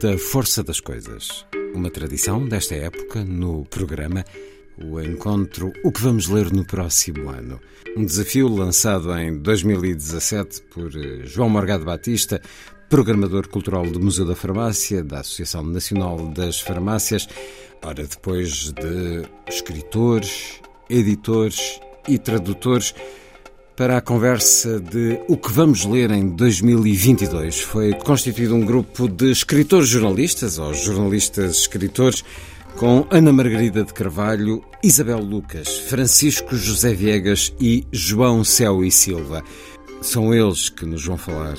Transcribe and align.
da 0.00 0.16
Força 0.16 0.62
das 0.62 0.80
Coisas. 0.80 1.44
Uma 1.74 1.90
tradição 1.90 2.48
desta 2.48 2.74
época 2.74 3.22
no 3.22 3.66
programa 3.66 4.24
o 4.82 4.98
encontro 4.98 5.74
O 5.84 5.92
que 5.92 6.00
vamos 6.00 6.26
ler 6.26 6.50
no 6.50 6.64
próximo 6.64 7.28
ano. 7.28 7.60
Um 7.94 8.06
desafio 8.06 8.48
lançado 8.48 9.12
em 9.18 9.36
2017 9.36 10.62
por 10.70 10.90
eh, 10.96 11.26
João 11.26 11.50
Morgado 11.50 11.84
Batista, 11.84 12.40
programador 12.88 13.46
cultural 13.48 13.86
do 13.86 14.00
Museu 14.00 14.24
da 14.24 14.34
Farmácia, 14.34 15.04
da 15.04 15.20
Associação 15.20 15.62
Nacional 15.64 16.28
das 16.28 16.58
Farmácias. 16.58 17.28
Ora, 17.84 18.06
depois 18.06 18.72
de 18.72 19.22
escritores, 19.46 20.62
editores 20.88 21.78
e 22.08 22.18
tradutores, 22.18 22.94
para 23.80 23.96
a 23.96 24.00
conversa 24.02 24.78
de 24.78 25.18
O 25.26 25.38
que 25.38 25.50
vamos 25.50 25.86
ler 25.86 26.10
em 26.10 26.28
2022. 26.28 27.62
Foi 27.62 27.94
constituído 27.94 28.54
um 28.54 28.60
grupo 28.60 29.08
de 29.08 29.30
escritores 29.30 29.88
jornalistas, 29.88 30.58
ou 30.58 30.74
jornalistas 30.74 31.60
escritores, 31.60 32.22
com 32.76 33.06
Ana 33.10 33.32
Margarida 33.32 33.82
de 33.82 33.94
Carvalho, 33.94 34.62
Isabel 34.84 35.20
Lucas, 35.20 35.78
Francisco 35.88 36.56
José 36.56 36.92
Viegas 36.92 37.54
e 37.58 37.86
João 37.90 38.44
Céu 38.44 38.84
e 38.84 38.90
Silva. 38.90 39.42
São 40.02 40.34
eles 40.34 40.68
que 40.68 40.84
nos 40.84 41.06
vão 41.06 41.16
falar 41.16 41.54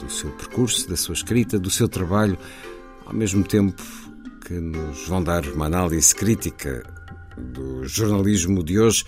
do 0.00 0.10
seu 0.10 0.30
percurso, 0.32 0.88
da 0.88 0.96
sua 0.96 1.14
escrita, 1.14 1.60
do 1.60 1.70
seu 1.70 1.88
trabalho, 1.88 2.36
ao 3.06 3.14
mesmo 3.14 3.44
tempo 3.44 3.80
que 4.44 4.54
nos 4.54 5.06
vão 5.06 5.22
dar 5.22 5.46
uma 5.46 5.66
análise 5.66 6.12
crítica 6.12 6.82
do 7.38 7.86
jornalismo 7.86 8.64
de 8.64 8.80
hoje. 8.80 9.04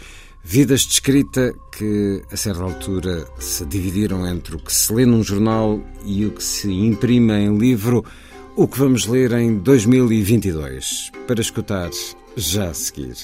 Vidas 0.46 0.82
de 0.82 0.92
escrita 0.92 1.54
que, 1.72 2.22
a 2.30 2.36
certa 2.36 2.62
altura, 2.62 3.26
se 3.38 3.64
dividiram 3.64 4.26
entre 4.26 4.54
o 4.54 4.58
que 4.58 4.70
se 4.70 4.92
lê 4.92 5.06
num 5.06 5.22
jornal 5.22 5.80
e 6.04 6.26
o 6.26 6.32
que 6.32 6.44
se 6.44 6.70
imprime 6.70 7.32
em 7.32 7.56
livro, 7.56 8.04
o 8.54 8.68
que 8.68 8.78
vamos 8.78 9.06
ler 9.06 9.32
em 9.32 9.56
2022, 9.56 11.10
para 11.26 11.40
escutar 11.40 11.88
já 12.36 12.68
a 12.68 12.74
seguir. 12.74 13.16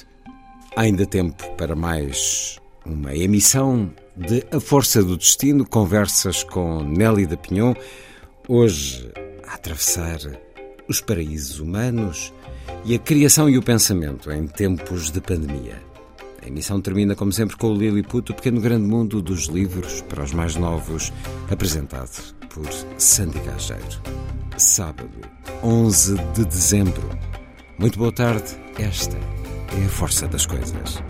Há 0.75 0.81
ainda 0.81 1.05
tempo 1.05 1.47
para 1.57 1.77
mais 1.77 2.59
uma 2.87 3.15
emissão 3.15 3.93
de 4.17 4.43
A 4.51 4.59
Força 4.59 5.05
do 5.05 5.19
Destino, 5.19 5.69
conversas 5.69 6.43
com 6.43 6.83
Nelly 6.83 7.27
da 7.27 7.37
Pinhon, 7.37 7.75
hoje 8.49 9.13
a 9.47 9.57
atravessar 9.57 10.19
os 10.89 11.03
paraísos 11.03 11.61
humanos 11.61 12.33
e 12.83 12.95
a 12.95 12.99
criação 12.99 13.49
e 13.49 13.59
o 13.59 13.63
pensamento 13.63 14.33
em 14.33 14.47
tempos 14.47 15.11
de 15.11 15.21
pandemia. 15.21 15.90
Emissão 16.51 16.81
termina, 16.81 17.15
como 17.15 17.33
sempre, 17.33 17.57
com 17.57 17.69
o 17.69 17.77
Lilliput, 17.77 18.33
o 18.33 18.35
pequeno 18.35 18.61
grande 18.61 18.85
mundo 18.85 19.23
dos 19.23 19.45
livros 19.45 20.03
para 20.03 20.25
os 20.25 20.33
mais 20.33 20.57
novos, 20.57 21.13
apresentado 21.49 22.35
por 22.53 22.67
Sandy 22.99 23.39
Gageiro. 23.39 24.03
Sábado, 24.59 25.09
11 25.63 26.17
de 26.35 26.45
dezembro. 26.45 27.09
Muito 27.79 27.97
boa 28.01 28.11
tarde. 28.11 28.57
Esta 28.81 29.17
é 29.17 29.85
a 29.85 29.89
força 29.89 30.27
das 30.27 30.45
coisas. 30.45 31.01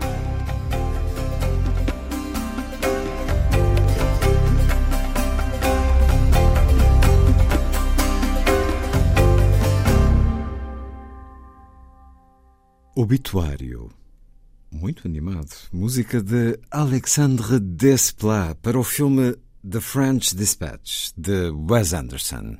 Obituário. 12.95 14.00
Muito 14.71 15.07
animado. 15.07 15.49
Música 15.71 16.21
de 16.21 16.57
Alexandre 16.71 17.59
Desplat 17.59 18.55
para 18.61 18.79
o 18.79 18.83
filme 18.83 19.35
The 19.69 19.81
French 19.81 20.35
Dispatch, 20.35 21.11
de 21.17 21.49
Wes 21.49 21.93
Anderson. 21.93 22.57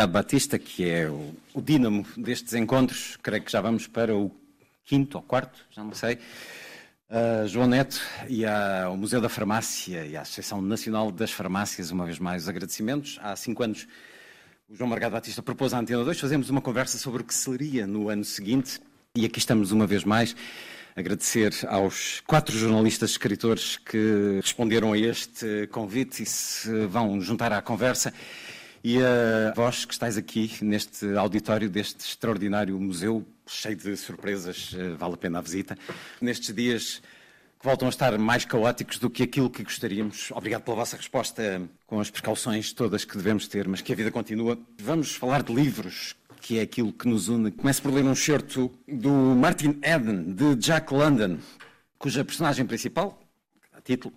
Margado 0.00 0.12
Batista, 0.12 0.58
que 0.58 0.88
é 0.88 1.10
o, 1.10 1.34
o 1.52 1.60
dínamo 1.60 2.06
destes 2.16 2.54
encontros. 2.54 3.18
Creio 3.22 3.42
que 3.42 3.52
já 3.52 3.60
vamos 3.60 3.86
para 3.86 4.16
o 4.16 4.30
quinto 4.82 5.18
ou 5.18 5.22
quarto, 5.22 5.66
já 5.70 5.84
não 5.84 5.92
sei. 5.92 6.14
Uh, 7.10 7.46
João 7.46 7.66
Neto 7.66 8.00
e 8.26 8.46
ao 8.46 8.96
Museu 8.96 9.20
da 9.20 9.28
Farmácia 9.28 10.06
e 10.06 10.16
à 10.16 10.22
Associação 10.22 10.62
Nacional 10.62 11.12
das 11.12 11.30
Farmácias, 11.30 11.90
uma 11.90 12.06
vez 12.06 12.18
mais, 12.18 12.44
os 12.44 12.48
agradecimentos. 12.48 13.18
Há 13.20 13.36
cinco 13.36 13.62
anos, 13.62 13.86
o 14.70 14.74
João 14.74 14.88
Margado 14.88 15.12
Batista 15.12 15.42
propôs 15.42 15.74
à 15.74 15.78
Antena 15.78 16.02
2 16.02 16.18
fazemos 16.18 16.48
uma 16.48 16.62
conversa 16.62 16.96
sobre 16.96 17.20
o 17.20 17.24
que 17.24 17.34
seria 17.34 17.86
no 17.86 18.08
ano 18.08 18.24
seguinte 18.24 18.80
e 19.14 19.26
aqui 19.26 19.38
estamos 19.38 19.70
uma 19.70 19.86
vez 19.86 20.02
mais. 20.02 20.34
Agradecer 20.96 21.52
aos 21.68 22.22
quatro 22.26 22.56
jornalistas 22.56 23.10
escritores 23.10 23.76
que 23.76 24.40
responderam 24.40 24.94
a 24.94 24.98
este 24.98 25.66
convite 25.66 26.22
e 26.22 26.26
se 26.26 26.86
vão 26.86 27.20
juntar 27.20 27.52
à 27.52 27.60
conversa. 27.60 28.14
E 28.82 28.98
a 28.98 29.52
vós 29.54 29.84
que 29.84 29.92
estáis 29.92 30.16
aqui 30.16 30.50
neste 30.62 31.14
auditório 31.14 31.68
deste 31.68 32.00
extraordinário 32.00 32.80
museu, 32.80 33.26
cheio 33.46 33.76
de 33.76 33.94
surpresas, 33.94 34.74
eh, 34.74 34.94
vale 34.96 35.14
a 35.14 35.16
pena 35.18 35.38
a 35.38 35.42
visita. 35.42 35.76
Nestes 36.18 36.54
dias 36.54 37.02
que 37.58 37.66
voltam 37.66 37.88
a 37.88 37.90
estar 37.90 38.16
mais 38.16 38.46
caóticos 38.46 38.98
do 38.98 39.10
que 39.10 39.22
aquilo 39.22 39.50
que 39.50 39.62
gostaríamos. 39.62 40.30
Obrigado 40.30 40.62
pela 40.62 40.76
vossa 40.76 40.96
resposta, 40.96 41.60
com 41.86 42.00
as 42.00 42.10
precauções 42.10 42.72
todas 42.72 43.04
que 43.04 43.18
devemos 43.18 43.46
ter, 43.46 43.68
mas 43.68 43.82
que 43.82 43.92
a 43.92 43.96
vida 43.96 44.10
continua. 44.10 44.58
Vamos 44.78 45.14
falar 45.14 45.42
de 45.42 45.52
livros, 45.52 46.16
que 46.40 46.58
é 46.58 46.62
aquilo 46.62 46.90
que 46.90 47.06
nos 47.06 47.28
une. 47.28 47.50
Começo 47.50 47.82
por 47.82 47.92
ler 47.92 48.04
um 48.04 48.14
certo 48.14 48.72
do 48.88 49.10
Martin 49.10 49.78
Eden, 49.82 50.32
de 50.32 50.56
Jack 50.56 50.94
London, 50.94 51.36
cuja 51.98 52.24
personagem 52.24 52.64
principal, 52.64 53.20
a 53.74 53.80
título, 53.82 54.14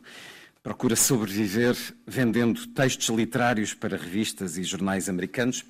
procura 0.64 0.96
sobreviver 0.96 1.76
vendendo 2.08 2.66
textos 2.68 3.10
literários 3.10 3.74
para 3.74 3.98
revistas 3.98 4.58
e 4.58 4.64
jornais 4.64 5.10
americanos. 5.10 5.66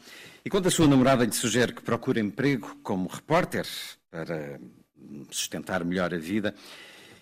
E 0.45 0.49
quando 0.51 0.67
a 0.67 0.71
sua 0.71 0.87
namorada 0.87 1.25
lhe 1.25 1.33
sugere 1.33 1.73
que 1.73 1.81
procure 1.81 2.21
emprego 2.21 2.77
como 2.83 3.09
repórter 3.09 3.65
para 4.11 4.59
sustentar 5.31 5.83
melhor 5.83 6.13
a 6.13 6.17
vida, 6.17 6.53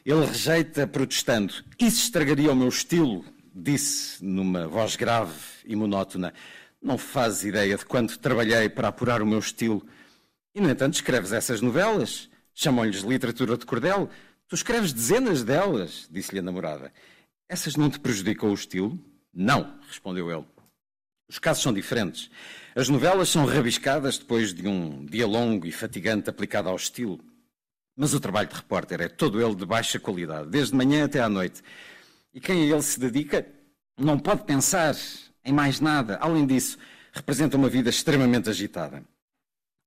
ele 0.05 0.25
rejeita 0.25 0.85
protestando. 0.85 1.53
Isso 1.79 2.03
estragaria 2.03 2.51
o 2.51 2.55
meu 2.55 2.67
estilo, 2.67 3.23
disse 3.55 4.23
numa 4.23 4.67
voz 4.67 4.97
grave 4.97 5.33
e 5.65 5.73
monótona. 5.73 6.33
Não 6.81 6.97
fazes 6.97 7.45
ideia 7.45 7.77
de 7.77 7.85
quanto 7.85 8.19
trabalhei 8.19 8.67
para 8.67 8.89
apurar 8.89 9.21
o 9.21 9.25
meu 9.25 9.39
estilo. 9.39 9.85
E, 10.53 10.59
no 10.59 10.69
entanto, 10.69 10.95
escreves 10.95 11.31
essas 11.31 11.61
novelas. 11.61 12.29
Chamam-lhes 12.53 13.01
literatura 13.01 13.55
de 13.55 13.65
cordel. 13.65 14.09
Tu 14.47 14.55
escreves 14.55 14.91
dezenas 14.91 15.43
delas, 15.43 16.09
disse-lhe 16.11 16.39
a 16.39 16.41
namorada. 16.41 16.91
Essas 17.51 17.75
não 17.75 17.89
te 17.89 17.99
prejudicam 17.99 18.49
o 18.49 18.53
estilo? 18.53 18.97
Não, 19.33 19.77
respondeu 19.85 20.31
ele. 20.31 20.45
Os 21.27 21.37
casos 21.37 21.61
são 21.61 21.73
diferentes. 21.73 22.31
As 22.73 22.87
novelas 22.87 23.27
são 23.27 23.45
rabiscadas 23.45 24.17
depois 24.17 24.53
de 24.53 24.65
um 24.69 25.05
dia 25.05 25.27
longo 25.27 25.67
e 25.67 25.71
fatigante 25.73 26.29
aplicado 26.29 26.69
ao 26.69 26.77
estilo. 26.77 27.19
Mas 27.93 28.13
o 28.13 28.21
trabalho 28.21 28.47
de 28.47 28.55
repórter 28.55 29.01
é 29.01 29.09
todo 29.09 29.45
ele 29.45 29.53
de 29.53 29.65
baixa 29.65 29.99
qualidade, 29.99 30.49
desde 30.49 30.73
manhã 30.73 31.03
até 31.03 31.19
à 31.19 31.27
noite. 31.27 31.61
E 32.33 32.39
quem 32.39 32.61
a 32.61 32.73
ele 32.73 32.81
se 32.81 32.97
dedica 32.97 33.45
não 33.99 34.17
pode 34.17 34.45
pensar 34.45 34.95
em 35.43 35.51
mais 35.51 35.81
nada. 35.81 36.15
Além 36.21 36.47
disso, 36.47 36.77
representa 37.11 37.57
uma 37.57 37.67
vida 37.67 37.89
extremamente 37.89 38.49
agitada. 38.49 39.03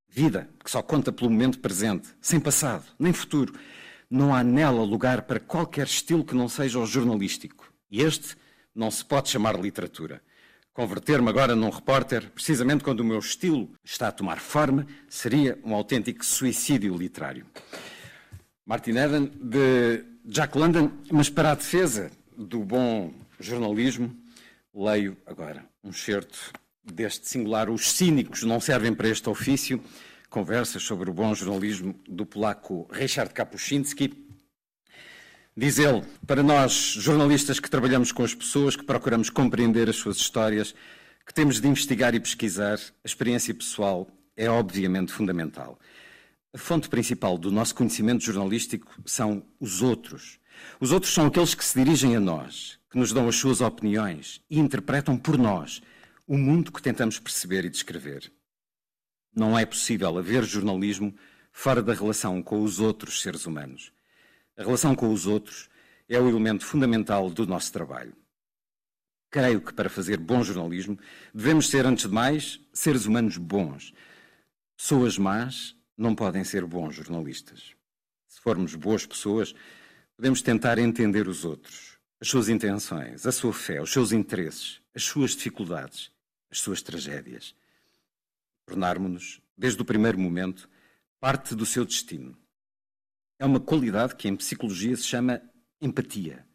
Vida 0.07 0.51
que 0.63 0.71
só 0.71 0.83
conta 0.83 1.11
pelo 1.11 1.31
momento 1.31 1.59
presente, 1.61 2.09
sem 2.21 2.39
passado, 2.39 2.85
nem 2.99 3.15
futuro 3.15 3.59
não 4.11 4.35
há 4.35 4.43
nela 4.45 4.83
lugar 4.83 5.23
para 5.23 5.41
qualquer 5.41 5.87
estilo 5.87 6.25
que 6.25 6.35
não 6.35 6.49
seja 6.49 6.79
o 6.79 6.87
jornalístico. 6.87 7.73
E 7.91 8.03
este 8.03 8.37
não 8.75 8.91
se 8.91 9.05
pode 9.05 9.29
chamar 9.29 9.59
literatura. 9.59 10.23
Converter-me 10.73 11.29
agora 11.29 11.55
num 11.55 11.71
repórter, 11.71 12.31
precisamente 12.31 12.83
quando 12.83 13.01
o 13.01 13.05
meu 13.05 13.21
estilo 13.21 13.71
está 13.85 14.09
a 14.09 14.13
tomar 14.13 14.41
forma, 14.41 14.87
seria 15.09 15.59
um 15.65 15.73
autêntico 15.73 16.25
suicídio 16.25 16.97
literário. 16.97 17.47
Martin 18.67 18.97
Eden, 18.97 19.31
de 19.41 20.05
Jack 20.25 20.59
London, 20.59 20.91
mas 21.13 21.31
para 21.31 21.53
a 21.53 21.55
defesa 21.55 22.11
do 22.37 22.61
bom 22.65 23.15
jornalismo, 23.39 24.17
leio 24.75 25.17
agora 25.27 25.65
um 25.85 25.93
certo 25.93 26.53
deste 26.83 27.29
singular 27.29 27.71
Os 27.71 27.93
cínicos 27.93 28.43
não 28.43 28.61
servem 28.61 28.93
para 28.95 29.09
este 29.09 29.29
ofício, 29.29 29.81
conversas 30.35 30.83
sobre 30.83 31.09
o 31.09 31.13
bom 31.13 31.33
jornalismo 31.33 31.95
do 32.09 32.27
polaco 32.27 32.89
Richard 32.91 33.33
Kapuscinski. 33.33 34.27
Diz 35.57 35.79
ele, 35.79 36.03
para 36.27 36.43
nós, 36.43 36.73
jornalistas 36.73 37.61
que 37.61 37.71
trabalhamos 37.71 38.11
com 38.11 38.25
as 38.25 38.35
pessoas, 38.35 38.75
que 38.75 38.83
procuramos 38.83 39.31
compreender 39.31 39.89
as 39.89 39.95
suas 39.95 40.17
histórias, 40.17 40.75
que 41.25 41.33
temos 41.33 41.61
de 41.61 41.69
investigar 41.69 42.17
e 42.17 42.21
pesquisar, 42.21 42.81
a 42.81 43.07
experiência 43.07 43.55
pessoal 43.55 44.09
é 44.37 44.51
obviamente 44.51 45.13
fundamental. 45.13 45.79
A 46.53 46.59
fonte 46.59 46.89
principal 46.89 47.39
do 47.39 47.53
nosso 47.53 47.73
conhecimento 47.73 48.25
jornalístico 48.25 48.93
são 49.07 49.47
os 49.61 49.83
outros. 49.83 50.41
Os 50.81 50.91
outros 50.91 51.15
são 51.15 51.27
aqueles 51.27 51.55
que 51.55 51.65
se 51.65 51.79
dirigem 51.79 52.17
a 52.17 52.21
nós, 52.21 52.81
que 52.91 52.99
nos 52.99 53.13
dão 53.13 53.29
as 53.29 53.37
suas 53.37 53.61
opiniões 53.61 54.41
e 54.51 54.59
interpretam 54.59 55.17
por 55.17 55.39
nós 55.39 55.81
o 56.27 56.37
mundo 56.37 56.73
que 56.73 56.83
tentamos 56.83 57.21
perceber 57.21 57.65
e 57.65 57.71
descrever. 57.71 58.33
Não 59.35 59.59
é 59.59 59.67
possível 59.67 60.17
haver 60.17 60.45
jornalismo 60.45 61.13
fora 61.51 61.83
da 61.83 61.93
relação 61.93 62.41
com 62.41 62.63
os 62.63 62.79
outros 62.79 63.21
seres 63.21 63.47
humanos. 63.47 63.93
A 64.57 64.63
relação 64.63 64.95
com 64.95 65.13
os 65.13 65.27
outros 65.27 65.69
é 66.09 66.21
o 66.21 66.29
elemento 66.29 66.65
fundamental 66.65 67.29
do 67.29 67.45
nosso 67.45 67.73
trabalho. 67.73 68.15
Creio 69.31 69.61
que 69.61 69.75
para 69.75 69.91
fazer 69.91 70.19
bom 70.19 70.45
jornalismo 70.45 70.97
devemos 71.35 71.69
ser, 71.69 71.85
antes 71.85 72.07
de 72.07 72.15
mais, 72.15 72.61
seres 72.73 73.07
humanos 73.07 73.37
bons. 73.37 73.93
Pessoas 74.77 75.19
más 75.19 75.75
não 75.99 76.15
podem 76.15 76.45
ser 76.45 76.65
bons 76.65 76.95
jornalistas. 76.95 77.75
Se 78.29 78.41
formos 78.41 78.77
boas 78.77 79.05
pessoas, 79.05 79.53
podemos 80.17 80.43
tentar 80.43 80.79
entender 80.79 81.27
os 81.27 81.45
outros, 81.45 81.99
as 82.21 82.29
suas 82.29 82.49
intenções, 82.49 83.27
a 83.27 83.33
sua 83.33 83.53
fé, 83.53 83.83
os 83.83 83.93
seus 83.93 84.13
interesses, 84.13 84.81
as 84.95 85.03
suas 85.03 85.33
dificuldades, 85.33 86.13
as 86.49 86.61
suas 86.61 86.81
tragédias 86.81 87.53
tornarmos-nos, 88.67 89.41
desde 89.57 89.81
o 89.81 89.85
primeiro 89.85 90.19
momento, 90.19 90.69
parte 91.21 91.55
do 91.55 91.65
seu 91.65 91.85
destino. 91.85 92.37
É 93.39 93.45
uma 93.45 93.61
qualidade 93.61 94.15
que 94.15 94.29
em 94.29 94.37
psicologia 94.37 94.97
se 94.97 95.05
chama 95.05 95.41
empatia. 95.81 96.47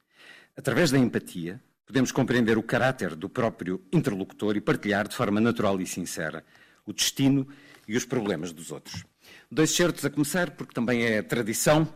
Através 0.55 0.91
da 0.91 0.97
empatia, 0.97 1.61
podemos 1.85 2.11
compreender 2.11 2.57
o 2.57 2.63
caráter 2.63 3.15
do 3.15 3.29
próprio 3.29 3.83
interlocutor 3.91 4.55
e 4.55 4.61
partilhar 4.61 5.07
de 5.07 5.15
forma 5.15 5.39
natural 5.39 5.79
e 5.81 5.87
sincera 5.87 6.45
o 6.85 6.93
destino 6.93 7.47
e 7.87 7.95
os 7.95 8.05
problemas 8.05 8.51
dos 8.51 8.71
outros. 8.71 9.05
Dois 9.51 9.71
certos 9.71 10.05
a 10.05 10.09
começar, 10.09 10.51
porque 10.51 10.73
também 10.73 11.03
é 11.03 11.21
tradição. 11.21 11.87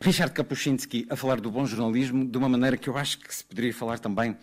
Richard 0.00 0.32
Kapuscinski 0.32 1.06
a 1.08 1.16
falar 1.16 1.40
do 1.40 1.50
bom 1.50 1.64
jornalismo 1.64 2.24
de 2.24 2.36
uma 2.38 2.48
maneira 2.48 2.76
que 2.76 2.88
eu 2.88 2.96
acho 2.96 3.18
que 3.18 3.34
se 3.34 3.44
poderia 3.44 3.72
falar 3.72 3.98
também 3.98 4.36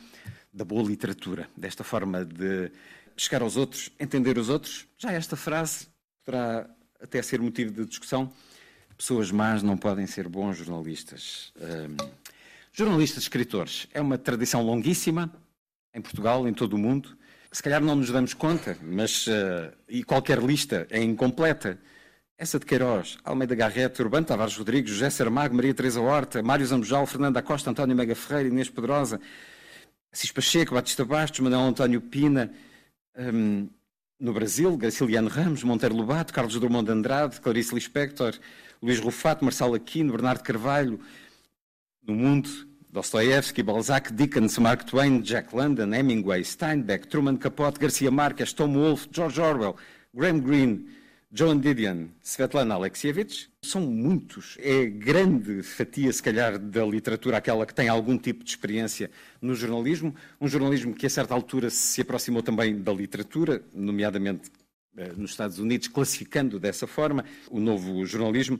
da 0.54 0.64
boa 0.64 0.84
literatura, 0.84 1.48
desta 1.58 1.84
forma 1.84 2.24
de 2.24 2.72
chegar 3.16 3.42
aos 3.42 3.58
outros, 3.58 3.92
entender 4.00 4.38
os 4.38 4.50
outros. 4.50 4.86
Já 4.98 5.12
esta 5.12 5.36
frase 5.36 5.88
poderá 6.26 6.70
até 7.02 7.22
ser 7.22 7.40
motivo 7.42 7.72
de 7.72 7.86
discussão. 7.86 8.32
Pessoas 8.98 9.32
más 9.32 9.64
não 9.64 9.76
podem 9.76 10.08
ser 10.08 10.28
bons 10.28 10.58
jornalistas. 10.58 11.52
Um, 11.58 12.24
Jornalistas, 12.76 13.26
escritores, 13.26 13.88
é 13.94 14.02
uma 14.02 14.18
tradição 14.18 14.64
longuíssima 14.64 15.32
em 15.94 16.02
Portugal, 16.02 16.48
em 16.48 16.54
todo 16.54 16.74
o 16.74 16.78
mundo. 16.78 17.16
Se 17.52 17.62
calhar 17.62 17.80
não 17.80 17.96
nos 17.96 18.10
damos 18.10 18.34
conta, 18.34 18.76
mas 18.82 19.28
uh, 19.28 19.72
e 19.88 20.04
qualquer 20.04 20.40
lista 20.40 20.88
é 20.90 21.00
incompleta. 21.00 21.78
Essa 22.36 22.58
de 22.58 22.66
Queiroz, 22.66 23.20
Almeida 23.24 23.54
Garrete, 23.54 24.02
Urbano 24.02 24.26
Tavares 24.26 24.58
Rodrigues, 24.58 24.90
José 24.90 25.12
Saramago, 25.12 25.54
Maria 25.54 25.72
Teresa 25.72 26.02
Horta, 26.02 26.42
Mário 26.42 26.66
Zambujal, 26.66 27.06
Fernando 27.06 27.40
Costa, 27.44 27.70
António 27.70 27.96
Mega 27.96 28.16
Ferreira, 28.16 28.50
Inês 28.50 28.72
Pedrosa, 28.72 29.22
Assis 30.12 30.32
Pacheco, 30.32 30.74
Batista 30.74 31.06
Bastos, 31.06 31.42
Manuel 31.42 31.62
António 31.62 32.02
Pina, 32.02 32.52
um, 33.18 33.70
no 34.20 34.34
Brasil, 34.34 34.76
Graciliano 34.78 35.30
Ramos, 35.30 35.64
Monteiro 35.64 35.96
Lobato, 35.96 36.34
Carlos 36.34 36.60
Drummond 36.60 36.86
de 36.86 36.92
Andrade, 36.92 37.40
Clarice 37.40 37.76
Lispector, 37.76 38.34
Luís 38.82 39.00
Rufato, 39.00 39.44
Marcelo 39.44 39.76
Aquino, 39.76 40.12
Bernardo 40.12 40.44
Carvalho, 40.44 41.00
no 42.06 42.14
mundo, 42.14 42.50
Dostoevsky, 42.90 43.64
Balzac, 43.64 44.12
Dickens, 44.12 44.58
Mark 44.60 44.86
Twain, 44.86 45.22
Jack 45.22 45.54
London, 45.54 45.94
Hemingway, 45.94 46.44
Steinbeck, 46.44 47.08
Truman 47.08 47.38
Capote, 47.38 47.80
Garcia 47.80 48.12
Marques, 48.12 48.54
Tom 48.54 48.76
Wolfe, 48.76 49.08
George 49.12 49.40
Orwell, 49.40 49.76
Graham 50.14 50.40
Greene, 50.40 50.86
John 51.36 51.60
Didion, 51.60 52.10
Svetlana 52.22 52.76
Alexievich, 52.76 53.50
são 53.64 53.82
muitos. 53.82 54.56
É 54.60 54.86
grande 54.86 55.64
fatia, 55.64 56.14
se 56.14 56.22
calhar, 56.22 56.60
da 56.60 56.86
literatura, 56.86 57.38
aquela 57.38 57.66
que 57.66 57.74
tem 57.74 57.90
algum 57.90 58.20
tipo 58.20 58.44
de 58.44 58.52
experiência 58.52 59.10
no 59.42 59.56
jornalismo. 59.56 60.14
Um 60.40 60.48
jornalismo 60.48 60.94
que, 60.94 61.08
a 61.08 61.10
certa 61.10 61.34
altura, 61.34 61.72
se 61.72 62.02
aproximou 62.02 62.44
também 62.44 62.80
da 62.80 62.94
literatura, 62.94 63.64
nomeadamente 63.74 64.52
eh, 64.96 65.12
nos 65.18 65.32
Estados 65.32 65.58
Unidos, 65.58 65.88
classificando 65.88 66.60
dessa 66.60 66.86
forma 66.86 67.26
o 67.50 67.60
novo 67.60 68.06
jornalismo. 68.06 68.60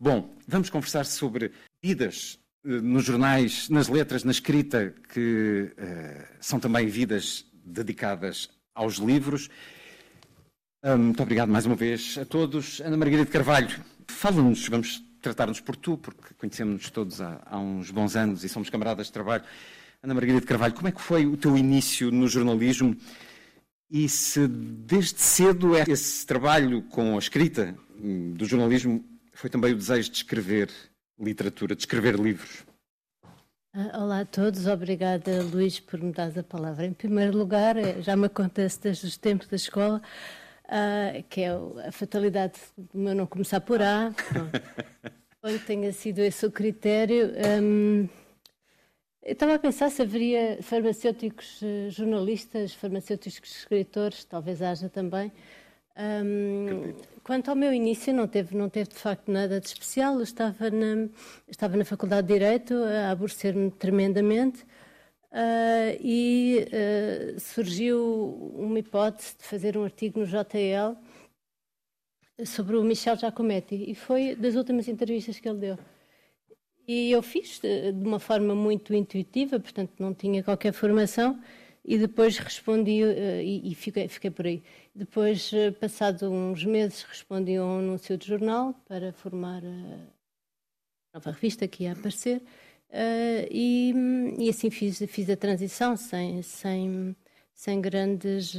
Bom, 0.00 0.34
vamos 0.48 0.70
conversar 0.70 1.04
sobre 1.04 1.52
vidas 1.82 2.38
eh, 2.64 2.68
nos 2.80 3.04
jornais, 3.04 3.68
nas 3.68 3.88
letras, 3.88 4.24
na 4.24 4.30
escrita, 4.32 4.94
que 5.12 5.70
uh, 5.76 6.24
são 6.40 6.58
também 6.58 6.86
vidas 6.86 7.44
dedicadas 7.62 8.48
aos 8.74 8.94
livros. 8.94 9.50
Uh, 10.84 10.98
muito 10.98 11.22
obrigado 11.22 11.48
mais 11.48 11.64
uma 11.64 11.74
vez 11.74 12.18
a 12.18 12.26
todos. 12.26 12.78
Ana 12.82 12.94
Margarida 12.94 13.24
Carvalho, 13.24 13.74
fala-nos, 14.06 14.68
vamos 14.68 15.02
tratar-nos 15.22 15.58
por 15.58 15.76
tu, 15.76 15.96
porque 15.96 16.34
conhecemos-nos 16.34 16.90
todos 16.90 17.22
há, 17.22 17.40
há, 17.46 17.58
uns 17.58 17.90
bons 17.90 18.14
anos 18.14 18.44
e 18.44 18.50
somos 18.50 18.68
camaradas 18.68 19.06
de 19.06 19.12
trabalho. 19.14 19.44
Ana 20.02 20.12
Margarida 20.12 20.44
Carvalho, 20.44 20.74
como 20.74 20.88
é 20.88 20.92
que 20.92 21.00
foi 21.00 21.24
o 21.24 21.38
teu 21.38 21.56
início 21.56 22.10
no 22.10 22.28
jornalismo 22.28 22.94
e 23.90 24.06
se 24.10 24.46
desde 24.46 25.22
cedo 25.22 25.74
esse 25.74 26.26
trabalho 26.26 26.82
com 26.82 27.16
a 27.16 27.18
escrita 27.18 27.74
do 28.36 28.44
jornalismo 28.44 29.02
foi 29.32 29.48
também 29.48 29.72
o 29.72 29.76
desejo 29.76 30.10
de 30.10 30.18
escrever 30.18 30.68
literatura, 31.18 31.74
de 31.74 31.80
escrever 31.80 32.16
livros. 32.16 32.62
Ah, 33.72 34.02
olá 34.02 34.20
a 34.20 34.26
todos, 34.26 34.66
obrigada 34.66 35.42
Luís 35.44 35.80
por 35.80 35.98
me 35.98 36.12
dar 36.12 36.38
a 36.38 36.42
palavra. 36.42 36.84
Em 36.84 36.92
primeiro 36.92 37.38
lugar, 37.38 37.74
eh, 37.74 38.02
já 38.02 38.14
me 38.14 38.26
acontece 38.26 38.82
desde 38.82 39.06
os 39.06 39.16
tempos 39.16 39.46
da 39.46 39.56
escola, 39.56 40.02
uh, 40.74 41.22
que 41.28 41.42
é 41.42 41.50
a 41.86 41.92
fatalidade 41.92 42.54
de 42.76 42.98
meu 42.98 43.14
não 43.14 43.26
começar 43.26 43.60
por 43.60 43.80
A. 43.80 44.12
Onde 45.42 45.58
tenha 45.60 45.92
sido 45.92 46.20
esse 46.20 46.44
o 46.44 46.50
critério. 46.50 47.32
Um, 47.62 48.08
eu 49.22 49.32
estava 49.32 49.54
a 49.54 49.58
pensar 49.58 49.90
se 49.90 50.02
haveria 50.02 50.58
farmacêuticos 50.60 51.60
eh, 51.62 51.88
jornalistas, 51.88 52.74
farmacêuticos 52.74 53.56
escritores, 53.56 54.22
talvez 54.24 54.60
haja 54.60 54.88
também. 54.90 55.32
Um, 55.96 56.92
quanto 57.22 57.48
ao 57.48 57.56
meu 57.56 57.72
início, 57.72 58.12
não 58.12 58.26
teve, 58.26 58.54
não 58.54 58.68
teve 58.68 58.90
de 58.90 58.96
facto 58.96 59.30
nada 59.30 59.60
de 59.60 59.66
especial. 59.66 60.16
Eu 60.16 60.24
estava 60.24 60.70
na, 60.70 61.08
estava 61.48 61.74
na 61.74 61.86
Faculdade 61.86 62.26
de 62.26 62.34
Direito 62.34 62.74
a 62.74 63.12
aborrecer-me 63.12 63.70
tremendamente 63.70 64.66
uh, 65.34 65.98
e 66.00 66.66
uh, 66.68 67.40
surgiu 67.40 68.52
uma 68.54 68.78
hipótese 68.78 69.36
de 69.36 69.44
fazer 69.44 69.76
um 69.76 69.84
artigo 69.84 70.20
no 70.20 70.26
JL 70.26 70.96
sobre 72.46 72.76
o 72.76 72.84
Michel 72.84 73.16
Giacometti 73.16 73.90
e 73.90 73.94
foi 73.94 74.34
das 74.36 74.54
últimas 74.54 74.88
entrevistas 74.88 75.38
que 75.38 75.48
ele 75.48 75.58
deu. 75.58 75.78
E 76.86 77.10
eu 77.10 77.22
fiz 77.22 77.60
de 77.60 78.06
uma 78.06 78.20
forma 78.20 78.54
muito 78.54 78.94
intuitiva, 78.94 79.58
portanto 79.58 79.92
não 79.98 80.12
tinha 80.14 80.42
qualquer 80.42 80.72
formação 80.72 81.40
e 81.84 81.98
depois 81.98 82.38
respondi 82.38 83.02
uh, 83.02 83.40
e, 83.42 83.72
e 83.72 83.74
fiquei, 83.74 84.08
fiquei, 84.08 84.30
por 84.30 84.46
aí. 84.46 84.62
Depois, 84.94 85.52
uh, 85.52 85.72
passado 85.72 86.30
uns 86.30 86.64
meses, 86.64 87.02
respondi 87.02 87.56
a 87.56 87.64
um 87.64 87.78
anúncio 87.78 88.16
de 88.16 88.26
jornal 88.26 88.74
para 88.86 89.12
formar 89.12 89.62
a 89.64 91.18
nova 91.18 91.30
revista 91.30 91.68
que 91.68 91.84
ia 91.84 91.92
aparecer 91.92 92.42
uh, 92.94 93.48
e, 93.50 93.92
e, 94.38 94.48
assim 94.48 94.70
fiz, 94.70 95.02
fiz 95.08 95.28
a 95.28 95.36
transição 95.36 95.96
sem, 95.96 96.40
sem, 96.42 97.16
sem 97.54 97.80
grandes, 97.80 98.54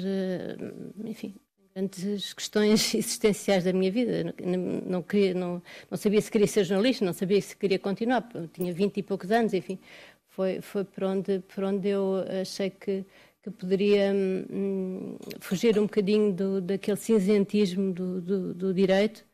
enfim, 1.03 1.35
grandes 1.73 2.33
questões 2.33 2.93
existenciais 2.95 3.63
da 3.63 3.73
minha 3.73 3.91
vida. 3.91 4.35
Não, 4.43 4.81
não, 4.85 5.01
queria, 5.01 5.33
não, 5.33 5.61
não 5.89 5.97
sabia 5.97 6.21
se 6.21 6.29
queria 6.29 6.47
ser 6.47 6.63
jornalista, 6.65 7.03
não 7.03 7.13
sabia 7.13 7.41
se 7.41 7.55
queria 7.55 7.79
continuar. 7.79 8.29
Eu 8.33 8.47
tinha 8.47 8.73
vinte 8.73 8.97
e 8.97 9.03
poucos 9.03 9.31
anos, 9.31 9.53
enfim 9.53 9.79
foi, 10.35 10.59
foi 10.61 10.83
por, 10.83 11.05
onde, 11.05 11.39
por 11.39 11.63
onde 11.63 11.87
eu 11.87 12.25
achei 12.41 12.69
que, 12.69 13.05
que 13.41 13.49
poderia 13.49 14.13
hum, 14.13 15.17
fugir 15.39 15.79
um 15.79 15.83
bocadinho 15.83 16.33
do, 16.33 16.61
daquele 16.61 16.97
cinzentismo 16.97 17.93
do, 17.93 18.21
do, 18.21 18.53
do 18.53 18.73
direito 18.73 19.25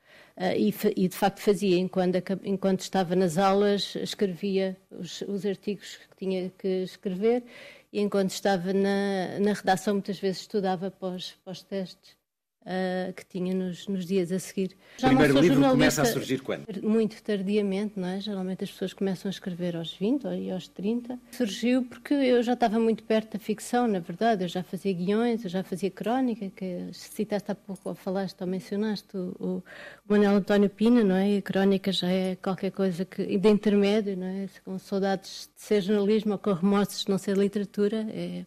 e, 0.58 0.74
e, 0.96 1.08
de 1.08 1.16
facto 1.16 1.40
fazia. 1.40 1.78
Enquanto, 1.78 2.18
enquanto 2.44 2.82
estava 2.82 3.16
nas 3.16 3.38
aulas, 3.38 3.96
escrevia 3.96 4.78
os, 4.90 5.22
os 5.22 5.46
artigos 5.46 5.98
que 5.98 6.18
tinha 6.18 6.52
que 6.58 6.84
escrever 6.84 7.44
e 7.92 8.00
enquanto 8.00 8.30
estava 8.32 8.74
na, 8.74 9.40
na 9.40 9.54
redação, 9.54 9.96
muitas 9.96 10.20
vezes 10.20 10.42
estudava 10.42 10.90
para 10.90 11.16
os 11.16 11.64
testes 11.64 12.21
uh, 12.62 13.14
que 13.14 13.26
tinha 13.26 13.54
nos, 13.54 13.88
nos, 13.88 14.06
dias 14.06 14.32
a 14.32 14.40
seguir. 14.40 14.76
Já 14.98 15.08
o 15.08 15.10
primeiro 15.10 15.40
livro 15.40 15.70
começa 15.70 16.02
a 16.02 16.06
surgir 16.06 16.42
quando? 16.42 16.66
Muito 16.82 17.22
tardiamente, 17.24 18.00
não 18.00 18.08
é? 18.08 18.20
Geralmente 18.20 18.64
as 18.64 18.72
pessoas 18.72 18.94
começam 18.94 19.30
a 19.30 19.32
escrever 19.32 19.76
aos 19.76 19.94
20 19.94 20.28
ou 20.28 20.54
aos 20.54 20.68
30. 20.68 21.20
Surgiu 21.32 21.84
porque 21.84 22.14
eu 22.14 22.42
já 22.44 22.54
estava 22.54 22.80
muito 22.80 23.04
perto 23.04 23.34
da 23.34 23.40
ficção, 23.40 23.88
na 23.88 24.00
verdade. 24.00 24.44
Eu 24.44 24.48
já 24.48 24.64
fazia 24.64 24.94
guiões, 24.94 25.44
eu 25.44 25.50
já 25.50 25.64
fazia 25.64 25.90
crónica, 25.90 26.50
que 26.56 26.90
citaste 26.94 27.52
há 27.52 27.56
pouco, 27.56 27.90
ou 27.90 27.96
falaste 27.96 28.40
ou 28.42 28.48
mencionaste 28.48 29.16
o, 29.16 29.36
o 29.40 29.64
Manuel 30.08 30.36
António 30.36 30.70
Pina, 30.70 31.04
não 31.04 31.16
é? 31.16 31.32
E 31.32 31.38
a 31.38 31.42
crónica 31.42 31.92
já 31.92 32.10
é 32.10 32.36
qualquer 32.36 32.72
coisa 32.72 33.06
que, 33.06 33.38
de 33.38 33.50
intermédio, 33.50 34.18
não 34.18 34.28
é? 34.28 34.48
Com 34.64 34.78
saudades 34.78 35.50
de 35.56 35.62
ser 35.62 35.82
jornalismo 35.82 36.34
ou 36.34 36.38
com 36.38 36.54
remorsos 36.54 37.06
de 37.06 37.10
não 37.10 37.18
ser 37.18 37.38
literatura, 37.38 38.08
é 38.10 38.46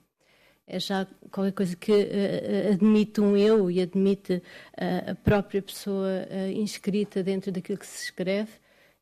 é 0.66 0.80
já 0.80 1.06
qualquer 1.30 1.52
coisa 1.52 1.76
que 1.76 1.92
uh, 1.92 2.72
admite 2.72 3.20
um 3.20 3.36
eu 3.36 3.70
e 3.70 3.80
admite 3.80 4.34
uh, 4.34 5.10
a 5.10 5.14
própria 5.14 5.60
pessoa 5.60 6.26
uh, 6.30 6.50
inscrita 6.52 7.22
dentro 7.22 7.52
daquilo 7.52 7.78
que 7.78 7.86
se 7.86 8.04
escreve 8.04 8.52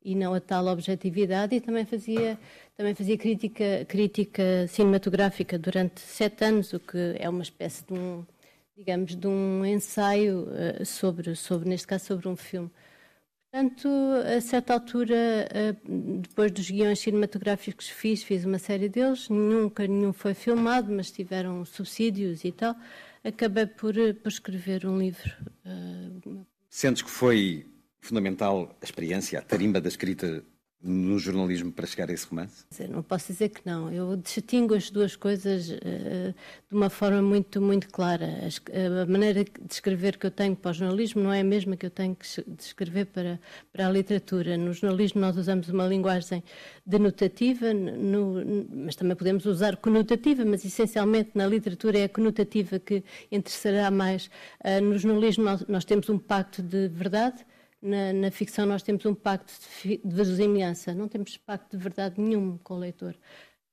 e 0.04 0.14
não 0.16 0.34
a 0.34 0.40
tal 0.40 0.66
objetividade. 0.66 1.54
E 1.54 1.60
também 1.60 1.84
fazia 1.84 2.38
também 2.76 2.94
fazia 2.94 3.16
crítica 3.16 3.84
crítica 3.86 4.66
cinematográfica 4.68 5.58
durante 5.58 6.00
sete 6.00 6.44
anos 6.44 6.72
o 6.72 6.80
que 6.80 7.14
é 7.18 7.28
uma 7.28 7.42
espécie 7.42 7.84
de 7.86 7.92
um 7.92 8.26
digamos 8.76 9.14
de 9.14 9.26
um 9.26 9.64
ensaio 9.64 10.48
sobre 10.84 11.34
sobre 11.36 11.68
neste 11.68 11.86
caso 11.86 12.06
sobre 12.06 12.28
um 12.28 12.34
filme 12.34 12.70
Portanto, 13.52 13.86
a 14.34 14.40
certa 14.40 14.72
altura, 14.72 15.14
eh, 15.50 15.76
depois 16.20 16.50
dos 16.50 16.70
guiões 16.70 16.98
cinematográficos 17.00 17.86
que 17.86 17.94
fiz, 17.94 18.22
fiz 18.22 18.46
uma 18.46 18.58
série 18.58 18.88
deles, 18.88 19.28
nunca 19.28 19.86
nenhum 19.86 20.10
foi 20.10 20.32
filmado, 20.32 20.90
mas 20.90 21.10
tiveram 21.10 21.62
subsídios 21.66 22.44
e 22.44 22.50
tal. 22.50 22.74
Acabei 23.22 23.66
por, 23.66 23.98
eh, 23.98 24.14
por 24.14 24.30
escrever 24.30 24.86
um 24.86 24.98
livro. 24.98 25.30
Eh, 25.66 26.44
Sentes 26.70 27.02
que 27.02 27.10
foi 27.10 27.66
fundamental 28.00 28.74
a 28.80 28.84
experiência, 28.86 29.38
a 29.38 29.42
tarimba 29.42 29.82
da 29.82 29.88
escrita 29.88 30.42
no 30.82 31.18
jornalismo 31.18 31.70
para 31.70 31.86
chegar 31.86 32.10
a 32.10 32.12
esse 32.12 32.26
romance? 32.26 32.64
Não 32.90 33.02
posso 33.02 33.32
dizer 33.32 33.50
que 33.50 33.60
não. 33.64 33.92
Eu 33.92 34.16
distingo 34.16 34.74
as 34.74 34.90
duas 34.90 35.14
coisas 35.14 35.68
uh, 35.70 36.34
de 36.68 36.74
uma 36.74 36.90
forma 36.90 37.22
muito, 37.22 37.60
muito 37.60 37.88
clara. 37.88 38.26
A, 38.26 39.06
maneira 39.06 39.44
de 39.44 39.52
escrever 39.70 40.18
que 40.18 40.26
eu 40.26 40.30
tenho 40.30 40.56
para 40.56 40.72
o 40.72 40.74
jornalismo 40.74 41.22
não 41.22 41.32
é 41.32 41.40
a 41.40 41.44
mesma 41.44 41.76
que 41.76 41.86
eu 41.86 41.90
tenho 41.90 42.16
que 42.16 42.26
escrever 42.58 43.06
para, 43.06 43.38
para 43.72 43.86
a 43.86 43.90
literatura. 43.90 44.56
No 44.56 44.72
jornalismo 44.72 45.20
nós 45.20 45.36
usamos 45.36 45.68
uma 45.68 45.86
linguagem 45.86 46.42
denotativa, 46.84 47.72
no, 47.72 48.42
mas 48.74 48.96
também 48.96 49.14
podemos 49.14 49.46
usar 49.46 49.76
conotativa, 49.76 50.44
mas 50.44 50.64
essencialmente 50.64 51.30
na 51.34 51.46
literatura 51.46 51.98
é 51.98 52.04
a 52.04 52.08
conotativa 52.08 52.80
que 52.80 53.04
interessará 53.30 53.88
mais. 53.90 54.26
Uh, 54.64 54.80
no 54.82 54.98
jornalismo 54.98 55.44
nós, 55.44 55.64
nós 55.68 55.84
temos 55.84 56.08
um 56.08 56.18
pacto 56.18 56.60
de 56.60 56.88
verdade, 56.88 57.44
na, 57.82 58.12
na, 58.12 58.30
ficção 58.30 58.64
nós 58.64 58.82
temos 58.82 59.04
um 59.04 59.14
pacto 59.14 59.52
de, 59.82 60.00
de 60.04 60.94
não 60.94 61.08
temos 61.08 61.36
pacto 61.36 61.76
de 61.76 61.82
verdade 61.82 62.20
nenhum 62.20 62.56
com 62.58 62.74
o 62.74 62.78
leitor. 62.78 63.16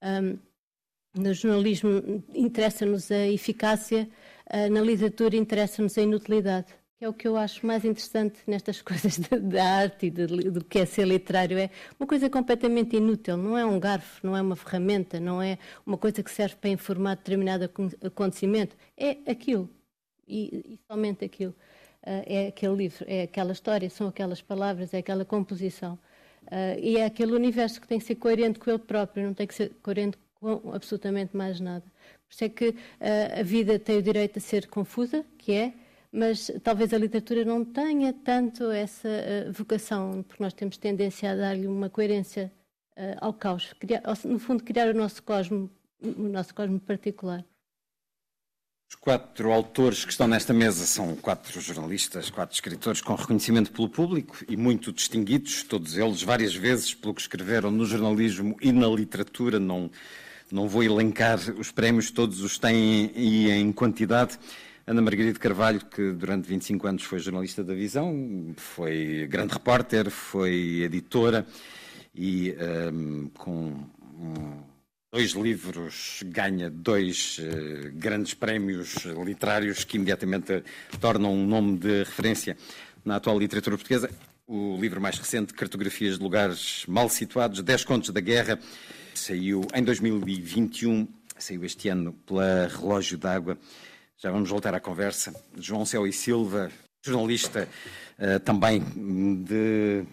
Um, 0.03 0.39
no 1.15 1.33
jornalismo 1.33 2.23
interessa-nos 2.33 3.11
a 3.11 3.27
eficácia, 3.27 4.09
uh, 4.51 4.69
na 4.71 4.81
literatura 4.81 5.35
interessa-nos 5.35 5.97
a 5.97 6.01
inutilidade. 6.01 6.67
que 6.97 7.05
é 7.05 7.09
o 7.09 7.13
que 7.13 7.27
eu 7.27 7.37
acho 7.37 7.65
mais 7.65 7.85
interessante 7.85 8.39
nestas 8.45 8.81
coisas 8.83 9.17
da 9.17 9.63
arte 9.63 10.07
e 10.07 10.11
do 10.11 10.65
que 10.65 10.79
é 10.79 10.85
ser 10.85 11.07
literário. 11.07 11.57
É 11.57 11.69
uma 11.99 12.07
coisa 12.07 12.29
completamente 12.29 12.97
inútil, 12.97 13.37
não 13.37 13.57
é 13.57 13.65
um 13.65 13.79
garfo, 13.79 14.25
não 14.25 14.35
é 14.35 14.41
uma 14.41 14.55
ferramenta, 14.55 15.19
não 15.19 15.41
é 15.41 15.57
uma 15.85 15.97
coisa 15.97 16.21
que 16.23 16.31
serve 16.31 16.55
para 16.57 16.69
informar 16.69 17.15
determinado 17.15 17.69
acontecimento. 18.03 18.75
É 18.97 19.17
aquilo, 19.31 19.69
e, 20.27 20.75
e 20.75 20.79
somente 20.91 21.25
aquilo. 21.25 21.55
Uh, 22.01 22.23
é 22.25 22.47
aquele 22.47 22.75
livro, 22.75 23.05
é 23.07 23.23
aquela 23.23 23.51
história, 23.51 23.89
são 23.89 24.07
aquelas 24.07 24.41
palavras, 24.41 24.93
é 24.93 24.99
aquela 24.99 25.25
composição. 25.25 25.99
Uh, 26.45 26.79
e 26.81 26.97
é 26.97 27.05
aquele 27.05 27.33
universo 27.33 27.81
que 27.81 27.87
tem 27.87 27.99
que 27.99 28.05
ser 28.05 28.15
coerente 28.15 28.57
com 28.57 28.69
ele 28.69 28.79
próprio, 28.79 29.25
não 29.25 29.33
tem 29.33 29.45
que 29.45 29.53
ser 29.53 29.71
coerente 29.83 30.17
com 30.35 30.71
absolutamente 30.73 31.35
mais 31.35 31.59
nada. 31.59 31.83
Por 32.27 32.33
isso 32.33 32.43
é 32.45 32.49
que 32.49 32.69
uh, 32.69 33.39
a 33.39 33.43
vida 33.43 33.77
tem 33.77 33.97
o 33.97 34.01
direito 34.01 34.37
a 34.37 34.41
ser 34.41 34.67
confusa, 34.67 35.25
que 35.37 35.51
é, 35.51 35.73
mas 36.11 36.49
talvez 36.63 36.93
a 36.93 36.97
literatura 36.97 37.43
não 37.43 37.65
tenha 37.65 38.13
tanto 38.13 38.71
essa 38.71 39.09
vocação, 39.51 40.23
porque 40.23 40.41
nós 40.41 40.53
temos 40.53 40.77
tendência 40.77 41.31
a 41.31 41.35
dar-lhe 41.35 41.67
uma 41.67 41.87
coerência 41.87 42.51
ao 43.21 43.31
caos, 43.31 43.73
criar, 43.73 44.01
no 44.25 44.39
fundo 44.39 44.63
criar 44.63 44.87
o 44.89 44.93
nosso 44.97 45.21
cosmo, 45.21 45.69
o 46.01 46.23
nosso 46.23 46.55
cosmo 46.55 46.79
particular. 46.79 47.45
Os 48.89 48.95
quatro 48.95 49.51
autores 49.51 50.03
que 50.03 50.11
estão 50.11 50.27
nesta 50.27 50.51
mesa 50.51 50.83
são 50.83 51.15
quatro 51.15 51.61
jornalistas, 51.61 52.31
quatro 52.31 52.55
escritores 52.55 53.01
com 53.01 53.13
reconhecimento 53.13 53.71
pelo 53.71 53.87
público 53.87 54.37
e 54.49 54.57
muito 54.57 54.91
distinguidos, 54.91 55.61
todos 55.61 55.95
eles 55.95 56.23
várias 56.23 56.55
vezes 56.55 56.95
pelo 56.95 57.13
que 57.13 57.21
escreveram 57.21 57.69
no 57.69 57.85
jornalismo 57.85 58.57
e 58.59 58.71
na 58.71 58.87
literatura. 58.87 59.59
Não, 59.59 59.91
não 60.51 60.67
vou 60.67 60.83
elencar 60.83 61.37
os 61.55 61.69
prémios, 61.69 62.09
todos 62.09 62.41
os 62.41 62.57
têm 62.57 63.11
e 63.15 63.51
em 63.51 63.71
quantidade. 63.71 64.39
Ana 64.87 65.03
Margarida 65.03 65.37
Carvalho, 65.37 65.85
que 65.85 66.11
durante 66.11 66.47
25 66.47 66.87
anos 66.87 67.03
foi 67.03 67.19
jornalista 67.19 67.63
da 67.63 67.75
Visão, 67.75 68.55
foi 68.57 69.27
grande 69.29 69.53
repórter, 69.53 70.09
foi 70.09 70.81
editora 70.81 71.45
e 72.15 72.55
um, 72.91 73.29
com 73.37 73.85
um, 74.19 74.63
dois 75.11 75.31
livros 75.31 76.21
ganha 76.25 76.69
dois 76.69 77.39
uh, 77.39 77.91
grandes 77.93 78.33
prémios 78.33 78.95
literários 79.25 79.83
que 79.83 79.97
imediatamente 79.97 80.63
tornam 80.99 81.33
um 81.33 81.45
nome 81.45 81.77
de 81.79 82.03
referência 82.03 82.55
na 83.03 83.15
atual 83.15 83.39
literatura 83.39 83.75
portuguesa. 83.75 84.09
O 84.47 84.77
livro 84.79 85.01
mais 85.01 85.17
recente, 85.17 85.53
Cartografias 85.53 86.17
de 86.17 86.23
Lugares 86.23 86.83
Mal 86.87 87.09
Situados, 87.09 87.61
10 87.61 87.85
Contos 87.85 88.09
da 88.11 88.19
Guerra, 88.19 88.59
saiu 89.13 89.61
em 89.73 89.83
2021, 89.83 91.07
saiu 91.37 91.63
este 91.65 91.89
ano 91.89 92.13
pela 92.25 92.67
Relógio 92.67 93.17
d'Água. 93.17 93.57
Já 94.17 94.31
vamos 94.31 94.49
voltar 94.49 94.73
à 94.73 94.79
conversa. 94.79 95.33
João 95.57 95.85
Céu 95.85 96.05
e 96.05 96.13
Silva, 96.13 96.71
jornalista 97.03 97.67
uh, 98.19 98.39
também 98.41 98.83
de 99.43 100.03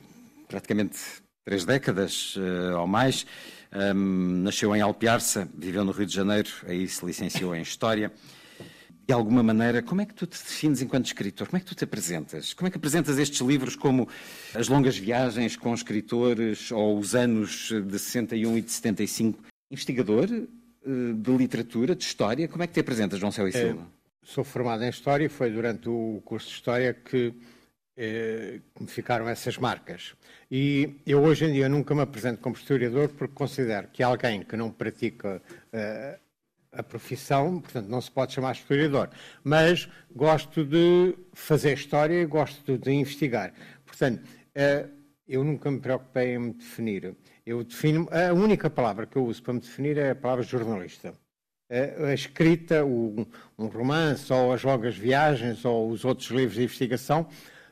praticamente 0.49 0.99
três 1.45 1.65
décadas 1.65 2.37
uh, 2.37 2.79
ou 2.79 2.87
mais. 2.87 3.27
Um, 3.73 4.43
nasceu 4.43 4.75
em 4.75 4.81
Alpiarça, 4.81 5.49
viveu 5.55 5.85
no 5.85 5.93
Rio 5.93 6.07
de 6.07 6.15
Janeiro, 6.15 6.51
aí 6.67 6.87
se 6.89 7.05
licenciou 7.05 7.55
em 7.55 7.63
História. 7.63 8.13
De 9.07 9.13
alguma 9.13 9.43
maneira, 9.43 9.83
como 9.83 10.01
é 10.01 10.07
que 10.07 10.15
tu 10.15 10.27
te 10.27 10.37
defines 10.37 10.83
enquanto 10.83 11.07
escritor? 11.07 11.47
Como 11.47 11.59
é 11.59 11.61
que 11.61 11.67
tu 11.67 11.75
te 11.75 11.85
apresentas? 11.85 12.53
Como 12.53 12.67
é 12.67 12.71
que 12.71 12.77
apresentas 12.77 13.19
estes 13.19 13.41
livros 13.41 13.77
como 13.77 14.09
as 14.53 14.67
longas 14.67 14.99
viagens 14.99 15.55
com 15.55 15.73
escritores 15.73 16.73
ou 16.73 16.99
os 16.99 17.15
anos 17.15 17.69
de 17.69 17.99
61 17.99 18.59
e 18.59 18.63
de 18.63 18.71
75? 18.73 19.45
Investigador 19.71 20.29
uh, 20.29 21.15
de 21.15 21.37
literatura, 21.37 21.95
de 21.95 22.03
história? 22.03 22.49
Como 22.49 22.65
é 22.65 22.67
que 22.67 22.73
te 22.73 22.81
apresentas, 22.81 23.21
João 23.21 23.31
Céu 23.31 23.47
e 23.47 23.53
Silva? 23.53 23.83
É 23.93 23.97
sou 24.27 24.43
formado 24.43 24.83
em 24.83 24.89
História 24.89 25.25
e 25.25 25.29
foi 25.29 25.51
durante 25.51 25.89
o 25.89 26.21
curso 26.25 26.49
de 26.49 26.55
História 26.55 26.93
que, 26.93 27.33
eh, 27.97 28.61
me 28.79 28.89
ficaram 28.89 29.29
essas 29.29 29.57
marcas. 29.57 30.15
E 30.51 31.01
eu 31.07 31.23
hoje 31.23 31.45
em 31.45 31.53
dia 31.53 31.69
nunca 31.69 31.95
me 31.95 32.03
apresento 32.03 32.41
como 32.41 32.55
historiador 32.55 33.09
porque 33.09 33.35
considero 33.35 33.89
que 33.89 34.03
alguém 34.03 34.43
que 34.43 34.57
não 34.57 34.71
pratica 34.71 35.43
eh, 35.73 36.19
a 36.73 36.83
profissão, 36.83 37.61
portanto, 37.61 37.89
não 37.89 38.01
se 38.01 38.11
pode 38.11 38.33
chamar 38.33 38.53
historiador. 38.53 39.11
Mas 39.43 39.89
gosto 40.15 40.65
de 40.65 41.17
fazer 41.33 41.75
história 41.75 42.23
e 42.23 42.27
gosto 42.27 42.79
de 42.79 42.93
investigar. 42.93 43.53
Portanto, 43.85 44.23
eh, 44.55 44.87
eu 45.27 45.43
nunca 45.43 45.71
me 45.71 45.81
preocupei 45.81 46.35
em 46.35 46.39
me 46.39 46.53
definir. 46.53 47.17
Eu 47.45 47.65
defino, 47.65 48.09
a 48.11 48.33
única 48.33 48.71
palavra 48.71 49.07
que 49.07 49.17
eu 49.17 49.25
uso 49.25 49.43
para 49.43 49.55
me 49.55 49.61
definir 49.61 49.99
é 49.99 50.11
a 50.11 50.15
palavra 50.15 50.45
jornalista 50.45 51.13
a 51.69 52.15
escrita, 52.15 52.85
um 52.85 53.27
romance, 53.67 54.33
ou 54.33 54.53
as 54.53 54.63
longas 54.63 54.97
viagens, 54.97 55.65
ou 55.65 55.91
os 55.91 56.05
outros 56.05 56.29
livros 56.29 56.55
de 56.55 56.63
investigação, 56.63 57.27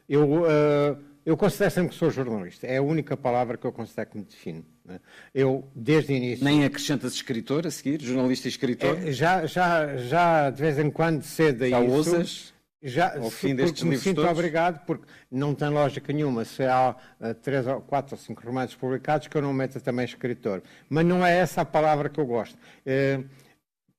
eu, 0.09 0.43
uh, 0.43 0.99
eu 1.25 1.37
considero 1.37 1.71
sempre 1.71 1.91
que 1.91 1.97
sou 1.97 2.11
jornalista. 2.11 2.67
É 2.67 2.79
a 2.79 2.83
única 2.83 3.17
palavra 3.17 3.57
que 3.57 3.67
eu 3.67 3.73
considero 3.73 4.11
que 4.11 4.19
me 4.19 4.25
define. 4.25 4.65
Né? 4.85 5.01
Eu, 5.35 5.67
desde 5.75 6.13
o 6.13 6.17
início... 6.17 6.45
Nem 6.45 6.65
acrescentas 6.65 7.15
escritor 7.15 7.67
a 7.67 7.71
seguir? 7.71 8.01
Jornalista 8.03 8.49
e 8.49 8.51
escritor? 8.51 8.99
É, 8.99 9.13
já, 9.13 9.47
já, 9.47 9.97
já, 9.97 10.51
de 10.51 10.61
vez 10.61 10.79
em 10.79 10.91
quando 10.91 11.23
cedo 11.23 11.69
já 11.69 11.81
isso... 11.81 11.93
Ousas? 11.93 12.55
Já, 12.87 13.17
ao 13.17 13.31
fim 13.31 13.55
destes 13.55 13.83
me 13.83 13.91
livros 13.93 14.05
sinto 14.05 14.17
todos? 14.17 14.31
obrigado, 14.31 14.85
porque 14.85 15.07
não 15.31 15.55
tem 15.55 15.71
lógica 15.71 16.13
nenhuma 16.13 16.45
se 16.45 16.65
há 16.65 16.95
uh, 17.19 17.33
três, 17.33 17.67
ou 17.67 17.81
quatro 17.81 18.15
ou 18.15 18.21
cinco 18.21 18.43
romances 18.45 18.77
publicados 18.77 19.27
que 19.27 19.35
eu 19.35 19.41
não 19.41 19.55
meta 19.55 19.81
também 19.81 20.05
escritor. 20.05 20.63
Mas 20.87 21.07
não 21.07 21.25
é 21.25 21.35
essa 21.35 21.63
a 21.63 21.65
palavra 21.65 22.11
que 22.11 22.21
eu 22.21 22.27
gosto. 22.27 22.59
Uh, 22.85 23.25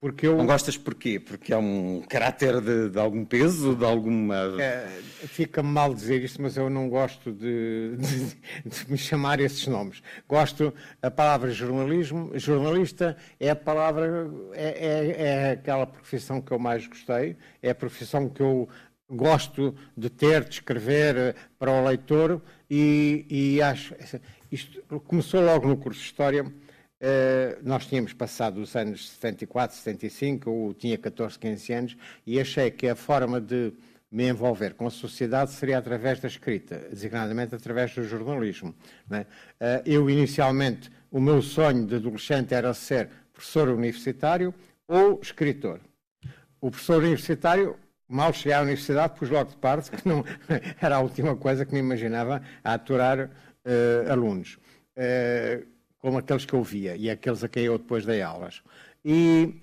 porque 0.05 0.27
eu... 0.27 0.37
Não 0.37 0.45
gostas 0.45 0.77
porquê? 0.77 1.19
Porque 1.19 1.51
há 1.51 1.57
um 1.57 2.03
caráter 2.07 2.61
de, 2.61 2.89
de 2.91 2.99
algum 2.99 3.25
peso, 3.25 3.75
de 3.75 3.83
alguma... 3.83 4.35
É, 4.61 4.87
Fica-me 5.25 5.67
mal 5.67 5.91
dizer 5.95 6.23
isto, 6.23 6.39
mas 6.43 6.55
eu 6.55 6.69
não 6.69 6.87
gosto 6.87 7.31
de, 7.31 7.97
de, 7.97 8.25
de, 8.69 8.91
me 8.91 8.99
chamar 8.99 9.39
esses 9.39 9.65
nomes. 9.65 10.03
Gosto, 10.29 10.71
a 11.01 11.09
palavra 11.09 11.49
jornalismo, 11.49 12.29
jornalista 12.35 13.17
é 13.39 13.49
a 13.49 13.55
palavra, 13.55 14.29
é, 14.53 14.67
é, 14.67 15.23
é 15.23 15.51
aquela 15.53 15.87
profissão 15.87 16.39
que 16.39 16.51
eu 16.51 16.59
mais 16.59 16.85
gostei, 16.85 17.35
é 17.59 17.71
a 17.71 17.75
profissão 17.75 18.29
que 18.29 18.43
eu 18.43 18.69
gosto 19.09 19.73
de 19.97 20.11
ter, 20.11 20.43
de 20.43 20.53
escrever 20.53 21.15
eh, 21.17 21.35
para 21.57 21.71
o 21.71 21.83
leitor 21.83 22.43
e, 22.69 23.25
e 23.27 23.59
acho... 23.59 23.95
Isto 24.51 24.83
começou 25.07 25.41
logo 25.41 25.67
no 25.67 25.77
curso 25.77 25.99
de 25.99 26.05
História 26.05 26.45
Uh, 27.01 27.59
nós 27.61 27.85
tínhamos 27.85 28.13
passado 28.13 28.61
os 28.61 28.75
anos 28.75 29.09
74, 29.09 29.75
75, 29.75 30.49
eu 30.49 30.73
tinha 30.73 30.97
14, 30.97 31.37
15 31.37 31.73
anos, 31.73 31.97
e 32.25 32.39
achei 32.39 32.71
que 32.71 32.87
a 32.87 32.95
forma 32.95 33.41
de 33.41 33.73
me 34.09 34.29
envolver 34.29 34.75
com 34.75 34.87
a 34.87 34.89
sociedade 34.89 35.51
seria 35.51 35.77
através 35.77 36.21
da 36.21 36.27
escrita, 36.27 36.87
designadamente 36.89 37.53
através 37.53 37.93
do 37.93 38.03
jornalismo. 38.03 38.73
Uh, 39.09 39.25
eu, 39.85 40.09
inicialmente, 40.09 40.89
o 41.11 41.19
meu 41.19 41.41
sonho 41.41 41.85
de 41.85 41.95
adolescente 41.95 42.53
era 42.53 42.73
ser 42.73 43.09
professor 43.33 43.67
universitário 43.67 44.53
ou 44.87 45.19
escritor. 45.21 45.81
O 46.61 46.71
professor 46.71 47.03
universitário, 47.03 47.75
mal 48.07 48.31
cheguei 48.31 48.53
à 48.53 48.61
universidade, 48.61 49.19
pus 49.19 49.29
logo 49.29 49.49
de 49.49 49.57
parte, 49.57 49.91
que 49.91 50.07
não 50.07 50.23
era 50.81 50.95
a 50.95 50.99
última 50.99 51.35
coisa 51.35 51.65
que 51.65 51.73
me 51.73 51.79
imaginava 51.79 52.41
a 52.63 52.73
aturar 52.73 53.19
uh, 53.19 54.11
alunos. 54.11 54.57
Uh, 54.95 55.74
como 56.05 56.19
aqueles 56.19 56.45
que 56.45 56.53
eu 56.53 56.61
via 56.61 56.95
e 56.95 57.09
aqueles 57.09 57.43
a 57.43 57.49
quem 57.49 57.63
eu 57.63 57.79
depois 57.79 58.05
dei 58.05 58.21
aulas. 58.21 58.61
E 59.03 59.55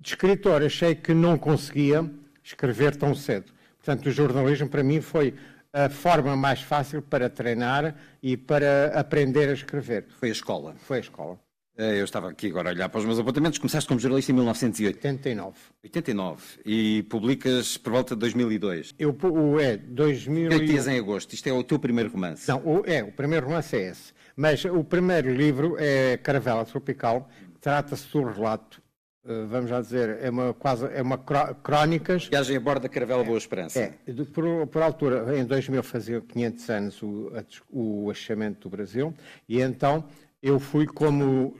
de 0.00 0.08
escritor 0.08 0.60
achei 0.60 0.92
que 0.92 1.14
não 1.14 1.38
conseguia 1.38 2.04
escrever 2.42 2.96
tão 2.96 3.14
cedo. 3.14 3.52
Portanto, 3.78 4.06
o 4.06 4.10
jornalismo 4.10 4.68
para 4.68 4.82
mim 4.82 5.00
foi 5.00 5.34
a 5.72 5.88
forma 5.88 6.34
mais 6.34 6.60
fácil 6.60 7.00
para 7.00 7.30
treinar 7.30 7.94
e 8.20 8.36
para 8.36 8.98
aprender 8.98 9.48
a 9.48 9.52
escrever. 9.52 10.06
Foi 10.18 10.30
a 10.30 10.32
escola? 10.32 10.74
Foi 10.78 10.96
a 10.96 11.00
escola. 11.00 11.38
Eh, 11.76 12.00
eu 12.00 12.04
estava 12.04 12.30
aqui 12.30 12.48
agora 12.48 12.70
a 12.70 12.72
olhar 12.72 12.88
para 12.88 12.98
os 12.98 13.04
meus 13.04 13.18
apontamentos. 13.20 13.60
Começaste 13.60 13.86
como 13.86 14.00
jornalista 14.00 14.32
em 14.32 14.34
1989. 14.34 15.54
89. 15.82 16.42
E 16.64 17.04
publicas 17.04 17.76
por 17.76 17.92
volta 17.92 18.14
de 18.14 18.20
2002. 18.20 18.94
Eu, 18.98 19.16
o, 19.22 19.60
é, 19.60 19.76
2000... 19.76 20.46
O 20.46 20.48
que 20.50 20.54
é 20.56 20.66
que 20.66 20.90
em 20.90 20.98
agosto? 20.98 21.32
Isto 21.34 21.48
é 21.48 21.52
o 21.52 21.62
teu 21.62 21.78
primeiro 21.78 22.10
romance? 22.10 22.48
Não, 22.48 22.58
o, 22.64 22.82
é, 22.84 23.02
o 23.02 23.12
primeiro 23.12 23.46
romance 23.46 23.76
é 23.76 23.90
esse. 23.90 24.13
Mas 24.36 24.64
o 24.64 24.82
primeiro 24.82 25.32
livro 25.32 25.76
é 25.78 26.16
Caravela 26.16 26.64
Tropical, 26.64 27.28
trata-se 27.60 28.10
do 28.10 28.24
relato, 28.24 28.82
eh, 29.26 29.44
vamos 29.48 29.70
já 29.70 29.80
dizer, 29.80 30.18
é 30.20 30.28
uma 30.28 30.52
quase 30.52 30.86
é 30.86 31.00
uma 31.00 31.18
crónicas. 31.18 32.26
Viagem 32.26 32.56
a 32.56 32.60
bordo 32.60 32.82
da 32.82 32.88
Caravela 32.88 33.22
Boa 33.22 33.38
Esperança. 33.38 33.80
É, 33.80 33.92
por, 34.32 34.66
por 34.66 34.82
altura, 34.82 35.38
em 35.38 35.44
2000 35.44 35.82
fazia 35.82 36.20
500 36.20 36.70
anos 36.70 37.02
o, 37.02 37.32
o 37.70 38.10
achamento 38.10 38.68
do 38.68 38.70
Brasil, 38.70 39.14
e 39.48 39.60
então 39.60 40.04
eu 40.42 40.58
fui 40.58 40.86
como 40.86 41.56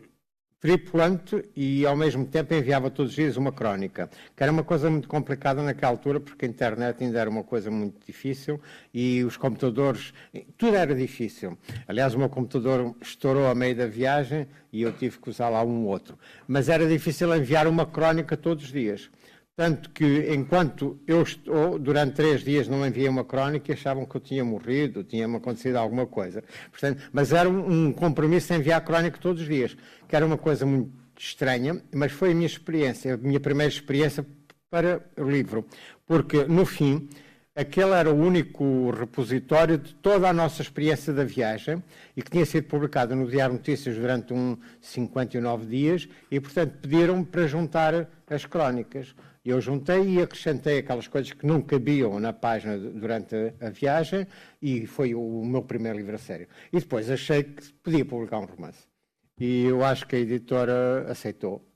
tripulante 0.64 1.44
e 1.55 1.85
ao 1.85 1.94
mesmo 1.94 2.24
tempo 2.24 2.55
enviava 2.55 2.90
todos 2.90 3.11
os 3.11 3.16
dias 3.16 3.37
uma 3.37 3.53
crónica, 3.53 4.09
que 4.35 4.42
era 4.42 4.50
uma 4.50 4.64
coisa 4.64 4.88
muito 4.88 5.07
complicada 5.07 5.61
naquela 5.62 5.92
altura, 5.92 6.18
porque 6.18 6.46
a 6.46 6.48
internet 6.48 7.05
ainda 7.05 7.20
era 7.20 7.29
uma 7.29 7.44
coisa 7.44 7.70
muito 7.70 8.03
difícil 8.07 8.59
e 8.94 9.22
os 9.24 9.37
computadores, 9.37 10.14
tudo 10.57 10.74
era 10.74 10.94
difícil. 10.94 11.59
Aliás, 11.87 12.14
o 12.14 12.18
meu 12.18 12.31
computador 12.31 12.96
estourou 12.98 13.46
a 13.46 13.55
meio 13.55 13.77
da 13.77 13.87
viagem 13.87 14.46
e 14.72 14.81
eu 14.81 14.90
tive 14.90 15.18
que 15.18 15.29
usar 15.29 15.50
lá 15.50 15.62
um 15.62 15.85
outro. 15.85 16.18
Mas 16.48 16.70
era 16.70 16.88
difícil 16.88 17.37
enviar 17.37 17.66
uma 17.66 17.85
crónica 17.85 18.35
todos 18.35 18.64
os 18.64 18.72
dias. 18.72 19.11
tanto 19.57 19.90
que 19.90 20.35
enquanto 20.35 20.98
eu 21.07 21.22
estou, 21.22 21.79
durante 21.79 22.14
três 22.14 22.42
dias 22.42 22.66
não 22.66 22.85
enviei 22.85 23.09
uma 23.09 23.24
crónica, 23.24 23.72
achavam 23.72 24.05
que 24.05 24.16
eu 24.16 24.20
tinha 24.20 24.44
morrido, 24.44 25.05
tinha-me 25.05 25.37
acontecido 25.37 25.77
alguma 25.77 26.07
coisa. 26.07 26.42
Portanto, 26.70 27.03
mas 27.12 27.33
era 27.33 27.48
um, 27.48 27.87
um 27.87 27.92
compromisso 27.92 28.53
de 28.53 28.59
enviar 28.59 28.81
crónica 28.85 29.16
todos 29.20 29.42
os 29.42 29.48
dias, 29.48 29.77
que 30.14 30.16
era 30.16 30.27
uma 30.27 30.38
coisa 30.38 30.64
muito 30.64 30.92
estranha, 31.18 31.83
mas 31.92 32.12
foi 32.12 32.31
a 32.31 32.35
minha 32.37 32.46
experiência, 32.46 33.14
a 33.14 33.16
minha 33.16 33.40
primeira 33.40 33.72
experiência 33.72 34.24
para 34.70 35.05
o 35.16 35.29
livro, 35.29 35.66
porque 36.07 36.44
no 36.44 36.64
fim 36.64 37.09
aquele 37.53 37.90
era 37.90 38.12
o 38.12 38.16
único 38.16 38.92
repositório 38.92 39.77
de 39.77 39.92
toda 39.96 40.29
a 40.29 40.33
nossa 40.33 40.62
experiência 40.62 41.12
da 41.12 41.24
viagem 41.24 41.83
e 42.16 42.22
que 42.22 42.31
tinha 42.31 42.46
sido 42.46 42.68
publicado 42.68 43.16
no 43.16 43.29
Diário 43.29 43.55
Notícias 43.55 43.96
durante 43.96 44.33
uns 44.33 44.57
59 44.81 45.66
dias 45.66 46.09
e, 46.31 46.38
portanto, 46.38 46.79
pediram-me 46.81 47.24
para 47.24 47.48
juntar 47.48 48.09
as 48.31 48.46
crónicas. 48.46 49.16
Eu 49.44 49.61
juntei 49.61 50.11
e 50.11 50.22
acrescentei 50.22 50.79
aquelas 50.79 51.09
coisas 51.09 51.33
que 51.33 51.44
não 51.44 51.61
cabiam 51.61 52.20
na 52.20 52.33
página 52.33 52.79
durante 52.79 53.35
a 53.61 53.68
viagem 53.70 54.29
e 54.62 54.87
foi 54.87 55.12
o 55.12 55.44
meu 55.44 55.62
primeiro 55.62 55.98
livro 55.98 56.14
a 56.14 56.18
sério. 56.18 56.46
E 56.72 56.79
depois 56.79 57.11
achei 57.11 57.42
que 57.42 57.72
podia 57.83 58.05
publicar 58.05 58.38
um 58.38 58.44
romance. 58.44 58.93
E 59.38 59.64
eu 59.64 59.85
acho 59.85 60.07
que 60.07 60.16
a 60.16 60.18
editora 60.18 61.11
aceitou. 61.11 61.66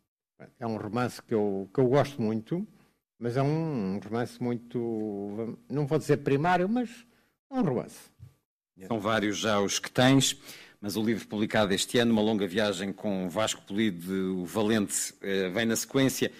É 0.58 0.66
um 0.66 0.76
romance 0.76 1.20
que 1.22 1.34
eu, 1.34 1.68
que 1.72 1.80
eu 1.80 1.88
gosto 1.88 2.22
muito 2.22 2.66
mas 3.18 3.36
é 3.36 3.42
um 3.42 3.98
romance 3.98 4.40
muito, 4.40 5.58
não 5.68 5.86
vou 5.86 5.98
dizer 5.98 6.18
primário, 6.18 6.68
mas 6.68 6.88
é 7.50 7.54
um 7.54 7.62
romance. 7.62 7.98
São 8.86 9.00
vários 9.00 9.38
já 9.38 9.60
os 9.60 9.80
que 9.80 9.90
tens, 9.90 10.36
mas 10.80 10.96
o 10.96 11.02
livro 11.02 11.26
publicado 11.26 11.74
este 11.74 11.98
ano, 11.98 12.12
Uma 12.12 12.22
Longa 12.22 12.46
Viagem 12.46 12.92
com 12.92 13.28
Vasco 13.28 13.60
Polido, 13.62 14.42
o 14.42 14.44
Valente, 14.44 15.12
eh, 15.20 15.48
vem 15.48 15.66
na 15.66 15.74
sequência 15.74 16.30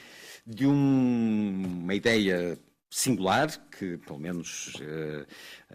de 0.47 0.67
um, 0.69 1.81
uma 1.83 1.95
ideia 1.95 2.57
singular, 2.89 3.51
que 3.77 3.99
pelo 3.99 4.19
menos 4.19 4.75
uh, 4.77 5.27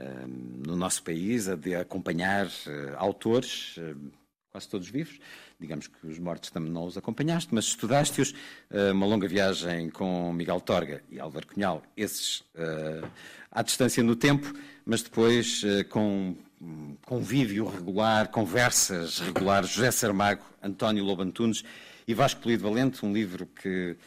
uh, 0.01 0.27
no 0.65 0.75
nosso 0.75 1.03
país, 1.03 1.47
a 1.47 1.56
de 1.56 1.75
acompanhar 1.75 2.47
uh, 2.47 2.95
autores, 2.97 3.75
quase 4.53 4.69
todos 4.69 4.87
vivos, 4.87 5.19
digamos 5.59 5.87
que 5.87 6.05
os 6.05 6.19
mortos 6.19 6.51
também 6.51 6.71
não 6.71 6.85
os 6.85 6.95
acompanhaste, 6.95 7.49
mas 7.51 7.65
estudaste-os, 7.65 8.35
eh, 8.69 8.91
uma 8.91 9.07
longa 9.07 9.27
viagem 9.27 9.89
com 9.89 10.31
Miguel 10.31 10.61
Torga 10.61 11.01
e 11.09 11.19
Álvaro 11.19 11.47
Cunhal, 11.47 11.81
esses 11.97 12.41
uh, 12.53 13.09
à 13.49 13.63
distância 13.63 14.03
no 14.03 14.15
tempo, 14.15 14.53
mas 14.85 15.01
depois 15.01 15.63
uh, 15.63 15.83
com 15.89 16.35
convívio 17.03 17.67
regular, 17.67 18.27
conversas 18.27 19.17
regulares, 19.21 19.71
José 19.71 19.89
Saramago, 19.89 20.45
António 20.61 21.03
Lobo 21.03 21.23
Antunes 21.23 21.63
e 22.07 22.13
Vasco 22.13 22.39
Polido 22.39 22.61
Valente, 22.61 23.03
um 23.03 23.11
livro 23.11 23.47
que 23.47 23.97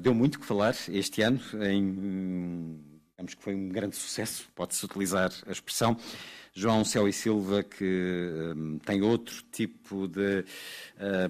deu 0.00 0.14
muito 0.14 0.38
que 0.38 0.46
falar 0.46 0.76
este 0.88 1.22
ano, 1.22 1.40
em, 1.60 2.78
digamos 3.10 3.34
que 3.34 3.42
foi 3.42 3.54
um 3.54 3.68
grande 3.68 3.96
sucesso, 3.96 4.46
pode-se 4.54 4.84
utilizar 4.84 5.32
a 5.46 5.50
expressão. 5.50 5.96
João 6.54 6.84
Céu 6.84 7.08
e 7.08 7.12
Silva, 7.12 7.62
que 7.62 8.54
um, 8.54 8.78
tem 8.78 9.00
outro 9.00 9.42
tipo 9.50 10.06
de 10.06 10.44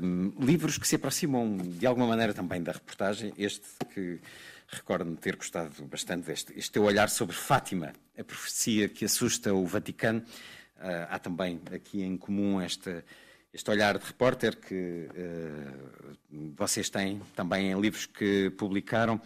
um, 0.03 0.33
livros 0.45 0.77
que 0.79 0.87
se 0.87 0.97
aproximam 0.97 1.57
de 1.57 1.87
alguma 1.87 2.09
maneira 2.09 2.35
também 2.35 2.61
da 2.61 2.73
reportagem. 2.73 3.33
Este 3.39 3.65
que 3.95 4.19
recordo-me 4.67 5.17
ter 5.17 5.37
gostado 5.37 5.85
bastante 5.85 6.27
deste. 6.27 6.59
Este 6.59 6.73
teu 6.73 6.83
olhar 6.83 7.09
sobre 7.09 7.37
Fátima, 7.37 7.93
a 8.19 8.25
profecia 8.25 8.89
que 8.89 9.05
assusta 9.05 9.55
o 9.55 9.65
Vaticano. 9.65 10.21
Uh, 10.79 11.07
há 11.09 11.19
também 11.21 11.61
aqui 11.73 12.03
em 12.03 12.17
comum 12.17 12.61
esta, 12.61 13.05
este 13.55 13.71
olhar 13.71 13.97
de 13.99 14.05
repórter 14.05 14.57
que 14.57 15.07
uh, 15.09 16.53
vocês 16.57 16.91
têm 16.91 17.23
também 17.37 17.71
em 17.71 17.81
livros 17.81 18.07
que 18.07 18.51
publicaram. 18.51 19.21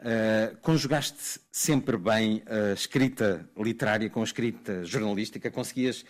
Uh, 0.00 0.56
conjugaste 0.62 1.38
sempre 1.52 1.98
bem 1.98 2.42
a 2.46 2.72
escrita 2.72 3.46
literária 3.54 4.08
com 4.08 4.22
a 4.22 4.24
escrita 4.24 4.82
jornalística? 4.82 5.50
Conseguias, 5.50 6.06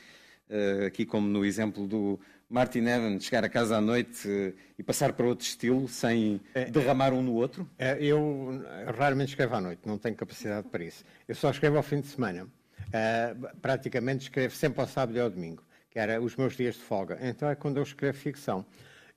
uh, 0.48 0.86
aqui 0.86 1.04
como 1.04 1.26
no 1.26 1.44
exemplo 1.44 1.88
do 1.88 2.20
Martin 2.48 2.86
Evans, 2.86 3.24
chegar 3.24 3.42
a 3.44 3.48
casa 3.48 3.78
à 3.78 3.80
noite 3.80 4.28
uh, 4.28 4.54
e 4.78 4.82
passar 4.84 5.12
para 5.12 5.26
outro 5.26 5.44
estilo 5.44 5.88
sem 5.88 6.40
é, 6.54 6.66
derramar 6.66 7.12
um 7.12 7.20
no 7.20 7.34
outro? 7.34 7.68
É, 7.76 7.98
eu 8.00 8.62
raramente 8.96 9.30
escrevo 9.30 9.56
à 9.56 9.60
noite, 9.60 9.80
não 9.84 9.98
tenho 9.98 10.14
capacidade 10.14 10.68
para 10.68 10.84
isso. 10.84 11.04
Eu 11.26 11.34
só 11.34 11.50
escrevo 11.50 11.76
ao 11.76 11.82
fim 11.82 12.00
de 12.00 12.06
semana. 12.06 12.46
praticamente 13.60 14.22
escrevo 14.22 14.54
sempre 14.54 14.80
ao 14.82 14.86
sábado 14.86 15.16
e 15.16 15.20
ao 15.20 15.28
domingo, 15.28 15.64
que 15.90 15.98
era 15.98 16.22
os 16.22 16.36
meus 16.36 16.56
dias 16.56 16.76
de 16.76 16.82
folga. 16.82 17.18
Então 17.20 17.50
é 17.50 17.56
quando 17.56 17.78
eu 17.78 17.82
escrevo 17.82 18.16
ficção. 18.16 18.64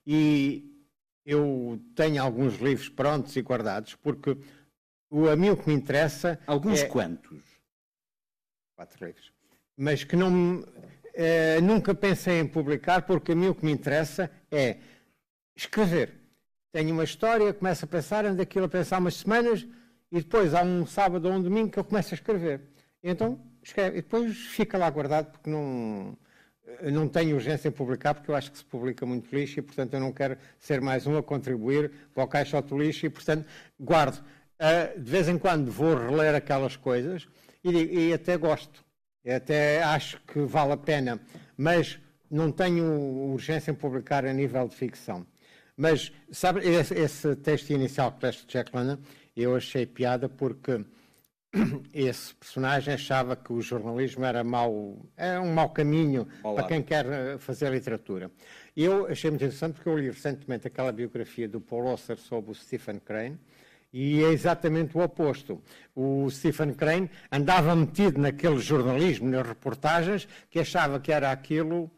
E 0.04 0.68
eu 1.24 1.80
tenho 1.94 2.20
alguns 2.20 2.56
livros 2.58 2.88
prontos 2.88 3.36
e 3.36 3.40
guardados, 3.40 3.94
porque 3.94 4.36
o, 5.14 5.30
a 5.30 5.36
mim 5.36 5.50
o 5.50 5.56
que 5.56 5.68
me 5.68 5.74
interessa. 5.74 6.40
Alguns 6.44 6.82
é... 6.82 6.86
quantos? 6.86 7.40
Quatro 8.74 9.06
livros. 9.06 9.32
Mas 9.76 10.02
que 10.02 10.16
não. 10.16 10.64
É, 11.14 11.60
nunca 11.60 11.94
pensei 11.94 12.40
em 12.40 12.46
publicar, 12.46 13.02
porque 13.02 13.30
a 13.30 13.36
mim 13.36 13.46
o 13.46 13.54
que 13.54 13.64
me 13.64 13.70
interessa 13.70 14.28
é 14.50 14.78
escrever. 15.54 16.12
Tenho 16.72 16.92
uma 16.92 17.04
história, 17.04 17.54
começo 17.54 17.84
a 17.84 17.88
pensar, 17.88 18.26
ando 18.26 18.42
aquilo 18.42 18.64
a 18.64 18.68
pensar 18.68 18.98
umas 18.98 19.14
semanas 19.14 19.64
e 20.10 20.16
depois 20.16 20.52
há 20.52 20.62
um 20.62 20.84
sábado 20.84 21.28
ou 21.28 21.34
um 21.34 21.40
domingo 21.40 21.70
que 21.70 21.78
eu 21.78 21.84
começo 21.84 22.12
a 22.12 22.16
escrever. 22.16 22.62
Então 23.00 23.40
escreve, 23.62 23.98
e 23.98 24.02
depois 24.02 24.36
fica 24.36 24.76
lá 24.76 24.90
guardado 24.90 25.30
porque 25.30 25.48
não, 25.48 26.18
não 26.92 27.08
tenho 27.08 27.36
urgência 27.36 27.68
em 27.68 27.70
publicar 27.70 28.14
porque 28.14 28.32
eu 28.32 28.34
acho 28.34 28.50
que 28.50 28.58
se 28.58 28.64
publica 28.64 29.06
muito 29.06 29.32
lixo 29.32 29.60
e 29.60 29.62
portanto 29.62 29.94
eu 29.94 30.00
não 30.00 30.12
quero 30.12 30.36
ser 30.58 30.80
mais 30.80 31.06
um 31.06 31.16
a 31.16 31.22
contribuir 31.22 31.92
para 32.12 32.24
o 32.24 32.26
caixote 32.26 32.74
lixo 32.74 33.06
e 33.06 33.10
portanto 33.10 33.46
guardo. 33.78 34.20
Uh, 34.54 35.00
de 35.00 35.10
vez 35.10 35.28
em 35.28 35.36
quando 35.36 35.70
vou 35.70 35.96
reler 35.96 36.34
aquelas 36.34 36.76
coisas 36.76 37.26
e, 37.62 38.08
e, 38.08 38.12
até 38.12 38.36
gosto, 38.36 38.84
até 39.26 39.82
acho 39.82 40.20
que 40.26 40.40
vale 40.40 40.72
a 40.72 40.76
pena, 40.76 41.20
mas 41.56 41.98
não 42.30 42.52
tenho 42.52 42.84
urgência 43.32 43.70
em 43.70 43.74
publicar 43.74 44.24
a 44.24 44.32
nível 44.32 44.68
de 44.68 44.76
ficção. 44.76 45.26
Mas, 45.76 46.12
sabe, 46.30 46.60
esse, 46.60 46.94
esse 46.94 47.34
texto 47.36 47.70
inicial 47.70 48.12
que 48.12 48.24
leste 48.24 48.46
de 48.46 48.52
Jack 48.52 48.74
London, 48.74 48.98
eu 49.36 49.56
achei 49.56 49.84
piada 49.86 50.28
porque 50.28 50.84
esse 51.92 52.34
personagem 52.34 52.94
achava 52.94 53.36
que 53.36 53.52
o 53.52 53.60
jornalismo 53.60 54.24
era 54.24 54.44
mau, 54.44 55.04
é 55.16 55.38
um 55.38 55.52
mau 55.52 55.70
caminho 55.70 56.26
Olá. 56.42 56.56
para 56.56 56.68
quem 56.68 56.82
quer 56.82 57.06
eh, 57.06 57.38
fazer 57.38 57.72
literatura. 57.72 58.30
Eu 58.76 59.06
achei 59.06 59.30
muito 59.30 59.44
interessante 59.44 59.74
porque 59.74 59.88
eu 59.88 59.98
li 59.98 60.06
recentemente 60.06 60.66
aquela 60.66 60.92
biografia 60.92 61.48
do 61.48 61.60
Paul 61.60 61.88
Auster 61.88 62.18
sobre 62.18 62.50
o 62.50 62.54
Stephen 62.54 62.98
Crane, 62.98 63.38
e 63.96 64.24
é 64.24 64.32
exatamente 64.32 64.98
o 64.98 65.00
oposto. 65.00 65.62
O 65.94 66.28
Stephen 66.28 66.74
Crane 66.74 67.08
andava 67.30 67.76
metido 67.76 68.20
naquele 68.20 68.58
jornalismo, 68.58 69.30
nas 69.30 69.46
reportagens, 69.46 70.26
que 70.50 70.58
achava 70.58 70.98
que 70.98 71.12
era 71.12 71.30
aquilo 71.30 71.88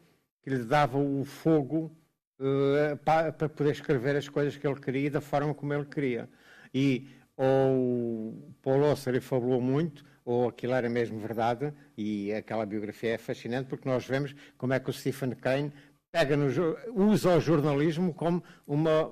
que 0.43 0.51
lhe 0.51 0.63
dava 0.63 0.99
o 0.99 1.25
fogo 1.25 1.91
uh, 2.39 2.95
para, 3.03 3.31
para, 3.31 3.49
poder 3.49 3.71
escrever 3.71 4.15
as 4.15 4.29
coisas 4.29 4.55
que 4.55 4.67
ele 4.67 4.79
queria 4.79 5.09
da 5.09 5.21
forma 5.21 5.55
como 5.55 5.73
ele 5.73 5.85
queria. 5.85 6.29
E 6.71 7.09
ou 7.35 8.53
Paul 8.61 8.83
Osser 8.91 9.19
falou 9.19 9.59
muito, 9.59 10.05
ou 10.23 10.49
aquilo 10.49 10.73
era 10.73 10.87
mesmo 10.87 11.19
verdade, 11.19 11.73
e 11.97 12.31
aquela 12.31 12.65
biografia 12.67 13.15
é 13.15 13.17
fascinante 13.17 13.69
porque 13.69 13.89
nós 13.89 14.05
vemos 14.05 14.35
como 14.55 14.71
é 14.71 14.79
que 14.79 14.91
o 14.91 14.93
Stephen 14.93 15.31
Crane 15.31 15.73
pega 16.11 16.37
no, 16.37 16.47
usa 16.93 17.37
o 17.37 17.41
jornalismo 17.41 18.13
como 18.13 18.43
uma 18.67 19.11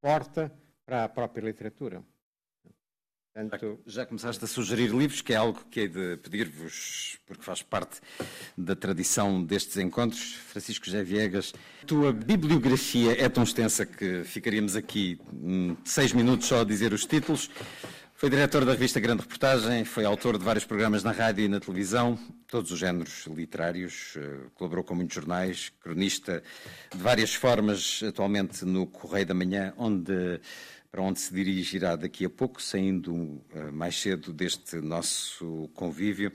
porta 0.00 0.52
para 0.84 1.04
a 1.04 1.08
própria 1.08 1.44
literatura. 1.44 2.02
Portanto... 3.34 3.80
Já 3.84 4.06
começaste 4.06 4.44
a 4.44 4.46
sugerir 4.46 4.94
livros, 4.94 5.20
que 5.20 5.32
é 5.32 5.36
algo 5.36 5.60
que 5.68 5.80
hei 5.80 5.88
de 5.88 6.16
pedir-vos, 6.18 7.18
porque 7.26 7.42
faz 7.42 7.62
parte 7.62 8.00
da 8.56 8.76
tradição 8.76 9.42
destes 9.42 9.76
encontros. 9.76 10.34
Francisco 10.34 10.86
José 10.86 11.02
Viegas, 11.02 11.52
tua 11.84 12.12
bibliografia 12.12 13.20
é 13.20 13.28
tão 13.28 13.42
extensa 13.42 13.84
que 13.84 14.22
ficaríamos 14.22 14.76
aqui 14.76 15.18
hum, 15.32 15.76
seis 15.84 16.12
minutos 16.12 16.46
só 16.46 16.60
a 16.60 16.64
dizer 16.64 16.92
os 16.92 17.06
títulos. 17.06 17.50
Foi 18.14 18.30
diretor 18.30 18.64
da 18.64 18.70
revista 18.70 19.00
Grande 19.00 19.22
Reportagem, 19.22 19.84
foi 19.84 20.04
autor 20.04 20.38
de 20.38 20.44
vários 20.44 20.64
programas 20.64 21.02
na 21.02 21.10
rádio 21.10 21.44
e 21.44 21.48
na 21.48 21.58
televisão, 21.58 22.16
todos 22.46 22.70
os 22.70 22.78
géneros 22.78 23.26
literários, 23.26 24.14
eh, 24.16 24.46
colaborou 24.54 24.84
com 24.84 24.94
muitos 24.94 25.16
jornais, 25.16 25.72
cronista 25.80 26.40
de 26.94 27.02
várias 27.02 27.34
formas, 27.34 28.00
atualmente 28.06 28.64
no 28.64 28.86
Correio 28.86 29.26
da 29.26 29.34
Manhã, 29.34 29.74
onde 29.76 30.40
para 30.94 31.02
onde 31.02 31.18
se 31.18 31.34
dirigirá 31.34 31.96
daqui 31.96 32.24
a 32.24 32.30
pouco, 32.30 32.62
saindo 32.62 33.12
uh, 33.12 33.42
mais 33.72 34.00
cedo 34.00 34.32
deste 34.32 34.76
nosso 34.76 35.68
convívio. 35.74 36.30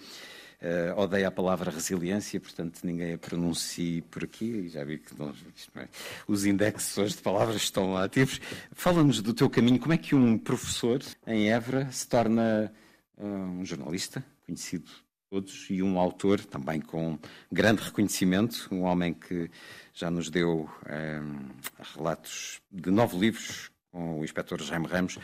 Uh, 0.62 1.00
odeia 1.00 1.30
a 1.30 1.32
palavra 1.32 1.72
resiliência, 1.72 2.42
portanto 2.42 2.82
ninguém 2.84 3.14
a 3.14 3.18
pronuncie 3.18 4.02
por 4.02 4.22
aqui, 4.22 4.68
já 4.68 4.84
vi 4.84 4.98
que 4.98 5.18
não, 5.18 5.34
é, 5.78 5.88
os 6.28 6.44
indexos 6.44 7.16
de 7.16 7.22
palavras 7.22 7.56
estão 7.56 7.96
ativos. 7.96 8.42
Fala-nos 8.74 9.22
do 9.22 9.34
teu 9.34 9.50
caminho, 9.50 9.80
como 9.80 9.94
é 9.94 9.98
que 9.98 10.14
um 10.14 10.38
professor 10.38 11.02
em 11.26 11.50
Évora 11.50 11.90
se 11.90 12.06
torna 12.06 12.70
uh, 13.18 13.26
um 13.26 13.66
jornalista, 13.66 14.22
conhecido 14.46 14.92
todos, 15.30 15.68
e 15.70 15.82
um 15.82 15.98
autor 15.98 16.42
também 16.44 16.82
com 16.82 17.18
grande 17.50 17.82
reconhecimento, 17.82 18.68
um 18.70 18.82
homem 18.82 19.14
que 19.14 19.50
já 19.94 20.12
nos 20.12 20.30
deu 20.30 20.70
relatos 21.96 22.60
de 22.70 22.92
nove 22.92 23.18
livros 23.18 23.72
com 23.92 24.20
o 24.20 24.24
inspetor 24.24 24.62
Jaime 24.62 24.88
Ramos, 24.88 25.18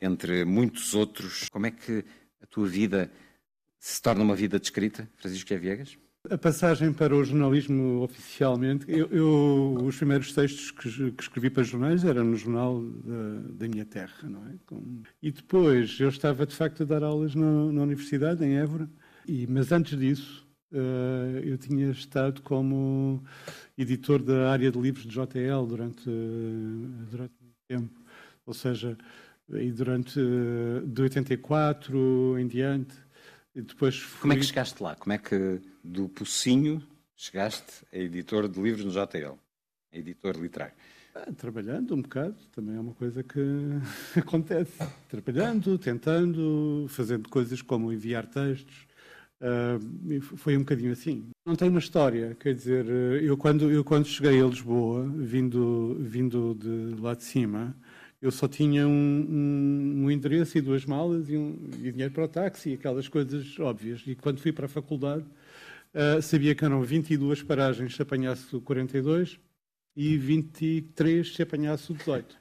entre 0.00 0.44
muitos 0.44 0.94
outros. 0.94 1.48
Como 1.50 1.66
é 1.66 1.70
que 1.70 2.04
a 2.40 2.46
tua 2.46 2.66
vida 2.66 3.10
se 3.78 4.00
torna 4.00 4.22
uma 4.22 4.36
vida 4.36 4.58
descrita, 4.58 5.08
Francisco 5.16 5.56
Viegas? 5.58 5.98
A 6.30 6.38
passagem 6.38 6.92
para 6.92 7.16
o 7.16 7.24
jornalismo 7.24 8.00
oficialmente, 8.00 8.84
eu, 8.88 9.08
eu 9.08 9.76
os 9.84 9.96
primeiros 9.96 10.32
textos 10.32 10.70
que, 10.70 11.10
que, 11.10 11.22
escrevi 11.22 11.50
para 11.50 11.64
jornais 11.64 12.04
eram 12.04 12.22
no 12.22 12.36
jornal 12.36 12.80
da, 12.80 13.40
da 13.54 13.68
minha 13.68 13.84
terra, 13.84 14.28
não 14.28 14.46
é? 14.46 14.54
Com, 14.64 15.02
e 15.20 15.32
depois 15.32 15.98
eu 15.98 16.08
estava 16.08 16.46
de 16.46 16.54
facto 16.54 16.84
a 16.84 16.86
dar 16.86 17.02
aulas 17.02 17.34
na 17.34 17.82
universidade, 17.82 18.44
em 18.44 18.56
Évora, 18.56 18.88
e, 19.26 19.48
mas 19.48 19.72
antes 19.72 19.98
disso 19.98 20.46
uh, 20.72 21.38
eu 21.42 21.58
tinha 21.58 21.90
estado 21.90 22.40
como 22.42 23.24
editor 23.76 24.22
da 24.22 24.52
área 24.52 24.70
de 24.70 24.78
livros 24.78 25.04
de 25.04 25.10
JL 25.10 25.66
durante, 25.66 26.08
uh, 26.08 27.06
durante 27.10 27.34
muito 27.40 27.58
tempo, 27.68 28.01
ou 28.46 28.54
seja, 28.54 28.96
e 29.48 29.70
durante 29.70 30.18
uh, 30.18 30.86
de 30.86 31.02
84 31.02 32.38
em 32.38 32.46
diante 32.46 32.94
e 33.54 33.60
depois 33.60 33.98
fui... 33.98 34.22
Como 34.22 34.32
é 34.32 34.36
que 34.36 34.44
chegaste 34.44 34.82
lá? 34.82 34.94
Como 34.96 35.12
é 35.12 35.18
que 35.18 35.60
do 35.84 36.08
Pocinho 36.08 36.82
chegaste 37.14 37.84
a 37.92 37.98
editor 37.98 38.48
de 38.48 38.60
livros 38.60 38.84
no 38.84 38.90
JL? 38.90 39.38
A 39.92 39.98
editor 39.98 40.36
literário? 40.38 40.74
Ah, 41.14 41.30
trabalhando 41.36 41.94
um 41.94 42.00
bocado, 42.00 42.36
também 42.54 42.74
é 42.74 42.80
uma 42.80 42.94
coisa 42.94 43.22
que 43.22 43.38
acontece. 44.16 44.78
Trabalhando, 45.10 45.78
tentando, 45.78 46.86
fazendo 46.88 47.28
coisas 47.28 47.60
como 47.60 47.92
enviar 47.92 48.26
textos. 48.26 48.86
Uh, 49.38 50.20
foi 50.22 50.56
um 50.56 50.60
bocadinho 50.60 50.92
assim. 50.92 51.28
Não 51.44 51.56
tem 51.56 51.68
uma 51.68 51.80
história, 51.80 52.34
quer 52.38 52.54
dizer, 52.54 52.86
eu 53.22 53.36
quando, 53.36 53.70
eu 53.70 53.84
quando 53.84 54.06
cheguei 54.06 54.40
a 54.40 54.46
Lisboa, 54.46 55.04
vindo, 55.04 55.96
vindo 56.00 56.54
de 56.54 57.00
lá 57.00 57.14
de 57.14 57.24
cima, 57.24 57.76
eu 58.22 58.30
só 58.30 58.46
tinha 58.46 58.86
um, 58.86 58.90
um, 58.90 60.04
um 60.04 60.10
endereço 60.10 60.56
e 60.56 60.60
duas 60.60 60.86
malas 60.86 61.28
e, 61.28 61.36
um, 61.36 61.58
e, 61.82 61.90
dinheiro 61.90 62.14
para 62.14 62.24
o 62.24 62.28
táxi, 62.28 62.74
aquelas 62.74 63.08
coisas 63.08 63.58
óbvias. 63.58 64.00
E 64.06 64.14
quando 64.14 64.38
fui 64.38 64.52
para 64.52 64.66
a 64.66 64.68
faculdade, 64.68 65.24
uh, 65.92 66.22
sabia 66.22 66.54
que 66.54 66.64
eram 66.64 66.80
22 66.82 67.42
paragens 67.42 67.96
se 67.96 68.00
apanhasse 68.00 68.54
o 68.54 68.60
42 68.60 69.40
e 69.96 70.16
23 70.16 71.34
se 71.34 71.42
apanhasse 71.42 71.90
o 71.90 71.96
18. 71.96 72.40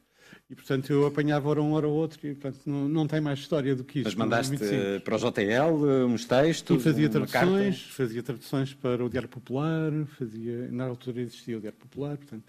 E, 0.52 0.56
portanto, 0.56 0.92
eu 0.92 1.06
apanhava 1.06 1.50
hora 1.50 1.62
um, 1.62 1.72
hora 1.72 1.88
outro, 1.88 2.28
e, 2.28 2.36
portanto, 2.36 2.60
não, 2.66 2.88
não 2.88 3.08
tem 3.08 3.22
mais 3.22 3.40
história 3.40 3.74
do 3.74 3.86
que 3.86 4.00
isso. 4.00 4.10
Mas 4.10 4.16
mandaste 4.16 4.58
é 4.62 5.00
para 5.00 5.16
o 5.16 5.18
JL 5.18 6.06
uns 6.06 6.26
textos? 6.26 6.78
E 6.78 6.84
fazia 6.84 7.10
traduções, 7.10 7.82
fazia 7.84 8.22
traduções 8.22 8.74
para 8.74 9.04
o 9.04 9.10
Diário 9.10 9.30
Popular, 9.30 9.92
fazia, 10.20 10.70
na 10.70 10.86
altura 10.86 11.22
existia 11.22 11.58
o 11.58 11.62
Diário 11.62 11.80
Popular, 11.80 12.18
portanto, 12.18 12.44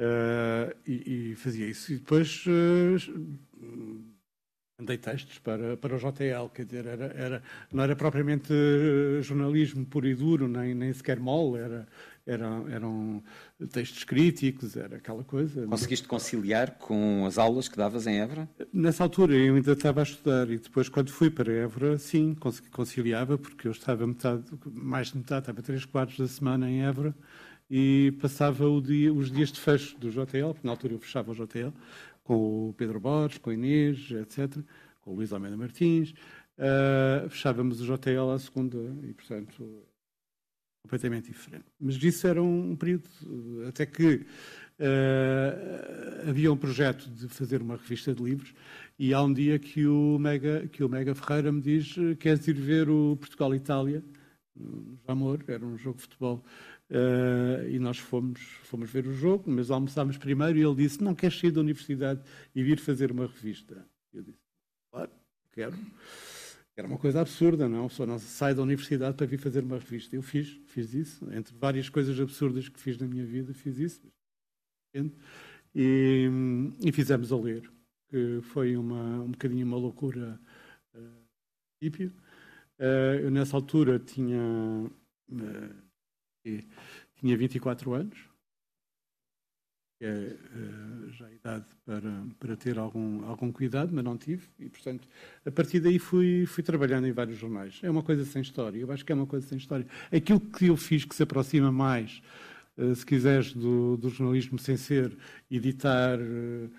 Uh, 0.00 0.74
e, 0.86 1.32
e, 1.32 1.34
fazia 1.36 1.66
isso. 1.66 1.92
E 1.92 1.98
depois 1.98 2.46
uh, 2.46 3.20
mandei 4.80 4.96
textos 4.96 5.38
para, 5.38 5.76
para 5.76 5.94
o 5.94 5.98
JL, 5.98 6.48
quer 6.54 6.64
dizer, 6.64 6.86
era, 6.86 7.04
era, 7.14 7.42
não 7.70 7.84
era 7.84 7.94
propriamente 7.94 8.50
jornalismo 9.20 9.84
puro 9.84 10.08
e 10.08 10.14
duro, 10.14 10.48
nem, 10.48 10.74
nem 10.74 10.90
sequer 10.90 11.20
mole, 11.20 11.60
era, 11.60 11.86
era, 12.26 12.46
eram 12.70 13.22
textos 13.70 14.04
críticos, 14.04 14.76
era 14.76 14.96
aquela 14.96 15.22
coisa. 15.22 15.66
Conseguiste 15.66 16.08
conciliar 16.08 16.78
com 16.78 17.26
as 17.26 17.36
aulas 17.36 17.68
que 17.68 17.76
davas 17.76 18.06
em 18.06 18.20
Évora? 18.20 18.48
Nessa 18.72 19.02
altura 19.02 19.34
eu 19.34 19.54
ainda 19.54 19.72
estava 19.72 20.00
a 20.00 20.02
estudar 20.02 20.48
e 20.48 20.58
depois 20.58 20.88
quando 20.88 21.10
fui 21.10 21.30
para 21.30 21.52
Évora, 21.52 21.98
sim, 21.98 22.34
conciliava, 22.72 23.36
porque 23.36 23.68
eu 23.68 23.72
estava 23.72 24.06
metade, 24.06 24.44
mais 24.72 25.08
de 25.08 25.18
metade, 25.18 25.42
estava 25.42 25.60
três 25.60 25.84
quartos 25.84 26.16
da 26.16 26.26
semana 26.26 26.70
em 26.70 26.82
Évora, 26.82 27.14
e 27.70 28.12
passava 28.20 28.64
dia, 28.80 29.12
os 29.12 29.30
dias 29.30 29.52
de 29.52 29.60
fecho 29.60 29.96
do 29.98 30.10
JL, 30.10 30.52
porque 30.52 30.66
na 30.66 30.72
altura 30.72 30.94
eu 30.94 30.98
fechava 30.98 31.30
o 31.30 31.34
JL, 31.34 31.72
com 32.24 32.68
o 32.68 32.74
Pedro 32.76 32.98
Borges, 32.98 33.38
com 33.38 33.50
a 33.50 33.54
Inês, 33.54 34.10
etc., 34.10 34.58
com 35.00 35.12
o 35.12 35.14
Luís 35.14 35.32
Almeida 35.32 35.56
Martins, 35.56 36.12
uh, 36.58 37.28
fechávamos 37.28 37.80
o 37.80 37.84
JL 37.84 38.30
à 38.34 38.38
segunda 38.38 38.78
e, 39.04 39.14
portanto, 39.14 39.84
completamente 40.82 41.30
diferente. 41.30 41.64
Mas 41.80 42.02
isso 42.02 42.26
era 42.26 42.42
um 42.42 42.74
período, 42.74 43.08
até 43.68 43.86
que 43.86 44.26
uh, 44.78 46.28
havia 46.28 46.52
um 46.52 46.56
projeto 46.56 47.08
de 47.08 47.28
fazer 47.28 47.62
uma 47.62 47.76
revista 47.76 48.14
de 48.14 48.22
livros 48.22 48.52
e 48.98 49.14
há 49.14 49.22
um 49.22 49.32
dia 49.32 49.58
que 49.58 49.86
o 49.86 50.18
Mega, 50.18 50.66
que 50.68 50.82
o 50.82 50.88
Mega 50.88 51.14
Ferreira 51.14 51.52
me 51.52 51.60
diz 51.60 51.94
queres 52.18 52.46
ir 52.48 52.54
ver 52.54 52.90
o 52.90 53.16
Portugal-Itália? 53.16 54.02
Amor, 55.06 55.42
era 55.48 55.64
um 55.64 55.78
jogo 55.78 55.96
de 55.96 56.02
futebol 56.02 56.44
Uh, 56.90 57.68
e 57.68 57.78
nós 57.78 57.98
fomos, 57.98 58.40
fomos 58.64 58.90
ver 58.90 59.06
o 59.06 59.14
jogo, 59.14 59.48
mas 59.48 59.70
almoçámos 59.70 60.18
primeiro 60.18 60.58
e 60.58 60.62
ele 60.62 60.74
disse: 60.74 61.00
Não 61.00 61.14
queres 61.14 61.38
sair 61.38 61.52
da 61.52 61.60
universidade 61.60 62.20
e 62.52 62.64
vir 62.64 62.80
fazer 62.80 63.12
uma 63.12 63.26
revista? 63.26 63.86
Eu 64.12 64.24
disse: 64.24 64.40
Claro, 64.90 65.10
quero. 65.52 65.76
Era 66.76 66.88
uma 66.88 66.98
coisa 66.98 67.20
absurda, 67.20 67.68
não? 67.68 67.88
Só 67.88 68.04
não 68.04 68.18
sai 68.18 68.54
da 68.54 68.62
universidade 68.62 69.16
para 69.16 69.26
vir 69.26 69.38
fazer 69.38 69.62
uma 69.62 69.78
revista. 69.78 70.16
Eu 70.16 70.22
fiz, 70.22 70.58
fiz 70.66 70.92
isso. 70.92 71.32
Entre 71.32 71.54
várias 71.56 71.88
coisas 71.88 72.18
absurdas 72.18 72.68
que 72.68 72.80
fiz 72.80 72.98
na 72.98 73.06
minha 73.06 73.24
vida, 73.24 73.54
fiz 73.54 73.78
isso. 73.78 74.02
E, 75.72 76.28
e 76.84 76.90
fizemos 76.90 77.30
a 77.30 77.36
ler, 77.36 77.70
que 78.08 78.40
foi 78.42 78.76
uma, 78.76 79.20
um 79.20 79.30
bocadinho 79.30 79.64
uma 79.64 79.76
loucura 79.76 80.40
uh, 80.94 81.86
uh, 81.86 82.10
eu, 83.22 83.30
nessa 83.30 83.56
altura, 83.56 84.00
tinha. 84.00 84.90
Uh, 85.30 85.89
tinha 87.16 87.36
24 87.36 87.92
anos, 87.92 88.18
que 89.98 90.06
é 90.06 90.12
uh, 90.12 91.10
já 91.10 91.26
a 91.26 91.32
idade 91.32 91.66
para, 91.84 92.24
para 92.38 92.56
ter 92.56 92.78
algum, 92.78 93.22
algum 93.26 93.52
cuidado, 93.52 93.90
mas 93.92 94.02
não 94.02 94.16
tive, 94.16 94.48
e 94.58 94.68
portanto, 94.68 95.06
a 95.44 95.50
partir 95.50 95.78
daí 95.78 95.98
fui, 95.98 96.46
fui 96.46 96.64
trabalhando 96.64 97.06
em 97.06 97.12
vários 97.12 97.36
jornais. 97.38 97.78
É 97.82 97.90
uma 97.90 98.02
coisa 98.02 98.24
sem 98.24 98.40
história, 98.40 98.78
eu 98.78 98.90
acho 98.90 99.04
que 99.04 99.12
é 99.12 99.14
uma 99.14 99.26
coisa 99.26 99.46
sem 99.46 99.58
história. 99.58 99.86
Aquilo 100.10 100.40
que 100.40 100.68
eu 100.68 100.76
fiz 100.76 101.04
que 101.04 101.14
se 101.14 101.22
aproxima 101.22 101.70
mais, 101.70 102.22
uh, 102.78 102.94
se 102.94 103.04
quiseres, 103.04 103.52
do, 103.52 103.98
do, 103.98 104.08
jornalismo 104.08 104.58
sem 104.58 104.76
ser 104.76 105.14
editar. 105.50 106.18
Uh, 106.18 106.70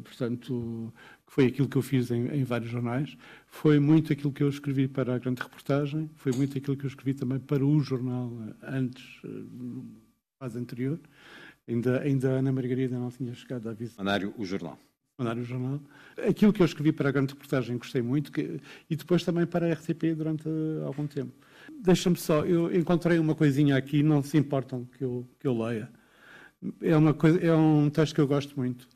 portanto, 0.00 0.92
que 1.28 1.34
foi 1.34 1.46
aquilo 1.46 1.68
que 1.68 1.76
eu 1.76 1.82
fiz 1.82 2.10
em, 2.10 2.26
em, 2.28 2.42
vários 2.42 2.70
jornais, 2.70 3.16
foi 3.46 3.78
muito 3.78 4.12
aquilo 4.12 4.32
que 4.32 4.42
eu 4.42 4.48
escrevi 4.48 4.88
para 4.88 5.14
a 5.14 5.18
grande 5.18 5.42
reportagem, 5.42 6.10
foi 6.16 6.32
muito 6.32 6.56
aquilo 6.56 6.74
que 6.74 6.86
eu 6.86 6.88
escrevi 6.88 7.12
também 7.12 7.38
para 7.38 7.64
o 7.64 7.80
jornal 7.80 8.32
eh, 8.48 8.66
antes, 8.66 9.04
uh, 9.24 9.84
fase 10.38 10.58
anterior. 10.58 10.98
Ainda, 11.68 12.00
ainda 12.00 12.30
a 12.30 12.38
Ana 12.38 12.50
Margarida 12.50 12.98
não 12.98 13.10
tinha 13.10 13.34
chegado 13.34 13.68
a 13.68 13.72
aviso. 13.72 13.94
Manário, 13.98 14.32
o 14.38 14.44
jornal. 14.46 14.78
Manário, 15.18 15.42
o 15.42 15.44
jornal. 15.44 15.80
Aquilo 16.26 16.50
que 16.50 16.62
eu 16.62 16.66
escrevi 16.66 16.92
para 16.92 17.10
a 17.10 17.12
grande 17.12 17.34
reportagem 17.34 17.76
gostei 17.76 18.00
muito, 18.00 18.32
que, 18.32 18.58
e 18.88 18.96
depois 18.96 19.22
também 19.22 19.44
para 19.44 19.66
a 19.66 19.72
RTP 19.74 20.14
durante 20.16 20.48
algum 20.86 21.06
tempo. 21.06 21.32
Deixa-me 21.82 22.16
só, 22.16 22.46
eu 22.46 22.74
encontrei 22.74 23.18
uma 23.18 23.34
coisinha 23.34 23.76
aqui, 23.76 24.02
não 24.02 24.22
se 24.22 24.38
importam 24.38 24.86
que 24.96 25.04
eu, 25.04 25.28
que 25.38 25.46
eu 25.46 25.62
leia. 25.62 25.90
É, 26.80 26.96
uma 26.96 27.12
coisa, 27.12 27.38
é 27.38 27.54
um 27.54 27.90
texto 27.90 28.14
que 28.14 28.20
eu 28.20 28.26
gosto 28.26 28.58
muito 28.58 28.88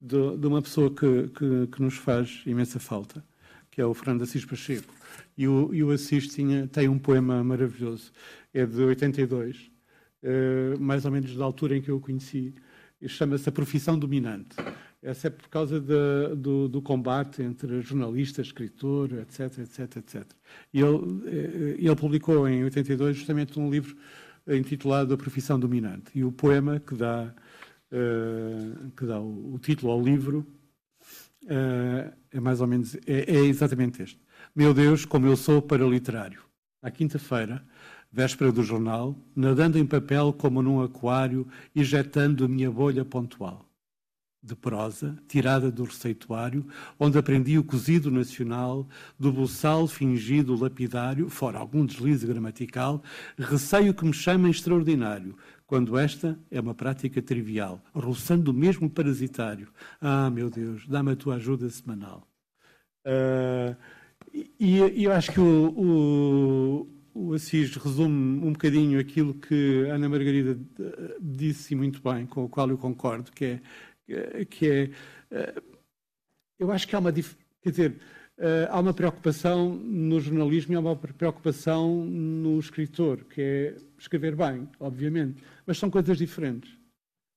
de, 0.00 0.36
de 0.36 0.46
uma 0.46 0.62
pessoa 0.62 0.90
que, 0.90 1.28
que, 1.28 1.66
que, 1.66 1.82
nos 1.82 1.94
faz 1.94 2.42
imensa 2.46 2.80
falta, 2.80 3.22
que 3.70 3.80
é 3.80 3.84
o 3.84 3.92
Fernando 3.92 4.22
Assis 4.22 4.44
Pacheco. 4.44 4.92
E 5.36 5.46
o, 5.46 5.74
e 5.74 5.82
o 5.82 5.90
Assis 5.90 6.28
tinha, 6.28 6.66
tem 6.66 6.88
um 6.88 6.98
poema 6.98 7.42
maravilhoso, 7.44 8.12
é 8.54 8.64
de 8.64 8.80
82, 8.82 9.56
uh, 9.56 9.60
eh, 10.22 10.76
mais 10.78 11.04
ou 11.04 11.10
menos 11.10 11.36
da 11.36 11.44
altura 11.44 11.76
em 11.76 11.82
que 11.82 11.90
eu 11.90 11.96
o 11.96 12.00
conheci, 12.00 12.54
chama-se 13.06 13.48
A 13.48 13.52
Profissão 13.52 13.98
Dominante. 13.98 14.56
Essa 15.02 15.28
é 15.28 15.30
por 15.30 15.48
causa 15.48 15.80
de, 15.80 16.36
do, 16.36 16.68
do, 16.68 16.82
combate 16.82 17.42
entre 17.42 17.80
jornalista, 17.80 18.42
escritor, 18.42 19.10
etc, 19.14 19.58
etc, 19.60 19.96
etc. 19.96 20.26
E 20.74 20.80
ele, 20.80 21.22
eh, 21.26 21.76
ele 21.78 21.96
publicou 21.96 22.46
em 22.46 22.64
82 22.64 23.16
justamente 23.16 23.58
um 23.58 23.70
livro 23.70 23.96
intitulado 24.46 25.14
A 25.14 25.16
Profissão 25.16 25.58
Dominante. 25.58 26.10
E 26.14 26.24
o 26.24 26.32
poema 26.32 26.80
que 26.80 26.94
dá 26.94 27.32
que 28.96 29.04
dá 29.04 29.18
o, 29.20 29.54
o, 29.54 29.58
título 29.58 29.92
ao 29.92 30.00
livro, 30.00 30.46
uh, 31.44 32.12
é 32.30 32.40
mais 32.40 32.60
ou 32.60 32.66
menos, 32.66 32.94
é, 33.06 33.36
é 33.36 33.44
exatamente 33.44 34.02
este. 34.02 34.20
Meu 34.54 34.72
Deus, 34.72 35.04
como 35.04 35.26
eu 35.26 35.36
sou 35.36 35.60
para 35.60 35.84
literário. 35.84 36.42
À 36.82 36.90
quinta-feira, 36.90 37.62
véspera 38.10 38.50
do 38.50 38.62
jornal, 38.62 39.16
nadando 39.34 39.78
em 39.78 39.86
papel 39.86 40.32
como 40.32 40.62
num 40.62 40.82
aquário, 40.82 41.46
injetando 41.74 42.44
a 42.44 42.48
minha 42.48 42.70
bolha 42.70 43.04
pontual 43.04 43.70
de 44.42 44.56
prosa, 44.56 45.18
tirada 45.28 45.70
do 45.70 45.84
receituário, 45.84 46.66
onde 46.98 47.18
aprendi 47.18 47.58
o 47.58 47.64
cozido 47.64 48.10
nacional, 48.10 48.88
do 49.18 49.30
buçal 49.30 49.86
fingido 49.86 50.58
lapidário, 50.58 51.28
fora 51.28 51.58
algum 51.58 51.84
deslize 51.84 52.26
gramatical, 52.26 53.02
receio 53.38 53.92
que 53.92 54.04
me 54.04 54.14
chamem 54.14 54.50
extraordinário, 54.50 55.36
quando 55.70 55.96
esta 55.96 56.36
é 56.50 56.60
uma 56.60 56.74
prática 56.74 57.22
trivial, 57.22 57.80
roçando 57.94 58.50
o 58.50 58.54
mesmo 58.54 58.90
parasitário. 58.90 59.68
Ah, 60.00 60.28
meu 60.28 60.50
Deus, 60.50 60.84
dá-me 60.88 61.12
a 61.12 61.16
tua 61.16 61.36
ajuda 61.36 61.70
semanal. 61.70 62.26
Uh, 63.06 63.76
e, 64.58 64.80
e, 64.80 65.04
eu 65.04 65.12
acho 65.12 65.30
que 65.30 65.38
o, 65.38 66.88
o, 67.14 67.28
o 67.28 67.34
Assis 67.34 67.76
resume 67.76 68.44
um 68.44 68.52
bocadinho 68.52 68.98
aquilo 68.98 69.32
que 69.32 69.86
Ana 69.88 70.08
Margarida 70.08 70.58
disse 71.20 71.76
muito 71.76 72.02
bem, 72.02 72.26
com 72.26 72.46
o 72.46 72.48
qual 72.48 72.68
eu 72.68 72.76
concordo, 72.76 73.30
que 73.30 73.60
é 74.08 74.44
que 74.44 74.66
é 74.66 75.54
eu 76.58 76.72
acho 76.72 76.88
que 76.88 76.96
há 76.96 76.98
uma. 76.98 77.12
Quer 77.12 77.70
dizer, 77.70 78.00
há 78.70 78.80
uma 78.80 78.94
preocupação 78.94 79.74
no 79.74 80.18
jornalismo 80.20 80.72
e 80.72 80.76
há 80.76 80.80
uma 80.80 80.96
preocupação 80.96 82.04
no 82.06 82.58
escritor, 82.58 83.24
que 83.24 83.40
é 83.40 83.76
escrever 83.98 84.34
bem, 84.34 84.68
obviamente, 84.78 85.42
mas 85.66 85.78
são 85.78 85.90
coisas 85.90 86.16
diferentes. 86.16 86.72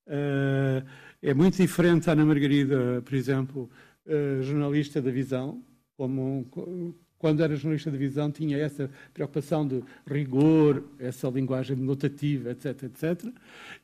Uh, 0.08 0.86
é 1.22 1.34
muito 1.34 1.58
diferente 1.58 2.10
Ana 2.10 2.26
Margarida, 2.26 3.02
por 3.04 3.14
exemplo, 3.14 3.70
uh, 4.06 4.42
jornalista 4.42 5.02
da 5.02 5.12
Visão, 5.12 5.64
como 5.98 6.46
quando 7.24 7.42
era 7.42 7.56
jornalista 7.56 7.90
de 7.90 7.98
visão, 7.98 8.30
tinha 8.30 8.58
essa 8.58 8.90
preocupação 9.14 9.66
de 9.66 9.82
rigor, 10.06 10.84
essa 11.00 11.30
linguagem 11.30 11.78
notativa, 11.78 12.52
etc, 12.52 12.84
etc. 12.84 13.34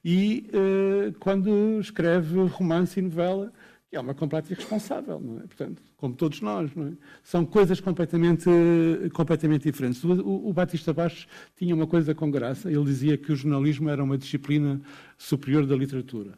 E 0.03 0.49
uh, 0.49 1.17
quando 1.19 1.79
escreve 1.79 2.37
romance 2.47 2.99
e 2.99 3.01
novela, 3.01 3.53
que 3.89 3.95
é 3.95 3.99
uma 3.99 4.13
completa 4.13 4.53
irresponsável, 4.53 5.19
não 5.19 5.37
é? 5.39 5.47
Portanto, 5.47 5.81
como 5.97 6.13
todos 6.13 6.41
nós, 6.41 6.73
não 6.75 6.89
é? 6.89 6.91
São 7.23 7.43
coisas 7.43 7.79
completamente, 7.79 8.47
completamente 9.13 9.63
diferentes. 9.63 10.03
O, 10.03 10.11
o, 10.13 10.49
o 10.49 10.53
Batista 10.53 10.93
Bastos 10.93 11.27
tinha 11.57 11.73
uma 11.73 11.87
coisa 11.87 12.13
com 12.13 12.29
graça. 12.29 12.71
Ele 12.71 12.83
dizia 12.83 13.17
que 13.17 13.31
o 13.31 13.35
jornalismo 13.35 13.89
era 13.89 14.03
uma 14.03 14.17
disciplina 14.17 14.79
superior 15.17 15.65
da 15.65 15.75
literatura. 15.75 16.37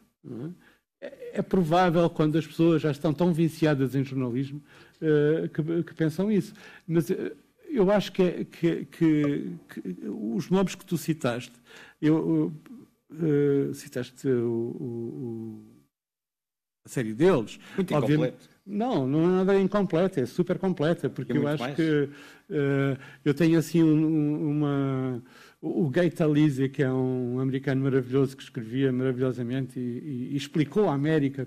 É? 1.00 1.06
é? 1.06 1.30
é 1.34 1.42
provável, 1.42 2.08
quando 2.08 2.38
as 2.38 2.46
pessoas 2.46 2.80
já 2.80 2.90
estão 2.90 3.12
tão 3.12 3.34
viciadas 3.34 3.94
em 3.94 4.02
jornalismo, 4.02 4.62
uh, 5.02 5.48
que, 5.50 5.82
que, 5.82 5.94
pensam 5.94 6.32
isso. 6.32 6.54
Mas 6.88 7.10
uh, 7.10 7.36
eu 7.68 7.90
acho 7.90 8.12
que, 8.12 8.22
é, 8.22 8.44
que, 8.44 8.86
que, 8.86 9.56
os 10.08 10.48
nomes 10.48 10.74
que 10.74 10.86
tu 10.86 10.96
citaste, 10.96 11.52
eu, 12.00 12.50
uh, 13.10 13.74
citaste 13.74 14.26
o, 14.26 14.50
o 14.80 15.71
a 16.84 16.88
série 16.88 17.14
deles. 17.14 17.58
Muito 17.76 17.92
incompleto. 17.92 18.52
Não, 18.64 19.08
não 19.08 19.24
é 19.24 19.26
nada 19.38 19.60
incompleto, 19.60 20.20
é 20.20 20.26
super 20.26 20.56
completa, 20.56 21.10
porque 21.10 21.32
eu 21.32 21.48
acho 21.48 21.62
mais. 21.62 21.74
que 21.74 21.82
uh, 21.82 22.98
eu 23.24 23.34
tenho 23.34 23.58
assim 23.58 23.82
um, 23.82 24.50
uma. 24.50 25.22
O 25.60 25.88
Gay 25.88 26.10
Talese, 26.10 26.68
que 26.68 26.82
é 26.82 26.90
um 26.90 27.38
americano 27.38 27.84
maravilhoso 27.84 28.36
que 28.36 28.42
escrevia 28.42 28.92
maravilhosamente 28.92 29.78
e, 29.78 29.82
e, 29.82 30.32
e 30.32 30.36
explicou 30.36 30.88
a 30.88 30.94
América 30.94 31.46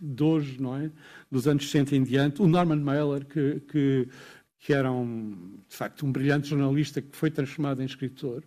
de 0.00 0.22
hoje, 0.22 0.60
não 0.60 0.76
é? 0.76 0.90
Dos 1.30 1.46
anos 1.48 1.64
60 1.70 1.96
em 1.96 2.02
diante. 2.02 2.42
O 2.42 2.46
Norman 2.46 2.76
Mailer, 2.76 3.24
que, 3.24 3.60
que, 3.60 4.08
que 4.58 4.72
era 4.74 4.92
um, 4.92 5.60
de 5.66 5.74
facto 5.74 6.04
um 6.04 6.12
brilhante 6.12 6.48
jornalista 6.48 7.00
que 7.00 7.16
foi 7.16 7.30
transformado 7.30 7.82
em 7.82 7.86
escritor. 7.86 8.42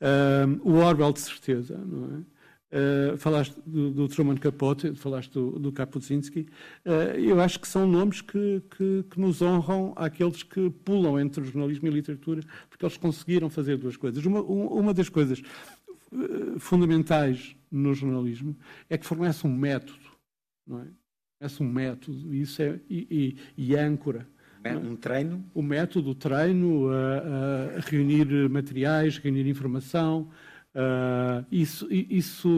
Um, 0.00 0.72
o 0.72 0.74
Orwell, 0.78 1.12
de 1.12 1.20
certeza, 1.20 1.78
não 1.78 2.18
é? 2.18 2.33
Uh, 2.74 3.16
falaste 3.16 3.54
do, 3.64 3.92
do, 3.92 4.08
Truman 4.08 4.36
Capote, 4.36 4.96
falaste 4.96 5.30
do, 5.30 5.60
do 5.60 5.70
Kapuscinski. 5.70 6.48
Uh, 6.84 7.16
eu 7.16 7.40
acho 7.40 7.60
que 7.60 7.68
são 7.68 7.86
nomes 7.86 8.20
que, 8.20 8.60
que, 8.76 9.04
que, 9.08 9.20
nos 9.20 9.40
honram 9.40 9.92
àqueles 9.94 10.42
que 10.42 10.70
pulam 10.84 11.20
entre 11.20 11.40
o 11.40 11.44
jornalismo 11.44 11.86
e 11.86 11.90
a 11.90 11.92
literatura, 11.92 12.42
porque 12.68 12.84
eles 12.84 12.96
conseguiram 12.96 13.48
fazer 13.48 13.76
duas 13.76 13.96
coisas. 13.96 14.26
Uma, 14.26 14.42
uma 14.42 14.92
das 14.92 15.08
coisas 15.08 15.40
uh, 16.10 16.58
fundamentais 16.58 17.54
no 17.70 17.94
jornalismo 17.94 18.56
é 18.90 18.98
que 18.98 19.06
fornece 19.06 19.46
um 19.46 19.56
método, 19.56 20.10
não 20.66 20.80
é? 20.80 20.86
Fornece 21.38 21.62
um 21.62 21.72
método, 21.72 22.34
isso 22.34 22.60
é, 22.60 22.80
e, 22.90 23.36
e, 23.56 23.68
e 23.68 23.76
âncora. 23.76 24.26
É? 24.64 24.76
Um 24.76 24.96
treino? 24.96 25.44
O 25.54 25.62
método, 25.62 26.10
o 26.10 26.14
treino, 26.14 26.88
a, 26.88 27.76
a 27.76 27.80
reunir 27.88 28.26
materiais, 28.50 29.16
reunir 29.18 29.46
informação, 29.46 30.28
Uh, 30.74 31.46
isso, 31.52 31.86
isso 31.90 32.48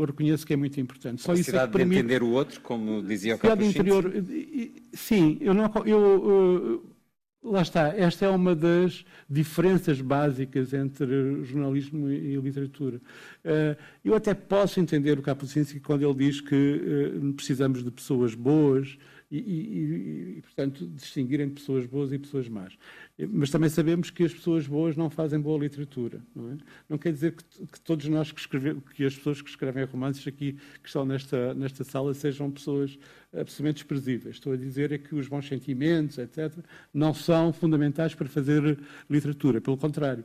eu 0.00 0.04
reconheço 0.04 0.44
que 0.44 0.52
é 0.52 0.56
muito 0.56 0.80
importante. 0.80 1.22
Só 1.22 1.34
isso 1.34 1.54
é 1.54 1.66
que 1.66 1.72
permite... 1.72 2.00
de 2.00 2.06
entender 2.06 2.22
o 2.22 2.30
outro, 2.30 2.60
como 2.60 3.00
dizia 3.02 3.36
o 3.36 3.38
Capuchinho. 3.38 3.70
interior, 3.70 4.12
sim, 4.92 5.38
eu 5.40 5.54
não, 5.54 5.70
eu, 5.86 6.82
lá 7.42 7.62
está, 7.62 7.88
esta 7.96 8.26
é 8.26 8.28
uma 8.28 8.54
das 8.54 9.04
diferenças 9.28 10.00
básicas 10.00 10.74
entre 10.74 11.44
jornalismo 11.44 12.10
e 12.10 12.36
literatura. 12.36 13.00
Uh, 13.44 13.76
eu 14.04 14.14
até 14.14 14.34
posso 14.34 14.80
entender 14.80 15.18
o 15.18 15.22
Kapuscinski 15.22 15.80
quando 15.80 16.02
ele 16.02 16.14
diz 16.14 16.40
que 16.40 16.54
uh, 17.14 17.32
precisamos 17.34 17.84
de 17.84 17.90
pessoas 17.90 18.34
boas 18.34 18.98
e, 19.30 19.38
e, 19.38 20.38
e, 20.38 20.42
portanto, 20.42 20.86
distinguir 20.88 21.40
entre 21.40 21.54
pessoas 21.54 21.86
boas 21.86 22.12
e 22.12 22.18
pessoas 22.18 22.48
más. 22.48 22.76
Mas 23.28 23.50
também 23.50 23.68
sabemos 23.68 24.10
que 24.10 24.24
as 24.24 24.32
pessoas 24.32 24.66
boas 24.66 24.96
não 24.96 25.08
fazem 25.08 25.40
boa 25.40 25.58
literatura. 25.58 26.20
Não, 26.34 26.52
é? 26.52 26.56
não 26.88 26.98
quer 26.98 27.12
dizer 27.12 27.36
que, 27.36 27.44
que 27.44 27.80
todos 27.80 28.06
nós 28.08 28.32
que 28.32 28.40
escrevemos, 28.40 28.82
que 28.92 29.04
as 29.04 29.14
pessoas 29.14 29.40
que 29.40 29.48
escrevem 29.48 29.84
romances 29.84 30.26
aqui, 30.26 30.58
que 30.82 30.88
estão 30.88 31.04
nesta, 31.04 31.54
nesta 31.54 31.84
sala, 31.84 32.12
sejam 32.12 32.50
pessoas 32.50 32.98
absolutamente 33.32 33.84
desprezíveis. 33.84 34.36
Estou 34.36 34.52
a 34.52 34.56
dizer 34.56 34.90
é 34.90 34.98
que 34.98 35.14
os 35.14 35.28
bons 35.28 35.46
sentimentos, 35.46 36.18
etc., 36.18 36.52
não 36.92 37.14
são 37.14 37.52
fundamentais 37.52 38.14
para 38.14 38.28
fazer 38.28 38.78
literatura. 39.08 39.60
Pelo 39.60 39.76
contrário. 39.76 40.24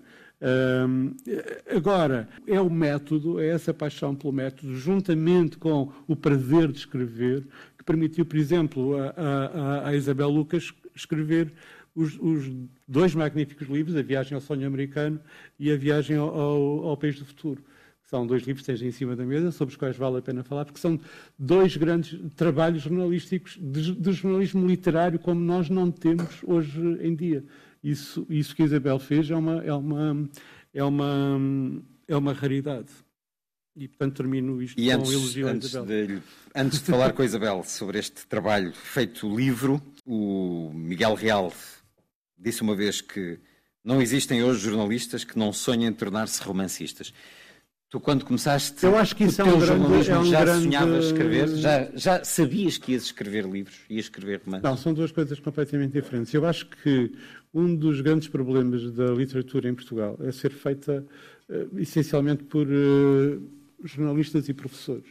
agora, 1.75 2.27
é 2.47 2.59
o 2.59 2.69
método, 2.69 3.39
é 3.39 3.49
essa 3.49 3.73
paixão 3.73 4.15
pelo 4.15 4.33
método, 4.33 4.75
juntamente 4.75 5.57
com 5.57 5.91
o 6.07 6.15
prazer 6.15 6.71
de 6.71 6.79
escrever, 6.79 7.45
permitiu, 7.85 8.25
por 8.25 8.37
exemplo, 8.37 8.97
a, 8.97 9.09
a, 9.15 9.89
a 9.89 9.95
Isabel 9.95 10.29
Lucas 10.29 10.73
escrever 10.95 11.53
os, 11.95 12.17
os, 12.19 12.51
dois 12.87 13.15
magníficos 13.15 13.67
livros, 13.67 13.95
A 13.95 14.01
Viagem 14.01 14.35
ao 14.35 14.41
Sonho 14.41 14.67
Americano 14.67 15.19
e 15.57 15.71
A 15.71 15.77
Viagem 15.77 16.17
ao, 16.17 16.27
ao, 16.37 16.87
ao 16.89 16.97
País 16.97 17.17
do 17.17 17.25
Futuro. 17.25 17.63
São 18.03 18.27
dois 18.27 18.43
livros 18.43 18.63
que 18.63 18.71
estejam 18.71 18.87
em 18.87 18.91
cima 18.91 19.15
da 19.15 19.25
mesa, 19.25 19.51
sobre 19.51 19.71
os 19.71 19.77
quais 19.77 19.97
vale 19.97 20.17
a 20.17 20.21
pena 20.21 20.43
falar, 20.43 20.65
porque 20.65 20.79
são 20.79 20.99
dois 21.39 21.75
grandes 21.75 22.19
trabalhos 22.35 22.83
jornalísticos, 22.83 23.57
de, 23.59 24.11
jornalismo 24.11 24.67
literário, 24.67 25.17
como 25.17 25.41
nós 25.41 25.69
não 25.69 25.89
temos 25.89 26.43
hoje 26.43 26.79
em 27.01 27.15
dia. 27.15 27.43
Isso, 27.83 28.25
isso 28.29 28.55
que 28.55 28.61
a 28.61 28.65
Isabel 28.65 28.99
fez 28.99 29.29
é 29.29 29.35
uma, 29.35 29.63
é 29.63 29.73
uma, 29.73 30.29
é 30.73 30.83
uma, 30.83 31.39
é 32.07 32.15
uma 32.15 32.33
raridade. 32.33 32.89
E, 33.75 33.89
portanto, 33.89 34.15
termino 34.15 34.61
isto 34.61 34.79
e 34.79 34.85
com 34.85 34.93
antes, 34.93 35.11
elogio 35.11 35.47
antes 35.47 35.75
à 35.75 35.81
De, 35.81 36.21
antes 36.55 36.79
de 36.79 36.85
falar 36.85 37.11
com 37.11 37.21
a 37.21 37.25
Isabel 37.25 37.61
sobre 37.63 37.99
este 37.99 38.25
trabalho 38.25 38.71
feito 38.73 39.33
livro, 39.33 39.81
o 40.05 40.71
Miguel 40.73 41.13
Real 41.13 41.53
disse 42.37 42.61
uma 42.61 42.73
vez 42.73 43.01
que 43.01 43.37
não 43.83 44.01
existem 44.01 44.41
hoje 44.43 44.61
jornalistas 44.61 45.25
que 45.25 45.37
não 45.37 45.51
sonhem 45.51 45.91
tornar-se 45.91 46.41
romancistas. 46.41 47.13
Tu, 47.89 47.99
quando 47.99 48.25
começaste 48.25 48.83
Eu 48.83 48.97
acho 48.97 49.15
que 49.15 49.25
isso 49.25 49.41
o 49.43 49.45
é 49.45 49.49
teu 49.49 49.57
um 49.57 49.61
jornalismo, 49.61 50.03
grande, 50.03 50.11
é 50.11 50.19
um 50.19 50.25
já 50.25 50.43
grande... 50.43 50.63
sonhavas 50.63 51.05
escrever? 51.05 51.47
Já, 51.55 51.91
já 51.93 52.23
sabias 52.23 52.77
que 52.77 52.93
ias 52.93 53.03
escrever 53.03 53.45
livros? 53.45 53.77
Ias 53.89 54.05
escrever 54.05 54.41
romances? 54.43 54.63
Não, 54.63 54.77
são 54.77 54.93
duas 54.93 55.11
coisas 55.11 55.39
completamente 55.39 55.91
diferentes. 55.93 56.33
Eu 56.33 56.45
acho 56.45 56.65
que 56.65 57.13
um 57.53 57.75
dos 57.75 58.01
grandes 58.01 58.27
problemas 58.27 58.91
da 58.91 59.07
literatura 59.07 59.69
em 59.69 59.75
Portugal 59.75 60.17
é 60.21 60.31
ser 60.31 60.51
feita 60.51 61.05
uh, 61.47 61.79
essencialmente 61.79 62.43
por 62.45 62.67
uh, 62.67 63.41
jornalistas 63.91 64.49
e 64.49 64.53
professores. 64.53 65.07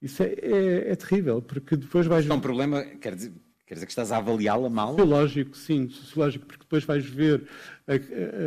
Isso 0.00 0.22
é, 0.22 0.26
é, 0.26 0.92
é, 0.92 0.96
terrível, 0.96 1.40
porque 1.42 1.76
depois 1.76 2.06
vais... 2.06 2.24
Isto 2.24 2.32
é 2.32 2.36
um 2.36 2.40
problema, 2.40 2.84
quer 2.84 3.14
dizer, 3.14 3.32
Quer 3.66 3.74
dizer 3.74 3.86
que 3.86 3.92
estás 3.92 4.12
a 4.12 4.18
avaliá-la 4.18 4.70
mal? 4.70 4.90
Sociológico, 4.90 5.56
sim, 5.56 5.88
sociológico, 5.88 6.46
porque 6.46 6.62
depois 6.62 6.84
vais 6.84 7.04
ver. 7.04 7.48
A, 7.84 7.94
a, 7.94 7.96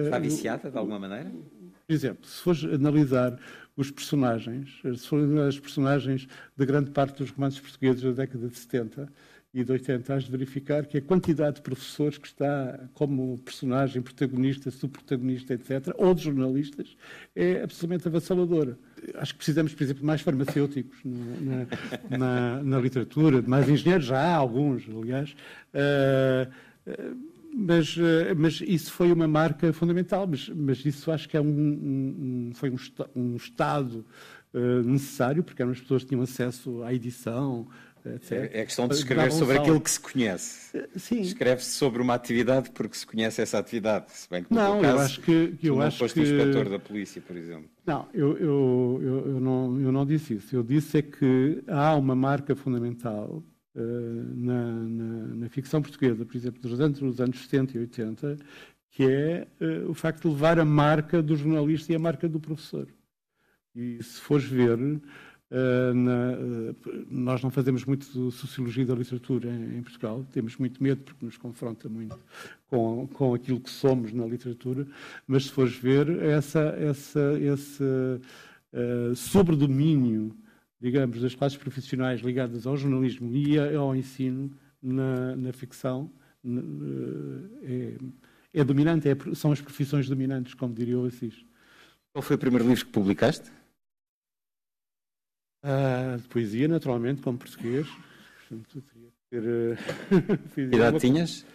Está 0.06 0.18
viciada 0.18 0.72
de 0.72 0.78
alguma 0.78 0.98
maneira? 0.98 1.30
Por 1.86 1.94
exemplo, 1.94 2.26
se 2.26 2.42
fores 2.42 2.64
analisar 2.64 3.38
os 3.76 3.92
personagens, 3.92 4.80
se 4.82 5.08
fores 5.08 5.26
analisar 5.26 5.50
os 5.50 5.60
personagens 5.60 6.28
de 6.56 6.66
grande 6.66 6.92
parte 6.92 7.18
dos 7.18 7.32
romances 7.32 7.60
portugueses 7.60 8.02
da 8.02 8.12
década 8.12 8.48
de 8.48 8.58
70 8.58 9.12
e 9.54 9.64
de 9.64 9.72
80, 9.72 10.14
has 10.14 10.24
de 10.24 10.32
verificar 10.32 10.86
que 10.86 11.00
a 11.00 11.02
quantidade 11.02 11.58
de 11.58 11.64
professores 11.64 12.18
que 12.18 12.28
está 12.28 12.80
como 12.94 13.40
personagem, 13.40 14.02
protagonista, 14.02 14.72
subprotagonista, 14.72 15.54
etc., 15.54 15.94
ou 15.98 16.14
de 16.14 16.24
jornalistas, 16.24 16.96
é 17.36 17.64
absolutamente 17.64 18.08
avassaladora 18.08 18.78
acho 19.16 19.34
que 19.34 19.38
precisamos, 19.38 19.74
por 19.74 19.84
exemplo, 19.84 20.02
de 20.02 20.06
mais 20.06 20.22
farmacêuticos 20.22 20.98
na, 21.04 22.18
na, 22.18 22.64
na 22.64 22.80
literatura, 22.80 23.42
de 23.42 23.50
mais 23.50 23.68
engenheiros, 23.70 24.06
já 24.06 24.20
há 24.20 24.36
alguns, 24.36 24.84
aliás. 24.90 25.36
Uh, 25.74 26.52
mas, 27.52 27.98
mas, 28.38 28.62
isso 28.62 28.92
foi 28.92 29.12
uma 29.12 29.28
marca 29.28 29.74
fundamental, 29.74 30.28
mas, 30.28 30.50
mas 30.50 30.86
isso 30.86 31.12
acho 31.12 31.28
que 31.28 31.36
é 31.36 31.42
um, 31.42 31.46
um, 31.48 32.52
foi 32.54 32.70
um, 32.70 32.78
um 33.16 33.36
Estado 33.36 34.06
uh, 34.54 34.84
necessário, 34.84 35.44
porque 35.44 35.62
eram 35.62 35.72
as 35.72 35.80
pessoas 35.80 36.04
que 36.04 36.10
tinham 36.10 36.22
acesso 36.22 36.84
à 36.84 36.94
edição, 36.94 37.68
é, 38.06 38.62
é 38.62 38.66
questão 38.66 38.88
de 38.88 38.96
escrever 38.96 39.32
sobre 39.32 39.58
aquilo 39.58 39.80
que 39.82 39.92
se 39.92 40.00
conhece. 40.00 40.88
Sim. 40.96 41.22
Escreve-se 41.22 41.72
sobre 41.72 42.02
uma 42.02 42.14
atividade 42.14 42.70
porque 42.72 42.96
se 42.96 43.06
conhece 43.06 43.42
essa 43.42 43.60
atividade. 43.60 44.12
Se 44.12 44.30
bem 44.30 44.44
que 44.44 44.54
não, 44.54 44.82
caso, 44.82 44.96
eu 44.96 45.00
acho 45.00 45.22
que, 45.22 45.58
eu 45.64 45.76
não 45.76 45.82
acho 45.82 45.98
foste 45.98 46.14
que... 46.16 46.22
inspetor 46.22 46.70
da 46.70 46.80
polícia, 46.80 47.22
por 47.22 47.36
exemplo. 47.36 47.70
Não, 47.86 48.08
eu, 48.14 48.38
eu, 48.38 49.02
eu, 49.04 49.40
não, 49.40 49.82
eu 49.82 49.92
não 49.92 50.06
disse 50.06 50.36
isso. 50.36 50.56
Eu 50.56 50.64
disse 50.64 51.00
é 51.00 51.02
que 51.02 51.64
há 51.68 51.96
uma 51.96 52.16
marca 52.16 52.56
fundamental 52.56 53.44
uh, 53.76 53.80
na, 54.36 54.72
na, 54.72 55.28
na, 55.36 55.50
ficção 55.50 55.82
portuguesa, 55.82 56.26
por 56.26 56.36
exemplo, 56.36 56.62
durante 56.62 57.04
os 57.04 57.20
anos 57.20 57.42
70 57.42 57.78
e 57.78 57.82
80, 57.82 58.38
que 58.92 59.04
é 59.04 59.48
uh, 59.62 59.90
o 59.90 59.94
facto 59.94 60.22
de 60.24 60.28
levar 60.30 60.60
a 60.60 60.66
marca 60.66 61.22
do 61.22 61.36
jornalista 61.36 61.92
e 61.92 61.96
a 61.96 62.00
marca 62.00 62.30
do 62.30 62.40
professor. 62.40 62.88
E 63.76 64.02
se 64.04 64.20
fores 64.20 64.46
ver, 64.46 64.78
na, 65.94 66.34
uh, 66.34 67.06
nós 67.10 67.42
não 67.42 67.50
fazemos 67.50 67.84
muito 67.84 68.32
sociologia 68.32 68.86
da 68.86 68.94
literatura 68.94 69.50
em, 69.50 69.78
em, 69.78 69.82
Portugal, 69.82 70.24
temos 70.32 70.58
muito 70.58 70.82
medo 70.82 71.02
porque 71.04 71.26
nos 71.26 71.38
confronta 71.38 71.90
muito 71.90 72.18
com, 72.68 73.08
com 73.08 73.34
aquilo 73.34 73.60
que 73.60 73.70
somos 73.70 74.14
na 74.14 74.26
literatura, 74.26 74.86
mas 75.28 75.46
se 75.46 75.52
fores 75.52 75.76
ver, 75.76 76.08
essa, 76.22 76.60
essa, 76.78 77.40
esse 77.40 77.84
uh, 77.84 79.16
sobredomínio, 79.16 80.36
digamos, 80.80 81.20
das 81.20 81.34
classes 81.34 81.58
profissionais 81.58 82.22
ligadas 82.22 82.68
ao 82.68 82.78
jornalismo 82.78 83.36
e 83.36 83.58
ao 83.58 83.96
ensino 83.96 84.52
na, 84.82 85.36
na 85.36 85.52
ficção 85.52 86.12
é, 87.64 87.98
é 88.54 88.64
dominante, 88.64 89.10
é, 89.10 89.16
são 89.36 89.52
as 89.52 89.62
profissões 89.62 90.08
dominantes, 90.08 90.54
como 90.54 90.74
diria 90.74 90.98
o 90.98 91.06
Assis. 91.06 91.46
Qual 92.14 92.22
foi 92.24 92.36
o 92.36 92.40
primeiro 92.40 92.68
livro 92.68 92.86
que 92.86 92.92
publicaste? 92.92 93.52
Ah, 95.62 96.18
de 96.18 96.28
poesia, 96.28 96.68
naturalmente, 96.68 97.22
como 97.22 97.38
português. 97.38 97.88
Portanto, 98.48 98.84
ter, 99.30 99.44
uh, 99.44 100.38
que 100.54 100.62
idade 100.62 101.00
tinhas? 101.00 101.46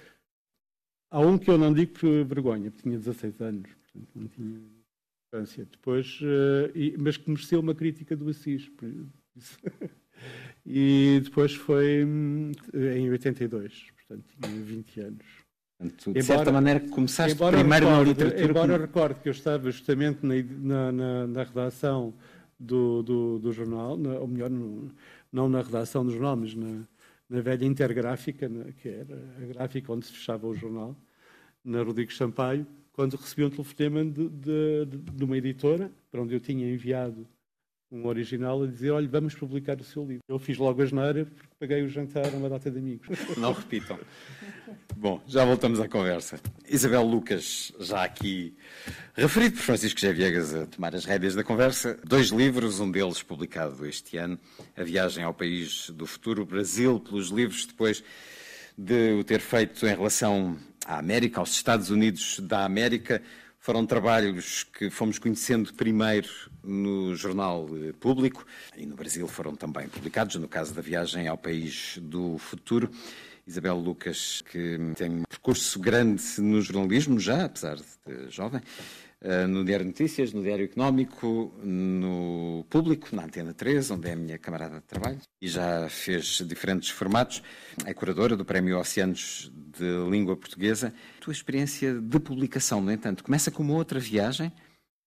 Há 1.11 1.20
um 1.20 1.38
que 1.38 1.50
eu 1.50 1.57
não 1.57 1.72
digo 1.72 1.92
por 1.92 2.24
vergonha, 2.24 2.70
porque 2.70 2.82
tinha 2.82 2.98
16 2.98 3.40
anos, 3.40 3.70
portanto 3.70 4.09
não 4.14 4.28
tinha 4.28 4.61
infância. 5.32 5.66
Depois, 5.70 6.20
uh, 6.20 6.70
e, 6.74 6.96
mas 6.98 7.16
que 7.16 7.30
mereceu 7.30 7.61
uma 7.61 7.74
crítica 7.74 8.16
do 8.16 8.28
Assis. 8.28 8.70
e 10.66 11.20
depois 11.24 11.55
foi 11.55 12.05
hum, 12.05 12.52
em 12.72 13.11
82, 13.11 13.86
portanto 13.96 14.24
tinha 14.40 14.61
20 14.61 15.00
anos. 15.00 15.26
Portanto, 15.78 16.12
de 16.12 16.18
embora, 16.18 16.22
certa 16.22 16.52
maneira, 16.52 16.80
começaste 16.80 17.36
primeiro 17.36 17.86
recorde, 17.86 17.88
na 17.88 18.02
literatura. 18.02 18.44
Embora 18.44 18.72
como... 18.72 18.86
recorde 18.86 19.20
que 19.20 19.28
eu 19.28 19.32
estava 19.32 19.70
justamente 19.70 20.20
na, 20.24 20.92
na, 20.92 21.26
na 21.26 21.42
redação 21.42 22.14
do, 22.59 23.02
do, 23.02 23.38
do 23.38 23.52
jornal, 23.52 23.96
na, 23.96 24.18
ou 24.18 24.26
melhor, 24.26 24.50
no, 24.50 24.90
não 25.32 25.48
na 25.48 25.62
redação 25.62 26.05
do 26.05 26.12
jornal, 26.12 26.36
mas 26.36 26.55
na, 26.55 26.84
na 27.28 27.40
velha 27.40 27.64
intergráfica, 27.64 28.48
na, 28.48 28.72
que 28.72 28.88
era 28.88 29.16
a 29.42 29.46
gráfica 29.46 29.92
onde 29.92 30.07
se 30.07 30.12
fechava 30.12 30.46
o 30.46 30.55
jornal, 30.55 30.96
na 31.64 31.82
Rodrigues 31.82 32.16
Sampaio, 32.16 32.66
quando 32.92 33.16
recebi 33.16 33.44
um 33.44 33.50
telefonema 33.50 34.05
de, 34.05 34.28
de, 34.28 34.86
de, 34.86 35.24
uma 35.24 35.36
editora, 35.36 35.90
para 36.11 36.22
onde 36.22 36.34
eu 36.34 36.40
tinha 36.40 36.72
enviado 36.72 37.26
um 37.90 38.07
original, 38.07 38.62
a 38.62 38.66
dizer, 38.66 38.90
olha, 38.90 39.09
vamos 39.09 39.34
publicar 39.34 39.80
o 39.80 39.84
seu 39.84 40.05
livro. 40.05 40.22
Eu 40.28 40.38
fiz 40.38 40.59
logo 40.59 40.80
a 40.80 40.86
geneira, 40.86 41.24
porque 41.24 41.48
paguei 41.59 41.82
o 41.82 41.88
jantar 41.88 42.26
a 42.26 42.36
uma 42.36 42.48
data 42.48 42.70
de 42.70 42.78
amigos. 42.78 43.09
Não 43.36 43.52
repitam. 43.52 43.98
Bom, 44.97 45.20
já 45.26 45.45
voltamos 45.45 45.80
à 45.80 45.88
conversa. 45.88 46.40
Isabel 46.68 47.03
Lucas, 47.03 47.72
já 47.80 48.05
aqui 48.05 48.57
referido 49.14 49.57
por 49.57 49.62
Francisco 49.62 50.01
G. 50.01 50.12
Viegas 50.12 50.55
a 50.55 50.66
tomar 50.66 50.95
as 50.95 51.05
rédeas 51.05 51.34
da 51.34 51.42
conversa, 51.42 51.99
dois 52.05 52.28
livros, 52.28 52.80
um 52.80 52.90
deles 52.90 53.22
publicado 53.22 53.84
este 53.86 54.16
ano, 54.16 54.38
A 54.76 54.82
Viagem 54.82 55.24
ao 55.24 55.34
País 55.34 55.90
do 55.90 56.07
Futuro, 56.07 56.47
Brasil, 56.47 57.01
pelos 57.01 57.28
livros, 57.28 57.66
depois 57.66 58.03
de 58.78 59.12
o 59.14 59.24
ter 59.24 59.40
feito 59.40 59.84
em 59.86 59.95
relação 59.95 60.57
à 60.86 60.99
América, 60.99 61.40
aos 61.40 61.51
Estados 61.51 61.90
Unidos 61.90 62.38
da 62.40 62.64
América. 62.64 63.20
Foram 63.59 63.86
trabalhos 63.86 64.62
que 64.62 64.90
fomos 64.90 65.18
conhecendo 65.18 65.72
primeiro 65.74 66.28
no 66.62 67.16
Jornal 67.16 67.66
Público 67.99 68.47
e 68.76 68.86
no 68.86 68.95
Brasil 68.95 69.26
foram 69.26 69.55
também 69.55 69.88
publicados, 69.88 70.36
no 70.36 70.49
caso 70.49 70.72
da 70.74 70.82
viagem 70.82 71.28
ao 71.28 71.36
país 71.36 71.99
do 72.01 72.38
futuro. 72.38 72.90
Isabel 73.47 73.76
Lucas, 73.76 74.42
que 74.51 74.78
tem 74.97 75.11
um 75.11 75.22
percurso 75.28 75.78
grande 75.78 76.22
no 76.38 76.61
jornalismo 76.61 77.18
já, 77.20 77.45
apesar 77.45 77.76
de 77.76 78.30
jovem, 78.30 78.61
eh, 79.20 79.47
no 79.47 79.64
Diário 79.64 79.86
Notícias, 79.86 80.32
no 80.32 80.42
Diário 80.42 80.64
Económico, 80.64 81.53
no 81.62 82.64
Público, 82.68 83.14
na 83.14 83.24
Antena 83.24 83.55
3, 83.55 83.90
onde 83.90 84.09
é 84.09 84.12
a 84.12 84.16
minha 84.16 84.38
camarada 84.38 84.76
de 84.76 84.86
trabalho, 84.86 85.18
e 85.40 85.49
já 85.49 85.88
fez 85.88 86.42
diferentes 86.47 86.90
formatos. 86.90 87.42
É 87.84 87.95
curadora 87.95 88.36
do 88.36 88.45
Prémio 88.45 88.78
Oceanos 88.78 89.51
de 89.55 90.11
Língua 90.11 90.36
Portuguesa. 90.36 90.95
A 91.18 91.20
tua 91.20 91.32
experiência 91.32 91.95
de 91.95 92.20
publicação, 92.20 92.80
no 92.80 92.92
entanto, 92.92 93.24
começa 93.24 93.51
com 93.51 93.62
uma 93.62 93.74
outra 93.74 93.99
viagem, 93.99 94.53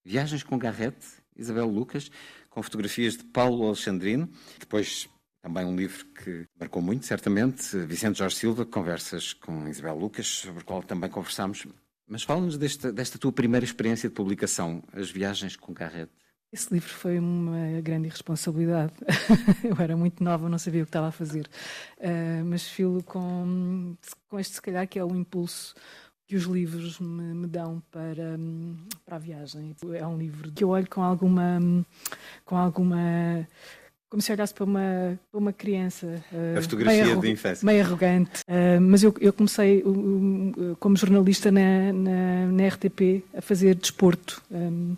Viagens 0.03 0.41
com 0.41 0.57
Garrete, 0.57 1.05
Isabel 1.35 1.67
Lucas, 1.67 2.09
com 2.49 2.63
fotografias 2.63 3.17
de 3.17 3.25
Paulo 3.25 3.67
Alexandrino, 3.67 4.29
depois 4.57 5.09
também 5.47 5.63
um 5.63 5.77
livro 5.77 6.05
que 6.07 6.45
marcou 6.59 6.81
muito, 6.81 7.05
certamente, 7.05 7.77
Vicente 7.85 8.19
Jorge 8.19 8.35
Silva, 8.35 8.65
Conversas 8.65 9.31
com 9.31 9.65
Isabel 9.69 9.95
Lucas, 9.97 10.27
sobre 10.27 10.61
o 10.61 10.65
qual 10.65 10.83
também 10.83 11.09
conversámos. 11.09 11.65
Mas 12.05 12.23
fala-nos 12.23 12.57
desta, 12.57 12.91
desta 12.91 13.17
tua 13.17 13.31
primeira 13.31 13.63
experiência 13.63 14.09
de 14.09 14.15
publicação, 14.15 14.83
As 14.91 15.09
Viagens 15.09 15.55
com 15.55 15.73
Carrete. 15.73 16.11
Esse 16.51 16.73
livro 16.73 16.89
foi 16.89 17.17
uma 17.17 17.79
grande 17.81 18.07
irresponsabilidade. 18.07 18.91
Eu 19.63 19.81
era 19.81 19.95
muito 19.95 20.21
nova, 20.21 20.49
não 20.49 20.57
sabia 20.57 20.83
o 20.83 20.85
que 20.85 20.89
estava 20.89 21.07
a 21.07 21.11
fazer. 21.11 21.47
Uh, 21.97 22.43
mas 22.45 22.67
filo 22.67 23.01
com, 23.03 23.95
com 24.27 24.39
este, 24.39 24.55
se 24.55 24.61
calhar, 24.61 24.85
que 24.85 24.99
é 24.99 25.03
o 25.03 25.15
impulso 25.15 25.75
que 26.27 26.35
os 26.35 26.43
livros 26.43 26.99
me, 26.99 27.33
me, 27.33 27.47
dão 27.47 27.81
para, 27.89 28.37
para 29.05 29.15
a 29.15 29.19
viagem. 29.19 29.73
É 29.93 30.05
um 30.05 30.17
livro 30.17 30.51
que 30.51 30.61
eu 30.61 30.69
olho 30.69 30.89
com 30.89 31.01
alguma, 31.01 31.57
com 32.43 32.57
alguma 32.57 33.47
como 34.09 34.21
se 34.21 34.31
olhasse 34.31 34.53
para 34.53 34.63
uma, 34.63 35.19
para 35.31 35.39
uma 35.39 35.53
criança. 35.53 36.23
Uh, 36.31 36.57
a 36.57 36.61
fotografia 36.61 37.05
meio, 37.05 37.21
de 37.21 37.29
infância. 37.31 37.65
Meio 37.65 37.83
arrogante. 37.83 38.41
Uh, 38.47 38.81
mas 38.81 39.03
eu, 39.03 39.13
eu 39.19 39.33
comecei 39.33 39.83
uh, 39.83 40.75
como 40.79 40.95
jornalista 40.95 41.51
na, 41.51 41.91
na, 41.93 42.45
na, 42.47 42.67
RTP 42.67 43.23
a 43.35 43.41
fazer 43.41 43.75
desporto. 43.75 44.41
Um, 44.51 44.95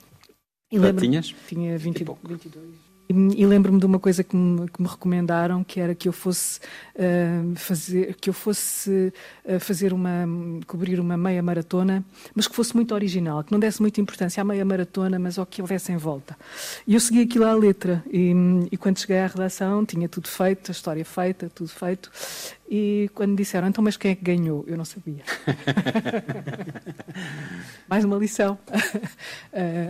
e 0.72 0.78
lembro, 0.78 1.02
tinhas? 1.02 1.34
Tinha 1.48 1.78
20, 1.78 2.06
22. 2.24 2.89
E, 3.12 3.44
lembro-me 3.44 3.80
de 3.80 3.88
uma 3.88 3.98
coisa 3.98 4.24
que 4.24 4.36
me, 4.36 4.70
que 4.70 4.80
me, 4.80 4.88
recomendaram, 4.88 5.64
que 5.64 5.80
era 5.80 5.96
que 5.96 6.08
eu 6.08 6.14
fosse 6.14 6.60
uh, 6.94 7.56
fazer, 7.56 8.14
que 8.14 8.30
eu 8.30 8.34
fosse 8.34 9.12
uh, 9.46 9.60
fazer 9.60 9.94
uma, 9.94 10.28
cobrir 10.68 11.00
uma 11.00 11.18
meia 11.18 11.42
maratona, 11.42 12.06
mas 12.36 12.48
que 12.48 12.56
fosse 12.56 12.76
muito 12.76 12.94
original, 12.94 13.44
que 13.44 13.52
não 13.52 13.60
desse 13.60 13.82
muita 13.82 14.00
importância 14.00 14.42
à 14.42 14.44
meia 14.46 14.64
maratona, 14.64 15.18
mas 15.18 15.40
ao 15.40 15.46
que 15.48 15.60
houvesse 15.60 15.92
em 15.92 15.98
volta. 15.98 16.38
E 16.86 16.94
eu 16.94 17.00
segui 17.00 17.24
aquilo 17.24 17.46
à 17.46 17.54
letra. 17.56 18.04
E, 18.12 18.32
e 18.72 18.78
quando 18.78 19.00
cheguei 19.00 19.18
à 19.18 19.26
redação, 19.26 19.84
tinha 19.84 20.08
tudo 20.08 20.28
feito, 20.28 20.70
a 20.70 20.72
história 20.72 21.04
feita, 21.04 21.50
tudo 21.50 21.72
feito. 21.72 22.12
E 22.70 23.10
quando 23.16 23.36
disseram, 23.36 23.70
então, 23.70 23.84
mas 23.84 23.98
quem 23.98 24.12
é 24.12 24.16
que 24.16 24.24
ganhou? 24.24 24.64
Eu 24.68 24.78
não 24.78 24.86
sabia. 24.86 25.24
Mais 27.90 28.06
uma 28.06 28.18
lição. 28.18 28.56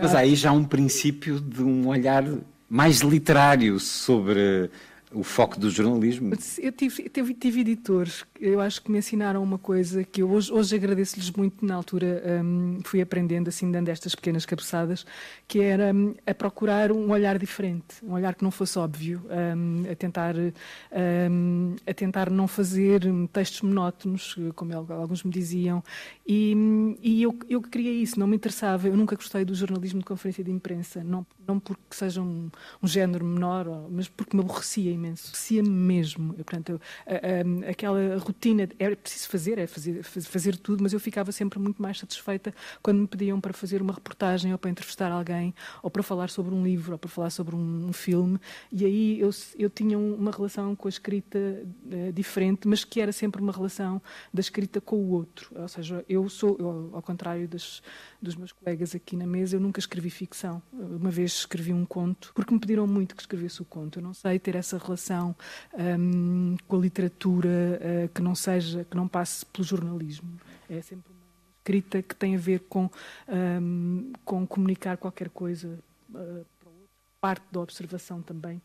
mas 0.00 0.14
aí 0.14 0.34
já 0.34 0.52
um 0.52 0.64
princípio 0.64 1.38
de 1.38 1.62
um 1.62 1.86
olhar 1.86 2.24
mais 2.70 3.00
literário 3.00 3.80
sobre 3.80 4.70
o 5.12 5.22
foco 5.24 5.58
do 5.58 5.70
jornalismo? 5.70 6.32
Eu 6.58 6.72
tive, 6.72 7.08
tive, 7.08 7.34
tive, 7.34 7.60
editores, 7.60 8.24
eu 8.40 8.60
acho 8.60 8.80
que 8.82 8.90
me 8.90 8.98
ensinaram 8.98 9.42
uma 9.42 9.58
coisa 9.58 10.04
que 10.04 10.22
eu 10.22 10.30
hoje, 10.30 10.52
hoje 10.52 10.74
agradeço-lhes 10.76 11.30
muito, 11.30 11.64
na 11.64 11.74
altura 11.74 12.22
um, 12.44 12.80
fui 12.84 13.00
aprendendo, 13.00 13.48
assim, 13.48 13.70
dando 13.70 13.88
estas 13.88 14.14
pequenas 14.14 14.46
cabeçadas, 14.46 15.04
que 15.48 15.60
era 15.60 15.92
um, 15.92 16.14
a 16.26 16.32
procurar 16.32 16.92
um 16.92 17.10
olhar 17.10 17.38
diferente, 17.38 17.96
um 18.02 18.12
olhar 18.12 18.34
que 18.34 18.44
não 18.44 18.50
fosse 18.50 18.78
óbvio, 18.78 19.22
um, 19.56 19.90
a, 19.90 19.94
tentar, 19.96 20.34
hum, 20.36 21.74
a 21.86 21.94
tentar 21.94 22.30
não 22.30 22.46
fazer 22.46 23.02
textos 23.32 23.62
monótonos, 23.62 24.36
como 24.54 24.72
alguns 24.74 25.24
me 25.24 25.30
diziam, 25.30 25.82
e, 26.26 26.96
e 27.02 27.22
eu, 27.22 27.36
eu 27.48 27.60
queria 27.60 27.92
isso, 27.92 28.18
não 28.18 28.28
me 28.28 28.36
interessava, 28.36 28.86
eu 28.86 28.96
nunca 28.96 29.16
gostei 29.16 29.44
do 29.44 29.54
jornalismo 29.54 29.98
de 29.98 30.04
conferência 30.04 30.44
de 30.44 30.52
imprensa, 30.52 31.02
não, 31.02 31.26
não 31.46 31.58
porque 31.58 31.82
seja 31.90 32.22
um, 32.22 32.48
um 32.80 32.86
género 32.86 33.24
menor, 33.24 33.88
mas 33.90 34.06
porque 34.06 34.36
me 34.36 34.42
aborrecia 34.42 34.99
imenso, 35.00 35.32
mesmo. 35.64 36.34
Portanto, 36.34 36.70
eu, 36.70 36.80
a, 37.06 37.66
a, 37.66 37.70
aquela 37.70 38.18
rotina, 38.18 38.68
era 38.78 38.96
preciso 38.96 39.28
fazer, 39.28 39.58
é 39.58 39.66
fazer, 39.66 40.02
fazer 40.02 40.56
tudo, 40.56 40.82
mas 40.82 40.92
eu 40.92 41.00
ficava 41.00 41.32
sempre 41.32 41.58
muito 41.58 41.80
mais 41.80 41.98
satisfeita 41.98 42.54
quando 42.82 42.98
me 42.98 43.06
pediam 43.06 43.40
para 43.40 43.52
fazer 43.52 43.82
uma 43.82 43.92
reportagem 43.92 44.52
ou 44.52 44.58
para 44.58 44.70
entrevistar 44.70 45.10
alguém, 45.10 45.54
ou 45.82 45.90
para 45.90 46.02
falar 46.02 46.30
sobre 46.30 46.54
um 46.54 46.62
livro, 46.62 46.92
ou 46.92 46.98
para 46.98 47.10
falar 47.10 47.30
sobre 47.30 47.54
um, 47.54 47.88
um 47.88 47.92
filme, 47.92 48.38
e 48.70 48.84
aí 48.84 49.20
eu, 49.20 49.30
eu 49.58 49.70
tinha 49.70 49.98
uma 49.98 50.30
relação 50.30 50.76
com 50.76 50.88
a 50.88 50.90
escrita 50.90 51.38
uh, 51.38 52.12
diferente, 52.12 52.68
mas 52.68 52.84
que 52.84 53.00
era 53.00 53.12
sempre 53.12 53.40
uma 53.40 53.52
relação 53.52 54.00
da 54.32 54.40
escrita 54.40 54.80
com 54.80 54.96
o 54.96 55.10
outro, 55.10 55.50
ou 55.54 55.68
seja, 55.68 56.04
eu 56.08 56.28
sou, 56.28 56.56
eu, 56.58 56.90
ao 56.92 57.02
contrário 57.02 57.48
das, 57.48 57.82
dos 58.20 58.36
meus 58.36 58.52
colegas 58.52 58.94
aqui 58.94 59.16
na 59.16 59.26
mesa, 59.26 59.56
eu 59.56 59.60
nunca 59.60 59.80
escrevi 59.80 60.10
ficção. 60.10 60.62
Uma 60.72 61.10
vez 61.10 61.32
escrevi 61.32 61.72
um 61.72 61.84
conto, 61.84 62.32
porque 62.34 62.52
me 62.52 62.60
pediram 62.60 62.86
muito 62.86 63.14
que 63.14 63.22
escrevesse 63.22 63.62
o 63.62 63.64
conto. 63.64 63.98
Eu 63.98 64.02
não 64.02 64.14
sei 64.14 64.38
ter 64.38 64.54
essa 64.54 64.78
relação 64.78 65.34
um, 65.74 66.56
com 66.68 66.76
a 66.76 66.80
literatura 66.80 67.48
uh, 67.48 68.08
que 68.08 68.22
não 68.22 68.34
seja, 68.34 68.84
que 68.84 68.96
não 68.96 69.08
passe 69.08 69.44
pelo 69.46 69.64
jornalismo. 69.64 70.30
É 70.68 70.80
sempre 70.82 71.10
uma 71.10 71.20
escrita 71.58 72.02
que 72.02 72.14
tem 72.14 72.34
a 72.34 72.38
ver 72.38 72.60
com, 72.68 72.90
um, 73.28 74.12
com 74.24 74.46
comunicar 74.46 74.96
qualquer 74.96 75.30
coisa 75.30 75.78
uh, 76.10 76.12
para 76.58 76.68
o 76.68 76.72
outro, 76.72 76.88
parte 77.20 77.44
da 77.50 77.60
observação 77.60 78.22
também. 78.22 78.60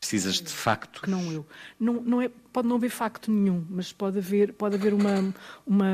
Precisas 0.00 0.36
de 0.36 0.48
facto. 0.48 1.02
Que 1.02 1.10
não 1.10 1.30
eu. 1.30 1.46
Não, 1.78 1.94
não 1.94 2.22
é, 2.22 2.30
pode 2.52 2.66
não 2.66 2.76
haver 2.76 2.88
facto 2.88 3.30
nenhum, 3.30 3.66
mas 3.68 3.92
pode 3.92 4.18
haver, 4.18 4.54
pode 4.54 4.74
haver 4.76 4.94
uma, 4.94 5.34
uma. 5.66 5.86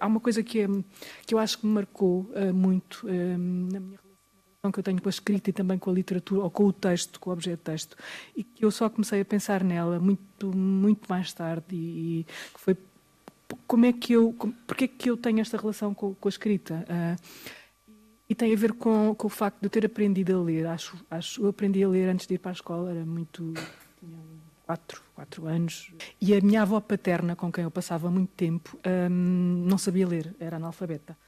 Há 0.00 0.06
uma 0.06 0.20
coisa 0.20 0.42
que, 0.42 0.60
é, 0.60 0.66
que 1.26 1.34
eu 1.34 1.38
acho 1.38 1.58
que 1.58 1.66
me 1.66 1.72
marcou 1.72 2.30
uh, 2.34 2.54
muito 2.54 3.06
uh, 3.06 3.10
na 3.10 3.78
minha 3.78 3.98
relação 3.98 4.72
que 4.72 4.78
eu 4.78 4.82
tenho 4.82 5.02
com 5.02 5.08
a 5.08 5.10
escrita 5.10 5.50
e 5.50 5.52
também 5.52 5.78
com 5.78 5.90
a 5.90 5.92
literatura, 5.92 6.44
ou 6.44 6.50
com 6.50 6.64
o 6.64 6.72
texto, 6.72 7.20
com 7.20 7.28
o 7.28 7.32
objeto 7.34 7.58
de 7.58 7.64
texto, 7.64 7.96
e 8.34 8.42
que 8.42 8.64
eu 8.64 8.70
só 8.70 8.88
comecei 8.88 9.20
a 9.20 9.24
pensar 9.24 9.62
nela 9.62 9.98
muito, 9.98 10.56
muito 10.56 11.06
mais 11.08 11.32
tarde, 11.32 11.66
e, 11.72 12.26
foi 12.54 12.76
como 13.66 13.84
é 13.84 13.92
que 13.92 14.12
eu, 14.12 14.34
porque 14.66 14.84
é 14.84 14.88
que 14.88 15.10
eu 15.10 15.16
tenho 15.16 15.40
esta 15.40 15.56
relação 15.56 15.92
com, 15.92 16.14
com 16.14 16.28
a 16.28 16.30
escrita? 16.30 16.86
Uh, 16.88 17.50
e 18.30 18.34
tem 18.34 18.52
a 18.52 18.56
ver 18.56 18.74
com, 18.74 19.12
com, 19.12 19.26
o 19.26 19.28
facto 19.28 19.58
de 19.58 19.66
eu 19.66 19.70
ter 19.70 19.84
aprendido 19.84 20.38
a 20.38 20.40
ler. 20.40 20.64
Acho, 20.64 20.96
acho, 21.10 21.42
eu 21.42 21.48
aprendi 21.48 21.82
a 21.82 21.88
ler 21.88 22.08
antes 22.08 22.28
de 22.28 22.34
ir 22.34 22.38
para 22.38 22.52
a 22.52 22.54
escola, 22.54 22.90
era 22.90 23.04
muito. 23.04 23.52
tinha 23.98 24.16
quatro, 24.64 25.02
quatro 25.16 25.46
anos. 25.48 25.92
E 26.20 26.32
a 26.32 26.40
minha 26.40 26.62
avó 26.62 26.78
paterna, 26.78 27.34
com 27.34 27.50
quem 27.50 27.64
eu 27.64 27.72
passava 27.72 28.08
muito 28.08 28.30
tempo, 28.36 28.78
um, 28.86 29.64
não 29.66 29.76
sabia 29.76 30.06
ler, 30.06 30.32
era 30.38 30.58
analfabeta. 30.58 31.18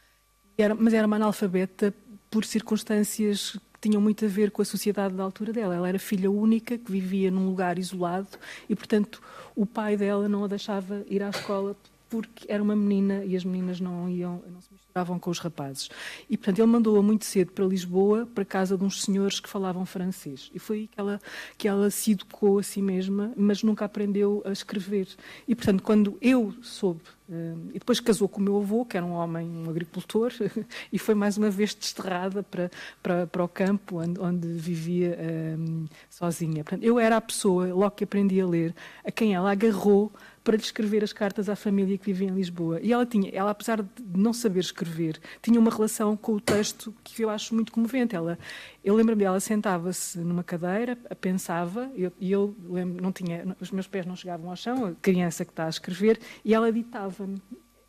Era, 0.56 0.76
mas 0.76 0.94
era 0.94 1.04
uma 1.04 1.16
analfabeta 1.16 1.92
por 2.30 2.44
circunstâncias 2.44 3.58
que 3.72 3.88
tinham 3.88 4.00
muito 4.00 4.24
a 4.24 4.28
ver 4.28 4.52
com 4.52 4.62
a 4.62 4.64
sociedade 4.64 5.16
da 5.16 5.24
altura 5.24 5.52
dela. 5.52 5.74
Ela 5.74 5.88
era 5.88 5.98
filha 5.98 6.30
única, 6.30 6.78
que 6.78 6.92
vivia 6.92 7.32
num 7.32 7.46
lugar 7.46 7.80
isolado 7.80 8.38
e, 8.68 8.76
portanto, 8.76 9.20
o 9.56 9.66
pai 9.66 9.96
dela 9.96 10.28
não 10.28 10.44
a 10.44 10.46
deixava 10.46 11.04
ir 11.08 11.20
à 11.20 11.30
escola 11.30 11.76
porque 12.12 12.44
era 12.46 12.62
uma 12.62 12.76
menina 12.76 13.24
e 13.24 13.34
as 13.34 13.42
meninas 13.42 13.80
não 13.80 14.06
iam, 14.06 14.42
não 14.52 14.60
se 14.60 14.70
misturavam 14.70 15.18
com 15.18 15.30
os 15.30 15.38
rapazes. 15.38 15.88
E, 16.28 16.36
portanto, 16.36 16.58
ele 16.58 16.66
mandou-a 16.66 17.02
muito 17.02 17.24
cedo 17.24 17.52
para 17.52 17.64
Lisboa, 17.64 18.26
para 18.26 18.44
casa 18.44 18.76
de 18.76 18.84
uns 18.84 19.00
senhores 19.00 19.40
que 19.40 19.48
falavam 19.48 19.86
francês. 19.86 20.50
E 20.54 20.58
foi 20.58 20.80
aí 20.80 20.86
que 20.88 21.00
ela, 21.00 21.20
que 21.56 21.66
ela 21.66 21.90
se 21.90 22.12
educou 22.12 22.58
a 22.58 22.62
si 22.62 22.82
mesma, 22.82 23.32
mas 23.34 23.62
nunca 23.62 23.86
aprendeu 23.86 24.42
a 24.44 24.52
escrever. 24.52 25.08
E, 25.48 25.54
portanto, 25.54 25.82
quando 25.82 26.18
eu 26.20 26.54
soube, 26.60 27.00
uh, 27.30 27.70
e 27.70 27.78
depois 27.78 27.98
casou 27.98 28.28
com 28.28 28.42
o 28.42 28.44
meu 28.44 28.58
avô, 28.58 28.84
que 28.84 28.98
era 28.98 29.06
um 29.06 29.12
homem, 29.12 29.48
um 29.48 29.70
agricultor, 29.70 30.30
e 30.92 30.98
foi 30.98 31.14
mais 31.14 31.38
uma 31.38 31.48
vez 31.48 31.74
desterrada 31.74 32.42
para, 32.42 32.70
para, 33.02 33.26
para 33.26 33.42
o 33.42 33.48
campo, 33.48 34.02
onde, 34.02 34.20
onde 34.20 34.48
vivia 34.48 35.18
um, 35.58 35.86
sozinha. 36.10 36.62
Portanto, 36.62 36.84
eu 36.84 36.98
era 36.98 37.16
a 37.16 37.22
pessoa, 37.22 37.72
logo 37.72 37.92
que 37.92 38.04
aprendi 38.04 38.38
a 38.38 38.46
ler, 38.46 38.74
a 39.02 39.10
quem 39.10 39.34
ela 39.34 39.50
agarrou 39.50 40.12
para 40.42 40.56
lhe 40.56 40.62
escrever 40.62 41.04
as 41.04 41.12
cartas 41.12 41.48
à 41.48 41.56
família 41.56 41.96
que 41.96 42.06
vivia 42.06 42.28
em 42.28 42.34
Lisboa. 42.34 42.80
E 42.80 42.92
ela 42.92 43.06
tinha, 43.06 43.30
ela 43.32 43.50
apesar 43.50 43.82
de 43.82 43.90
não 44.14 44.32
saber 44.32 44.60
escrever, 44.60 45.20
tinha 45.40 45.58
uma 45.58 45.70
relação 45.70 46.16
com 46.16 46.32
o 46.32 46.40
texto 46.40 46.94
que 47.02 47.22
eu 47.22 47.30
acho 47.30 47.54
muito 47.54 47.72
comovente. 47.72 48.14
Ela, 48.14 48.38
eu 48.84 48.94
lembro-me 48.94 49.22
dela 49.22 49.40
sentava-se 49.40 50.18
numa 50.18 50.42
cadeira, 50.42 50.96
pensava, 51.20 51.90
e 51.94 52.02
eu, 52.02 52.12
eu 52.20 52.56
lembro, 52.68 53.02
não 53.02 53.12
tinha, 53.12 53.56
os 53.60 53.70
meus 53.70 53.86
pés 53.86 54.06
não 54.06 54.16
chegavam 54.16 54.50
ao 54.50 54.56
chão, 54.56 54.86
a 54.86 54.92
criança 55.00 55.44
que 55.44 55.52
está 55.52 55.66
a 55.66 55.70
escrever, 55.70 56.20
e 56.44 56.54
ela 56.54 56.72
ditava-me, 56.72 57.40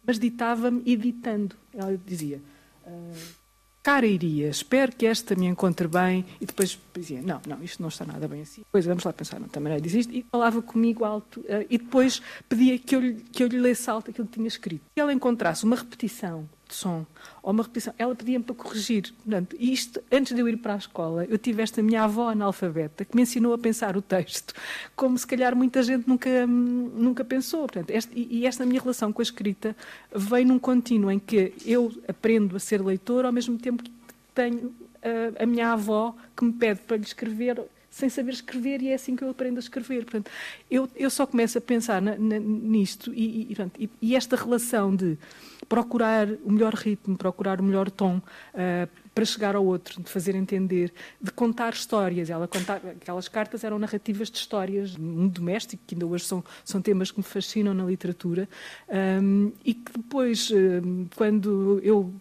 mas 0.05 0.19
ditava-me 0.19 0.83
editando. 0.85 1.55
Ela 1.73 1.97
dizia. 2.05 2.41
Uh, 2.85 3.42
cara 3.83 4.07
iria, 4.07 4.47
espero 4.47 4.93
que 4.95 5.05
esta 5.05 5.35
me 5.35 5.45
encontre 5.45 5.87
bem, 5.89 6.25
e 6.39 6.45
depois 6.45 6.79
dizia, 6.95 7.21
não, 7.21 7.41
não, 7.45 7.61
isto 7.61 7.81
não 7.81 7.89
está 7.89 8.05
nada 8.05 8.27
bem 8.29 8.41
assim. 8.41 8.61
Depois 8.61 8.85
vamos 8.85 9.03
lá 9.03 9.11
pensar 9.11 9.39
noutra 9.39 9.59
maneira 9.59 9.81
de 9.81 9.87
dizer 9.87 9.99
isto, 9.99 10.13
e 10.13 10.25
falava 10.31 10.61
comigo 10.61 11.03
alto, 11.03 11.41
uh, 11.41 11.65
e 11.69 11.77
depois 11.77 12.21
pedia 12.47 12.79
que 12.79 12.95
eu, 12.95 13.01
que 13.31 13.43
eu 13.43 13.47
lhe 13.47 13.59
lesse 13.59 13.89
alto 13.89 14.09
aquilo 14.09 14.25
que 14.25 14.35
tinha 14.35 14.47
escrito. 14.47 14.83
Se 14.93 14.99
ela 15.01 15.11
encontrasse 15.11 15.65
uma 15.65 15.75
repetição 15.75 16.47
de 16.73 16.79
som, 16.79 17.05
ou 17.41 17.51
uma 17.51 17.63
repetição, 17.63 17.93
ela 17.97 18.15
pedia-me 18.15 18.43
para 18.43 18.55
corrigir. 18.55 19.13
Portanto, 19.23 19.55
isto, 19.59 20.01
antes 20.11 20.33
de 20.33 20.41
eu 20.41 20.49
ir 20.49 20.57
para 20.57 20.73
a 20.73 20.77
escola, 20.77 21.25
eu 21.25 21.37
tive 21.37 21.61
esta 21.61 21.81
minha 21.81 22.03
avó 22.03 22.29
analfabeta, 22.29 23.05
que 23.05 23.15
me 23.15 23.21
ensinou 23.21 23.53
a 23.53 23.57
pensar 23.57 23.95
o 23.95 24.01
texto, 24.01 24.53
como 24.95 25.17
se 25.17 25.25
calhar 25.25 25.55
muita 25.55 25.83
gente 25.83 26.07
nunca, 26.07 26.47
nunca 26.47 27.23
pensou. 27.23 27.61
Portanto, 27.61 27.91
este, 27.91 28.11
e 28.15 28.45
esta 28.45 28.65
minha 28.65 28.81
relação 28.81 29.13
com 29.13 29.21
a 29.21 29.23
escrita 29.23 29.75
vem 30.13 30.45
num 30.45 30.59
contínuo 30.59 31.11
em 31.11 31.19
que 31.19 31.53
eu 31.65 31.93
aprendo 32.07 32.55
a 32.55 32.59
ser 32.59 32.81
leitor, 32.81 33.25
ao 33.25 33.31
mesmo 33.31 33.57
tempo 33.57 33.83
que 33.83 33.91
tenho 34.33 34.73
a, 35.01 35.43
a 35.43 35.45
minha 35.45 35.71
avó 35.71 36.15
que 36.35 36.43
me 36.43 36.53
pede 36.53 36.81
para 36.81 36.97
lhe 36.97 37.03
escrever 37.03 37.61
sem 37.93 38.09
saber 38.09 38.31
escrever 38.31 38.81
e 38.81 38.89
é 38.89 38.95
assim 38.95 39.15
que 39.15 39.23
eu 39.23 39.29
aprendo 39.29 39.57
a 39.57 39.59
escrever. 39.59 40.03
Portanto, 40.03 40.31
eu, 40.69 40.89
eu 40.95 41.11
só 41.11 41.27
começo 41.27 41.59
a 41.59 41.61
pensar 41.61 42.01
na, 42.01 42.17
na, 42.17 42.39
nisto 42.39 43.13
e, 43.13 43.43
e, 43.43 43.45
portanto, 43.47 43.79
e, 43.79 43.87
e, 44.01 44.15
esta 44.15 44.35
relação 44.35 44.95
de 44.95 45.15
procurar 45.67 46.27
o 46.43 46.51
melhor 46.51 46.73
ritmo, 46.73 47.17
procurar 47.17 47.59
o 47.59 47.63
melhor 47.63 47.89
tom 47.89 48.17
uh, 48.17 48.89
para 49.13 49.25
chegar 49.25 49.55
ao 49.55 49.65
outro, 49.65 50.01
de 50.01 50.09
fazer 50.09 50.35
entender, 50.35 50.93
de 51.21 51.31
contar 51.31 51.73
histórias. 51.73 52.29
Ela 52.29 52.47
contar, 52.47 52.77
aquelas 52.77 53.27
cartas 53.27 53.63
eram 53.63 53.77
narrativas 53.77 54.29
de 54.29 54.37
histórias, 54.37 54.97
um 54.97 55.27
doméstico, 55.27 55.83
que 55.85 55.95
ainda 55.95 56.07
hoje 56.07 56.25
são, 56.25 56.43
são 56.65 56.81
temas 56.81 57.11
que 57.11 57.19
me 57.19 57.23
fascinam 57.23 57.73
na 57.73 57.85
literatura, 57.85 58.49
um, 59.21 59.51
e 59.63 59.73
que 59.73 59.91
depois, 59.93 60.51
quando 61.15 61.79
eu 61.83 62.13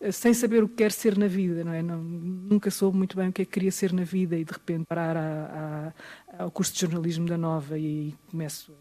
eh, 0.00 0.12
sem 0.12 0.34
saber 0.34 0.62
o 0.62 0.68
que 0.68 0.76
quer 0.76 0.92
ser 0.92 1.16
na 1.16 1.26
vida, 1.26 1.64
não 1.64 1.72
é? 1.72 1.82
Não, 1.82 1.98
nunca 2.02 2.70
soube 2.70 2.96
muito 2.96 3.16
bem 3.16 3.28
o 3.28 3.32
que 3.32 3.42
é 3.42 3.44
que 3.44 3.50
queria 3.50 3.72
ser 3.72 3.92
na 3.92 4.04
vida 4.04 4.36
e 4.36 4.44
de 4.44 4.52
repente 4.52 4.84
parar 4.86 5.16
a, 5.16 5.92
a, 6.38 6.42
ao 6.44 6.50
curso 6.50 6.72
de 6.72 6.80
jornalismo 6.80 7.26
da 7.26 7.38
Nova 7.38 7.78
e, 7.78 8.14
começo 8.30 8.72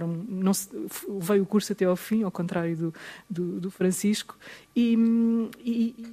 não 0.00 0.52
veio 1.20 1.42
o 1.42 1.46
curso 1.46 1.72
até 1.72 1.84
ao 1.84 1.96
fim, 1.96 2.22
ao 2.22 2.30
contrário 2.30 2.76
do, 2.76 2.94
do, 3.28 3.60
do 3.60 3.70
Francisco, 3.70 4.36
e, 4.74 4.96
e 5.58 6.06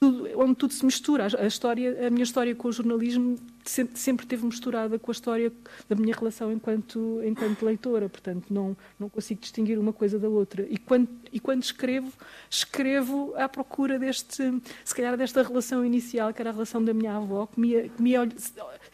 tudo, 0.00 0.28
onde 0.36 0.54
tudo 0.54 0.72
se 0.72 0.84
mistura. 0.84 1.26
A, 1.38 1.46
história, 1.46 2.06
a 2.06 2.10
minha 2.10 2.22
história 2.22 2.54
com 2.54 2.68
o 2.68 2.72
jornalismo 2.72 3.36
sempre, 3.68 4.26
teve 4.26 4.44
misturada 4.44 4.98
com 4.98 5.10
a 5.10 5.12
história 5.12 5.52
da 5.88 5.94
minha 5.94 6.14
relação 6.14 6.52
enquanto, 6.52 7.20
enquanto 7.24 7.64
leitora, 7.64 8.08
portanto 8.08 8.46
não, 8.50 8.76
não 8.98 9.08
consigo 9.08 9.40
distinguir 9.40 9.78
uma 9.78 9.92
coisa 9.92 10.18
da 10.18 10.28
outra. 10.28 10.66
E 10.68 10.78
quando, 10.78 11.08
e 11.32 11.38
quando 11.38 11.62
escrevo, 11.62 12.12
escrevo 12.48 13.34
à 13.36 13.48
procura 13.48 13.98
deste, 13.98 14.42
se 14.84 14.94
calhar 14.94 15.16
desta 15.16 15.42
relação 15.42 15.84
inicial, 15.84 16.32
que 16.32 16.40
era 16.40 16.50
a 16.50 16.52
relação 16.52 16.82
da 16.82 16.94
minha 16.94 17.16
avó, 17.16 17.46
que 17.46 17.60
me, 17.60 17.88
que 17.90 18.02
me 18.02 18.12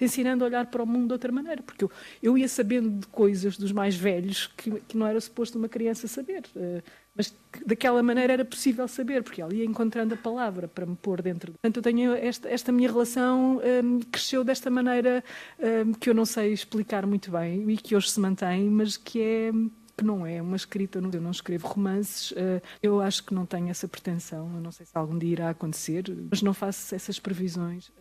ensinando 0.01 0.45
a 0.45 0.47
olhar 0.47 0.67
para 0.67 0.83
o 0.83 0.87
mundo 0.87 1.09
de 1.09 1.13
outra 1.13 1.31
maneira, 1.31 1.63
porque 1.63 1.85
eu, 1.85 1.91
eu 2.23 2.39
ia 2.39 2.49
sabendo 2.49 2.91
de 2.91 3.07
coisas 3.07 3.57
dos 3.57 3.73
mais 3.73 3.95
velhos 3.95 4.49
que, 4.57 4.71
que 4.81 4.97
não 4.97 5.07
era 5.07 5.21
suposto 5.21 5.59
uma 5.59 5.69
criança 5.69 6.09
saber. 6.09 6.43
Uh, 6.57 6.83
mas 7.17 7.35
daquela 7.65 8.03
maneira 8.03 8.33
era 8.33 8.45
possível 8.45 8.89
saber, 8.89 9.23
porque 9.23 9.41
ela 9.41 9.55
ia 9.55 9.65
encontrando 9.65 10.15
a 10.15 10.17
palavra 10.17 10.67
para 10.67 10.85
me 10.85 10.97
pôr 10.97 11.23
dentro. 11.23 11.53
Portanto, 11.53 11.77
eu 11.77 11.83
tenho 11.83 12.15
esta, 12.15 12.49
esta 12.49 12.73
minha 12.73 12.89
relação 12.89 13.61
um, 13.85 14.01
cresceu 14.01 14.43
desta 14.43 14.71
maneira 14.71 15.23
um, 15.87 15.93
que 15.93 16.11
eu 16.11 16.15
não 16.15 16.25
sei 16.25 16.53
explicar 16.53 17.07
muito 17.07 17.31
bem 17.31 17.71
e 17.71 17.77
que 17.77 17.95
hoje 17.95 18.11
se 18.11 18.21
mantém, 18.21 18.69
mas 18.69 18.97
que 18.97 19.21
é 19.21 19.53
que 19.97 20.05
não 20.05 20.27
é 20.27 20.43
uma 20.43 20.57
escrita, 20.57 20.99
eu 20.99 21.21
não 21.21 21.31
escrevo 21.31 21.69
romances, 21.69 22.33
uh, 22.33 22.61
eu 22.83 23.01
acho 23.01 23.23
que 23.23 23.33
não 23.33 23.47
tenho 23.47 23.69
essa 23.69 23.87
pretensão, 23.87 24.51
eu 24.53 24.61
não 24.61 24.73
sei 24.73 24.85
se 24.87 24.93
algum 24.95 25.17
dia 25.17 25.31
irá 25.31 25.51
acontecer, 25.51 26.05
mas 26.29 26.43
não 26.43 26.53
faço 26.53 26.93
essas 26.95 27.21
previsões 27.21 27.93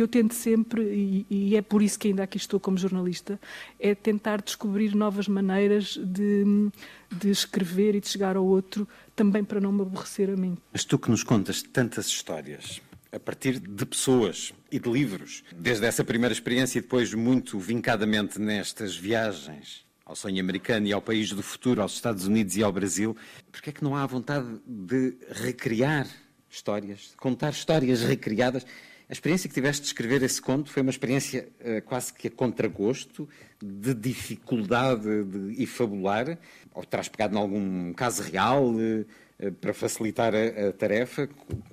que 0.00 0.02
eu 0.02 0.08
tento 0.08 0.32
sempre, 0.34 0.82
e, 0.82 1.26
e, 1.28 1.56
é 1.56 1.60
por 1.60 1.82
isso 1.82 1.98
que 1.98 2.08
ainda 2.08 2.22
aqui 2.22 2.38
estou 2.38 2.58
como 2.58 2.78
jornalista, 2.78 3.38
é 3.78 3.94
tentar 3.94 4.40
descobrir 4.40 4.94
novas 4.94 5.28
maneiras 5.28 5.98
de, 6.02 6.70
de 7.10 7.30
escrever 7.30 7.94
e 7.94 8.00
de 8.00 8.08
chegar 8.08 8.34
ao 8.34 8.46
outro, 8.46 8.88
também 9.14 9.44
para 9.44 9.60
não 9.60 9.70
me 9.70 9.82
aborrecer 9.82 10.30
a 10.30 10.36
mim. 10.36 10.56
Mas 10.72 10.84
tu 10.84 10.98
que 10.98 11.10
nos 11.10 11.22
contas 11.22 11.62
tantas 11.62 12.06
histórias, 12.06 12.80
a 13.12 13.20
partir 13.20 13.58
de 13.58 13.84
pessoas 13.84 14.54
e 14.72 14.78
de 14.78 14.90
livros, 14.90 15.44
desde 15.54 15.84
essa 15.84 16.02
primeira 16.02 16.32
experiência 16.32 16.78
e 16.78 16.82
depois 16.82 17.12
muito 17.12 17.58
vincadamente 17.58 18.40
nestas 18.40 18.96
viagens 18.96 19.84
ao 20.06 20.16
sonho 20.16 20.40
americano 20.40 20.86
e 20.86 20.94
ao 20.94 21.02
país 21.02 21.30
do 21.30 21.42
futuro, 21.42 21.82
aos 21.82 21.92
Estados 21.92 22.26
Unidos 22.26 22.56
e 22.56 22.62
ao 22.62 22.72
Brasil, 22.72 23.14
porque 23.52 23.68
é 23.68 23.72
que 23.72 23.84
não 23.84 23.94
há 23.94 24.06
vontade 24.06 24.48
de 24.66 25.14
recriar 25.30 26.06
histórias, 26.48 27.10
de 27.10 27.16
contar 27.16 27.50
histórias 27.50 28.02
recriadas? 28.02 28.64
A 29.10 29.12
experiência 29.12 29.48
que 29.48 29.54
tiveste 29.54 29.82
de 29.82 29.88
escrever 29.88 30.22
esse 30.22 30.40
conto 30.40 30.70
foi 30.70 30.82
uma 30.82 30.90
experiência 30.90 31.48
uh, 31.60 31.82
quase 31.82 32.14
que 32.14 32.28
a 32.28 32.30
contragosto, 32.30 33.28
de 33.60 33.92
dificuldade 33.92 35.24
de, 35.24 35.60
e 35.60 35.66
fabular, 35.66 36.38
ou 36.72 36.84
terás 36.84 37.08
pegado 37.08 37.34
em 37.34 37.40
algum 37.40 37.92
caso 37.92 38.22
real 38.22 38.70
uh, 38.70 39.52
para 39.60 39.74
facilitar 39.74 40.32
a, 40.32 40.68
a, 40.68 40.72
tarefa? 40.72 41.28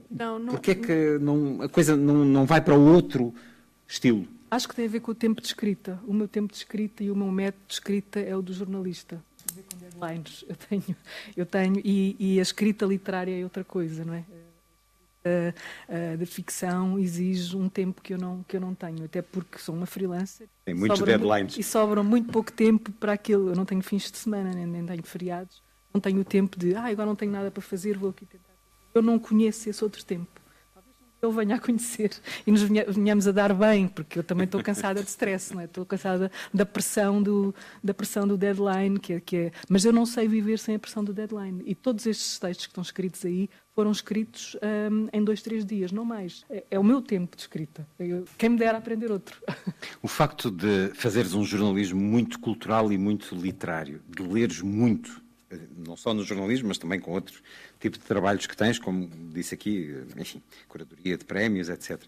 Não, 0.10 0.40
não. 0.40 0.48
Porquê 0.48 0.72
é 0.72 0.76
que 0.76 1.20
não, 1.20 1.62
a 1.62 1.70
coisa 1.70 1.96
não, 1.96 2.26
não 2.26 2.44
vai 2.44 2.60
para 2.60 2.74
o 2.74 2.92
outro 2.92 3.32
estilo? 3.88 4.28
Acho 4.50 4.68
que 4.68 4.76
tem 4.76 4.86
a 4.86 4.90
ver 4.90 5.02
com 5.02 5.12
o 5.12 5.16
tempo 5.16 5.40
de 5.40 5.46
escrita. 5.46 6.00
O 6.08 6.14
meu 6.14 6.28
tempo 6.28 6.52
de 6.52 6.58
escrita 6.58 7.04
e 7.04 7.12
o 7.12 7.16
meu 7.16 7.32
método 7.32 7.66
de 7.68 7.74
escrita 7.76 8.20
é 8.20 8.36
o 8.36 8.42
do 8.42 8.52
jornalista. 8.52 9.24
Eu 10.48 10.56
tenho, 10.56 10.96
eu 11.36 11.46
tenho 11.46 11.82
e, 11.86 12.16
e 12.20 12.40
a 12.40 12.42
escrita 12.42 12.84
literária 12.84 13.40
é 13.40 13.44
outra 13.44 13.64
coisa, 13.64 14.04
não 14.04 14.16
é? 14.16 14.24
Uh, 15.90 16.18
de 16.18 16.26
ficção 16.26 16.98
exige 17.00 17.56
um 17.56 17.70
tempo 17.70 18.02
que 18.02 18.14
eu 18.14 18.18
não 18.18 18.44
que 18.48 18.58
eu 18.58 18.62
não 18.62 18.74
tenho 18.74 19.06
até 19.06 19.22
porque 19.22 19.58
sou 19.58 19.76
uma 19.76 19.86
freelancer 19.86 20.48
tem 20.66 20.76
muitos 20.76 21.00
deadlines. 21.02 21.54
muito, 21.54 21.60
e 21.60 21.64
sobram 21.64 22.04
muito 22.04 22.32
pouco 22.32 22.52
tempo 22.52 22.92
para 22.92 23.14
aquilo. 23.14 23.50
Eu 23.50 23.56
não 23.56 23.64
tenho 23.66 23.82
fins 23.82 24.12
de 24.12 24.18
semana 24.18 24.52
nem, 24.52 24.66
nem 24.66 24.86
tenho 24.86 25.04
feriados. 25.04 25.64
Não 25.94 26.02
tenho 26.02 26.20
o 26.20 26.26
tempo 26.26 26.60
de 26.60 26.76
ah 26.76 26.88
agora 26.88 27.08
não 27.08 27.16
tenho 27.16 27.32
nada 27.32 27.50
para 27.50 27.62
fazer 27.62 27.98
vou 27.98 28.10
aqui 28.10 28.26
tentar. 28.26 28.54
Eu 28.94 29.02
não 29.02 29.18
conheço 29.18 29.70
esse 29.70 29.84
outro 29.84 30.04
tempo 30.04 30.42
ele 31.22 31.32
venha 31.32 31.55
a 31.55 31.59
conhecer 31.59 32.11
e 32.45 32.51
nos 32.51 32.61
venhamos 32.61 33.28
a 33.28 33.32
dar 33.32 33.53
bem, 33.53 33.88
porque 33.88 34.20
eu 34.20 34.24
também 34.24 34.45
estou 34.45 34.61
cansada 34.61 35.01
de 35.01 35.09
stress, 35.09 35.53
não 35.53 35.61
é? 35.61 35.65
Estou 35.65 35.86
cansada 35.86 36.32
da 36.53 36.65
pressão 36.65 37.22
do, 37.22 37.53
da 37.84 37.93
pressão 37.93 38.28
do 38.28 38.38
deadline, 38.38 38.99
que 38.99 39.13
é, 39.13 39.20
que 39.20 39.38
é, 39.38 39.51
mas 39.70 39.86
eu 39.86 39.93
não 39.93 40.05
sei 40.05 40.28
viver 40.28 40.59
sem 40.59 40.76
a 40.76 40.80
pressão 40.80 41.03
do 41.03 41.13
deadline. 41.13 41.63
E 41.65 41.74
todos 41.74 42.05
estes 42.05 42.38
textos 42.39 42.68
que 42.68 42.72
estão 42.72 42.82
escritos 42.82 43.26
aí 43.26 43.49
foram 43.74 43.91
escritos 43.91 44.55
um, 44.91 45.07
em 45.13 45.24
dois, 45.24 45.41
três 45.41 45.63
dias, 45.65 45.91
não 45.91 46.03
mais. 46.03 46.43
É, 46.49 46.63
é 46.72 46.80
o 46.80 46.84
meu 46.84 47.01
tempo 47.01 47.36
de 47.36 47.43
escrita. 47.43 47.88
Eu, 47.99 48.26
quem 48.38 48.49
me 48.49 48.57
dera 48.57 48.78
aprender 48.78 49.11
outro. 49.11 49.41
O 50.01 50.07
facto 50.07 50.49
de 50.49 50.91
fazeres 50.93 51.34
um 51.34 51.43
jornalismo 51.43 51.99
muito 51.99 52.39
cultural 52.39 52.91
e 52.91 52.97
muito 52.97 53.36
literário, 53.36 54.01
de 54.07 54.24
leres 54.24 54.61
muito, 54.61 55.22
não 55.78 55.95
só 55.95 56.14
no 56.14 56.24
jornalismo, 56.24 56.68
mas 56.68 56.78
também 56.78 57.00
com 57.00 57.12
outros 57.12 57.41
tipos 57.80 58.00
de 58.00 58.06
trabalhos 58.06 58.45
que 58.45 58.56
tens, 58.56 58.78
como 58.80 59.10
disse 59.32 59.54
aqui, 59.54 59.95
enfim, 60.18 60.41
curadoria 60.68 61.18
de 61.18 61.26
prémios, 61.26 61.70
etc. 61.70 62.02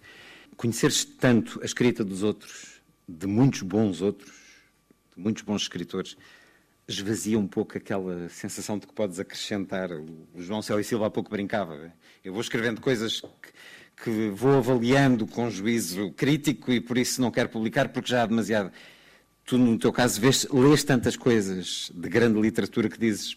Conheceres 0.58 1.06
tanto 1.06 1.60
a 1.62 1.66
escrita 1.66 2.04
dos 2.04 2.24
outros, 2.24 2.82
de 3.08 3.28
muitos 3.28 3.62
bons 3.62 4.02
outros, 4.02 4.32
de 5.16 5.22
muitos 5.22 5.44
bons 5.44 5.62
escritores, 5.62 6.18
esvazia 6.88 7.38
um 7.38 7.48
pouco 7.48 7.78
aquela 7.78 8.28
sensação 8.30 8.78
de 8.78 8.88
que 8.88 8.94
podes 8.94 9.20
acrescentar. 9.20 9.92
O 9.92 10.42
João 10.42 10.62
Célio 10.62 10.84
Silva 10.84 11.08
há 11.08 11.10
pouco 11.10 11.30
brincava. 11.30 11.94
Eu 12.24 12.34
vou 12.34 12.42
escrevendo 12.42 12.82
coisas 12.82 13.22
que, 13.22 14.04
que, 14.04 14.30
vou 14.30 14.58
avaliando 14.58 15.28
com 15.28 15.50
juízo 15.50 16.12
crítico 16.14 16.72
e 16.72 16.82
por 16.82 16.98
isso 16.98 17.22
não 17.22 17.30
quero 17.32 17.50
publicar 17.50 17.90
porque 17.90 18.10
já 18.10 18.24
há 18.24 18.26
demasiado. 18.26 18.72
Tu, 19.50 19.58
no 19.58 19.80
teu 19.80 19.91
caso, 19.91 20.22
vês, 20.22 20.47
lês 20.52 20.84
tantas 20.84 21.18
coisas 21.18 21.91
de 21.91 22.08
grande 22.08 22.39
literatura 22.39 22.88
que 22.88 23.00
dizes 23.00 23.36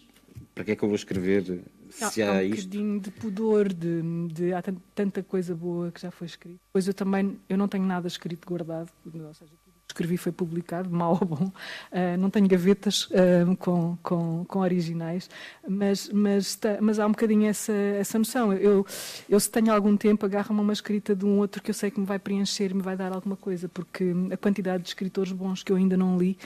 para 0.53 0.63
que 0.63 0.71
é 0.73 0.75
que 0.75 0.83
eu 0.83 0.87
vou 0.87 0.95
escrever 0.95 1.63
se 1.89 2.21
há, 2.21 2.29
há 2.29 2.33
um 2.35 2.41
isto? 2.41 2.67
bocadinho 2.67 2.99
de 2.99 3.09
pudor, 3.09 3.73
de, 3.73 4.27
de, 4.31 4.53
há 4.53 4.61
tanta 4.93 5.23
coisa 5.23 5.55
boa 5.55 5.91
que 5.91 5.99
já 5.99 6.11
foi 6.11 6.27
escrita. 6.27 6.59
Pois 6.71 6.87
eu 6.87 6.93
também, 6.93 7.39
eu 7.49 7.57
não 7.57 7.67
tenho 7.67 7.83
nada 7.83 8.07
escrito 8.07 8.47
guardado, 8.47 8.91
ou 9.11 9.33
seja, 9.33 9.51
escrevi 9.93 10.17
foi 10.17 10.31
publicado, 10.31 10.89
mal 10.91 11.17
ou 11.19 11.27
bom. 11.27 11.45
Uh, 11.91 12.17
não 12.19 12.29
tenho 12.29 12.47
gavetas 12.47 13.05
uh, 13.05 13.55
com, 13.57 13.97
com, 14.01 14.45
com, 14.45 14.59
originais, 14.59 15.29
mas, 15.67 16.09
mas, 16.09 16.59
mas 16.81 16.99
há 16.99 17.05
um 17.05 17.11
bocadinho 17.11 17.47
essa, 17.47 17.71
essa 17.71 18.17
noção. 18.17 18.51
Eu, 18.53 18.85
eu, 19.29 19.39
se 19.39 19.49
tenho 19.49 19.71
algum 19.71 19.95
tempo, 19.95 20.25
agarro-me 20.25 20.61
uma 20.61 20.73
escrita 20.73 21.15
de 21.15 21.25
um 21.25 21.37
outro 21.37 21.61
que 21.61 21.69
eu 21.69 21.75
sei 21.75 21.91
que 21.91 21.99
me 21.99 22.05
vai 22.05 22.19
preencher 22.19 22.73
me 22.73 22.81
vai 22.81 22.95
dar 22.95 23.13
alguma 23.13 23.35
coisa, 23.35 23.69
porque 23.69 24.13
a 24.31 24.37
quantidade 24.37 24.83
de 24.83 24.89
escritores 24.89 25.31
bons 25.31 25.63
que 25.63 25.71
eu 25.71 25.75
ainda 25.75 25.95
não 25.95 26.17
li 26.17 26.37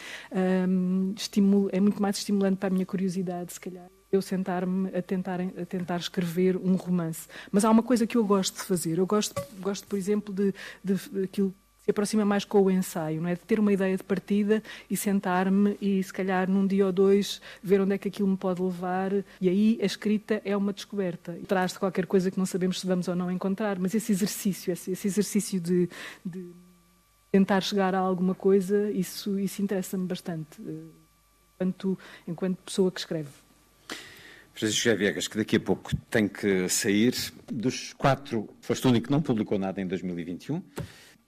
um, 0.68 1.14
estimula, 1.16 1.70
é 1.72 1.80
muito 1.80 2.02
mais 2.02 2.18
estimulante 2.18 2.58
para 2.58 2.68
a 2.68 2.72
minha 2.72 2.86
curiosidade, 2.86 3.54
se 3.54 3.60
calhar 3.60 3.88
eu 4.10 4.22
sentar-me 4.22 4.89
a 4.95 5.02
tentar, 5.02 5.41
a 5.41 5.66
tentar 5.66 5.98
escrever 5.98 6.56
um 6.56 6.76
romance. 6.76 7.28
Mas 7.52 7.66
há 7.66 7.70
uma 7.70 7.84
coisa 7.84 8.08
que 8.08 8.18
eu 8.18 8.24
gosto 8.24 8.56
de 8.56 8.64
fazer. 8.64 8.98
Eu 8.98 9.06
gosto, 9.06 9.36
gosto 9.60 9.86
por 9.86 9.98
exemplo, 9.98 10.34
de, 10.34 10.54
de, 10.82 10.95
de 10.95 11.24
aquilo 11.24 11.54
se 11.88 11.92
aproxima 11.92 12.26
mais 12.26 12.44
com 12.44 12.62
o 12.62 12.70
ensaio, 12.70 13.22
não 13.22 13.30
é? 13.30 13.36
De 13.36 13.40
ter 13.40 13.62
uma 13.62 13.72
ideia 13.72 13.96
de 13.96 14.04
partida 14.04 14.62
e 14.90 14.98
sentar-me 14.98 15.78
e, 15.82 16.04
se 16.04 16.12
calhar, 16.12 16.50
num 16.50 16.68
dia 16.68 16.86
ou 16.86 16.92
dois, 16.92 17.42
ver 17.64 17.80
onde 17.80 17.94
é 17.94 17.98
que 17.98 18.10
aquilo 18.10 18.28
me 18.28 18.36
pode 18.36 18.62
levar. 18.62 19.14
E 19.40 19.48
aí 19.48 19.80
a 19.82 19.86
escrita 19.86 20.42
é 20.44 20.56
uma 20.58 20.74
descoberta. 20.74 21.38
Traz-te 21.48 21.80
qualquer 21.80 22.06
coisa 22.06 22.30
que 22.30 22.38
não 22.38 22.46
sabemos 22.46 22.82
se 22.82 22.86
vamos 22.86 23.08
ou 23.08 23.16
não 23.16 23.32
encontrar, 23.32 23.80
mas 23.80 23.96
esse 23.96 24.12
exercício, 24.12 24.74
esse, 24.74 24.92
esse 24.92 25.08
exercício 25.08 25.62
de, 25.62 25.90
de, 26.26 26.52
tentar 27.32 27.62
chegar 27.62 27.96
a 27.96 28.00
alguma 28.00 28.36
coisa, 28.36 28.92
isso, 28.92 29.40
isso 29.40 29.62
interessa-me 29.62 30.06
bastante, 30.06 30.62
eh, 30.68 30.84
enquanto, 31.56 31.98
enquanto 32.28 32.58
pessoa 32.66 32.92
que 32.92 33.00
escreve. 33.00 33.30
Francisco 34.54 34.94
Viegas, 34.98 35.28
que 35.30 35.38
daqui 35.38 35.56
a 35.56 35.60
pouco 35.60 35.96
tem 36.10 36.28
que 36.28 36.68
sair. 36.68 37.14
Dos 37.50 37.94
quatro, 37.94 38.50
foste 38.60 38.86
o 38.88 38.90
único 38.90 39.06
que 39.06 39.12
não 39.12 39.22
publicou 39.22 39.58
nada 39.58 39.80
em 39.80 39.88
2021. 39.88 40.62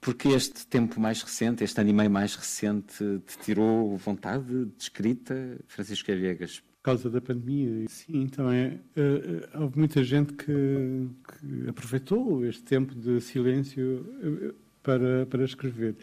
Porque 0.00 0.28
este 0.28 0.66
tempo 0.66 0.98
mais 0.98 1.22
recente, 1.22 1.62
este 1.62 1.78
ano 1.78 1.90
e 1.90 1.92
meio 1.92 2.10
mais 2.10 2.34
recente, 2.34 3.20
te 3.26 3.38
tirou 3.38 3.96
vontade 3.98 4.64
de 4.64 4.82
escrita, 4.82 5.58
Francisco 5.68 6.10
Viegas? 6.12 6.60
Por 6.60 6.84
causa 6.84 7.10
da 7.10 7.20
pandemia, 7.20 7.86
sim, 7.88 8.26
também. 8.28 8.80
Uh, 8.96 9.60
houve 9.62 9.78
muita 9.78 10.02
gente 10.02 10.32
que, 10.32 10.46
que, 10.46 11.68
aproveitou 11.68 12.46
este 12.46 12.62
tempo 12.62 12.94
de 12.94 13.20
silêncio 13.20 14.06
eh, 14.22 14.54
para, 14.82 15.26
para 15.26 15.44
escrever. 15.44 15.94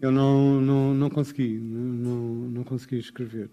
Eu 0.00 0.10
não, 0.10 0.58
não, 0.58 0.94
não 0.94 1.10
consegui, 1.10 1.58
não, 1.58 2.48
não 2.48 2.64
consegui 2.64 2.98
escrever. 2.98 3.50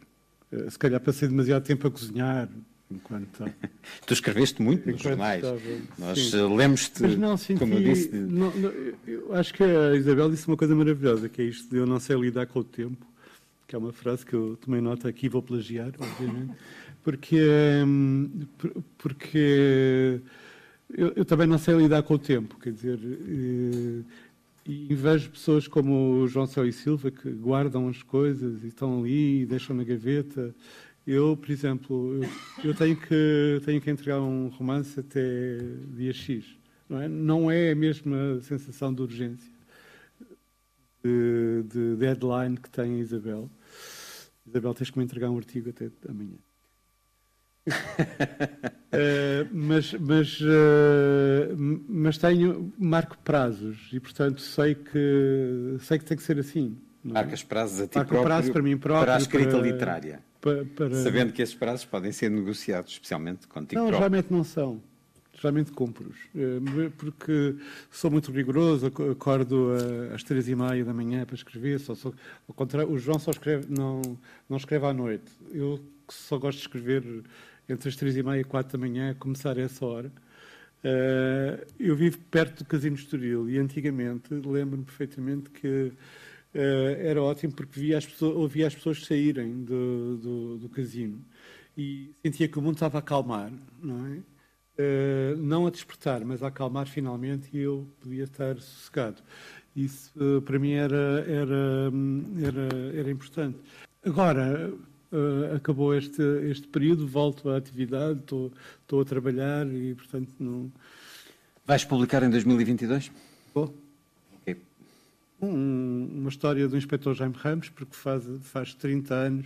Uh, 0.49 0.71
se 0.71 0.79
calhar 0.79 1.01
passei 1.01 1.27
demasiado 1.27 1.65
tempo 1.65 1.85
a 1.85 1.91
cozinhar, 1.91 2.49
Enquanto... 2.89 3.43
tu 4.05 4.13
escreveste 4.13 4.61
muito 4.61 4.89
nos 4.89 5.01
jornais. 5.01 5.43
Estava... 5.43 5.59
Nós 5.97 6.33
eh, 6.33 6.41
lemos-te, 6.43 7.03
como 7.57 7.73
eu 7.73 7.83
disse. 7.83 8.09
Não, 8.15 8.51
não, 8.51 8.71
eu 9.07 9.33
acho 9.35 9.53
que 9.53 9.63
a 9.63 9.95
Isabel 9.95 10.29
disse 10.29 10.47
uma 10.47 10.57
coisa 10.57 10.75
maravilhosa, 10.75 11.27
que 11.27 11.41
é 11.41 11.45
isto 11.45 11.69
de 11.69 11.77
eu 11.77 11.85
não 11.85 11.99
sei 11.99 12.15
lidar 12.15 12.45
com 12.45 12.59
o 12.59 12.63
tempo, 12.63 13.05
que 13.67 13.75
é 13.75 13.79
uma 13.79 13.91
frase 13.91 14.25
que 14.25 14.33
eu 14.33 14.57
tomei 14.61 14.81
nota 14.81 15.09
aqui, 15.09 15.27
vou 15.27 15.41
plagiar, 15.41 15.91
obviamente, 15.97 16.53
porque, 17.03 17.39
hum, 17.85 18.29
porque 18.99 20.21
eu, 20.95 21.13
eu, 21.15 21.25
também 21.25 21.47
não 21.47 21.57
sei 21.57 21.75
lidar 21.75 22.03
com 22.03 22.13
o 22.13 22.19
tempo, 22.19 22.57
quer 22.59 22.71
dizer, 22.71 22.99
e, 23.01 24.03
eh, 24.03 24.25
e 24.67 24.95
vejo 24.95 25.29
pessoas 25.29 25.67
como 25.67 26.21
o 26.21 26.27
João 26.27 26.47
Céu 26.47 26.65
e 26.65 26.71
Silva 26.71 27.11
que 27.11 27.29
guardam 27.29 27.87
as 27.87 28.01
coisas 28.01 28.63
e 28.63 28.67
estão 28.67 28.99
ali 28.99 29.41
e 29.41 29.45
deixam 29.45 29.75
na 29.75 29.83
gaveta 29.83 30.53
eu, 31.05 31.37
por 31.37 31.51
exemplo, 31.51 32.23
eu, 32.23 32.29
eu, 32.69 32.73
tenho, 32.73 32.97
que, 32.97 33.61
tenho 33.63 33.79
que 33.79 33.91
entregar 33.91 34.19
um 34.21 34.47
romance 34.47 34.99
até 34.99 35.57
dia 35.95 36.11
X. 36.11 36.57
Não 36.89 37.01
é, 37.01 37.07
não 37.07 37.51
é 37.51 37.71
a 37.71 37.75
mesma 37.75 38.39
sensação 38.41 38.93
de 38.93 39.01
urgência, 39.01 39.51
de, 41.03 41.63
de 41.63 41.95
deadline 41.95 42.57
que 42.57 42.69
tem 42.69 42.95
a 42.95 42.97
Isabel. 42.99 43.49
Isabel, 44.47 44.73
tens 44.73 44.89
que 44.89 44.97
me 44.97 45.03
entregar 45.03 45.29
um 45.29 45.37
artigo 45.37 45.69
até 45.69 45.91
amanhã. 46.07 46.37
uh, 47.67 47.71
mas, 49.53 49.93
mas, 49.93 50.41
uh, 50.41 51.83
mas 51.87 52.17
tenho, 52.17 52.73
marco 52.77 53.17
prazos 53.19 53.89
e, 53.91 53.99
portanto, 53.99 54.41
sei 54.41 54.75
que, 54.75 55.77
sei 55.79 55.99
que 55.99 56.05
tem 56.05 56.17
que 56.17 56.23
ser 56.23 56.39
assim. 56.39 56.77
É? 57.05 57.13
Marcas 57.13 57.43
prazos 57.43 57.81
a 57.81 57.87
ti 57.87 57.93
próprio 57.93 58.23
prazo 58.23 58.51
para 58.51 58.61
mim 58.61 58.77
próprio. 58.77 59.05
Para 59.05 59.15
a 59.15 59.19
escrita 59.19 59.51
para... 59.51 59.61
literária 59.61 60.19
para, 60.41 60.65
para... 60.65 60.95
Sabendo 60.95 61.33
que 61.33 61.41
esses 61.41 61.55
prazos 61.55 61.85
podem 61.85 62.11
ser 62.11 62.29
negociados, 62.29 62.91
especialmente 62.91 63.47
contigo 63.47 63.81
Não, 63.81 63.87
próprio. 63.87 63.97
geralmente 63.97 64.31
não 64.31 64.43
são. 64.43 64.81
Geralmente 65.33 65.71
cumpro-os. 65.71 66.17
Eh, 66.35 66.91
porque 66.97 67.55
sou 67.91 68.09
muito 68.09 68.31
rigoroso, 68.31 68.87
acordo 68.87 69.73
às 70.13 70.23
três 70.23 70.47
e 70.47 70.55
meia 70.55 70.85
da 70.85 70.93
manhã 70.93 71.25
para 71.25 71.35
escrever. 71.35 71.79
Só, 71.79 71.93
só, 71.93 72.13
ao 72.47 72.55
contrário, 72.55 72.91
o 72.91 72.97
João 72.97 73.19
só 73.19 73.31
escreve, 73.31 73.67
não, 73.69 74.01
não 74.47 74.57
escreve 74.57 74.85
à 74.85 74.93
noite. 74.93 75.29
Eu 75.51 75.79
só 76.07 76.37
gosto 76.37 76.59
de 76.59 76.63
escrever 76.63 77.03
entre 77.67 77.89
as 77.89 77.95
três 77.95 78.15
e 78.15 78.23
meia 78.23 78.41
e 78.41 78.43
quatro 78.43 78.77
da 78.77 78.87
manhã, 78.87 79.13
começar 79.15 79.57
a 79.57 79.61
essa 79.61 79.85
hora. 79.85 80.11
Eh, 80.83 81.67
eu 81.79 81.95
vivo 81.95 82.19
perto 82.29 82.63
do 82.63 82.65
Casino 82.65 82.95
Estoril 82.95 83.49
e 83.49 83.57
antigamente 83.57 84.33
lembro-me 84.33 84.85
perfeitamente 84.85 85.49
que 85.49 85.91
era 86.57 87.21
ótimo 87.21 87.53
porque 87.53 87.79
via 87.79 87.97
as 87.97 88.05
pessoas, 88.05 88.35
ouvia 88.35 88.67
as 88.67 88.75
pessoas 88.75 89.05
saírem 89.05 89.63
do, 89.63 90.17
do, 90.17 90.57
do, 90.57 90.69
casino 90.69 91.19
e 91.77 92.11
sentia 92.23 92.47
que 92.47 92.57
o 92.57 92.61
mundo 92.61 92.75
estava 92.75 92.97
a 92.97 92.99
acalmar, 92.99 93.51
não 93.81 94.07
é? 94.07 94.19
Uh, 94.77 95.37
não 95.37 95.65
a 95.65 95.69
despertar, 95.69 96.25
mas 96.25 96.43
a 96.43 96.47
acalmar 96.47 96.85
finalmente 96.85 97.49
e 97.53 97.59
eu 97.59 97.87
podia 98.01 98.25
estar 98.25 98.57
sossegado. 98.59 99.21
Isso 99.73 100.11
uh, 100.17 100.41
para 100.41 100.59
mim 100.59 100.71
era, 100.71 101.25
era, 101.27 101.91
era, 102.43 102.97
era 102.99 103.11
importante. 103.11 103.57
Agora, 104.03 104.73
uh, 105.11 105.55
acabou 105.55 105.95
este, 105.95 106.21
este 106.49 106.67
período, 106.67 107.07
volto 107.07 107.49
à 107.49 107.57
atividade, 107.57 108.19
estou, 108.19 108.51
estou 108.81 109.01
a 109.01 109.05
trabalhar 109.05 109.65
e, 109.67 109.95
portanto, 109.95 110.33
não. 110.39 110.71
Vais 111.65 111.85
publicar 111.85 112.21
em 112.23 112.29
2022? 112.29 113.11
Vou 113.53 113.73
um, 115.41 116.09
uma 116.13 116.29
história 116.29 116.67
do 116.67 116.77
inspetor 116.77 117.13
Jaime 117.13 117.35
Ramos, 117.37 117.69
porque 117.69 117.95
faz, 117.95 118.23
faz 118.41 118.73
30 118.73 119.13
anos 119.13 119.45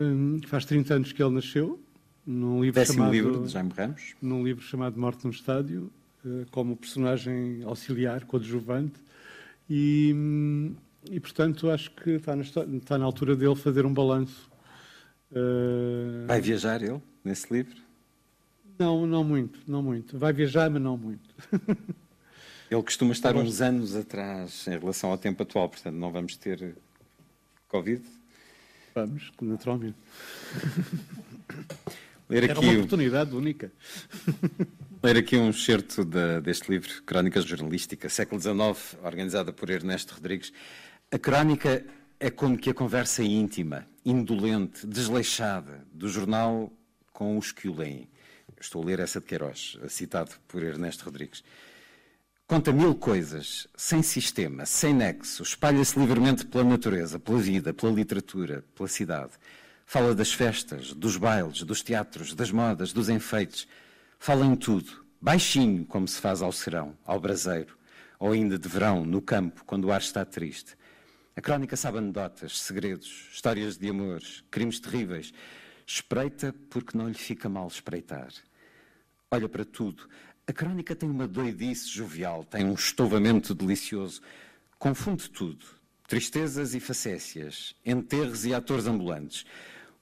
um, 0.00 0.40
faz 0.46 0.64
30 0.64 0.94
anos 0.94 1.12
que 1.12 1.22
ele 1.22 1.34
nasceu, 1.34 1.80
num 2.26 2.62
livro 2.62 2.80
Décimo 2.80 2.98
chamado, 2.98 3.12
livro 3.12 3.42
de 3.42 3.48
Jaime 3.52 3.72
Ramos. 3.74 4.14
Num 4.20 4.44
livro 4.44 4.62
chamado 4.62 4.98
Morte 4.98 5.24
no 5.24 5.30
Estádio, 5.30 5.90
uh, 6.24 6.46
como 6.50 6.76
personagem 6.76 7.62
auxiliar, 7.64 8.24
coadjuvante, 8.24 9.00
e, 9.68 10.12
hum, 10.14 10.74
e 11.10 11.18
portanto 11.18 11.70
acho 11.70 11.90
que 11.92 12.10
está 12.10 12.36
na, 12.36 12.42
está 12.42 12.98
na 12.98 13.04
altura 13.04 13.34
dele 13.34 13.56
fazer 13.56 13.86
um 13.86 13.92
balanço. 13.92 14.50
Uh... 15.32 16.26
Vai 16.26 16.40
viajar 16.40 16.82
ele 16.82 17.00
nesse 17.24 17.52
livro? 17.52 17.76
Não, 18.78 19.06
não 19.06 19.24
muito, 19.24 19.60
não 19.66 19.82
muito. 19.82 20.18
Vai 20.18 20.32
viajar, 20.32 20.68
mas 20.70 20.82
não 20.82 20.96
muito. 20.96 21.34
Ele 22.70 22.82
costuma 22.82 23.12
estar 23.12 23.36
uns 23.36 23.60
anos 23.60 23.94
atrás 23.94 24.66
em 24.66 24.78
relação 24.78 25.10
ao 25.10 25.18
tempo 25.18 25.42
atual, 25.42 25.68
portanto 25.68 25.94
não 25.94 26.10
vamos 26.10 26.36
ter 26.36 26.76
Covid? 27.68 28.02
Vamos, 28.94 29.30
naturalmente. 29.40 29.96
Ler 32.28 32.44
Era 32.44 32.54
aqui 32.54 32.64
uma 32.64 32.72
oportunidade 32.72 33.36
única. 33.36 33.72
Ler 35.02 35.18
aqui 35.18 35.36
um 35.36 35.50
excerto 35.50 36.04
de, 36.04 36.40
deste 36.40 36.68
livro, 36.68 36.90
Crónicas 37.04 37.44
Jornalísticas, 37.44 38.12
século 38.12 38.40
XIX, 38.40 38.96
organizada 39.04 39.52
por 39.52 39.70
Ernesto 39.70 40.14
Rodrigues. 40.14 40.52
A 41.12 41.18
crónica 41.18 41.86
é 42.18 42.30
como 42.30 42.58
que 42.58 42.70
a 42.70 42.74
conversa 42.74 43.22
íntima, 43.22 43.86
indolente, 44.04 44.86
desleixada 44.86 45.86
do 45.92 46.08
jornal 46.08 46.72
com 47.12 47.38
os 47.38 47.52
que 47.52 47.68
o 47.68 47.76
leem. 47.76 48.08
Estou 48.60 48.82
a 48.82 48.86
ler 48.86 48.98
essa 48.98 49.20
de 49.20 49.26
Queiroz, 49.26 49.78
citado 49.88 50.32
por 50.48 50.62
Ernesto 50.62 51.04
Rodrigues. 51.04 51.44
Conta 52.48 52.72
mil 52.72 52.94
coisas, 52.94 53.66
sem 53.74 54.04
sistema, 54.04 54.64
sem 54.66 54.94
nexo, 54.94 55.42
espalha-se 55.42 55.98
livremente 55.98 56.46
pela 56.46 56.62
natureza, 56.62 57.18
pela 57.18 57.40
vida, 57.40 57.74
pela 57.74 57.90
literatura, 57.90 58.64
pela 58.72 58.88
cidade. 58.88 59.32
Fala 59.84 60.14
das 60.14 60.32
festas, 60.32 60.92
dos 60.92 61.16
bailes, 61.16 61.64
dos 61.64 61.82
teatros, 61.82 62.34
das 62.34 62.52
modas, 62.52 62.92
dos 62.92 63.08
enfeites. 63.08 63.66
Fala 64.20 64.46
em 64.46 64.54
tudo, 64.54 65.04
baixinho, 65.20 65.84
como 65.86 66.06
se 66.06 66.20
faz 66.20 66.40
ao 66.40 66.52
serão, 66.52 66.96
ao 67.04 67.18
braseiro, 67.18 67.76
ou 68.16 68.30
ainda 68.30 68.56
de 68.56 68.68
verão, 68.68 69.04
no 69.04 69.20
campo, 69.20 69.64
quando 69.64 69.86
o 69.86 69.90
ar 69.90 70.00
está 70.00 70.24
triste. 70.24 70.76
A 71.34 71.40
crónica 71.40 71.76
sabe 71.76 71.98
anedotas, 71.98 72.60
segredos, 72.60 73.28
histórias 73.32 73.76
de 73.76 73.90
amores, 73.90 74.44
crimes 74.52 74.78
terríveis. 74.78 75.34
Espreita 75.84 76.54
porque 76.70 76.96
não 76.96 77.08
lhe 77.08 77.14
fica 77.14 77.48
mal 77.48 77.66
espreitar. 77.66 78.28
Olha 79.32 79.48
para 79.48 79.64
tudo. 79.64 80.08
A 80.48 80.52
crónica 80.52 80.94
tem 80.94 81.10
uma 81.10 81.26
doidice 81.26 81.88
jovial, 81.88 82.44
tem 82.44 82.64
um 82.64 82.74
estovamento 82.74 83.52
delicioso. 83.52 84.20
Confunde 84.78 85.28
tudo. 85.28 85.66
Tristezas 86.06 86.72
e 86.72 86.78
facécias, 86.78 87.74
enterros 87.84 88.46
e 88.46 88.54
atores 88.54 88.86
ambulantes. 88.86 89.44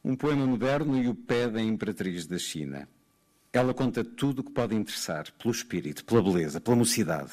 Um 0.04 0.14
poema 0.14 0.46
moderno 0.46 1.02
e 1.02 1.08
o 1.08 1.14
pé 1.14 1.48
da 1.48 1.62
imperatriz 1.62 2.26
da 2.26 2.36
China. 2.36 2.86
Ela 3.54 3.72
conta 3.72 4.04
tudo 4.04 4.40
o 4.40 4.44
que 4.44 4.50
pode 4.50 4.74
interessar, 4.74 5.32
pelo 5.32 5.54
espírito, 5.54 6.04
pela 6.04 6.22
beleza, 6.22 6.60
pela 6.60 6.76
mocidade. 6.76 7.32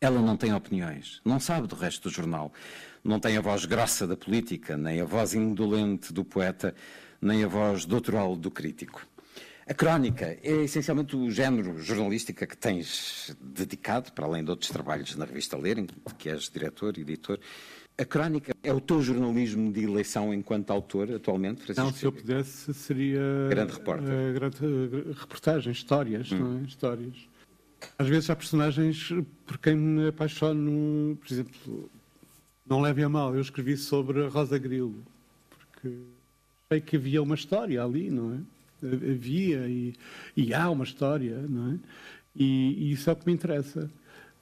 Ela 0.00 0.20
não 0.20 0.36
tem 0.36 0.52
opiniões, 0.52 1.20
não 1.24 1.38
sabe 1.38 1.68
do 1.68 1.76
resto 1.76 2.08
do 2.08 2.12
jornal, 2.12 2.52
não 3.04 3.20
tem 3.20 3.36
a 3.36 3.40
voz 3.40 3.64
grossa 3.64 4.08
da 4.08 4.16
política, 4.16 4.76
nem 4.76 5.00
a 5.00 5.04
voz 5.04 5.34
indolente 5.34 6.12
do 6.12 6.24
poeta, 6.24 6.74
nem 7.20 7.44
a 7.44 7.46
voz 7.46 7.84
doutoral 7.84 8.34
do 8.34 8.50
crítico. 8.50 9.06
A 9.72 9.74
crónica 9.74 10.36
é 10.42 10.64
essencialmente 10.64 11.16
o 11.16 11.30
género 11.30 11.80
jornalístico 11.80 12.46
que 12.46 12.54
tens 12.54 13.34
dedicado, 13.40 14.12
para 14.12 14.26
além 14.26 14.44
de 14.44 14.50
outros 14.50 14.70
trabalhos 14.70 15.16
na 15.16 15.24
revista 15.24 15.56
Ler, 15.56 15.86
que 16.18 16.28
és 16.28 16.50
diretor, 16.50 16.98
editor. 16.98 17.38
A 17.96 18.04
crónica 18.04 18.54
é 18.62 18.70
o 18.70 18.82
teu 18.82 19.00
jornalismo 19.00 19.72
de 19.72 19.84
eleição 19.84 20.34
enquanto 20.34 20.70
autor 20.72 21.10
atualmente, 21.12 21.62
Francisco? 21.62 21.88
Não, 21.88 21.90
se 21.90 22.04
eu 22.04 22.12
pudesse, 22.12 22.74
seria. 22.74 23.22
Grande 23.48 23.72
repórter. 23.72 24.10
Uh, 24.12 24.34
grande, 24.34 24.62
uh, 24.62 25.12
reportagem, 25.18 25.72
histórias, 25.72 26.30
hum. 26.30 26.38
não 26.38 26.58
é? 26.58 26.62
Histórias. 26.64 27.16
Às 27.98 28.08
vezes 28.08 28.28
há 28.28 28.36
personagens 28.36 29.08
por 29.46 29.56
quem 29.56 29.74
me 29.74 30.08
apaixono, 30.08 31.16
por 31.16 31.32
exemplo, 31.32 31.90
não 32.66 32.82
levem 32.82 33.04
a 33.04 33.08
mal, 33.08 33.34
eu 33.34 33.40
escrevi 33.40 33.78
sobre 33.78 34.22
a 34.22 34.28
Rosa 34.28 34.58
Grilo, 34.58 35.02
porque 35.48 35.96
sei 36.70 36.82
que 36.82 36.96
havia 36.96 37.22
uma 37.22 37.34
história 37.34 37.82
ali, 37.82 38.10
não 38.10 38.34
é? 38.34 38.51
Havia 38.82 39.68
e, 39.68 39.94
e 40.36 40.52
há 40.52 40.68
uma 40.70 40.84
história, 40.84 41.36
não 41.48 41.72
é? 41.72 41.78
E, 42.34 42.88
e 42.88 42.92
isso 42.92 43.08
é 43.10 43.12
o 43.12 43.16
que 43.16 43.26
me 43.26 43.32
interessa. 43.32 43.90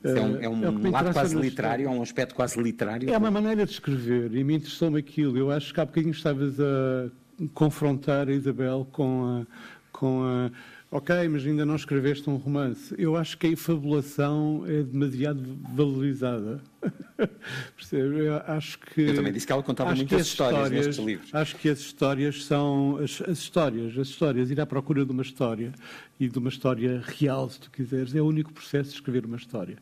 É 0.03 0.21
um, 0.21 0.41
é 0.41 0.49
um 0.49 0.87
é 0.87 0.91
lado 0.91 1.13
quase 1.13 1.37
literário, 1.37 1.87
é 1.87 1.91
um 1.91 2.01
aspecto 2.01 2.35
quase 2.35 2.61
literário. 2.61 3.11
É 3.11 3.19
uma 3.19 3.31
maneira 3.31 3.67
de 3.67 3.73
escrever 3.73 4.35
e 4.35 4.43
me 4.43 4.57
interessou-me 4.57 4.99
aquilo. 4.99 5.37
Eu 5.37 5.51
acho 5.51 5.75
que 5.75 5.81
há 5.81 5.85
bocadinho 5.85 6.13
estavas 6.13 6.59
a 6.59 7.11
confrontar 7.53 8.29
a 8.29 8.33
Isabel 8.33 8.89
com 8.91 9.25
a, 9.25 9.47
com 9.93 10.23
a 10.25 10.51
Ok, 10.93 11.29
mas 11.29 11.47
ainda 11.47 11.65
não 11.65 11.77
escreveste 11.77 12.29
um 12.29 12.35
romance. 12.35 12.93
Eu 12.99 13.15
acho 13.15 13.39
que 13.39 13.47
a 13.47 13.51
efabulação 13.51 14.65
é 14.67 14.83
demasiado 14.83 15.41
valorizada. 15.73 16.61
Percebe? 17.77 18.27
Eu 18.27 18.43
acho 18.45 18.77
que. 18.81 19.03
Eu 19.03 19.15
também 19.15 19.33
disse 19.33 19.47
que 19.47 19.53
ela 19.53 19.63
contava 19.63 19.95
muitas 19.95 20.27
histórias, 20.27 20.63
histórias 20.63 20.87
nestes 20.87 21.05
livros. 21.05 21.33
Acho 21.33 21.55
que 21.55 21.69
as 21.69 21.79
histórias 21.79 22.45
são. 22.45 22.97
As, 22.97 23.23
as, 23.23 23.39
histórias, 23.39 23.97
as 23.97 24.09
histórias, 24.09 24.51
ir 24.51 24.61
à 24.61 24.67
procura 24.67 25.05
de 25.07 25.13
uma 25.13 25.23
história 25.23 25.73
e 26.19 26.29
de 26.29 26.37
uma 26.37 26.49
história 26.49 27.01
real, 27.07 27.49
se 27.49 27.61
tu 27.61 27.71
quiseres, 27.71 28.13
é 28.17 28.21
o 28.21 28.27
único 28.27 28.53
processo 28.53 28.91
de 28.91 28.97
escrever 28.97 29.25
uma 29.25 29.37
história. 29.37 29.77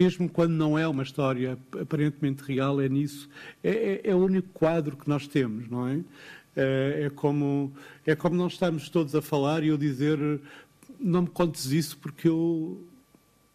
Mesmo 0.00 0.26
quando 0.26 0.52
não 0.52 0.78
é 0.78 0.88
uma 0.88 1.02
história 1.02 1.58
aparentemente 1.78 2.42
real, 2.44 2.80
é 2.80 2.88
nisso. 2.88 3.28
É, 3.62 3.70
é, 3.70 4.00
é 4.04 4.14
o 4.14 4.24
único 4.24 4.48
quadro 4.54 4.96
que 4.96 5.06
nós 5.06 5.28
temos, 5.28 5.68
não 5.68 5.86
é? 5.86 6.00
É, 6.54 7.04
é, 7.06 7.10
como, 7.10 7.72
é 8.04 8.14
como 8.14 8.36
nós 8.36 8.52
estarmos 8.52 8.90
todos 8.90 9.14
a 9.14 9.22
falar 9.22 9.64
e 9.64 9.68
eu 9.68 9.78
dizer 9.78 10.18
não 11.00 11.22
me 11.22 11.28
contes 11.28 11.66
isso 11.66 11.96
porque 11.98 12.28
eu, 12.28 12.86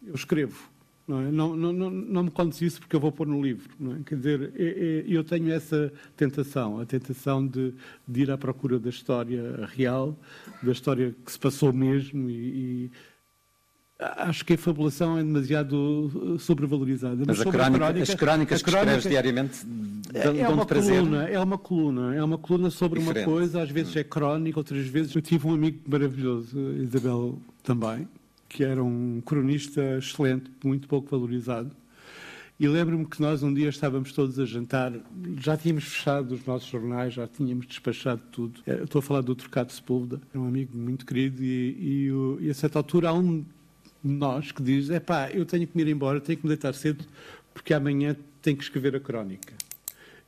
eu 0.06 0.14
escrevo. 0.14 0.68
Não, 1.06 1.20
é? 1.22 1.30
não, 1.30 1.56
não, 1.56 1.72
não, 1.72 1.90
não, 1.90 2.22
me 2.24 2.30
contes 2.30 2.60
isso 2.60 2.80
porque 2.80 2.94
eu 2.94 3.00
vou 3.00 3.10
pôr 3.10 3.26
no 3.26 3.40
livro. 3.40 3.70
É? 3.98 4.02
Quer 4.04 4.16
dizer, 4.16 4.52
é, 4.54 4.64
é, 4.64 5.04
eu 5.06 5.24
tenho 5.24 5.50
essa 5.50 5.90
tentação, 6.14 6.78
a 6.78 6.84
tentação 6.84 7.46
de, 7.46 7.72
de, 8.06 8.22
ir 8.22 8.30
à 8.30 8.36
procura 8.36 8.78
da 8.78 8.90
história 8.90 9.66
real, 9.74 10.14
da 10.62 10.70
história 10.70 11.14
que 11.24 11.32
se 11.32 11.38
passou 11.38 11.72
mesmo 11.72 12.28
e, 12.28 12.34
e 12.34 12.90
Acho 13.98 14.44
que 14.44 14.52
a 14.52 14.58
fabulação 14.58 15.18
é 15.18 15.24
demasiado 15.24 15.74
uh, 15.74 16.38
sobrevalorizada. 16.38 17.16
Mas, 17.26 17.38
Mas 17.38 17.40
a 17.40 17.50
crónica, 17.50 17.78
crónica, 17.78 18.02
as 18.02 18.14
crónicas 18.14 18.62
que 18.62 18.70
escreves 18.70 19.02
diariamente 19.02 19.66
dão, 19.66 20.36
é 20.36 20.48
uma 20.48 20.64
prazer. 20.64 21.00
Coluna, 21.00 21.28
é 21.28 21.40
uma 21.40 21.58
coluna, 21.58 22.14
é 22.14 22.22
uma 22.22 22.38
coluna 22.38 22.70
sobre 22.70 23.00
Diferente. 23.00 23.26
uma 23.26 23.34
coisa, 23.34 23.60
às 23.60 23.70
vezes 23.70 23.96
hum. 23.96 23.98
é 23.98 24.04
crónica, 24.04 24.60
outras 24.60 24.86
vezes. 24.86 25.12
Eu 25.16 25.20
tive 25.20 25.48
um 25.48 25.54
amigo 25.54 25.80
maravilhoso, 25.84 26.56
Isabel 26.80 27.40
também, 27.64 28.06
que 28.48 28.62
era 28.62 28.82
um 28.82 29.20
cronista 29.26 29.82
excelente, 29.98 30.48
muito 30.62 30.86
pouco 30.86 31.10
valorizado. 31.10 31.72
E 32.60 32.68
lembro-me 32.68 33.04
que 33.04 33.20
nós 33.20 33.42
um 33.42 33.52
dia 33.52 33.68
estávamos 33.68 34.12
todos 34.12 34.38
a 34.38 34.44
jantar, 34.44 34.92
já 35.40 35.56
tínhamos 35.56 35.84
fechado 35.84 36.34
os 36.34 36.44
nossos 36.44 36.68
jornais, 36.68 37.14
já 37.14 37.26
tínhamos 37.26 37.66
despachado 37.66 38.20
tudo. 38.30 38.60
Eh, 38.64 38.82
estou 38.82 39.00
a 39.00 39.02
falar 39.02 39.20
do 39.22 39.34
Trocado 39.34 39.72
Sepúlveda, 39.72 40.20
era 40.32 40.42
um 40.42 40.46
amigo 40.46 40.76
muito 40.76 41.06
querido, 41.06 41.42
e, 41.42 42.08
e, 42.10 42.46
e 42.46 42.50
a 42.50 42.54
certa 42.54 42.78
altura 42.78 43.10
há 43.10 43.12
um 43.12 43.44
nós 44.02 44.52
que 44.52 44.62
diz: 44.62 44.90
é 44.90 45.00
pá, 45.00 45.30
eu 45.30 45.44
tenho 45.44 45.66
que 45.66 45.76
me 45.76 45.82
ir 45.82 45.88
embora, 45.88 46.20
tenho 46.20 46.38
que 46.38 46.44
me 46.44 46.48
deitar 46.48 46.74
cedo, 46.74 47.04
porque 47.52 47.74
amanhã 47.74 48.16
tenho 48.40 48.56
que 48.56 48.62
escrever 48.62 48.94
a 48.96 49.00
crónica. 49.00 49.54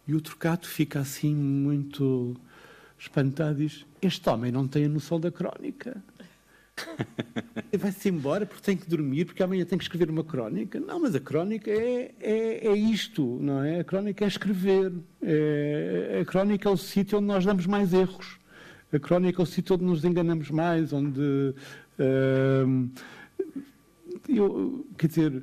E 0.07 0.15
o 0.15 0.21
trocado 0.21 0.67
fica 0.67 1.01
assim 1.01 1.35
muito 1.35 2.37
espantado 2.99 3.63
e 3.63 3.67
diz: 3.67 3.87
Este 4.03 4.29
homem 4.29 4.51
não 4.51 4.67
tem 4.67 4.85
a 4.85 4.89
noção 4.89 5.21
da 5.21 5.31
crónica. 5.31 6.03
Vai-se 7.79 8.09
embora 8.09 8.47
porque 8.47 8.63
tem 8.63 8.77
que 8.77 8.89
dormir, 8.89 9.27
porque 9.27 9.43
amanhã 9.43 9.65
tem 9.65 9.79
que 9.79 9.85
escrever 9.85 10.11
uma 10.11 10.25
crónica. 10.25 10.81
Não, 10.81 11.01
mas 11.01 11.15
a 11.15 11.21
crónica 11.21 11.71
é, 11.71 12.15
é, 12.21 12.67
é 12.67 12.77
isto, 12.77 13.39
não 13.41 13.63
é? 13.63 13.81
A 13.81 13.85
crónica 13.85 14.25
é 14.25 14.29
escrever. 14.29 14.93
É, 15.23 16.21
a 16.23 16.25
crónica 16.25 16.69
é 16.69 16.73
o 16.73 16.77
sítio 16.77 17.19
onde 17.19 17.27
nós 17.27 17.45
damos 17.45 17.67
mais 17.67 17.93
erros. 17.93 18.39
A 18.93 18.99
crónica 18.99 19.41
é 19.41 19.45
o 19.45 19.47
sítio 19.47 19.77
onde 19.77 19.85
nos 19.85 20.05
enganamos 20.05 20.51
mais, 20.51 20.93
onde. 20.93 21.21
Uh, 21.99 22.91
eu, 24.29 24.87
quer 24.99 25.07
dizer, 25.09 25.43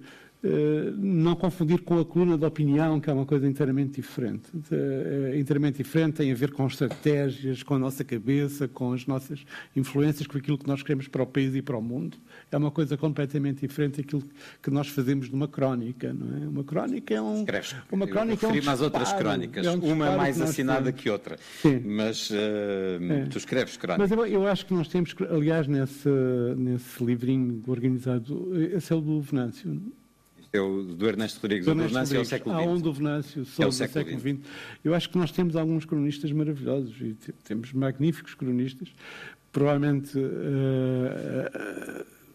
não 0.98 1.36
confundir 1.36 1.82
com 1.82 2.00
a 2.00 2.06
coluna 2.06 2.38
de 2.38 2.46
opinião, 2.46 3.00
que 3.00 3.10
é 3.10 3.14
uma 3.14 3.26
coisa 3.26 3.48
inteiramente 3.48 3.96
diferente. 3.96 4.50
É 4.72 5.38
inteiramente 5.38 5.78
diferente, 5.78 6.16
tem 6.16 6.32
a 6.32 6.36
ver 6.36 6.52
com 6.52 6.66
estratégias, 6.68 7.64
com 7.64 7.76
a 7.76 7.80
nossa 7.80 8.04
cabeça, 8.04 8.68
com 8.68 8.94
as 8.94 9.06
nossas 9.06 9.44
influências, 9.76 10.28
com 10.28 10.38
aquilo 10.38 10.58
que 10.58 10.68
nós 10.68 10.84
queremos 10.84 11.08
para 11.08 11.24
o 11.24 11.28
país 11.28 11.56
e 11.56 11.62
para 11.62 11.78
o 11.78 11.82
mundo. 11.82 12.18
É 12.52 12.58
uma 12.58 12.72
coisa 12.72 12.96
completamente 12.96 13.62
diferente 13.62 14.02
daquilo 14.02 14.24
que 14.62 14.70
nós 14.70 14.88
fazemos 14.88 15.30
numa 15.30 15.48
crónica, 15.48 16.14
não 16.14 16.38
é? 16.38 16.48
Uma 16.48 16.64
crónica 16.64 17.14
é 17.14 17.22
um... 17.22 17.40
Escreves. 17.40 17.76
Uma 17.92 18.08
crónica 18.08 18.46
Eu 18.46 18.50
é 18.50 18.52
um 18.52 18.56
disparo, 18.56 18.76
às 18.76 18.82
outras 18.82 19.14
crónicas, 19.14 19.66
é 19.66 19.72
um 19.72 19.80
uma 19.94 20.16
mais 20.16 20.40
assinada 20.40 20.92
que, 20.92 21.04
que 21.04 21.10
outra. 21.10 21.38
Sim. 21.62 21.82
Mas 21.86 22.30
uh, 22.30 22.34
é. 22.34 23.26
tu 23.30 23.38
escreves 23.38 23.78
crónicas. 23.78 24.10
Mas 24.10 24.18
eu, 24.18 24.26
eu, 24.26 24.48
acho 24.48 24.66
que 24.66 24.74
nós 24.74 24.88
temos, 24.88 25.16
aliás, 25.30 25.68
nesse, 25.68 26.10
nesse 26.56 27.04
livrinho 27.04 27.64
organizado, 27.68 28.52
esse 28.76 28.92
é 28.94 28.96
o 28.96 29.02
do 29.02 29.22
Venâncio, 29.22 29.82
é 30.58 30.62
o 30.62 30.84
do 30.84 31.08
Ernesto 31.08 31.40
Rodrigues, 31.42 31.66
do 31.66 31.72
o 31.72 31.76
do 31.76 31.88
Venâncio 31.88 32.18
é 32.18 32.20
o 32.20 32.26
século 32.26 32.56
XX. 32.56 32.66
Há 32.66 32.70
um 32.70 32.80
do 32.80 32.94
Venâncio, 32.94 33.46
só 33.46 33.64
é 33.64 33.66
do 33.66 33.72
século 33.72 34.20
XX. 34.20 34.38
Eu 34.84 34.94
acho 34.94 35.10
que 35.10 35.18
nós 35.18 35.32
temos 35.32 35.56
alguns 35.56 35.86
cronistas 35.86 36.32
maravilhosos 36.32 36.96
e 37.02 37.16
temos 37.44 37.74
magníficos 37.74 38.34
cronistas. 38.34 38.90
Provavelmente 39.52 40.18
uh, 40.18 40.22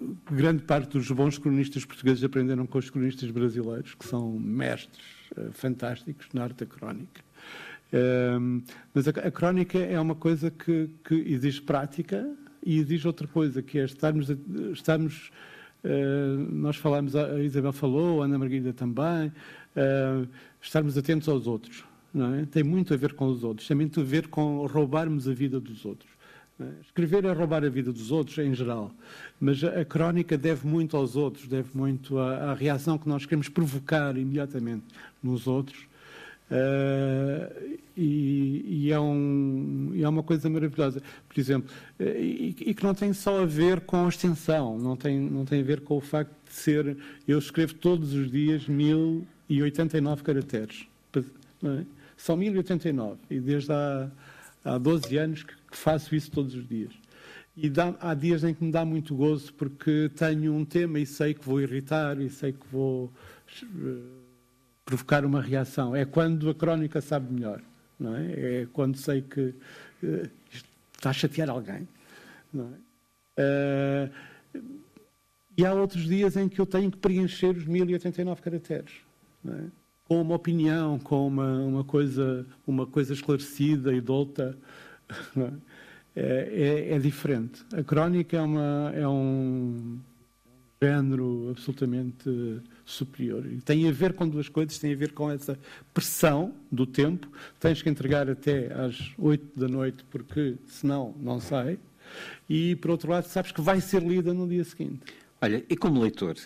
uh, 0.01 0.15
grande 0.31 0.63
parte 0.63 0.93
dos 0.93 1.11
bons 1.11 1.39
cronistas 1.39 1.85
portugueses 1.85 2.25
aprenderam 2.25 2.67
com 2.67 2.79
os 2.79 2.91
cronistas 2.91 3.31
brasileiros, 3.31 3.95
que 3.95 4.07
são 4.07 4.39
mestres 4.39 5.05
uh, 5.37 5.53
fantásticos 5.53 6.29
na 6.33 6.45
arte 6.45 6.65
da 6.65 6.67
crónica. 6.67 7.23
mas 8.95 9.07
a, 9.07 9.11
a, 9.11 9.31
crónica 9.31 9.79
é 9.79 10.01
uma 10.01 10.15
coisa 10.15 10.51
que, 10.51 10.89
que 11.05 11.15
exige 11.15 11.61
prática 11.61 12.27
e 12.65 12.79
exige 12.79 13.07
outra 13.07 13.29
coisa, 13.29 13.61
que 13.63 13.79
é 13.79 13.85
estarmos, 13.85 14.29
estarmos 14.73 15.31
nós 16.51 16.77
falamos, 16.77 17.17
a 17.17 17.41
Isabel 17.41 17.73
falou, 17.73 18.23
a 18.23 18.25
Ana 18.25 18.39
Margarida 18.39 18.73
também, 18.73 19.29
uh, 19.77 20.29
estarmos 20.61 20.97
atentos 20.97 21.29
aos 21.29 21.47
outros. 21.47 21.85
É? 22.15 22.45
Tem 22.47 22.63
muito 22.63 22.93
a 22.93 22.97
ver 22.97 23.15
com 23.15 23.27
os 23.27 23.43
outros, 23.43 23.67
tem 23.67 23.77
muito 23.77 24.01
a 24.01 24.05
ver 24.05 24.29
com 24.29 24.67
roubarmos 24.67 25.27
a 25.29 25.33
vida 25.33 25.59
dos 25.59 25.85
outros. 25.85 26.11
Escrever 26.83 27.25
é 27.25 27.33
roubar 27.33 27.65
a 27.65 27.69
vida 27.69 27.93
dos 27.93 28.11
outros, 28.11 28.39
em 28.39 28.55
geral, 28.55 28.93
mas 29.41 29.65
a, 29.65 29.85
crónica 29.85 30.37
deve 30.37 30.67
muito 30.67 30.97
aos 30.97 31.17
outros, 31.17 31.49
deve 31.49 31.77
muito 31.77 32.19
à, 32.19 32.55
reação 32.55 32.99
que 32.99 33.09
nós 33.09 33.25
queremos 33.25 33.49
provocar 33.49 34.17
imediatamente 34.17 34.85
nos 35.23 35.47
outros. 35.47 35.87
Uh, 36.53 37.79
e, 37.97 38.65
e, 38.87 38.93
é 38.93 39.01
um, 39.01 39.91
e, 39.95 40.03
é 40.03 40.09
uma 40.09 40.23
coisa 40.23 40.51
maravilhosa, 40.51 41.03
por 41.29 41.41
exemplo, 41.41 41.71
uh, 41.99 42.03
e, 42.03 42.55
e, 42.61 42.75
que 42.75 42.85
não 42.85 42.95
tem 42.95 43.13
só 43.13 43.43
a 43.43 43.47
ver 43.47 43.81
com 43.81 44.05
a 44.05 44.09
extensão, 44.09 44.79
não 44.79 44.97
tem, 44.97 45.19
não 45.19 45.45
tem 45.45 45.61
a 45.61 45.65
ver 45.65 45.81
com 45.81 45.97
o 45.97 46.01
facto 46.01 46.33
de 46.47 46.55
ser. 46.55 46.97
Eu 47.27 47.39
escrevo 47.39 47.75
todos 47.75 48.13
os 48.13 48.31
dias 48.31 48.67
1089 48.69 50.23
caracteres. 50.23 50.87
É? 51.17 51.85
São 52.17 52.37
1089, 52.37 53.19
e 53.31 53.41
desde 53.41 53.73
há, 53.73 54.11
há 54.65 54.79
12 54.79 55.17
anos 55.17 55.43
que 55.43 55.55
que 55.73 55.79
faço 55.79 56.15
isso 56.15 56.31
todos 56.31 56.55
os 56.55 56.69
dias. 56.69 56.93
E 57.57 57.69
dá, 57.69 57.95
há 58.01 58.15
dias 58.15 58.45
em 58.45 58.55
que 58.55 58.63
me 58.63 58.71
dá 58.71 58.85
muito 58.85 59.15
gozo 59.15 59.53
porque 59.55 60.11
tenho 60.15 60.55
um 60.55 60.65
tema 60.65 61.01
e 61.01 61.07
sei 61.07 61.35
que 61.35 61.45
vou 61.45 61.61
irritar 61.61 62.21
e 62.21 62.31
sei 62.31 62.53
que 62.53 62.67
vou 62.71 63.07
uh, 63.07 64.22
provocar 64.93 65.25
uma 65.25 65.41
reação. 65.41 65.97
É 65.97 66.05
quando 66.05 66.51
a 66.51 66.55
crónica 66.55 67.01
sabe 67.01 67.33
melhor, 67.33 67.63
não 67.99 68.15
é? 68.15 68.33
É 68.33 68.69
quando 68.73 68.99
sei 68.99 69.23
que 69.23 69.41
uh, 70.03 70.31
está 70.93 71.11
a 71.11 71.13
chatear 71.13 71.49
alguém, 71.49 71.89
não 72.53 72.67
é? 72.67 74.09
Uh, 74.09 74.61
e 75.57 75.65
há 75.65 75.73
outros 75.73 76.05
dias 76.05 76.37
em 76.37 76.49
que 76.49 76.61
eu 76.61 76.67
tenho 76.67 76.91
que 76.91 76.99
preencher 76.99 77.57
os 77.57 77.65
1089 77.65 78.43
caracteres, 78.43 78.93
não 79.43 79.55
é? 79.55 79.65
com 80.05 80.21
uma 80.21 80.35
opinião, 80.35 80.99
com 80.99 81.27
uma, 81.27 81.61
uma, 81.61 81.85
coisa, 81.85 82.47
uma 82.67 82.87
coisa 82.87 83.15
esclarecida 83.15 83.95
e 83.95 84.01
douta. 84.01 84.57
É, 86.15 86.91
é, 86.91 86.95
é, 86.97 86.99
diferente. 86.99 87.65
A 87.73 87.83
crónica 87.83 88.37
é, 88.37 88.43
uma, 88.43 88.93
é 88.95 89.09
um 89.09 89.99
género 90.83 91.51
absolutamente 91.51 92.61
superior. 92.85 93.47
E 93.47 93.61
tem 93.61 93.89
a 93.89 93.93
ver 93.93 94.15
com 94.15 94.29
duas 94.29 94.49
coisas, 94.49 94.79
tem 94.79 94.93
a 94.93 94.97
ver 94.97 95.13
com 95.13 95.31
essa 95.31 95.59
pressão 95.95 96.53
do 96.71 96.87
tempo. 96.87 97.29
Tens 97.61 97.81
que 97.81 97.89
entregar 97.89 98.29
até 98.29 98.73
às 98.73 99.13
oito 99.19 99.59
da 99.59 99.69
noite, 99.69 100.05
porque 100.11 100.57
senão 100.67 101.15
não 101.21 101.41
sai. 101.41 101.79
E, 102.49 102.77
por 102.77 102.91
outro 102.91 103.11
lado, 103.11 103.27
sabes 103.27 103.53
que 103.53 103.61
vai 103.61 103.81
ser 103.81 104.03
lida 104.03 104.35
no 104.35 104.49
dia 104.49 104.65
seguinte. 104.65 105.01
Olha, 105.41 105.65
e 105.69 105.77
como 105.77 106.01
leitor, 106.01 106.37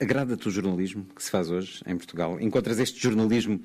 agrada-te 0.00 0.46
o 0.48 0.50
jornalismo 0.50 1.06
que 1.14 1.22
se 1.22 1.30
faz 1.30 1.50
hoje 1.50 1.82
em 1.86 1.96
Portugal? 1.96 2.40
Encontras 2.40 2.78
este 2.78 3.00
jornalismo 3.02 3.60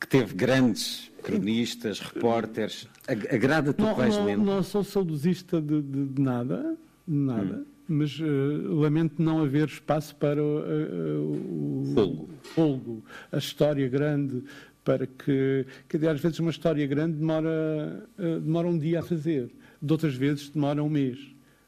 que 0.00 0.06
teve 0.06 0.34
grandes 0.34 1.10
cronistas, 1.22 2.00
repórteres. 2.00 2.88
Agrada-te 3.08 3.82
o 3.82 3.88
que 3.88 3.94
vais 3.94 4.16
não, 4.16 4.24
lendo? 4.24 4.44
Não 4.44 4.62
sou 4.62 4.84
saudosista 4.84 5.60
de, 5.60 5.82
de, 5.82 6.06
de 6.06 6.22
nada, 6.22 6.76
de 7.06 7.16
nada. 7.16 7.56
Hum. 7.56 7.75
Mas 7.88 8.18
uh, 8.18 8.74
lamento 8.74 9.22
não 9.22 9.42
haver 9.42 9.68
espaço 9.68 10.14
para 10.16 10.42
uh, 10.42 11.84
o 11.84 11.94
folgo. 11.94 12.30
folgo, 12.42 13.04
a 13.30 13.38
história 13.38 13.88
grande, 13.88 14.42
para 14.84 15.06
que, 15.06 15.66
que 15.88 15.96
às 16.06 16.20
vezes 16.20 16.38
uma 16.38 16.50
história 16.50 16.86
grande 16.86 17.18
demora, 17.18 18.08
demora 18.16 18.68
um 18.68 18.78
dia 18.78 19.00
a 19.00 19.02
fazer, 19.02 19.50
de 19.80 19.92
outras 19.92 20.14
vezes 20.14 20.48
demora 20.48 20.82
um 20.82 20.88
mês, 20.88 21.18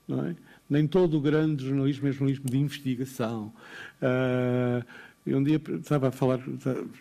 não 0.07 0.25
é? 0.27 0.37
Nem 0.69 0.87
todo 0.87 1.17
o 1.17 1.21
grande 1.21 1.65
jornalismo 1.65 2.09
é 2.09 2.13
jornalismo 2.13 2.51
de 2.51 2.59
investigação. 2.59 3.53
Uh, 4.03 4.85
e 5.25 5.35
um 5.35 5.43
dia 5.43 5.61
estava 5.79 6.09
a 6.09 6.11
falar, 6.11 6.41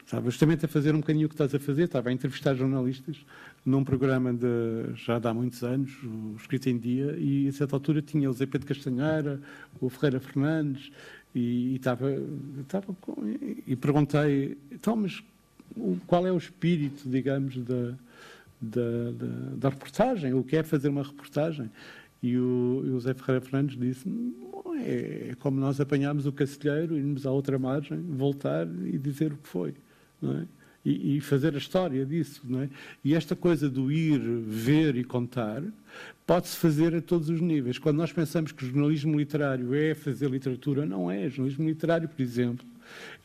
estava 0.03 0.29
justamente 0.29 0.65
a 0.65 0.67
fazer 0.67 0.93
um 0.93 0.99
bocadinho 0.99 1.27
o 1.27 1.29
que 1.29 1.35
estás 1.35 1.55
a 1.55 1.59
fazer, 1.59 1.83
estava 1.83 2.09
a 2.09 2.11
entrevistar 2.11 2.55
jornalistas 2.55 3.25
num 3.65 3.83
programa 3.83 4.33
de, 4.33 4.93
já 4.95 5.19
de 5.19 5.27
há 5.27 5.33
muitos 5.33 5.63
anos, 5.63 5.91
Escrito 6.37 6.69
em 6.69 6.77
Dia, 6.77 7.15
e 7.17 7.47
a 7.47 7.51
certa 7.51 7.75
altura 7.75 8.01
tinha 8.01 8.29
o 8.29 8.33
Zé 8.33 8.45
Pedro 8.45 8.67
Castanheira, 8.67 9.41
o 9.81 9.89
Ferreira 9.89 10.19
Fernandes, 10.19 10.91
e, 11.35 11.75
estava, 11.75 12.09
estava 12.61 12.95
e 13.65 13.75
perguntei, 13.75 14.57
então, 14.71 14.95
mas 14.95 15.23
qual 16.05 16.25
é 16.25 16.31
o 16.31 16.37
espírito, 16.37 17.09
digamos, 17.09 17.57
da, 17.57 17.93
da, 18.61 19.11
da, 19.11 19.55
da 19.57 19.69
reportagem? 19.69 20.33
O 20.33 20.43
que 20.43 20.55
é 20.55 20.63
fazer 20.63 20.89
uma 20.89 21.03
reportagem? 21.03 21.69
E 22.23 22.37
o, 22.37 22.83
e 22.85 22.89
o 22.89 22.99
Zé 22.99 23.13
Ferreira 23.13 23.41
Fernandes 23.41 23.77
disse 23.77 24.09
é, 24.79 25.29
é 25.31 25.35
como 25.35 25.59
nós 25.59 25.79
apanhámos 25.79 26.25
o 26.25 26.31
cacilheiro, 26.31 26.97
irmos 26.97 27.25
à 27.25 27.31
outra 27.31 27.59
margem, 27.59 28.01
voltar 28.01 28.67
e 28.85 28.97
dizer 28.97 29.33
o 29.33 29.37
que 29.37 29.47
foi. 29.47 29.73
É? 30.23 30.56
E, 30.87 31.17
e, 31.17 31.21
fazer 31.21 31.53
a 31.53 31.57
história 31.57 32.05
disso. 32.05 32.41
Não 32.45 32.61
é? 32.61 32.69
E 33.03 33.13
esta 33.13 33.35
coisa 33.35 33.69
do 33.69 33.91
ir, 33.91 34.19
ver 34.19 34.95
e 34.95 35.03
contar 35.03 35.61
pode-se 36.25 36.55
fazer 36.55 36.95
a 36.95 37.01
todos 37.01 37.29
os 37.29 37.41
níveis. 37.41 37.77
Quando 37.77 37.97
nós 37.97 38.13
pensamos 38.13 38.53
que 38.53 38.63
o 38.63 38.67
jornalismo 38.67 39.17
literário 39.17 39.73
é 39.73 39.93
fazer 39.93 40.29
literatura, 40.29 40.85
não 40.85 41.11
é. 41.11 41.25
O 41.25 41.29
jornalismo 41.29 41.67
literário, 41.67 42.07
por 42.07 42.21
exemplo, 42.21 42.65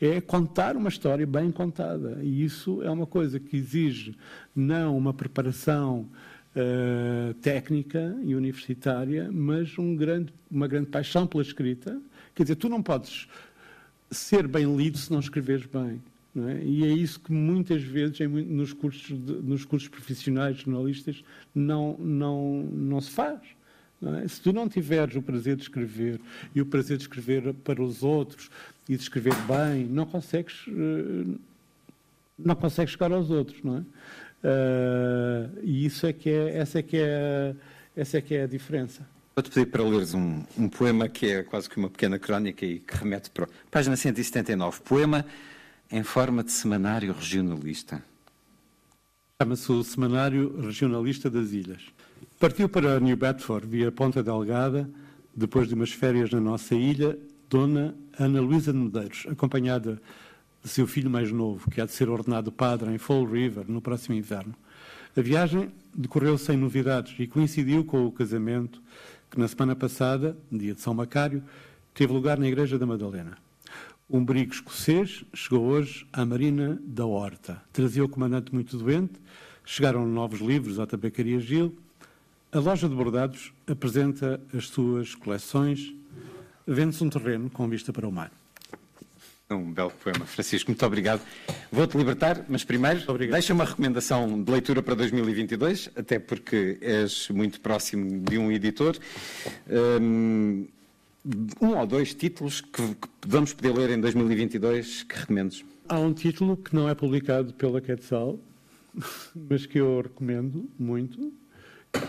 é 0.01 0.19
contar 0.19 0.75
uma 0.75 0.89
história 0.89 1.25
bem 1.25 1.51
contada. 1.51 2.19
E 2.21 2.43
isso 2.43 2.81
é 2.83 2.89
uma 2.89 3.07
coisa 3.07 3.39
que 3.39 3.55
exige 3.55 4.13
não 4.53 4.97
uma 4.97 5.13
preparação 5.13 6.09
uh, 6.55 7.33
técnica 7.35 8.13
e 8.23 8.35
universitária, 8.35 9.29
mas 9.31 9.77
um 9.77 9.95
grande, 9.95 10.33
uma 10.51 10.67
grande 10.67 10.87
paixão 10.87 11.25
pela 11.25 11.43
escrita. 11.43 11.97
Quer 12.35 12.43
dizer, 12.43 12.55
tu 12.55 12.67
não 12.67 12.83
podes 12.83 13.27
ser 14.11 14.47
bem 14.47 14.75
lido 14.75 14.97
se 14.97 15.11
não 15.11 15.19
escreveres 15.19 15.65
bem. 15.65 16.01
É? 16.35 16.63
E 16.63 16.83
é 16.83 16.87
isso 16.87 17.19
que 17.19 17.31
muitas 17.31 17.83
vezes 17.83 18.19
em, 18.19 18.27
nos, 18.27 18.73
cursos 18.73 19.07
de, 19.07 19.33
nos 19.33 19.65
cursos 19.65 19.87
profissionais 19.87 20.57
jornalistas 20.57 21.23
não, 21.53 21.95
não, 21.99 22.63
não 22.71 22.99
se 22.99 23.11
faz. 23.11 23.39
Não 24.01 24.15
é? 24.15 24.27
Se 24.27 24.41
tu 24.41 24.51
não 24.51 24.67
tiveres 24.67 25.15
o 25.15 25.21
prazer 25.21 25.55
de 25.55 25.61
escrever 25.61 26.19
e 26.55 26.61
o 26.61 26.65
prazer 26.65 26.97
de 26.97 27.03
escrever 27.03 27.53
para 27.53 27.81
os 27.81 28.01
outros 28.01 28.49
e 28.89 28.97
de 28.97 29.03
escrever 29.03 29.35
bem, 29.47 29.85
não 29.85 30.05
consegues, 30.05 30.65
uh, 30.67 31.39
não 32.37 32.55
consegues 32.55 32.93
chegar 32.93 33.11
aos 33.11 33.29
outros. 33.29 33.61
Não 33.63 33.77
é? 33.77 33.81
Uh, 34.43 35.59
e 35.61 35.85
isso 35.85 36.07
é 36.07 36.11
que 36.11 36.29
é, 36.29 36.57
essa, 36.57 36.79
é 36.79 36.81
que 36.81 36.97
é, 36.97 37.55
essa 37.95 38.17
é 38.17 38.21
que 38.21 38.33
é 38.33 38.43
a 38.43 38.47
diferença. 38.47 39.07
Vou-te 39.35 39.49
pedir 39.49 39.67
para 39.67 39.83
leres 39.83 40.13
um, 40.13 40.43
um, 40.57 40.67
poema 40.67 41.07
que 41.07 41.27
é 41.27 41.43
quase 41.43 41.69
que 41.69 41.77
uma 41.77 41.89
pequena 41.89 42.19
crónica 42.19 42.65
e 42.65 42.79
que 42.79 42.95
remete 42.95 43.29
para. 43.29 43.47
Página 43.71 43.95
179. 43.95 44.81
Poema 44.81 45.25
em 45.93 46.01
forma 46.01 46.43
de 46.43 46.51
semanário 46.51 47.13
regionalista. 47.13 48.03
Chama-se 49.39 49.71
o 49.71 49.83
Semanário 49.83 50.59
Regionalista 50.59 51.29
das 51.29 51.51
Ilhas. 51.51 51.83
Partiu 52.39 52.67
para 52.67 52.99
New 52.99 53.15
Bedford 53.15 53.67
via 53.67 53.91
Ponta 53.91 54.23
Delgada, 54.23 54.89
depois 55.35 55.67
de 55.67 55.75
umas 55.75 55.91
férias 55.91 56.31
na 56.31 56.39
nossa 56.39 56.73
ilha, 56.73 57.15
Dona 57.47 57.93
Ana 58.17 58.41
Luísa 58.41 58.73
de 58.73 58.79
Medeiros, 58.79 59.27
acompanhada 59.29 60.01
de 60.63 60.67
seu 60.67 60.87
filho 60.87 61.11
mais 61.11 61.31
novo, 61.31 61.69
que 61.69 61.79
há 61.79 61.85
de 61.85 61.91
ser 61.91 62.09
ordenado 62.09 62.51
padre 62.51 62.91
em 62.91 62.97
Fall 62.97 63.23
River 63.23 63.65
no 63.67 63.79
próximo 63.79 64.15
inverno. 64.15 64.55
A 65.15 65.21
viagem 65.21 65.71
decorreu 65.93 66.39
sem 66.39 66.57
novidades 66.57 67.13
e 67.19 67.27
coincidiu 67.27 67.85
com 67.85 68.03
o 68.03 68.11
casamento 68.11 68.81
que, 69.29 69.39
na 69.39 69.47
semana 69.47 69.75
passada, 69.75 70.35
dia 70.51 70.73
de 70.73 70.81
São 70.81 70.95
Macário, 70.95 71.43
teve 71.93 72.11
lugar 72.11 72.39
na 72.39 72.47
Igreja 72.47 72.79
da 72.79 72.85
Madalena. 72.87 73.37
Um 74.09 74.23
brigo 74.23 74.53
escocês 74.53 75.23
chegou 75.33 75.63
hoje 75.63 76.05
à 76.11 76.25
Marina 76.25 76.79
da 76.83 77.05
Horta. 77.05 77.61
Trazia 77.71 78.03
o 78.03 78.09
comandante 78.09 78.53
muito 78.53 78.77
doente, 78.77 79.13
chegaram 79.65 80.05
novos 80.05 80.41
livros 80.41 80.79
à 80.79 80.85
Tabacaria 80.85 81.39
Gil. 81.39 81.75
A 82.51 82.59
loja 82.59 82.87
de 82.87 82.95
bordados 82.95 83.53
apresenta 83.65 84.41
as 84.53 84.67
suas 84.67 85.15
coleções. 85.15 85.95
Vende-se 86.67 87.03
um 87.03 87.09
terreno 87.09 87.49
com 87.49 87.67
vista 87.67 87.93
para 87.93 88.07
o 88.07 88.11
mar. 88.11 88.31
Um 89.49 89.71
belo 89.71 89.91
poema. 89.91 90.25
Francisco, 90.25 90.69
muito 90.69 90.85
obrigado. 90.85 91.21
Vou-te 91.71 91.97
libertar, 91.97 92.45
mas 92.49 92.63
primeiro 92.63 93.01
deixa 93.17 93.53
uma 93.53 93.65
recomendação 93.65 94.43
de 94.43 94.51
leitura 94.51 94.83
para 94.83 94.95
2022, 94.95 95.89
até 95.95 96.19
porque 96.19 96.77
és 96.81 97.29
muito 97.29 97.61
próximo 97.61 98.19
de 98.19 98.37
um 98.37 98.51
editor. 98.51 98.97
Um, 100.01 100.67
um 101.61 101.77
ou 101.77 101.87
dois 101.87 102.13
títulos 102.13 102.61
que, 102.61 102.95
que 102.95 103.07
vamos 103.27 103.53
poder 103.53 103.73
ler 103.77 103.89
em 103.91 104.01
2022 104.01 105.03
que 105.03 105.19
recomendes? 105.19 105.63
Há 105.87 105.99
um 105.99 106.13
título 106.13 106.57
que 106.57 106.75
não 106.75 106.89
é 106.89 106.95
publicado 106.95 107.53
pela 107.53 107.79
Quetzal, 107.79 108.39
mas 109.49 109.65
que 109.65 109.79
eu 109.79 110.01
recomendo 110.01 110.69
muito, 110.77 111.31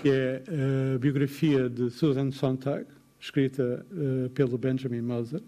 que 0.03 0.11
é 0.11 0.43
a 0.95 0.99
biografia 0.99 1.69
de 1.69 1.91
Susan 1.91 2.31
Sontag, 2.31 2.87
escrita 3.21 3.87
uh, 3.91 4.29
pelo 4.31 4.59
Benjamin 4.59 5.01
Moser 5.01 5.43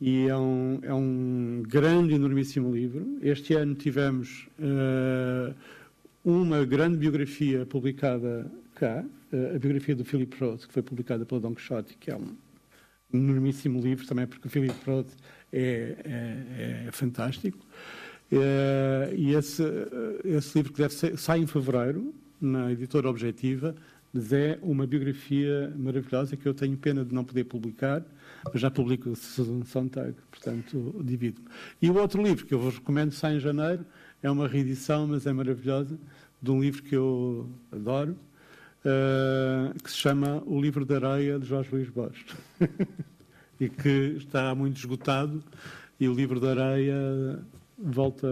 e 0.00 0.28
é 0.28 0.36
um, 0.36 0.78
é 0.82 0.94
um 0.94 1.62
grande, 1.66 2.14
enormíssimo 2.14 2.72
livro. 2.72 3.18
Este 3.20 3.54
ano 3.54 3.74
tivemos 3.74 4.48
uh, 4.58 5.54
uma 6.24 6.64
grande 6.64 6.96
biografia 6.96 7.66
publicada 7.66 8.50
cá, 8.74 9.04
uh, 9.32 9.56
a 9.56 9.58
biografia 9.58 9.94
do 9.94 10.04
Philip 10.04 10.36
Roth, 10.40 10.66
que 10.66 10.72
foi 10.72 10.82
publicada 10.82 11.24
pela 11.24 11.40
Don 11.40 11.54
Quixote, 11.54 11.96
que 11.98 12.10
é 12.10 12.16
um 12.16 12.36
enormíssimo 13.12 13.80
livro 13.80 14.06
também, 14.06 14.26
porque 14.26 14.46
o 14.46 14.50
Philip 14.50 14.74
Roth 14.86 15.10
é, 15.52 15.96
é, 16.04 16.84
é 16.88 16.92
fantástico. 16.92 17.58
Uh, 18.30 19.14
e 19.16 19.34
esse, 19.34 19.62
esse 20.24 20.58
livro 20.58 20.72
que 20.72 20.78
deve 20.82 20.92
ser, 20.92 21.16
sai 21.16 21.38
em 21.38 21.46
fevereiro, 21.46 22.14
na 22.40 22.70
editora 22.70 23.08
Objetiva, 23.08 23.74
Mas 24.12 24.32
é 24.32 24.58
uma 24.62 24.86
biografia 24.86 25.72
maravilhosa 25.76 26.36
que 26.36 26.46
eu 26.46 26.54
tenho 26.54 26.76
pena 26.76 27.04
de 27.04 27.14
não 27.14 27.24
poder 27.24 27.44
publicar, 27.44 28.04
mas 28.44 28.60
já 28.60 28.70
publico 28.70 29.14
Susan 29.16 29.64
Sontag, 29.64 30.14
portanto 30.30 30.94
divido-me. 31.02 31.48
E 31.80 31.90
o 31.90 31.96
outro 31.96 32.22
livro 32.22 32.46
que 32.46 32.54
eu 32.54 32.60
vos 32.60 32.74
recomendo 32.74 33.12
sai 33.12 33.36
em 33.36 33.40
janeiro, 33.40 33.84
é 34.22 34.30
uma 34.30 34.46
reedição, 34.46 35.06
mas 35.06 35.26
é 35.26 35.32
maravilhosa, 35.32 35.98
de 36.40 36.50
um 36.50 36.60
livro 36.60 36.82
que 36.82 36.94
eu 36.94 37.48
adoro, 37.72 38.16
uh, 38.84 39.82
que 39.82 39.90
se 39.90 39.96
chama 39.96 40.42
O 40.46 40.60
Livro 40.60 40.84
da 40.84 40.96
Areia, 40.96 41.38
de 41.38 41.46
Jorge 41.46 41.70
Luís 41.72 41.88
Borges. 41.88 42.24
e 43.60 43.68
que 43.68 44.16
está 44.18 44.54
muito 44.54 44.76
esgotado, 44.76 45.42
e 45.98 46.08
o 46.08 46.14
Livro 46.14 46.38
da 46.38 46.50
Areia 46.50 47.38
volta 47.76 48.26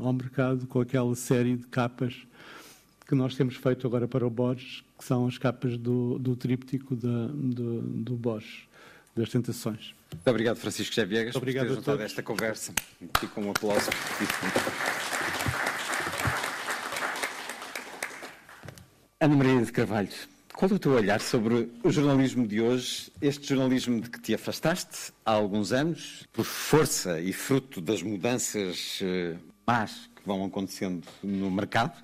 ao 0.00 0.12
mercado 0.12 0.66
com 0.66 0.80
aquela 0.80 1.14
série 1.14 1.56
de 1.56 1.66
capas 1.66 2.14
que 3.06 3.14
nós 3.14 3.34
temos 3.34 3.56
feito 3.56 3.86
agora 3.86 4.06
para 4.06 4.26
o 4.26 4.30
Borges, 4.30 4.84
que 4.98 5.04
são 5.04 5.26
as 5.26 5.38
capas 5.38 5.78
do, 5.78 6.18
do 6.18 6.36
tríptico 6.36 6.94
da, 6.94 7.26
do, 7.28 7.80
do 7.80 8.14
Borges, 8.14 8.64
das 9.16 9.30
Tentações. 9.30 9.94
Muito 10.12 10.28
obrigado, 10.28 10.56
Francisco 10.56 10.94
obrigado 11.00 11.32
por 11.32 11.44
ter 11.44 11.74
juntado 11.74 12.02
esta 12.02 12.22
conversa. 12.22 12.72
Fica 13.18 13.40
um 13.40 13.50
aplauso. 13.50 13.90
Ana 19.20 19.34
Maria 19.34 19.64
de 19.64 19.72
Carvalho, 19.72 20.08
qual 20.54 20.70
é 20.70 20.74
o 20.74 20.78
teu 20.78 20.92
olhar 20.92 21.20
sobre 21.20 21.68
o 21.82 21.90
jornalismo 21.90 22.46
de 22.46 22.60
hoje, 22.60 23.10
este 23.20 23.48
jornalismo 23.48 24.00
de 24.00 24.08
que 24.08 24.20
te 24.20 24.32
afastaste 24.32 25.12
há 25.26 25.32
alguns 25.32 25.72
anos, 25.72 26.24
por 26.32 26.44
força 26.44 27.20
e 27.20 27.32
fruto 27.32 27.80
das 27.80 28.00
mudanças 28.00 29.00
eh, 29.02 29.34
más 29.66 30.08
que 30.14 30.22
vão 30.24 30.44
acontecendo 30.44 31.04
no 31.20 31.50
mercado, 31.50 31.98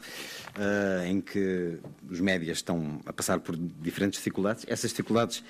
uh, 0.57 1.07
em 1.07 1.21
que 1.21 1.79
os 2.11 2.19
médias 2.19 2.59
estão 2.59 3.01
a 3.07 3.13
passar 3.13 3.39
por 3.39 3.57
diferentes 3.57 4.19
dificuldades. 4.19 4.65
Essas 4.67 4.91
dificuldades, 4.91 5.45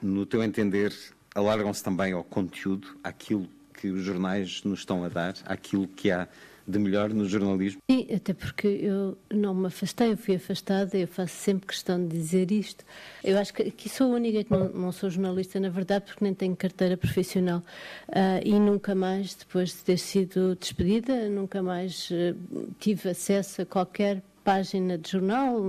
no 0.00 0.24
teu 0.24 0.40
entender, 0.40 0.94
alargam-se 1.34 1.82
também 1.82 2.12
ao 2.12 2.22
conteúdo, 2.22 2.96
àquilo 3.02 3.48
que 3.74 3.88
os 3.88 4.04
jornais 4.04 4.62
nos 4.62 4.78
estão 4.78 5.02
a 5.02 5.08
dar, 5.08 5.34
àquilo 5.46 5.88
que 5.88 6.12
há 6.12 6.28
de 6.66 6.78
melhor 6.78 7.10
no 7.10 7.28
jornalismo? 7.28 7.80
Sim, 7.90 8.06
até 8.14 8.32
porque 8.32 8.66
eu 8.66 9.18
não 9.32 9.54
me 9.54 9.66
afastei, 9.66 10.12
eu 10.12 10.16
fui 10.16 10.36
afastada, 10.36 10.96
eu 10.96 11.08
faço 11.08 11.34
sempre 11.34 11.66
questão 11.66 12.00
de 12.00 12.16
dizer 12.16 12.50
isto. 12.50 12.84
Eu 13.22 13.38
acho 13.38 13.52
que 13.52 13.62
aqui 13.62 13.88
sou 13.88 14.12
a 14.12 14.16
única 14.16 14.44
que 14.44 14.50
não, 14.50 14.68
não 14.68 14.92
sou 14.92 15.10
jornalista, 15.10 15.58
na 15.60 15.68
verdade, 15.68 16.04
porque 16.06 16.24
nem 16.24 16.34
tenho 16.34 16.56
carteira 16.56 16.96
profissional. 16.96 17.62
Uh, 18.08 18.40
e 18.44 18.52
nunca 18.52 18.94
mais, 18.94 19.34
depois 19.34 19.70
de 19.70 19.76
ter 19.76 19.98
sido 19.98 20.56
despedida, 20.56 21.28
nunca 21.28 21.62
mais 21.62 22.10
uh, 22.10 22.74
tive 22.78 23.10
acesso 23.10 23.62
a 23.62 23.66
qualquer 23.66 24.22
página 24.44 24.98
de 24.98 25.10
jornal, 25.10 25.60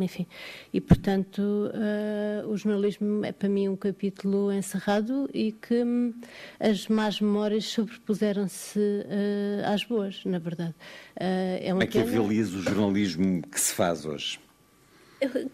enfim. 0.00 0.26
E, 0.72 0.80
portanto, 0.80 1.40
uh, 1.40 2.48
o 2.48 2.56
jornalismo 2.56 3.24
é 3.24 3.32
para 3.32 3.48
mim 3.48 3.68
um 3.68 3.76
capítulo 3.76 4.52
encerrado 4.52 5.28
e 5.32 5.52
que 5.52 5.82
um, 5.82 6.14
as 6.58 6.88
más 6.88 7.20
memórias 7.20 7.64
sobrepuseram-se 7.66 8.78
uh, 8.78 9.72
às 9.72 9.84
boas, 9.84 10.24
na 10.24 10.38
verdade. 10.38 10.74
Uh, 11.16 11.60
é 11.60 11.68
Como 11.70 11.82
é 11.82 11.86
que 11.86 11.98
pena... 11.98 12.18
avalias 12.18 12.52
o 12.52 12.62
jornalismo 12.62 13.42
que 13.42 13.60
se 13.60 13.74
faz 13.74 14.04
hoje? 14.06 14.40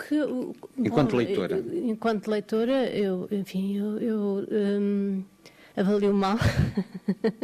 Que, 0.08 0.16
enquanto 0.78 1.10
bom, 1.10 1.16
leitora? 1.18 1.62
Enquanto 1.84 2.28
leitora, 2.28 2.86
eu, 2.86 3.28
enfim, 3.30 3.76
eu, 3.76 3.98
eu 3.98 4.46
um, 4.50 5.22
avalio 5.78 6.12
mal 6.12 6.36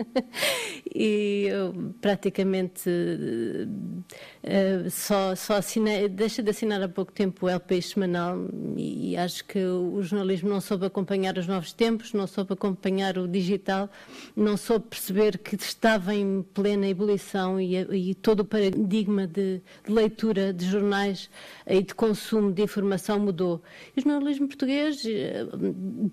e 0.95 1.47
eu 1.49 1.95
praticamente 2.01 2.89
uh, 2.89 4.91
só, 4.91 5.35
só 5.35 5.55
assinei, 5.55 6.09
deixa 6.09 6.43
de 6.43 6.51
assinar 6.51 6.83
há 6.83 6.89
pouco 6.89 7.13
tempo 7.13 7.47
o 7.47 7.49
LP 7.49 7.81
semanal 7.81 8.39
e, 8.77 9.13
e, 9.13 9.17
acho 9.17 9.45
que 9.45 9.59
o 9.59 10.03
jornalismo 10.03 10.49
não 10.49 10.61
soube 10.61 10.87
acompanhar 10.87 11.39
os 11.39 11.47
novos 11.47 11.73
tempos, 11.73 12.13
não 12.13 12.27
soube 12.27 12.53
acompanhar 12.53 13.19
o 13.19 13.29
digital, 13.29 13.89
não 14.37 14.57
soube 14.57 14.87
perceber 14.87 15.39
que 15.39 15.55
estava 15.55 16.15
em 16.15 16.43
plena 16.43 16.89
ebulição 16.89 17.61
e, 17.61 17.77
e 17.77 18.15
todo 18.15 18.41
o 18.41 18.45
paradigma 18.45 19.27
de, 19.27 19.63
de, 19.85 19.93
leitura 19.93 20.53
de 20.53 20.67
jornais 20.67 21.31
e 21.67 21.83
de 21.83 21.95
consumo 21.95 22.53
de 22.53 22.63
informação 22.63 23.19
mudou. 23.19 23.63
E 23.97 24.01
o 24.01 24.03
jornalismo 24.03 24.49
português 24.49 25.03
uh, 25.05 25.57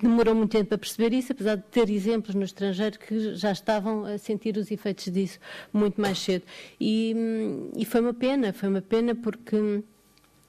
demorou 0.02 0.36
muito 0.36 0.52
tempo 0.52 0.74
a 0.74 0.78
perceber 0.78 1.14
isso, 1.14 1.32
apesar 1.32 1.56
de 1.56 1.64
ter 1.64 1.90
exemplos 1.90 2.11
exemplos 2.12 2.36
no 2.36 2.44
estrangeiro 2.44 3.00
que 3.00 3.36
já 3.36 3.52
estavam 3.52 4.04
a 4.06 4.18
sentir 4.18 4.58
os 4.58 4.70
efeitos 4.70 5.06
disso 5.12 5.40
muito 5.72 6.00
mais 6.00 6.20
cedo. 6.20 6.44
E, 6.80 7.16
e 7.76 7.86
foi 7.86 8.02
uma 8.02 8.14
pena, 8.14 8.52
foi 8.52 8.68
uma 8.68 8.82
pena 8.82 9.16
porque 9.16 9.84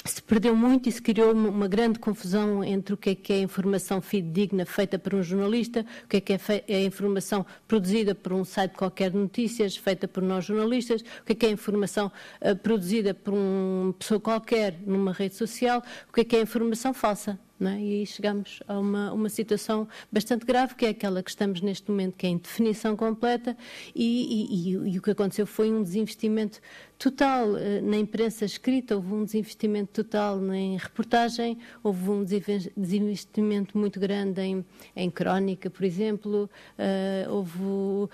se 0.05 0.21
perdeu 0.21 0.57
muito 0.57 0.89
e 0.89 0.93
se 0.93 1.01
criou 1.01 1.33
uma 1.33 1.69
grande 1.69 2.01
confusão 2.01 2.65
entre 2.65 2.93
o 2.93 2.97
que 2.97 3.11
é 3.11 3.15
que 3.15 3.33
é 3.33 3.39
informação 3.39 4.01
fidedigna 4.01 4.67
feita 4.67 4.99
por 4.99 5.15
um 5.15 5.23
jornalista, 5.23 5.87
o 6.05 6.09
que 6.09 6.17
é 6.17 6.21
que 6.21 6.33
é, 6.33 6.41
é 6.67 6.85
informação 6.85 7.47
produzida 7.69 8.13
por 8.13 8.33
um 8.33 8.45
site 8.45 8.73
qualquer 8.73 9.11
de 9.11 9.17
notícias, 9.17 9.77
feita 9.77 10.09
por 10.09 10.23
nós 10.23 10.45
jornalistas, 10.45 11.03
o 11.03 11.25
que 11.25 11.33
é 11.33 11.35
que 11.37 11.47
é 11.47 11.51
informação 11.51 12.11
uh, 12.41 12.57
produzida 12.57 13.15
por 13.15 13.33
uma 13.33 13.93
pessoa 13.93 14.19
qualquer 14.19 14.77
numa 14.85 15.13
rede 15.13 15.37
social, 15.37 15.81
o 16.09 16.13
que 16.13 16.23
é 16.23 16.25
que 16.25 16.37
é 16.37 16.41
informação 16.41 16.93
falsa. 16.93 17.39
É? 17.69 17.81
E 17.81 17.93
aí 18.01 18.07
chegamos 18.07 18.61
a 18.67 18.79
uma, 18.79 19.13
uma 19.13 19.29
situação 19.29 19.87
bastante 20.11 20.45
grave, 20.45 20.75
que 20.75 20.87
é 20.87 20.89
aquela 20.91 21.23
que 21.23 21.31
estamos 21.31 21.61
neste 21.61 21.91
momento, 21.91 22.17
que 22.17 22.27
é 22.27 22.31
indefinição 22.31 22.97
completa, 22.97 23.57
e, 23.95 24.05
e, 24.05 24.71
e, 24.71 24.95
e 24.95 24.99
o 24.99 25.03
que 25.03 25.11
aconteceu 25.11 25.47
foi 25.47 25.73
um 25.73 25.83
desinvestimento 25.83 26.61
total 27.03 27.57
eh, 27.57 27.81
na 27.81 27.97
imprensa 27.97 28.45
escrita, 28.45 28.95
houve 28.95 29.13
um 29.13 29.25
desinvestimento 29.25 30.05
total 30.05 30.41
em 30.55 30.77
reportagem, 30.77 31.59
houve 31.83 32.09
um 32.09 32.25
desinvestimento 32.25 33.77
muito 33.77 33.99
grande 33.99 34.41
em, 34.41 34.65
em 34.95 35.11
crónica, 35.11 35.69
por 35.69 35.83
exemplo, 35.83 36.49
uh, 36.79 37.33
houve, 37.33 37.59
uh, 37.59 38.09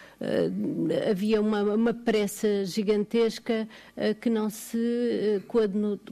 havia 1.10 1.38
uma, 1.38 1.62
uma 1.74 1.92
pressa 1.92 2.64
gigantesca 2.64 3.68
uh, 3.94 4.14
que 4.18 4.30
não 4.30 4.48
se 4.48 5.42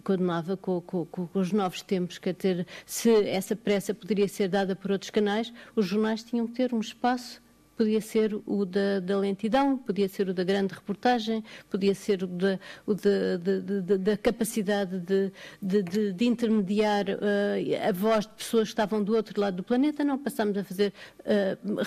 coordenava 0.05 0.55
com, 0.55 0.79
com, 0.83 1.07
com, 1.07 1.29
os 1.33 1.53
novos 1.53 1.81
tempos, 1.81 2.19
quer 2.19 2.35
dizer, 2.35 2.67
se 2.85 3.11
essa 3.27 3.57
pressa 3.57 3.95
poderia 3.95 4.29
ser 4.29 4.49
dada 4.49 4.77
por 4.77 4.91
outros 4.91 5.11
canais, 5.11 5.51
os 5.75 5.87
jornais 5.87 6.23
tinham 6.23 6.47
que 6.47 6.53
ter 6.53 6.75
um 6.75 6.81
espaço 6.81 7.41
podia 7.77 8.01
ser 8.01 8.35
o 8.47 8.65
da, 8.65 9.01
da, 9.01 9.19
lentidão, 9.19 9.77
podia 9.77 10.09
ser 10.09 10.29
o 10.29 10.35
da 10.35 10.43
grande 10.43 10.75
reportagem, 10.75 11.45
podia 11.71 11.95
ser 11.95 12.23
o 12.23 12.27
da, 12.27 12.59
o 12.87 12.95
de, 12.95 13.39
de, 13.39 13.83
de, 13.83 13.99
da 13.99 14.17
capacidade 14.17 14.99
de, 14.99 16.25
intermediar 16.25 17.07
uh, 17.09 17.89
a 17.89 17.93
voz 17.93 18.27
de 18.27 18.33
pessoas 18.33 18.69
que 18.69 18.73
estavam 18.73 19.03
do 19.03 19.15
outro 19.15 19.41
lado 19.41 19.57
do 19.57 19.63
planeta. 19.63 20.03
Não 20.03 20.19
passámos 20.19 20.57
a 20.57 20.65
fazer, 20.65 20.93
uh, 21.21 21.73
uh, 21.73 21.85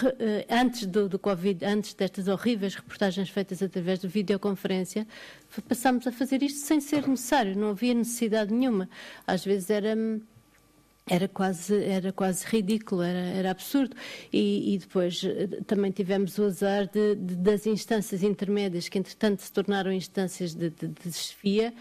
antes 0.49 0.85
do, 0.85 1.09
do, 1.09 1.19
Covid, 1.19 1.65
antes 1.65 1.93
destas 1.93 2.27
horríveis 2.27 2.75
reportagens 2.75 3.29
feitas 3.29 3.61
através 3.61 3.99
de 3.99 4.07
videoconferência, 4.07 5.07
passámos 5.67 6.05
a 6.07 6.11
fazer 6.11 6.41
isto 6.43 6.59
sem 6.59 6.79
ser 6.79 7.07
necessário, 7.07 7.57
não 7.57 7.69
havia 7.71 7.93
necessidade 7.93 8.53
nenhuma. 8.53 8.89
Às 9.25 9.43
vezes 9.43 9.69
era 9.69 9.95
era 11.09 11.27
quase, 11.27 11.83
era 11.83 12.13
quase 12.13 12.45
ridículo, 12.45 13.01
era, 13.01 13.17
era 13.17 13.51
absurdo. 13.51 13.95
E, 14.31 14.75
e, 14.75 14.77
depois 14.77 15.23
eh, 15.23 15.47
também 15.65 15.91
tivemos 15.91 16.37
o 16.37 16.43
azar 16.43 16.87
de, 16.87 17.15
de, 17.15 17.35
das 17.35 17.65
instâncias 17.65 18.21
intermédias, 18.21 18.87
que 18.87 18.99
entretanto 18.99 19.41
se 19.41 19.51
tornaram 19.51 19.91
instâncias 19.91 20.53
de, 20.53 20.69
de, 20.69 20.87
de 20.87 21.11
chefia, 21.11 21.73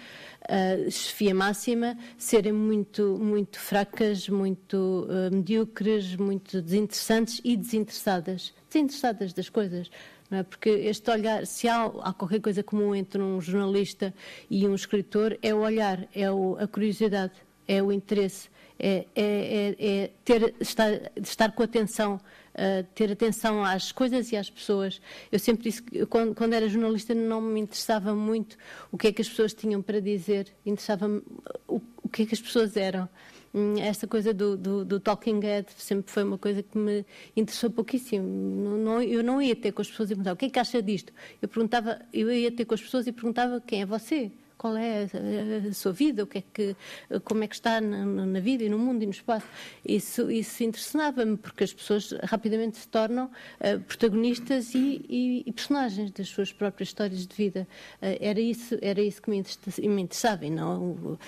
uh, 0.43 0.91
chefia 0.91 1.35
máxima, 1.35 1.97
serem 2.17 2.53
muito, 2.53 3.19
muito 3.21 3.61
fracas, 3.61 4.29
muito 4.29 5.07
uh, 5.09 5.35
medíocres, 5.35 6.17
muito 6.17 6.63
desinteressantes 6.63 7.41
e 7.45 7.55
desinteressadas. 7.55 8.55
Desinteressadas 8.69 9.35
das 9.35 9.51
coisas. 9.51 9.91
É? 10.31 10.43
Porque 10.43 10.71
este 10.71 11.11
olhar, 11.11 11.47
se 11.47 11.69
há, 11.69 11.85
há, 11.85 12.13
qualquer 12.15 12.41
coisa 12.41 12.63
comum 12.63 12.95
entre 12.95 13.21
um 13.21 13.41
jornalista 13.41 14.15
e 14.51 14.67
um 14.67 14.75
escritor, 14.75 15.39
é 15.43 15.55
o 15.55 15.59
olhar, 15.59 16.09
é 16.15 16.31
o, 16.31 16.57
a 16.59 16.67
curiosidade, 16.67 17.33
é 17.67 17.83
o 17.83 17.93
interesse 17.93 18.49
é, 18.79 19.07
é, 19.15 19.77
é, 19.79 20.03
é 20.03 20.11
ter, 20.25 20.55
estar, 20.61 21.11
estar 21.17 21.53
com 21.53 21.63
atenção, 21.63 22.21
uh, 22.55 22.85
ter 22.95 23.11
atenção 23.11 23.65
às 23.65 23.91
coisas 23.91 24.31
e 24.31 24.37
às 24.37 24.49
pessoas. 24.49 25.01
Eu 25.33 25.39
sempre 25.39 25.65
disse 25.65 25.83
que 25.83 26.07
quando, 26.07 26.35
quando, 26.35 26.53
era 26.53 26.69
jornalista 26.69 27.15
não 27.15 27.41
me 27.41 27.61
interessava 27.61 28.15
muito 28.15 28.57
o 28.93 28.97
que 28.97 29.09
é 29.09 29.13
que 29.13 29.23
as 29.23 29.29
pessoas 29.29 29.53
tinham 29.53 29.83
para 29.83 30.01
dizer, 30.01 30.55
interessava-me 30.65 31.23
o, 31.67 31.81
o 32.03 32.09
que 32.09 32.23
é 32.23 32.27
que 32.27 32.35
as 32.35 32.41
pessoas 32.41 32.77
eram 32.77 33.09
hum, 33.53 33.75
esta 33.79 34.07
coisa 34.07 34.33
do, 34.33 34.57
do, 34.57 34.85
do, 34.85 35.01
talking 35.01 35.41
head 35.41 35.67
sempre 35.77 36.11
foi 36.13 36.23
uma 36.23 36.39
coisa 36.39 36.63
que 36.63 36.79
me 36.79 37.05
interessou 37.37 37.71
pouquíssimo. 37.71 38.27
Não, 38.27 38.79
não, 38.79 39.03
eu 39.03 39.25
não 39.25 39.43
ia 39.43 39.57
ter 39.57 39.73
com 39.73 39.83
as 39.83 39.89
pessoas 39.89 40.11
e 40.11 40.15
perguntar 40.15 40.33
o 40.33 40.37
que 40.37 40.47
é 40.47 40.51
que 40.51 40.59
acha 40.59 40.81
disto. 40.81 41.13
Eu 41.43 41.49
perguntava, 41.49 42.01
eu 42.13 42.31
ia 42.31 42.53
ter 42.53 42.65
com 42.65 42.75
as 42.75 42.81
pessoas 42.81 43.07
e 43.07 43.13
perguntava 43.13 43.61
quem 43.61 43.83
é 43.83 43.87
você, 43.87 44.31
qual 44.59 44.77
é 44.77 45.05
a, 45.05 45.73
sua 45.73 45.93
vida, 45.93 46.25
o 46.25 46.27
que 46.27 46.39
é 46.39 46.43
que, 46.53 46.77
como 47.25 47.45
é 47.45 47.47
que 47.47 47.55
está 47.55 47.81
na, 47.81 48.05
na, 48.05 48.41
vida 48.41 48.65
e 48.65 48.69
no 48.69 48.79
mundo 48.79 49.03
e 49.05 49.07
no 49.07 49.13
espaço. 49.13 49.47
Isso, 49.87 50.31
isso 50.31 50.65
interessava-me, 50.65 51.37
porque 51.37 51.63
as 51.63 51.73
pessoas 51.73 52.13
rapidamente 52.25 52.77
se 52.77 52.89
tornam 52.89 53.27
uh, 53.27 53.81
protagonistas 53.87 54.75
e, 54.75 55.05
e, 55.09 55.45
e, 55.47 55.53
personagens 55.53 56.11
das 56.11 56.29
suas 56.29 56.53
próprias 56.53 56.89
histórias 56.89 57.27
de 57.27 57.35
vida. 57.35 57.67
Uh, 58.03 58.19
era, 58.21 58.41
isso, 58.41 58.77
era 58.83 59.01
isso 59.01 59.23
que 59.23 59.31
me, 59.31 59.45
me 59.89 60.03
interessava, 60.03 60.45
e 60.45 60.51
não, 60.51 60.91
uh, 60.91 61.19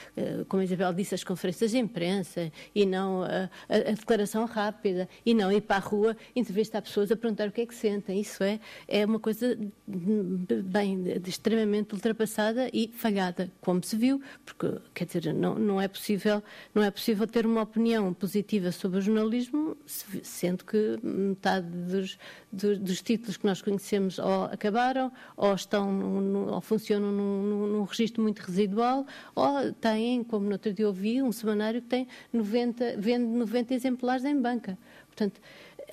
como 0.48 0.60
a 0.60 0.64
Isabel 0.64 0.92
disse, 0.92 1.14
as 1.14 1.22
conferências 1.22 1.70
de 1.70 1.78
imprensa, 1.78 2.50
e 2.74 2.84
não 2.84 3.22
a, 3.22 3.48
a, 3.68 3.92
declaração 3.92 4.44
rápida, 4.44 5.08
e 5.24 5.32
não 5.32 5.52
ir 5.52 5.60
para 5.60 5.76
a 5.76 5.78
rua 5.78 6.16
entrevistar 6.34 6.82
pessoas 6.82 7.12
a 7.12 7.16
perguntar 7.16 7.48
o 7.48 7.52
que 7.52 7.60
é 7.60 7.66
que 7.66 7.74
sentem. 7.74 8.20
Isso 8.20 8.42
é, 8.42 8.58
é 8.88 9.06
uma 9.06 9.20
coisa 9.20 9.56
bem 9.86 11.04
extremamente 11.26 11.94
ultrapassada 11.94 12.68
e 12.72 12.88
falhada, 12.88 13.19
como 13.60 13.82
se 13.82 13.96
viu, 13.96 14.20
porque 14.44 14.78
quer 14.94 15.04
dizer 15.04 15.34
não, 15.34 15.54
não 15.54 15.80
é 15.80 15.88
possível 15.88 16.42
não 16.74 16.82
é 16.82 16.90
possível 16.90 17.26
ter 17.26 17.46
uma 17.46 17.62
opinião 17.62 18.12
positiva 18.14 18.72
sobre 18.72 18.98
o 18.98 19.00
jornalismo, 19.00 19.76
sendo 19.86 20.64
que 20.64 20.98
metade 21.02 21.66
dos, 21.66 22.18
dos, 22.52 22.78
dos 22.78 23.02
títulos 23.02 23.36
que 23.36 23.46
nós 23.46 23.62
conhecemos 23.62 24.18
ou 24.18 24.44
acabaram 24.44 25.12
ou 25.36 25.54
estão 25.54 25.92
no, 25.92 26.52
ou 26.52 26.60
funcionam 26.60 27.10
num, 27.12 27.42
num, 27.42 27.66
num, 27.66 27.84
registro 27.84 28.22
muito 28.22 28.40
residual 28.40 29.06
ou 29.34 29.72
têm, 29.72 30.24
como 30.24 30.46
no 30.46 30.52
outro 30.52 30.72
dia 30.72 30.86
ouvi, 30.86 31.22
um 31.22 31.32
semanário 31.32 31.82
que 31.82 31.88
tem 31.88 32.08
90, 32.32 32.96
vende 32.98 33.26
90 33.26 33.74
exemplares 33.74 34.24
em 34.24 34.40
banca. 34.40 34.78
Portanto, 35.06 35.40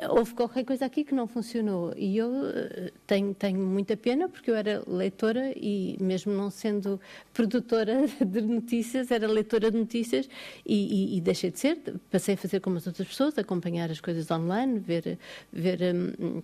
houve 0.09 0.33
qualquer 0.33 0.63
coisa 0.63 0.85
aqui 0.85 1.03
que 1.03 1.13
não 1.13 1.27
funcionou. 1.27 1.93
E 1.97 2.17
eu 2.17 2.31
eh, 2.49 2.91
tenho, 3.05 3.33
tenho 3.33 3.59
muita 3.59 3.97
pena, 3.97 4.29
porque 4.29 4.51
eu 4.51 4.55
era 4.55 4.83
leitora 4.87 5.51
e, 5.55 5.97
mesmo 5.99 6.33
não 6.33 6.49
sendo 6.49 6.99
produtora 7.33 8.05
de 8.25 8.41
notícias, 8.41 9.11
era 9.11 9.27
leitora 9.27 9.71
de 9.71 9.77
notícias 9.77 10.29
e, 10.65 11.13
e, 11.13 11.17
e 11.17 11.21
deixei 11.21 11.51
de 11.51 11.59
ser. 11.59 11.77
Passei 12.11 12.35
a 12.35 12.37
fazer 12.37 12.59
como 12.59 12.77
as 12.77 12.87
outras 12.87 13.07
pessoas, 13.07 13.37
acompanhar 13.37 13.89
as 13.89 14.01
coisas 14.01 14.29
online, 14.29 14.79
ver. 14.79 15.17
ver 15.51 15.79
um, 15.95 16.41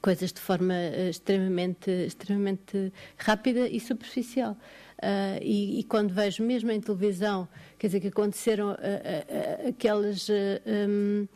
coisas 0.00 0.32
de 0.32 0.40
forma 0.40 0.74
eh, 0.74 1.10
extremamente, 1.10 1.90
extremamente 1.90 2.92
rápida 3.16 3.68
e 3.68 3.78
superficial. 3.78 4.56
Uh, 5.02 5.42
e, 5.42 5.80
e, 5.80 5.82
quando 5.82 6.14
vejo 6.14 6.44
mesmo 6.44 6.70
em 6.70 6.80
televisão, 6.80 7.48
quer 7.76 7.88
dizer, 7.88 7.98
que 7.98 8.06
aconteceram 8.06 8.68
uh, 8.68 8.74
uh, 8.74 9.68
aqueles, 9.68 10.28
um, 10.30 11.26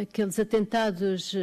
aqueles 0.00 0.38
atentados 0.38 1.34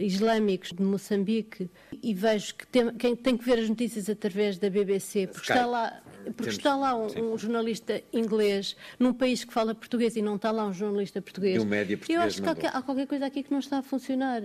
islâmicos 0.00 0.70
de 0.72 0.82
Moçambique 0.82 1.68
e 2.02 2.14
vejo 2.14 2.54
que 2.54 2.66
tem, 2.66 2.94
quem 2.94 3.14
tem 3.14 3.36
que 3.36 3.44
ver 3.44 3.58
as 3.58 3.68
notícias 3.68 4.08
através 4.08 4.56
da 4.56 4.70
BBC, 4.70 5.26
porque 5.26 5.52
está 5.52 5.66
lá 5.66 6.02
porque 6.24 6.44
Temos, 6.44 6.56
está 6.56 6.74
lá 6.74 6.96
um, 6.96 7.34
um, 7.34 7.36
jornalista 7.36 8.02
inglês 8.10 8.74
num 8.98 9.12
país 9.12 9.44
que 9.44 9.52
fala 9.52 9.74
português 9.74 10.16
e 10.16 10.22
não 10.22 10.36
está 10.36 10.50
lá 10.50 10.66
um 10.66 10.72
jornalista 10.72 11.20
português. 11.20 11.56
E 11.56 11.60
um 11.60 11.66
média 11.66 11.98
português. 11.98 12.18
Eu 12.18 12.26
acho 12.26 12.56
que 12.56 12.66
há, 12.66 12.70
há, 12.70 12.80
qualquer 12.80 13.06
coisa 13.06 13.26
aqui 13.26 13.42
que 13.42 13.52
não 13.52 13.58
está 13.58 13.78
a 13.78 13.82
funcionar. 13.82 14.40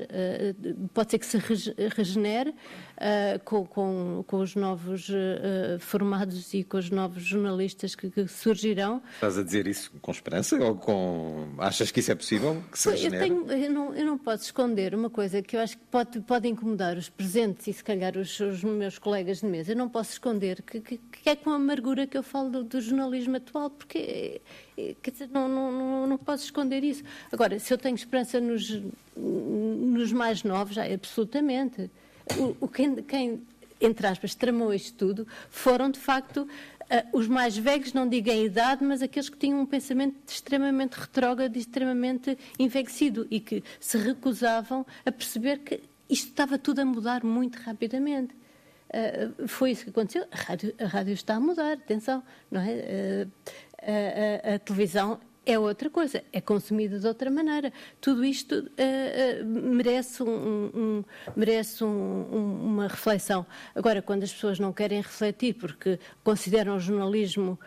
Pode 0.94 1.12
ser 1.12 1.20
que 1.20 1.26
se 1.26 1.38
regenere 1.96 2.54
uh, 3.00 3.40
com, 3.44 3.66
com, 3.66 4.24
com, 4.28 4.38
os 4.38 4.56
novos 4.56 5.10
uh, 5.10 5.80
formados 5.80 6.54
e 6.54 6.64
com 6.64 6.78
os 6.78 6.90
novos 6.90 7.24
jornalistas 7.24 7.96
que, 7.96 8.10
que, 8.10 8.28
surgirão. 8.28 9.02
Estás 9.16 9.38
a 9.38 9.44
dizer 9.44 9.68
isso 9.68 9.92
com 10.02 10.12
esperança 10.12 10.56
ou 10.62 10.76
com. 10.76 11.48
Achas 11.58 11.92
que 11.92 12.02
isso 12.02 12.12
é 12.12 12.16
possível? 12.16 12.62
Que 12.72 12.78
se 12.78 12.90
eu, 12.90 13.12
tenho, 13.12 13.52
eu, 13.52 13.72
não, 13.72 13.96
eu 13.96 14.06
não 14.06 14.18
posso 14.18 14.44
esconder 14.44 14.94
uma 14.94 15.10
coisa 15.10 15.42
que 15.42 15.56
eu 15.56 15.62
acho 15.62 15.78
que 15.78 15.84
pode, 15.86 16.20
pode 16.22 16.48
incomodar 16.48 16.98
os 16.98 17.10
presentes 17.10 17.68
e 17.68 17.74
se 17.74 17.84
calhar 17.84 18.18
os, 18.18 18.40
os 18.40 18.64
meus 18.64 19.00
colegas 19.00 19.40
de 19.40 19.46
mesa. 19.46 19.72
Eu 19.72 19.78
não 19.78 19.90
posso 19.90 20.12
esconder 20.12 20.62
que, 20.62 20.80
que, 20.82 20.98
que 20.98 21.30
é 21.30 21.36
com 21.36 21.52
amargura 21.52 22.06
que 22.06 22.18
eu 22.18 22.24
falo 22.24 22.50
do, 22.50 22.64
do 22.64 22.82
jornalismo 22.82 23.38
atual, 23.38 23.70
porque 23.70 24.42
quer 25.02 25.12
dizer, 25.12 25.30
não, 25.32 25.48
não, 25.48 26.08
não 26.08 26.18
posso 26.18 26.44
esconder 26.44 26.84
isso. 26.84 27.04
Agora, 27.32 27.60
se 27.60 27.74
eu 27.74 27.78
tenho 27.78 27.96
esperança 27.96 28.40
nos, 28.40 28.82
nos 29.16 30.12
mais 30.12 30.44
novos, 30.44 30.76
já, 30.76 30.86
absolutamente. 30.86 31.90
O, 32.38 32.66
o 32.66 32.68
quem, 32.68 32.96
quem, 32.98 33.42
entre 33.80 34.08
aspas, 34.08 34.36
tramou 34.36 34.74
isto 34.74 34.98
tudo 34.98 35.28
foram, 35.50 35.90
de 35.90 36.00
facto, 36.00 36.42
uh, 36.42 37.18
os 37.18 37.28
mais 37.28 37.58
velhos, 37.58 37.94
não 37.94 38.08
digo 38.08 38.30
em 38.30 38.46
idade, 38.46 38.84
mas 38.84 39.02
aqueles 39.02 39.30
que 39.30 39.38
tinham 39.38 39.60
um 39.62 39.66
pensamento 39.66 40.16
extremamente 40.28 40.94
retrógrado 40.94 41.56
extremamente 41.56 42.38
envelhecido 42.58 43.28
e 43.30 43.40
que 43.40 43.64
se 43.80 43.98
recusavam 43.98 44.86
a 45.06 45.12
perceber 45.12 45.60
que 45.60 45.82
isto 46.10 46.30
estava 46.30 46.58
tudo 46.58 46.80
a 46.80 46.86
mudar 46.86 47.24
muito 47.24 47.58
rapidamente. 47.58 48.34
Uh, 48.90 49.48
foi 49.48 49.72
isso 49.72 49.84
que 49.84 49.92
aconteceu. 49.92 50.26
A 50.32 50.36
rádio, 50.36 50.74
a 50.80 50.86
rádio, 50.86 51.14
está 51.14 51.36
a 51.36 51.40
mudar, 51.40 51.74
atenção, 51.74 52.24
não 52.50 52.62
é? 52.62 52.74
Uh, 52.74 53.32
a, 53.82 54.52
a, 54.52 54.56
a, 54.56 54.60
televisão 54.60 55.20
é 55.46 55.58
outra 55.58 55.90
coisa, 55.90 56.24
é 56.32 56.42
consumida 56.42 57.00
de 57.00 57.08
outra 57.08 57.30
maneira. 57.32 57.74
Tudo 58.00 58.24
isto 58.24 58.56
uh, 58.56 59.46
merece, 59.46 60.22
um, 60.22 60.72
um 60.74 61.04
merece 61.36 61.84
um, 61.84 62.64
uma 62.64 62.88
reflexão. 62.88 63.46
Agora, 63.74 64.02
quando 64.02 64.24
as 64.24 64.34
pessoas 64.34 64.60
não 64.60 64.72
querem 64.72 65.02
refletir 65.02 65.56
porque 65.56 66.00
consideram 66.24 66.76
o 66.76 66.80
jornalismo 66.80 67.60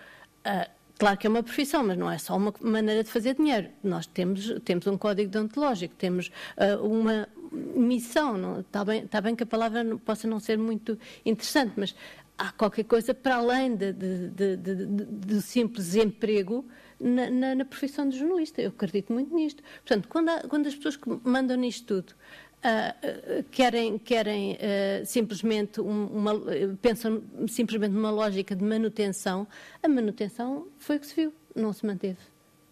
Claro 1.02 1.18
que 1.18 1.26
é 1.26 1.30
uma 1.30 1.42
profissão, 1.42 1.82
mas 1.82 1.98
não 1.98 2.08
é 2.08 2.16
só 2.16 2.36
uma 2.36 2.54
maneira 2.60 3.02
de 3.02 3.10
fazer 3.10 3.34
dinheiro. 3.34 3.68
Nós 3.82 4.06
temos, 4.06 4.54
temos 4.64 4.86
um 4.86 4.96
código 4.96 5.28
deontológico, 5.28 5.96
temos 5.96 6.30
uh, 6.56 6.86
uma 6.86 7.28
missão. 7.50 8.38
Não, 8.38 8.60
está, 8.60 8.84
bem, 8.84 9.02
está 9.02 9.20
bem 9.20 9.34
que 9.34 9.42
a 9.42 9.46
palavra 9.46 9.82
não, 9.82 9.98
possa 9.98 10.28
não 10.28 10.38
ser 10.38 10.56
muito 10.56 10.96
interessante, 11.26 11.72
mas 11.76 11.92
há 12.38 12.52
qualquer 12.52 12.84
coisa 12.84 13.12
para 13.12 13.34
além 13.34 13.76
do 13.76 15.40
simples 15.40 15.96
emprego 15.96 16.64
na, 17.02 17.30
na, 17.30 17.54
na, 17.54 17.64
profissão 17.64 18.08
de 18.08 18.18
jornalista. 18.18 18.62
Eu 18.62 18.68
acredito 18.68 19.12
muito 19.12 19.34
nisto. 19.34 19.62
Portanto, 19.84 20.08
quando, 20.08 20.28
há, 20.28 20.40
quando 20.48 20.66
as 20.66 20.74
pessoas 20.74 20.96
que 20.96 21.08
mandam 21.24 21.56
nisto 21.56 21.86
tudo 21.86 22.14
Uh, 22.62 23.42
querem, 23.50 23.98
querem 23.98 24.52
uh, 24.52 25.04
simplesmente 25.04 25.80
uma, 25.80 26.32
pensam 26.80 27.20
simplesmente 27.48 27.90
numa 27.90 28.12
lógica 28.12 28.54
de 28.54 28.62
manutenção, 28.62 29.48
a 29.82 29.88
manutenção 29.88 30.68
foi 30.78 30.96
o 30.96 31.00
que 31.00 31.06
se 31.08 31.16
viu, 31.16 31.34
não 31.56 31.72
se 31.72 31.84
manteve. 31.84 32.20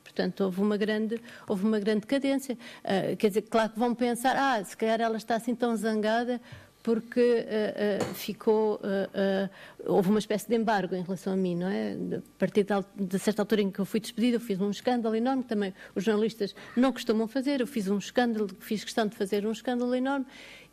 Portanto, 0.05 0.43
houve 0.43 0.61
uma 0.61 0.77
grande, 0.77 1.21
houve 1.49 1.65
uma 1.65 1.81
grande 1.81 2.03
decadência. 2.03 2.57
Uh, 2.85 3.17
quer 3.17 3.29
dizer, 3.29 3.43
claro 3.43 3.73
que 3.73 3.81
vão 3.81 3.93
pensar, 3.93 4.37
ah, 4.37 4.63
se 4.63 4.77
calhar 4.77 5.01
ela 5.01 5.17
está 5.17 5.35
assim 5.35 5.57
tão 5.57 5.75
zangada 5.77 6.41
porque 6.83 7.21
uh, 7.21 8.03
uh, 8.03 8.15
ficou, 8.15 8.77
uh, 8.77 9.51
houve 9.87 10.09
uma 10.09 10.19
espécie 10.19 10.49
de 10.49 10.57
embargo 10.57 10.95
em 10.95 11.03
relação 11.03 11.33
a 11.33 11.37
mim, 11.37 11.55
não 11.55 11.69
é? 11.69 11.93
A 12.17 12.39
partir 12.39 12.65
de, 12.65 13.07
de, 13.07 13.19
certa 13.19 13.43
altura 13.43 13.63
em 13.63 13.71
que 13.71 13.79
eu 13.79 13.85
fui 13.85 14.01
despedida, 14.01 14.37
eu 14.37 14.41
fiz 14.41 14.61
um 14.61 14.71
escândalo 14.71 15.15
enorme, 15.15 15.43
também 15.43 15.75
os 15.95 16.05
jornalistas 16.05 16.55
não 16.77 16.93
costumam 16.93 17.29
fazer, 17.29 17.61
eu 17.61 17.67
fiz 17.67 17.89
um 17.89 17.99
escândalo, 17.99 18.49
fiz 18.61 18.83
questão 18.83 19.07
de 19.07 19.15
fazer 19.15 19.47
um 19.47 19.53
escândalo 19.53 19.95
enorme, 19.95 20.27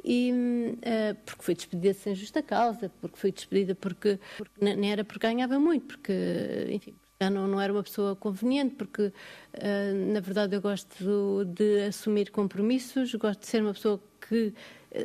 e, 0.04 0.32
porque 1.26 1.44
fui 1.44 1.56
despedida 1.56 1.94
sem 1.94 2.16
justa 2.16 2.42
causa, 2.42 2.90
porque 3.02 3.18
fui 3.18 3.32
despedida 3.32 3.76
porque, 3.76 4.18
porque 4.38 4.64
nem 4.64 4.92
era 4.92 5.04
porque 5.04 5.28
ganhava 5.28 5.60
muito, 5.60 5.88
porque, 5.88 6.14
enfim, 6.70 6.96
já 7.20 7.30
não, 7.30 7.48
não 7.48 7.60
era 7.60 7.74
uma 7.74 7.84
pessoa 7.84 8.16
conveniente, 8.16 8.76
porque, 8.76 9.12
na 10.14 10.22
verdade, 10.22 10.56
eu 10.56 10.62
gosto 10.62 11.44
de 11.46 11.88
assumir 11.88 12.32
compromissos, 12.32 13.14
gosto 13.16 13.42
de 13.42 13.48
ser 13.48 13.62
uma 13.62 13.74
pessoa 13.74 14.02
que 14.30 14.54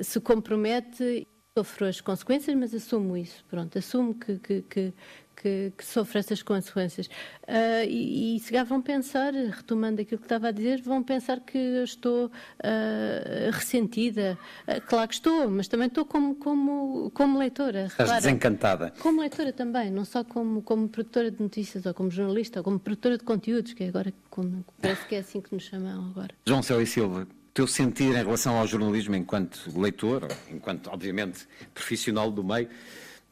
se 0.02 0.20
compromete, 0.20 1.26
sofro 1.56 1.86
as 1.86 2.00
consequências, 2.00 2.56
mas 2.56 2.74
assumo 2.74 3.16
isso, 3.16 3.44
pronto, 3.48 3.78
assumo 3.78 4.14
que, 4.14 4.38
que, 4.38 4.62
que, 4.62 4.94
que, 5.36 5.72
que 5.76 5.84
sofre 5.84 6.18
essas 6.18 6.42
consequências. 6.42 7.08
Uh, 7.42 7.84
e, 7.86 8.36
e 8.36 8.40
se 8.40 8.50
calhar 8.50 8.64
vão 8.64 8.80
pensar, 8.80 9.34
retomando 9.34 10.00
aquilo 10.00 10.18
que 10.18 10.24
estava 10.24 10.48
a 10.48 10.50
dizer, 10.50 10.80
vão 10.80 11.02
pensar 11.02 11.40
que 11.40 11.58
eu 11.58 11.84
estou 11.84 12.26
uh, 12.26 13.50
ressentida. 13.52 14.38
Uh, 14.66 14.80
claro 14.86 15.08
que 15.08 15.14
estou, 15.14 15.50
mas 15.50 15.68
também 15.68 15.88
estou 15.88 16.06
como, 16.06 16.36
como, 16.36 17.10
como 17.10 17.38
leitora. 17.38 17.86
Estás 17.86 18.08
repara, 18.08 18.20
desencantada. 18.22 18.94
Como 19.00 19.20
leitora 19.20 19.52
também, 19.52 19.90
não 19.90 20.06
só 20.06 20.24
como, 20.24 20.62
como 20.62 20.88
produtora 20.88 21.30
de 21.30 21.42
notícias, 21.42 21.84
ou 21.84 21.92
como 21.92 22.10
jornalista, 22.10 22.60
ou 22.60 22.64
como 22.64 22.78
produtora 22.78 23.18
de 23.18 23.24
conteúdos, 23.24 23.74
que 23.74 23.84
é 23.84 23.88
agora 23.88 24.12
como, 24.30 24.64
parece 24.80 25.06
que 25.06 25.16
é 25.16 25.18
assim 25.18 25.42
que 25.42 25.52
nos 25.54 25.64
chamam 25.64 26.06
agora. 26.10 26.30
João 26.46 26.62
Céu 26.62 26.80
e 26.80 26.86
Silva, 26.86 27.26
teu 27.54 27.66
sentir 27.66 28.10
em 28.10 28.24
relação 28.24 28.58
ao 28.58 28.66
jornalismo 28.66 29.14
enquanto 29.14 29.70
leitor, 29.78 30.26
enquanto, 30.50 30.88
obviamente, 30.90 31.46
profissional 31.74 32.30
do 32.30 32.42
meio, 32.42 32.68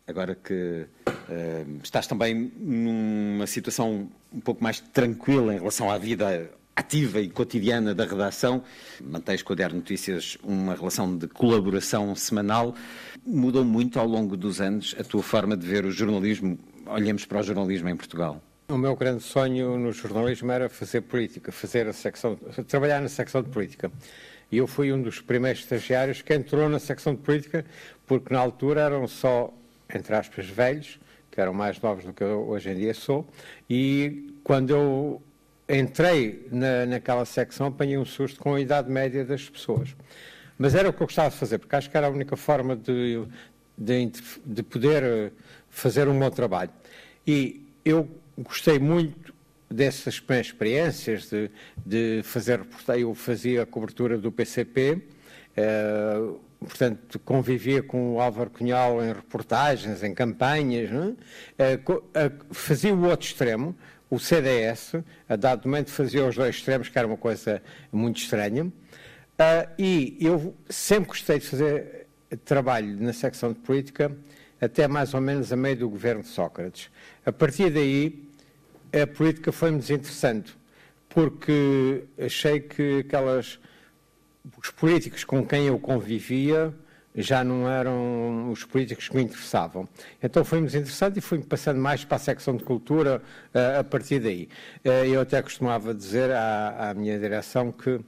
agora 0.06 0.34
que 0.34 0.86
uh, 1.08 1.80
estás 1.82 2.06
também 2.06 2.52
numa 2.56 3.46
situação 3.46 4.10
um 4.32 4.40
pouco 4.40 4.62
mais 4.62 4.80
tranquila 4.80 5.54
em 5.54 5.58
relação 5.58 5.90
à 5.90 5.96
vida 5.96 6.50
ativa 6.76 7.20
e 7.20 7.28
cotidiana 7.28 7.94
da 7.94 8.04
redação, 8.04 8.62
mantens 9.02 9.42
com 9.42 9.52
a 9.52 9.56
Diário 9.56 9.76
Notícias 9.76 10.38
uma 10.42 10.74
relação 10.74 11.16
de 11.16 11.26
colaboração 11.28 12.14
semanal. 12.14 12.74
Mudou 13.26 13.64
muito 13.64 13.98
ao 13.98 14.06
longo 14.06 14.36
dos 14.36 14.60
anos 14.60 14.94
a 14.98 15.04
tua 15.04 15.22
forma 15.22 15.56
de 15.56 15.66
ver 15.66 15.84
o 15.84 15.90
jornalismo? 15.90 16.58
Olhemos 16.86 17.24
para 17.24 17.40
o 17.40 17.42
jornalismo 17.42 17.88
em 17.88 17.96
Portugal. 17.96 18.42
O 18.70 18.78
meu 18.78 18.94
grande 18.94 19.20
sonho 19.20 19.76
no 19.76 19.90
jornalismo 19.90 20.52
era 20.52 20.68
fazer 20.68 21.00
política, 21.00 21.50
fazer 21.50 21.88
a 21.88 21.92
secção, 21.92 22.36
trabalhar 22.68 23.00
na 23.00 23.08
secção 23.08 23.42
de 23.42 23.48
política. 23.48 23.90
E 24.50 24.58
eu 24.58 24.66
fui 24.68 24.92
um 24.92 25.02
dos 25.02 25.20
primeiros 25.20 25.62
estagiários 25.62 26.22
que 26.22 26.32
entrou 26.32 26.68
na 26.68 26.78
secção 26.78 27.12
de 27.12 27.20
política, 27.20 27.64
porque 28.06 28.32
na 28.32 28.38
altura 28.38 28.82
eram 28.82 29.08
só, 29.08 29.52
entre 29.92 30.14
aspas, 30.14 30.46
velhos, 30.46 31.00
que 31.32 31.40
eram 31.40 31.52
mais 31.52 31.80
novos 31.80 32.04
do 32.04 32.12
que 32.12 32.22
eu 32.22 32.48
hoje 32.48 32.70
em 32.70 32.76
dia 32.76 32.94
sou, 32.94 33.28
e 33.68 34.36
quando 34.44 34.70
eu 34.70 35.20
entrei 35.68 36.46
na, 36.52 36.86
naquela 36.86 37.24
secção 37.24 37.66
apanhei 37.66 37.98
um 37.98 38.04
susto 38.04 38.38
com 38.38 38.54
a 38.54 38.60
idade 38.60 38.88
média 38.88 39.24
das 39.24 39.50
pessoas. 39.50 39.96
Mas 40.56 40.76
era 40.76 40.88
o 40.88 40.92
que 40.92 41.02
eu 41.02 41.08
gostava 41.08 41.30
de 41.30 41.36
fazer, 41.36 41.58
porque 41.58 41.74
acho 41.74 41.90
que 41.90 41.96
era 41.96 42.06
a 42.06 42.10
única 42.10 42.36
forma 42.36 42.76
de, 42.76 43.20
de, 43.76 44.12
de 44.46 44.62
poder 44.62 45.32
fazer 45.68 46.06
um 46.06 46.16
bom 46.16 46.30
trabalho. 46.30 46.70
E 47.26 47.66
eu 47.84 48.08
gostei 48.42 48.78
muito 48.78 49.34
dessas 49.68 50.22
experiências 50.40 51.30
de, 51.30 51.50
de 51.84 52.22
fazer 52.24 52.58
reportagem. 52.58 53.02
Eu 53.02 53.14
fazia 53.14 53.62
a 53.62 53.66
cobertura 53.66 54.18
do 54.18 54.32
PCP, 54.32 55.02
eh, 55.56 56.32
portanto, 56.58 57.18
convivia 57.20 57.82
com 57.82 58.14
o 58.14 58.20
Álvaro 58.20 58.50
Cunhal 58.50 59.02
em 59.04 59.12
reportagens, 59.12 60.02
em 60.02 60.14
campanhas, 60.14 60.90
é? 61.58 61.74
eh, 62.14 62.32
fazia 62.50 62.94
o 62.94 63.04
outro 63.04 63.26
extremo, 63.26 63.76
o 64.08 64.18
CDS, 64.18 64.96
a 65.28 65.36
dado 65.36 65.66
momento 65.66 65.90
fazia 65.90 66.26
os 66.26 66.34
dois 66.34 66.56
extremos, 66.56 66.88
que 66.88 66.98
era 66.98 67.06
uma 67.06 67.16
coisa 67.16 67.62
muito 67.92 68.20
estranha, 68.20 68.64
uh, 68.64 68.72
e 69.78 70.16
eu 70.20 70.52
sempre 70.68 71.10
gostei 71.10 71.38
de 71.38 71.46
fazer 71.46 72.08
trabalho 72.44 73.00
na 73.00 73.12
secção 73.12 73.52
de 73.52 73.60
política 73.60 74.10
até 74.60 74.86
mais 74.86 75.14
ou 75.14 75.20
menos 75.20 75.52
a 75.52 75.56
meio 75.56 75.76
do 75.76 75.88
governo 75.88 76.22
de 76.22 76.28
Sócrates. 76.28 76.90
A 77.24 77.32
partir 77.32 77.70
daí, 77.70 78.29
a 78.92 79.06
política 79.06 79.52
foi-me 79.52 79.78
desinteressante, 79.78 80.56
porque 81.08 82.04
achei 82.18 82.60
que 82.60 83.00
aquelas 83.00 83.58
os 84.58 84.70
políticos 84.70 85.24
com 85.24 85.46
quem 85.46 85.66
eu 85.66 85.78
convivia 85.78 86.74
já 87.14 87.42
não 87.42 87.68
eram 87.68 88.50
os 88.50 88.64
políticos 88.64 89.08
que 89.08 89.16
me 89.16 89.22
interessavam. 89.22 89.88
Então 90.22 90.44
foi-me 90.44 90.68
interessante 90.68 91.18
e 91.18 91.20
fui-me 91.20 91.44
passando 91.44 91.80
mais 91.80 92.04
para 92.04 92.16
a 92.16 92.20
secção 92.20 92.56
de 92.56 92.62
cultura 92.62 93.20
uh, 93.52 93.80
a 93.80 93.84
partir 93.84 94.20
daí. 94.20 94.48
Uh, 94.84 95.06
eu 95.06 95.20
até 95.20 95.42
costumava 95.42 95.92
dizer 95.92 96.30
à, 96.30 96.90
à, 96.90 96.94
minha 96.94 97.18
direção 97.18 97.72
que 97.72 98.00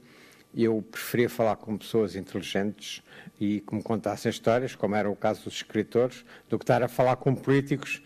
eu 0.55 0.81
preferia 0.89 1.29
falar 1.29 1.57
com 1.57 1.77
pessoas 1.77 2.15
inteligentes 2.15 3.03
e 3.39 3.59
que 3.59 3.75
me 3.75 3.83
contassem 3.83 4.29
histórias, 4.29 4.75
como 4.75 4.95
era 4.95 5.09
o 5.09 5.15
caso 5.15 5.43
dos 5.43 5.55
escritores, 5.55 6.23
do 6.47 6.57
que 6.57 6.63
estar 6.63 6.81
a 6.81 6.87
falar 6.87 7.17
com 7.17 7.35
políticos 7.35 8.01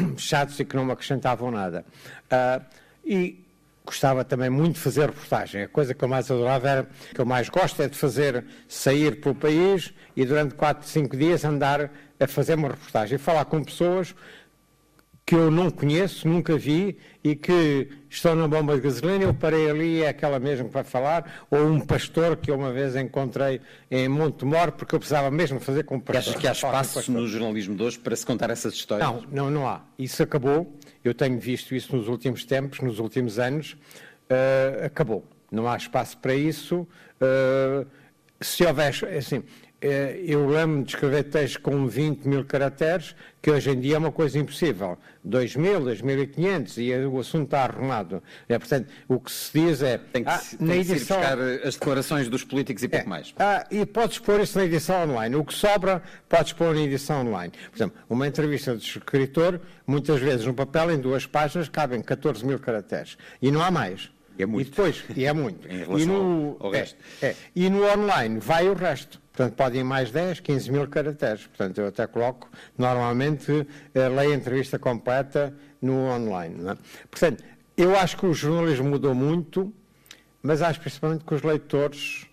chatos 0.16 0.58
e 0.60 0.64
que 0.64 0.76
não 0.76 0.84
me 0.84 0.92
acrescentavam 0.92 1.50
nada. 1.50 1.84
Uh, 2.30 2.64
e 3.04 3.44
gostava 3.84 4.22
também 4.22 4.50
muito 4.50 4.74
de 4.74 4.80
fazer 4.80 5.06
reportagem. 5.06 5.62
A 5.62 5.68
coisa 5.68 5.94
que 5.94 6.04
eu 6.04 6.08
mais 6.08 6.30
adorava 6.30 6.68
era, 6.68 6.88
que 7.14 7.20
eu 7.20 7.24
mais 7.24 7.48
gosto 7.48 7.82
é 7.82 7.88
de 7.88 7.96
fazer 7.96 8.44
sair 8.68 9.20
pelo 9.20 9.34
país 9.34 9.94
e 10.14 10.26
durante 10.26 10.54
4, 10.54 10.86
5 10.86 11.16
dias 11.16 11.44
andar 11.44 11.90
a 12.20 12.26
fazer 12.26 12.54
uma 12.54 12.68
reportagem 12.68 13.16
e 13.16 13.18
falar 13.18 13.46
com 13.46 13.64
pessoas 13.64 14.14
que 15.28 15.34
eu 15.34 15.50
não 15.50 15.70
conheço, 15.70 16.26
nunca 16.26 16.56
vi 16.56 16.96
e 17.22 17.36
que 17.36 17.86
estão 18.08 18.34
na 18.34 18.48
bomba 18.48 18.74
de 18.74 18.80
gasolina, 18.80 19.24
eu 19.24 19.34
parei 19.34 19.68
ali, 19.68 20.02
é 20.02 20.08
aquela 20.08 20.38
mesmo 20.38 20.70
para 20.70 20.82
falar, 20.84 21.44
ou 21.50 21.66
um 21.66 21.80
pastor 21.80 22.38
que 22.38 22.50
eu 22.50 22.54
uma 22.54 22.72
vez 22.72 22.96
encontrei 22.96 23.60
em 23.90 24.08
Montemor, 24.08 24.72
porque 24.72 24.94
eu 24.94 24.98
precisava 24.98 25.30
mesmo 25.30 25.60
fazer 25.60 25.84
com 25.84 26.00
pastor. 26.00 26.30
Achas 26.30 26.34
que 26.34 26.48
há 26.48 26.52
espaço 26.52 27.12
no 27.12 27.28
jornalismo 27.28 27.76
de 27.76 27.82
hoje 27.82 27.98
para 27.98 28.16
se 28.16 28.24
contar 28.24 28.48
essas 28.48 28.72
histórias? 28.72 29.06
Não, 29.06 29.22
não, 29.30 29.50
não 29.50 29.68
há. 29.68 29.82
Isso 29.98 30.22
acabou. 30.22 30.74
Eu 31.04 31.12
tenho 31.12 31.38
visto 31.38 31.74
isso 31.74 31.94
nos 31.94 32.08
últimos 32.08 32.46
tempos, 32.46 32.80
nos 32.80 32.98
últimos 32.98 33.38
anos. 33.38 33.72
Uh, 34.30 34.86
acabou. 34.86 35.22
Não 35.52 35.68
há 35.68 35.76
espaço 35.76 36.16
para 36.16 36.34
isso. 36.34 36.88
Uh, 37.20 37.86
se 38.40 38.64
houver, 38.64 38.94
assim, 39.14 39.44
eu 39.80 40.48
lembro 40.48 40.82
de 40.82 40.90
escrever 40.90 41.24
textos 41.24 41.56
com 41.56 41.86
20 41.86 42.24
mil 42.26 42.44
caracteres, 42.44 43.14
que 43.40 43.50
hoje 43.50 43.70
em 43.70 43.80
dia 43.80 43.94
é 43.94 43.98
uma 43.98 44.10
coisa 44.10 44.38
impossível. 44.38 44.98
2 45.22 45.56
mil, 45.56 45.80
2.500 45.80 46.78
e 46.78 47.06
o 47.06 47.20
assunto 47.20 47.44
está 47.44 47.64
arrumado. 47.64 48.22
É, 48.48 48.58
portanto, 48.58 48.88
o 49.06 49.20
que 49.20 49.30
se 49.30 49.52
diz 49.52 49.82
é... 49.82 49.98
Tem 49.98 50.24
que, 50.24 50.30
ah, 50.30 50.38
tem 50.38 50.66
na 50.66 50.76
edição, 50.76 51.18
buscar 51.18 51.38
as 51.38 51.74
declarações 51.74 52.28
dos 52.28 52.42
políticos 52.42 52.82
e 52.82 52.88
pouco 52.88 53.06
é, 53.06 53.08
mais. 53.08 53.34
Ah, 53.38 53.66
e 53.70 53.86
podes 53.86 54.18
pôr 54.18 54.40
isso 54.40 54.58
na 54.58 54.64
edição 54.64 55.04
online. 55.08 55.36
O 55.36 55.44
que 55.44 55.54
sobra, 55.54 56.02
podes 56.28 56.52
pôr 56.52 56.74
na 56.74 56.80
edição 56.80 57.26
online. 57.26 57.52
Por 57.70 57.76
exemplo, 57.76 57.98
uma 58.08 58.26
entrevista 58.26 58.76
de 58.76 58.84
escritor, 58.84 59.60
muitas 59.86 60.20
vezes 60.20 60.44
no 60.44 60.54
papel, 60.54 60.90
em 60.90 60.98
duas 60.98 61.26
páginas, 61.26 61.68
cabem 61.68 62.02
14 62.02 62.44
mil 62.44 62.58
caracteres. 62.58 63.16
E 63.40 63.50
não 63.50 63.62
há 63.62 63.70
mais. 63.70 64.10
E 64.38 64.42
é 64.42 64.46
muito. 64.46 64.66
E 64.66 64.70
depois, 64.70 65.04
e 65.16 65.24
é 65.24 65.32
muito. 65.32 65.66
em 65.70 65.78
relação 65.78 65.98
e 65.98 66.06
no, 66.06 66.56
ao, 66.60 66.66
ao 66.66 66.74
é, 66.74 66.78
resto. 66.78 66.96
É, 67.20 67.34
e 67.54 67.68
no 67.68 67.84
online 67.84 68.38
vai 68.38 68.68
o 68.68 68.74
resto. 68.74 69.20
Portanto, 69.38 69.54
podem 69.54 69.80
ir 69.82 69.84
mais 69.84 70.10
10, 70.10 70.40
15 70.40 70.72
mil 70.72 70.88
caracteres. 70.88 71.46
Portanto, 71.46 71.80
eu 71.80 71.86
até 71.86 72.08
coloco, 72.08 72.50
normalmente, 72.76 73.64
leio 73.94 74.32
a 74.32 74.34
entrevista 74.34 74.80
completa 74.80 75.54
no 75.80 76.10
online. 76.10 76.70
É? 76.70 76.76
Portanto, 77.08 77.44
eu 77.76 77.96
acho 77.96 78.16
que 78.16 78.26
o 78.26 78.34
jornalismo 78.34 78.88
mudou 78.88 79.14
muito, 79.14 79.72
mas 80.42 80.60
acho 80.60 80.80
principalmente 80.80 81.24
que 81.24 81.32
os 81.32 81.44
leitores 81.44 82.26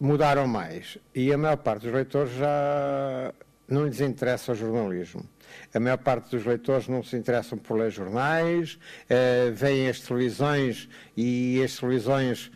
mudaram 0.00 0.48
mais. 0.48 0.98
E 1.14 1.32
a 1.32 1.38
maior 1.38 1.58
parte 1.58 1.84
dos 1.84 1.92
leitores 1.92 2.32
já 2.34 3.32
não 3.68 3.86
lhes 3.86 4.00
interessa 4.00 4.50
o 4.50 4.54
jornalismo. 4.56 5.24
A 5.72 5.78
maior 5.78 5.98
parte 5.98 6.28
dos 6.34 6.44
leitores 6.44 6.88
não 6.88 7.04
se 7.04 7.14
interessam 7.14 7.56
por 7.56 7.78
ler 7.78 7.92
jornais, 7.92 8.80
eh, 9.08 9.52
veem 9.54 9.88
as 9.88 10.00
televisões 10.00 10.88
e 11.16 11.62
as 11.62 11.76
televisões 11.76 12.50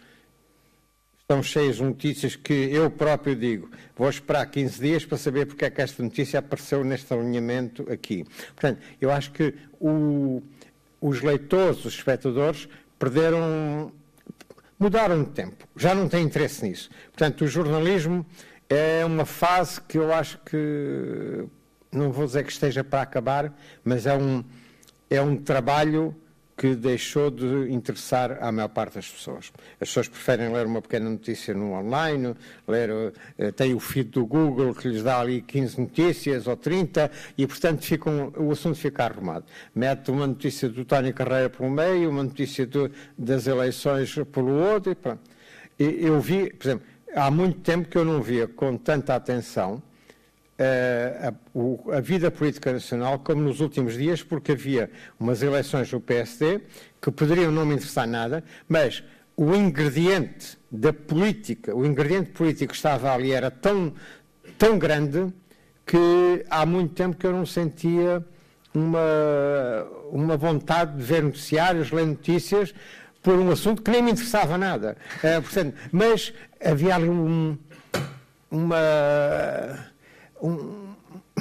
estão 1.28 1.42
cheias 1.42 1.78
de 1.78 1.82
notícias 1.82 2.36
que 2.36 2.52
eu 2.52 2.88
próprio 2.88 3.34
digo, 3.34 3.68
vou 3.96 4.08
esperar 4.08 4.46
15 4.46 4.80
dias 4.80 5.04
para 5.04 5.18
saber 5.18 5.44
porque 5.44 5.64
é 5.64 5.70
que 5.70 5.82
esta 5.82 6.00
notícia 6.00 6.38
apareceu 6.38 6.84
neste 6.84 7.12
alinhamento 7.12 7.84
aqui. 7.90 8.24
Portanto, 8.54 8.80
eu 9.00 9.10
acho 9.10 9.32
que 9.32 9.52
o, 9.80 10.40
os 11.00 11.22
leitores, 11.22 11.84
os 11.84 11.94
espectadores, 11.94 12.68
perderam, 12.96 13.90
mudaram 14.78 15.24
de 15.24 15.30
tempo, 15.30 15.66
já 15.74 15.96
não 15.96 16.08
têm 16.08 16.22
interesse 16.22 16.64
nisso. 16.64 16.90
Portanto, 17.06 17.42
o 17.42 17.48
jornalismo 17.48 18.24
é 18.70 19.04
uma 19.04 19.26
fase 19.26 19.80
que 19.80 19.98
eu 19.98 20.14
acho 20.14 20.38
que, 20.44 21.44
não 21.90 22.12
vou 22.12 22.26
dizer 22.26 22.44
que 22.44 22.52
esteja 22.52 22.84
para 22.84 23.02
acabar, 23.02 23.52
mas 23.82 24.06
é 24.06 24.14
um, 24.14 24.44
é 25.10 25.20
um 25.20 25.36
trabalho 25.36 26.14
que 26.56 26.74
deixou 26.74 27.30
de 27.30 27.70
interessar 27.70 28.38
à 28.42 28.50
maior 28.50 28.68
parte 28.68 28.94
das 28.94 29.08
pessoas. 29.08 29.52
As 29.80 29.88
pessoas 29.88 30.08
preferem 30.08 30.50
ler 30.50 30.64
uma 30.66 30.80
pequena 30.80 31.10
notícia 31.10 31.52
no 31.52 31.72
online, 31.72 32.34
ler, 32.66 32.90
uh, 32.90 33.52
tem 33.52 33.74
o 33.74 33.80
feed 33.80 34.10
do 34.10 34.24
Google 34.24 34.74
que 34.74 34.88
lhes 34.88 35.02
dá 35.02 35.20
ali 35.20 35.42
15 35.42 35.80
notícias 35.80 36.46
ou 36.46 36.56
30 36.56 37.10
e, 37.36 37.46
portanto, 37.46 37.82
ficam, 37.82 38.32
o 38.36 38.50
assunto 38.50 38.78
fica 38.78 39.04
arrumado. 39.04 39.44
Mete 39.74 40.10
uma 40.10 40.26
notícia 40.26 40.68
do 40.68 40.84
Tony 40.84 41.12
Carreira 41.12 41.50
pelo 41.50 41.70
meio, 41.70 42.08
uma 42.08 42.24
notícia 42.24 42.66
do, 42.66 42.90
das 43.18 43.46
eleições 43.46 44.14
pelo 44.32 44.52
outro 44.52 44.92
e 44.92 44.94
pronto. 44.94 45.20
Eu 45.78 46.18
vi, 46.20 46.50
por 46.54 46.66
exemplo, 46.68 46.86
há 47.14 47.30
muito 47.30 47.60
tempo 47.60 47.86
que 47.86 47.98
eu 47.98 48.04
não 48.04 48.22
via 48.22 48.48
com 48.48 48.78
tanta 48.78 49.14
atenção 49.14 49.82
a, 50.58 51.96
a, 51.96 52.00
vida 52.00 52.30
política 52.30 52.72
nacional 52.72 53.18
como 53.18 53.42
nos 53.42 53.60
últimos 53.60 53.94
dias, 53.94 54.22
porque 54.22 54.52
havia 54.52 54.90
umas 55.18 55.42
eleições 55.42 55.92
no 55.92 56.00
PSD 56.00 56.62
que 57.00 57.10
poderiam 57.10 57.52
não 57.52 57.66
me 57.66 57.74
interessar 57.74 58.06
nada, 58.06 58.42
mas 58.68 59.04
o 59.36 59.54
ingrediente 59.54 60.58
da 60.70 60.92
política, 60.92 61.74
o 61.74 61.84
ingrediente 61.84 62.30
político 62.30 62.70
que 62.70 62.76
estava 62.76 63.12
ali 63.12 63.32
era 63.32 63.50
tão, 63.50 63.92
tão 64.56 64.78
grande 64.78 65.32
que 65.84 66.44
há 66.48 66.64
muito 66.64 66.94
tempo 66.94 67.16
que 67.16 67.26
eu 67.26 67.32
não 67.32 67.44
sentia 67.44 68.24
uma, 68.74 69.86
uma 70.10 70.36
vontade 70.36 70.96
de 70.96 71.02
ver 71.02 71.22
noticiários, 71.22 71.90
ler 71.92 72.06
notícias, 72.06 72.74
por 73.22 73.34
um 73.34 73.50
assunto 73.50 73.82
que 73.82 73.90
nem 73.90 74.02
me 74.02 74.12
interessava 74.12 74.56
nada. 74.56 74.96
É, 75.22 75.40
portanto, 75.40 75.74
mas 75.92 76.32
havia 76.64 76.94
ali 76.94 77.08
um, 77.08 77.58
uma 78.50 78.76
um, 80.40 80.94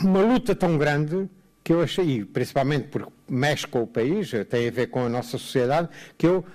uma 0.03 0.21
luta 0.21 0.55
tão 0.55 0.77
grande 0.77 1.29
que 1.63 1.73
eu 1.73 1.81
achei, 1.81 2.23
principalmente 2.23 2.87
porque 2.89 3.11
mexe 3.27 3.65
com 3.65 3.81
o 3.81 3.87
país, 3.87 4.31
tem 4.49 4.67
a 4.67 4.71
ver 4.71 4.87
com 4.87 5.05
a 5.05 5.09
nossa 5.09 5.31
sociedade, 5.31 5.89
que 6.17 6.27
eu 6.27 6.45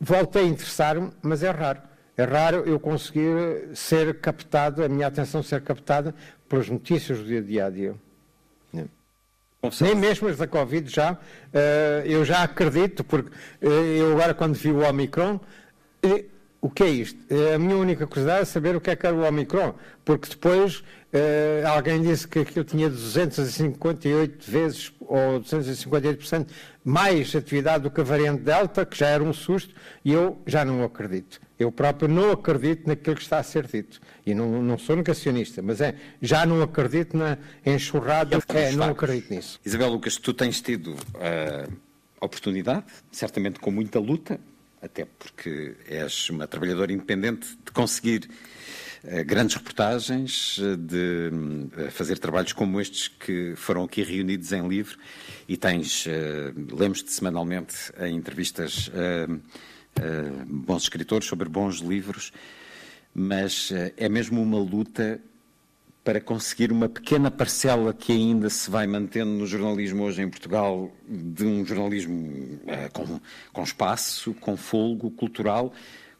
voltei 0.00 0.44
a 0.44 0.46
interessar-me, 0.46 1.10
mas 1.20 1.42
é 1.42 1.50
raro. 1.50 1.80
É 2.16 2.24
raro 2.24 2.58
eu 2.66 2.78
conseguir 2.78 3.70
ser 3.74 4.20
captado, 4.20 4.84
a 4.84 4.88
minha 4.88 5.06
atenção 5.06 5.42
ser 5.42 5.62
captada 5.62 6.14
pelas 6.48 6.68
notícias 6.68 7.18
do 7.18 7.42
dia 7.42 7.66
a 7.66 7.70
dia. 7.70 7.94
Nem 9.80 9.94
mesmo 9.94 10.28
as 10.28 10.36
da 10.36 10.46
Covid 10.46 10.92
já, 10.92 11.12
uh, 11.12 11.18
eu 12.04 12.24
já 12.24 12.42
acredito, 12.42 13.04
porque 13.04 13.30
uh, 13.30 13.68
eu 13.68 14.12
agora 14.12 14.34
quando 14.34 14.54
vi 14.54 14.72
o 14.72 14.88
Omicron, 14.88 15.40
uh, 16.04 16.24
o 16.60 16.68
que 16.68 16.82
é 16.82 16.88
isto? 16.88 17.18
A 17.54 17.58
minha 17.58 17.76
única 17.76 18.06
curiosidade 18.06 18.42
é 18.42 18.44
saber 18.44 18.76
o 18.76 18.80
que 18.80 18.90
é 18.90 18.96
que 18.96 19.06
era 19.06 19.14
o 19.14 19.24
Omicron, 19.24 19.74
porque 20.04 20.28
depois 20.28 20.82
uh, 21.12 21.68
alguém 21.68 22.02
disse 22.02 22.26
que 22.26 22.40
aquilo 22.40 22.64
tinha 22.64 22.88
258 22.88 24.50
vezes 24.50 24.92
ou 25.00 25.40
258% 25.40 26.46
mais 26.84 27.34
atividade 27.36 27.84
do 27.84 27.90
que 27.90 28.00
a 28.00 28.04
variante 28.04 28.42
Delta, 28.42 28.84
que 28.84 28.96
já 28.98 29.08
era 29.08 29.22
um 29.22 29.32
susto, 29.32 29.74
e 30.04 30.12
eu 30.12 30.40
já 30.46 30.64
não 30.64 30.82
acredito. 30.82 31.40
Eu 31.58 31.70
próprio 31.70 32.08
não 32.08 32.32
acredito 32.32 32.88
naquilo 32.88 33.14
que 33.14 33.22
está 33.22 33.38
a 33.38 33.42
ser 33.42 33.66
dito. 33.66 34.00
E 34.26 34.34
não, 34.34 34.62
não 34.62 34.78
sou 34.78 34.96
negacionista, 34.96 35.62
mas 35.62 35.80
é, 35.80 35.94
já 36.20 36.44
não 36.44 36.60
acredito 36.62 37.16
na 37.16 37.38
enxurrada, 37.64 38.38
é, 38.48 38.72
não 38.72 38.90
acredito 38.90 39.32
nisso. 39.32 39.60
Isabel 39.64 39.90
Lucas, 39.90 40.16
tu 40.16 40.34
tens 40.34 40.60
tido 40.60 40.96
a 41.14 41.68
uh, 41.68 41.72
oportunidade, 42.20 42.86
certamente 43.12 43.60
com 43.60 43.70
muita 43.70 44.00
luta, 44.00 44.40
até 44.80 45.04
porque 45.04 45.76
és 45.86 46.28
uma 46.30 46.48
trabalhadora 46.48 46.92
independente, 46.92 47.56
de 47.64 47.70
conseguir 47.70 48.28
grandes 49.24 49.56
reportagens, 49.56 50.60
eh, 50.60 50.76
de 50.76 51.30
uh, 51.76 51.90
fazer 51.90 52.18
trabalhos 52.18 52.52
como 52.52 52.80
estes 52.80 53.08
que 53.08 53.54
foram 53.56 53.84
aqui 53.84 54.02
reunidos 54.02 54.52
em 54.52 54.66
livro 54.66 54.98
e 55.48 55.56
tens, 55.56 56.06
lemos-te 56.72 57.12
semanalmente 57.12 57.74
em 57.98 58.14
entrevistas 58.16 58.90
bons 60.46 60.84
escritores 60.84 61.28
sobre 61.28 61.48
bons 61.48 61.78
livros, 61.80 62.32
mas 63.14 63.70
é 63.96 64.08
mesmo 64.08 64.40
uma 64.40 64.58
luta 64.58 65.20
para 66.04 66.20
conseguir 66.20 66.72
uma 66.72 66.88
pequena 66.88 67.30
parcela 67.30 67.94
que 67.94 68.12
ainda 68.12 68.50
se 68.50 68.68
vai 68.68 68.86
mantendo 68.86 69.30
no 69.30 69.46
jornalismo 69.46 70.02
hoje 70.02 70.22
em 70.22 70.28
Portugal, 70.28 70.90
de 71.08 71.44
um 71.44 71.64
jornalismo 71.64 72.60
eh, 72.66 72.88
com, 72.92 73.20
com 73.52 73.62
espaço, 73.62 74.34
com 74.34 74.56
folgo 74.56 75.10
cultural. 75.12 75.72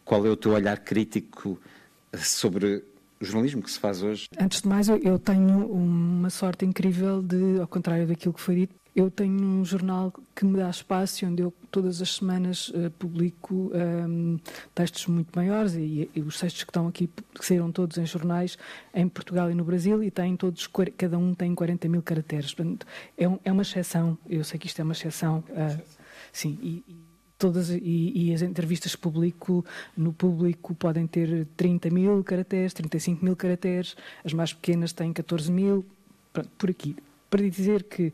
Qual 0.04 0.24
é 0.24 0.30
o 0.30 0.36
teu 0.36 0.52
olhar 0.52 0.78
crítico 0.78 1.60
eh, 1.64 1.68
sobre 2.16 2.84
o 3.20 3.24
jornalismo 3.24 3.62
que 3.62 3.70
se 3.70 3.78
faz 3.78 4.02
hoje? 4.02 4.26
Antes 4.38 4.62
de 4.62 4.68
mais, 4.68 4.88
eu 4.88 5.18
tenho 5.18 5.66
uma 5.66 6.30
sorte 6.30 6.64
incrível 6.64 7.22
de, 7.22 7.60
ao 7.60 7.68
contrário 7.68 8.06
daquilo 8.06 8.34
que 8.34 8.40
foi 8.40 8.56
dito, 8.56 8.74
eu 8.94 9.10
tenho 9.10 9.42
um 9.42 9.64
jornal 9.64 10.12
que 10.36 10.44
me 10.44 10.58
dá 10.58 10.68
espaço, 10.68 11.24
onde 11.24 11.42
eu 11.42 11.52
todas 11.70 12.02
as 12.02 12.16
semanas 12.16 12.68
uh, 12.68 12.90
publico 12.98 13.70
um, 13.74 14.34
ehm, 14.34 14.36
textos 14.74 15.06
muito 15.06 15.34
maiores 15.34 15.74
e, 15.74 16.10
e, 16.14 16.20
os 16.20 16.38
textos 16.38 16.62
que 16.62 16.68
estão 16.68 16.86
aqui 16.86 17.08
que 17.34 17.46
saíram 17.46 17.72
todos 17.72 17.96
em 17.96 18.04
jornais 18.04 18.58
em 18.92 19.08
Portugal 19.08 19.50
e 19.50 19.54
no 19.54 19.64
Brasil 19.64 20.02
e 20.02 20.10
têm 20.10 20.36
todos, 20.36 20.68
cada 20.98 21.16
um 21.16 21.34
tem 21.34 21.54
40 21.54 21.88
mil 21.88 22.02
caracteres. 22.02 22.52
Portanto, 22.52 22.86
é, 23.16 23.26
um, 23.26 23.38
é 23.42 23.50
uma 23.50 23.62
exceção, 23.62 24.18
eu 24.28 24.44
sei 24.44 24.60
que 24.60 24.66
isto 24.66 24.78
é 24.80 24.84
uma 24.84 24.92
exceção. 24.92 25.42
Uh, 25.48 25.82
sim, 26.30 26.58
e, 26.60 26.84
e 26.86 27.11
todas 27.42 27.70
e, 27.70 28.12
e, 28.14 28.32
as 28.32 28.40
entrevistas 28.40 28.94
publico 28.94 29.64
no 29.96 30.12
público 30.12 30.76
podem 30.76 31.08
ter 31.08 31.44
30 31.56 31.90
mil 31.90 32.22
caracteres, 32.22 32.72
35 32.72 33.24
mil 33.24 33.34
caracteres, 33.34 33.96
as 34.24 34.32
mais 34.32 34.52
pequenas 34.52 34.92
têm 34.92 35.12
14 35.12 35.50
mil, 35.50 35.84
pronto, 36.32 36.48
por 36.56 36.70
aqui. 36.70 36.94
Para 37.28 37.42
dizer 37.42 37.82
que 37.82 38.12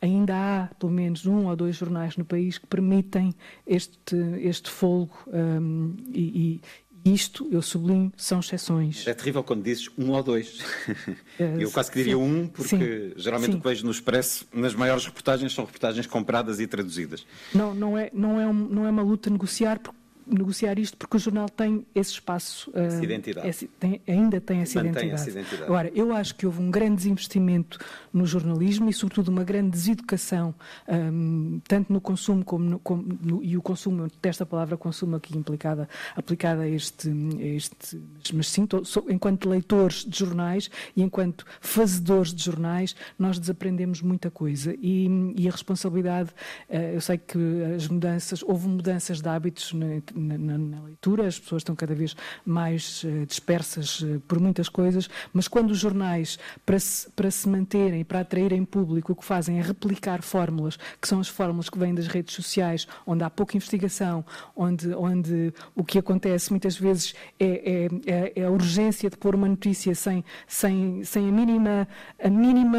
ainda 0.00 0.34
há 0.34 0.74
pelo 0.76 0.90
menos 0.90 1.26
um 1.26 1.46
ou 1.46 1.54
dois 1.54 1.76
jornais 1.76 2.16
no 2.16 2.24
país 2.24 2.56
que 2.56 2.66
permitem 2.66 3.34
este, 3.66 4.16
este 4.40 4.70
folgo 4.70 5.12
um, 5.26 5.94
e, 6.08 6.22
e, 6.22 6.60
isto, 7.04 7.48
eu 7.50 7.62
sublinho, 7.62 8.12
são 8.16 8.40
exceções. 8.40 9.06
É 9.06 9.14
terrível 9.14 9.42
quando 9.42 9.62
dizes 9.62 9.88
um 9.96 10.10
ou 10.10 10.22
dois. 10.22 10.58
eu 11.38 11.70
quase 11.70 11.90
que 11.90 11.98
diria 11.98 12.14
sim, 12.14 12.20
um, 12.20 12.46
porque 12.46 12.68
sim, 12.68 13.12
geralmente 13.16 13.52
sim. 13.52 13.58
o 13.58 13.60
que 13.60 13.68
vejo 13.68 13.84
no 13.84 13.90
Expresso, 13.90 14.46
nas 14.52 14.74
maiores 14.74 15.04
reportagens, 15.04 15.52
são 15.52 15.64
reportagens 15.64 16.06
compradas 16.06 16.60
e 16.60 16.66
traduzidas. 16.66 17.26
Não, 17.54 17.74
não, 17.74 17.96
é, 17.96 18.10
não, 18.12 18.40
é, 18.40 18.46
um, 18.46 18.52
não 18.52 18.86
é 18.86 18.90
uma 18.90 19.02
luta 19.02 19.30
negociar, 19.30 19.78
porque 19.78 19.99
negociar 20.30 20.78
isto 20.78 20.96
porque 20.96 21.16
o 21.16 21.20
jornal 21.20 21.48
tem 21.48 21.86
esse 21.94 22.12
espaço. 22.12 22.70
Essa 22.74 23.00
uh, 23.00 23.04
identidade. 23.04 23.48
Esse, 23.48 23.66
tem, 23.66 24.00
ainda 24.06 24.40
tem 24.40 24.60
essa 24.60 24.80
identidade. 24.80 25.12
essa 25.12 25.30
identidade. 25.30 25.64
Agora, 25.64 25.90
eu 25.94 26.14
acho 26.14 26.34
que 26.34 26.46
houve 26.46 26.60
um 26.60 26.70
grande 26.70 26.96
desinvestimento 26.96 27.78
no 28.12 28.26
jornalismo 28.26 28.88
e, 28.88 28.92
sobretudo, 28.92 29.28
uma 29.28 29.44
grande 29.44 29.70
deseducação, 29.70 30.54
um, 30.88 31.60
tanto 31.66 31.92
no 31.92 32.00
consumo 32.00 32.44
como 32.44 32.64
no, 32.64 32.78
como 32.78 33.18
no, 33.22 33.42
e 33.42 33.56
o 33.56 33.62
consumo, 33.62 34.08
desta 34.22 34.46
palavra 34.46 34.76
consumo 34.76 35.16
aqui 35.16 35.36
implicada, 35.36 35.88
aplicada 36.14 36.62
a 36.62 36.68
este, 36.68 37.08
a 37.10 37.46
este 37.46 38.00
mas 38.34 38.48
sim, 38.48 38.66
enquanto 39.08 39.48
leitores 39.48 40.04
de 40.04 40.18
jornais 40.18 40.70
e 40.96 41.02
enquanto 41.02 41.44
fazedores 41.60 42.34
de 42.34 42.44
jornais, 42.44 42.94
nós 43.18 43.38
desaprendemos 43.38 44.02
muita 44.02 44.30
coisa 44.30 44.74
e, 44.80 45.34
e 45.36 45.48
a 45.48 45.50
responsabilidade, 45.50 46.30
uh, 46.68 46.76
eu 46.76 47.00
sei 47.00 47.18
que 47.18 47.38
as 47.74 47.88
mudanças, 47.88 48.42
houve 48.42 48.68
mudanças 48.68 49.20
de 49.20 49.28
hábitos 49.28 49.72
na, 50.20 50.58
na, 50.58 50.82
leitura, 50.82 51.26
as 51.26 51.38
pessoas 51.38 51.60
estão 51.60 51.74
cada 51.74 51.94
vez 51.94 52.14
mais 52.44 53.04
uh, 53.04 53.26
dispersas 53.26 54.00
uh, 54.00 54.20
por 54.28 54.38
muitas 54.38 54.68
coisas, 54.68 55.08
mas 55.32 55.48
quando 55.48 55.70
os 55.70 55.78
jornais, 55.78 56.38
para 56.64 56.78
se, 56.78 57.10
para 57.10 57.30
se 57.30 57.48
manterem, 57.48 58.04
para 58.04 58.20
atraírem 58.20 58.64
público, 58.64 59.12
o 59.12 59.16
que 59.16 59.24
fazem 59.24 59.58
é 59.58 59.62
replicar 59.62 60.22
fórmulas, 60.22 60.78
que 61.00 61.08
são 61.08 61.20
as 61.20 61.28
fórmulas 61.28 61.68
que 61.68 61.78
vêm 61.78 61.94
das 61.94 62.06
redes 62.06 62.34
sociais, 62.34 62.86
onde 63.06 63.24
há 63.24 63.30
pouca 63.30 63.56
investigação, 63.56 64.24
onde, 64.54 64.92
onde 64.94 65.52
o 65.74 65.84
que 65.84 65.98
acontece 65.98 66.50
muitas 66.50 66.76
vezes 66.76 67.14
é, 67.38 67.46
é, 67.46 67.88
é, 68.06 68.32
é 68.36 68.44
a 68.44 68.50
urgência 68.50 69.08
de 69.10 69.16
pôr 69.16 69.34
uma 69.34 69.48
notícia 69.48 69.94
sem, 69.94 70.24
sem, 70.46 71.02
sem 71.04 71.28
a 71.28 71.32
mínima, 71.32 71.88
a 72.22 72.28
mínima, 72.28 72.78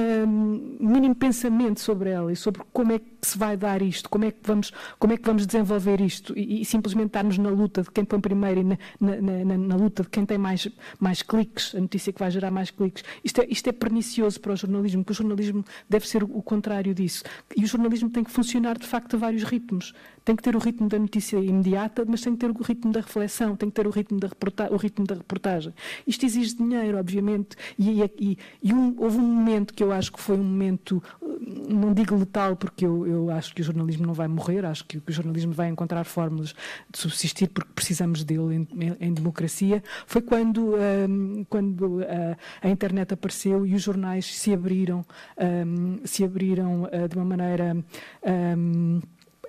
mínimo 0.80 1.16
pensamento 1.16 1.80
sobre 1.80 2.10
ela 2.10 2.32
e 2.32 2.36
sobre 2.36 2.62
como 2.72 2.92
é 2.92 3.00
que 3.00 3.06
se 3.22 3.38
vai 3.38 3.56
dar 3.56 3.82
isto, 3.82 4.10
como 4.10 4.26
é 4.26 4.32
que 4.32 4.40
vamos, 4.44 4.72
como 5.00 5.14
é 5.14 5.18
que 5.18 5.26
vamos 5.26 5.46
desenvolver 5.46 6.02
isto 6.02 6.38
e, 6.38 6.62
e 6.62 6.66
simplesmente 6.66 7.12
na 7.38 7.50
luta 7.50 7.82
de 7.84 7.92
quem 7.92 8.06
põe 8.06 8.20
primeiro 8.20 8.62
e 8.62 8.64
na, 8.64 8.78
na, 9.00 9.46
na, 9.46 9.58
na, 9.58 9.76
luta 9.76 10.04
de 10.04 10.10
quem 10.10 10.26
tem 10.26 10.38
mais, 10.38 10.68
mais 11.00 11.22
cliques, 11.22 11.76
a 11.76 11.80
notícia 11.80 12.12
que 12.12 12.20
vai 12.20 12.32
gerar 12.32 12.52
mais 12.52 12.72
cliques. 12.72 13.04
Isto 13.24 13.42
é, 13.42 13.48
isto 13.50 13.68
é 13.68 13.72
pernicioso 13.72 14.40
para 14.40 14.54
o 14.54 14.56
jornalismo, 14.56 15.04
porque 15.04 15.14
o 15.14 15.16
jornalismo 15.16 15.66
deve 15.90 16.08
ser 16.08 16.24
o 16.24 16.42
contrário 16.42 16.94
disso. 16.94 17.24
E 17.56 17.64
o 17.64 17.68
jornalismo 17.68 18.10
tem 18.10 18.24
que 18.24 18.32
funcionar, 18.32 18.78
de 18.78 18.88
facto, 18.88 19.16
a 19.16 19.20
vários 19.20 19.44
ritmos. 19.44 19.94
Tem 20.24 20.36
que 20.36 20.44
ter 20.44 20.56
o 20.56 20.60
ritmo 20.60 20.88
da 20.88 21.00
notícia 21.00 21.38
imediata, 21.38 22.06
mas 22.08 22.22
tem 22.22 22.34
que 22.34 22.40
ter 22.40 22.52
o 22.52 22.62
ritmo 22.62 22.92
da 22.92 23.02
reflexão, 23.02 23.56
tem 23.56 23.70
que 23.70 23.76
ter 23.76 23.88
o 23.88 23.90
ritmo 23.90 24.20
da, 24.20 24.28
reporta 24.28 24.72
o 24.72 24.78
ritmo 24.78 25.06
da 25.06 25.16
reportagem. 25.16 25.74
Isto 26.06 26.26
exige 26.26 26.56
dinheiro, 26.56 26.98
obviamente, 26.98 27.56
e, 27.78 28.02
e, 28.20 28.38
e 28.62 28.74
um, 28.74 28.96
houve 29.00 29.18
um 29.18 29.22
momento 29.22 29.74
que 29.74 29.84
eu 29.84 29.92
acho 29.92 30.12
que 30.12 30.20
foi 30.20 30.38
um 30.38 30.44
momento, 30.44 31.02
não 31.68 31.94
digo 31.94 32.16
letal, 32.16 32.56
porque 32.56 32.86
eu, 32.86 33.08
eu 33.08 33.30
acho 33.32 33.54
que 33.56 33.62
o 33.62 33.64
jornalismo 33.64 34.06
não 34.06 34.14
vai 34.14 34.28
morrer, 34.28 34.66
acho 34.66 34.86
que, 34.86 34.98
o 34.98 35.12
jornalismo 35.12 35.54
vai 35.54 35.70
encontrar 35.70 36.04
fórmulas 36.04 36.54
de 36.90 36.98
subsistir 36.98 37.48
porque 37.50 37.72
precisamos 37.74 38.24
dele 38.24 38.56
em, 38.56 38.68
em, 38.80 38.98
em 39.00 39.14
democracia, 39.14 39.84
foi 40.06 40.22
quando, 40.22 40.76
um, 40.76 41.44
quando 41.50 42.00
uh, 42.00 42.38
a 42.62 42.70
internet 42.70 43.14
apareceu 43.14 43.66
e 43.66 43.74
os 43.74 43.82
jornais 43.82 44.26
se 44.26 44.54
abriram, 44.54 45.04
um, 45.66 46.00
se 46.06 46.24
abriram 46.24 46.84
uh, 46.84 47.08
de 47.10 47.16
uma 47.16 47.26
maneira 47.26 47.76
um, 48.58 49.02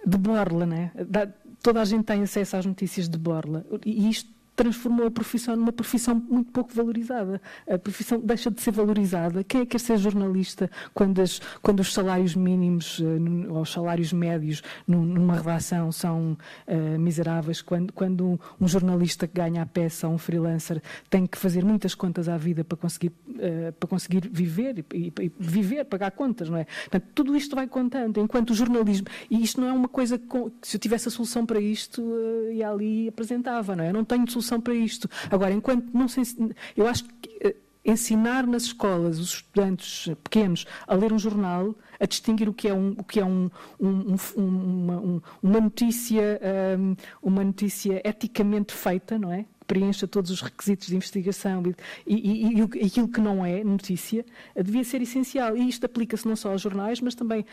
de 0.07 0.19
borla, 0.19 0.67
né? 0.67 0.91
Da, 1.09 1.27
toda 1.63 1.81
a 1.81 1.85
gente 1.85 2.05
tem 2.05 2.23
acesso 2.23 2.57
às 2.57 2.67
notícias 2.67 3.09
de 3.09 3.19
borla. 3.19 3.65
E 3.85 4.09
isto 4.09 4.31
transformou 4.55 5.07
a 5.07 5.11
profissão 5.11 5.57
numa 5.57 5.73
profissão 5.73 6.15
muito 6.15 6.51
pouco 6.53 6.75
valorizada. 6.75 7.41
A 7.69 7.79
profissão 7.79 8.21
deixa 8.21 8.51
de 8.51 8.61
ser 8.61 8.73
valorizada. 8.73 9.43
Quem 9.45 9.63
é 9.63 9.65
que 9.65 9.73
quer 9.73 9.81
ser 9.81 9.97
jornalista 9.99 10.71
quando, 10.93 11.21
as, 11.21 11.41
quando 11.63 11.81
os 11.81 11.93
salários 11.93 12.35
mínimos 12.35 12.99
uh, 12.99 13.05
ou 13.51 13.63
os 13.63 13.73
salários 13.73 14.13
médios 14.13 14.63
numa 14.87 15.37
redação 15.37 15.91
são 15.91 16.37
uh, 16.69 16.99
miseráveis? 16.99 17.63
Quando, 17.63 17.93
quando 17.93 18.41
um, 18.61 18.69
jornalista 18.69 19.27
que 19.27 19.35
ganha 19.35 19.63
a 19.63 19.67
peça 19.67 20.07
ou 20.07 20.15
um 20.15 20.19
freelancer 20.19 20.83
tem 21.09 21.27
que 21.27 21.39
fazer 21.39 21.65
muitas 21.65 21.95
contas 21.95 22.29
à 22.29 22.37
vida 22.37 22.63
para 22.63 22.77
conseguir, 22.77 23.13
uh, 23.29 23.73
para 23.79 23.89
conseguir 23.89 24.29
viver 24.31 24.85
e, 24.93 25.13
e, 25.19 25.33
viver, 25.39 25.85
pagar 25.85 26.11
contas, 26.11 26.49
não 26.49 26.59
é? 26.59 26.65
Portanto, 26.65 27.07
tudo 27.15 27.37
isto 27.37 27.57
vai 27.57 27.67
contando. 27.67 28.21
Enquanto 28.21 28.51
o 28.51 28.55
jornalismo, 28.55 29.07
e 29.31 29.43
isto 29.43 29.61
não 29.61 29.69
é 29.69 29.73
uma 29.73 29.89
coisa 29.89 30.19
que, 30.19 30.53
se 30.63 30.77
eu 30.77 30.81
tivesse 30.81 31.09
a 31.09 31.11
solução 31.11 31.47
para 31.47 31.61
isto, 31.61 32.03
ia 32.53 32.69
ali 32.69 33.05
e 33.05 33.09
apresentava, 33.09 33.75
não 33.75 33.85
é? 33.85 33.89
Eu 33.89 33.95
não 33.95 34.05
tenho 34.05 34.31
solução 34.31 34.42
solução 34.43 34.61
para 34.61 34.75
isto. 34.75 35.09
Agora, 35.31 35.53
enquanto 35.53 35.91
não 35.95 36.09
se. 36.09 36.21
Eu 36.77 36.87
acho 36.87 37.05
que 37.05 37.39
eh, 37.41 37.57
ensinar 37.85 38.47
nas 38.47 38.65
escolas 38.65 39.19
os 39.19 39.35
estudantes 39.35 40.13
pequenos 40.23 40.67
a 40.87 40.95
ler 40.95 41.13
um 41.13 41.19
jornal, 41.19 41.75
a 41.99 42.07
distinguir 42.07 42.49
o 42.49 42.55
que 42.55 42.69
é, 42.69 42.75
um, 42.75 42.95
o 42.99 43.05
que 43.05 43.21
é 43.21 43.25
um, 43.25 43.51
um, 43.81 44.17
uma, 44.37 45.23
uma, 45.43 45.61
notícia, 45.61 46.41
hum, 46.79 46.95
uma 47.23 47.45
notícia 47.45 48.01
eticamente 48.05 48.73
feita, 48.75 49.19
não 49.19 49.33
é? 49.33 49.47
Preencha 49.73 50.07
todos 50.07 50.31
os 50.31 50.43
requisitos 50.43 50.89
de 50.89 50.97
investigação 50.97 51.63
e, 52.07 52.15
e, 52.15 52.59
e, 52.59 52.87
aquilo 52.87 53.09
que 53.09 53.23
não 53.23 53.45
é 53.45 53.65
notícia 53.65 54.23
devia 54.55 54.85
ser 54.85 55.01
essencial. 55.01 55.57
E 55.57 55.67
isto 55.67 55.87
aplica-se 55.87 56.29
não 56.29 56.37
só 56.37 56.51
aos 56.53 56.61
jornais, 56.61 57.01
mas 57.01 57.15
também 57.15 57.47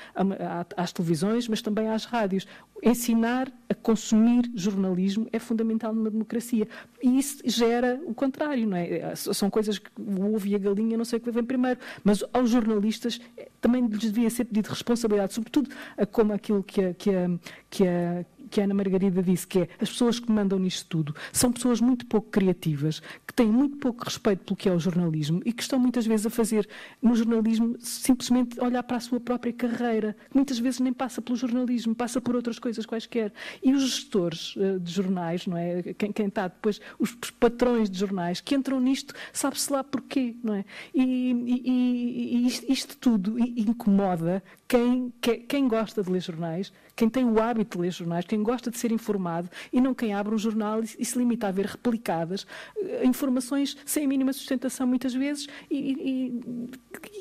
às 0.76 0.91
televisões, 0.91 1.48
mas 1.48 1.62
também 1.62 1.88
às 1.88 2.04
rádios. 2.04 2.46
Ensinar 2.84 3.50
a 3.70 3.74
consumir 3.74 4.52
jornalismo 4.54 5.28
é 5.32 5.40
fundamental 5.40 5.96
numa 5.96 6.10
democracia. 6.10 6.68
E 7.02 7.18
isso 7.18 7.41
gera 7.46 7.98
o 8.06 8.14
contrário, 8.14 8.68
não 8.68 8.76
é? 8.76 9.16
São 9.16 9.50
coisas 9.50 9.80
que 9.80 9.90
o 9.98 10.36
ovo 10.36 10.46
e 10.46 10.56
a 10.56 10.58
galinha 10.58 10.98
não 10.98 11.06
sei 11.06 11.20
o 11.20 11.22
que 11.22 11.32
vem 11.32 11.44
primeiro. 11.46 11.80
Mas 12.04 12.22
aos 12.34 12.50
jornalistas 12.50 13.22
eh, 13.38 13.48
também 13.62 13.86
lhes 13.86 14.12
devia 14.12 14.30
ser 14.30 14.44
pedido 14.44 14.68
responsabilidade, 14.68 15.34
sobretudo 15.34 15.70
como 16.12 16.34
aquilo 16.34 16.64
que 16.64 16.82
a, 16.82 16.94
que 16.94 17.10
a, 17.16 17.30
que 17.70 17.88
a 17.88 18.26
que 18.49 18.61
a 18.61 18.63
Ana 18.63 18.73
Margarida 18.73 19.21
disse, 19.21 19.47
que 19.47 19.59
é 19.59 19.69
as 19.80 19.89
pessoas 19.89 20.19
que 20.19 20.31
mandam 20.31 20.59
nisto 20.59 20.85
tudo 20.88 21.15
são 21.31 21.51
pessoas 21.51 21.80
muito 21.80 22.05
pouco 22.05 22.30
criativas, 22.30 23.01
que 23.26 23.34
têm 23.34 23.47
muito 23.47 23.77
pouco 23.77 24.03
respeito 24.03 24.43
pelo 24.43 24.55
que 24.55 24.69
é 24.69 24.71
o 24.71 24.80
jornalismo 24.80 25.41
e 25.45 25.53
que 25.53 25.61
estão 25.61 25.80
muitas 25.80 26.05
vezes 26.05 26.26
a 26.26 26.30
fazer 26.30 26.67
no 27.01 27.15
jornalismo 27.15 27.76
simplesmente 27.80 28.59
olhar 28.59 28.84
para 28.84 28.97
a 28.97 28.99
sua 28.99 29.19
própria 29.19 29.53
carreira, 29.53 30.15
que 30.30 30.35
muitas 30.35 30.59
vezes 30.59 30.80
nem 30.80 30.93
passa 30.93 31.21
pelo 31.21 31.38
jornalismo, 31.38 31.95
passa 31.95 32.19
por 32.19 32.35
outras 32.35 32.59
coisas 32.59 32.85
quaisquer. 32.85 33.31
E 33.63 33.73
os 33.73 33.84
gestores 33.84 34.55
uh, 34.55 34.80
de 34.80 34.91
jornais, 34.91 35.45
não 35.45 35.57
é? 35.57 35.93
Quem, 35.93 36.11
quem 36.11 36.27
está 36.27 36.47
depois, 36.47 36.80
os, 36.97 37.15
patrões 37.39 37.89
de 37.89 37.97
jornais 37.97 38.41
que 38.41 38.55
entram 38.55 38.80
nisto, 38.80 39.13
sabe-se 39.31 39.71
lá 39.71 39.84
porquê, 39.84 40.35
não 40.43 40.55
é? 40.55 40.65
E, 40.93 41.03
e, 41.03 41.61
e, 41.65 42.35
e 42.38 42.47
isto, 42.47 42.71
isto, 42.71 42.97
tudo 42.97 43.39
incomoda 43.39 44.43
quem, 44.70 45.12
quem 45.48 45.68
gosta 45.68 46.04
de 46.04 46.12
ler 46.12 46.22
jornais, 46.22 46.72
quem 46.96 47.10
tem 47.10 47.26
o 47.26 47.41
hábito 47.41 47.76
de 47.76 47.82
ler 47.82 47.91
jornais, 47.91 48.24
quem 48.24 48.44
gosta 48.44 48.70
de 48.70 48.78
ser 48.78 48.91
informado 48.91 49.50
e 49.74 49.82
não 49.82 49.96
quem 49.96 50.14
abre 50.14 50.36
um 50.36 50.38
jornal 50.38 50.84
e, 50.84 50.88
e 51.00 51.04
se 51.04 51.18
limita 51.18 51.48
a 51.48 51.52
ver 51.52 51.66
replicadas 51.66 52.44
uh, 52.78 53.04
informações 53.04 53.76
sem 53.84 54.06
a 54.06 54.08
mínima 54.08 54.32
sustentação 54.32 54.86
muitas 54.86 55.12
vezes 55.16 55.48
e, 55.72 55.76
e, 55.76 56.72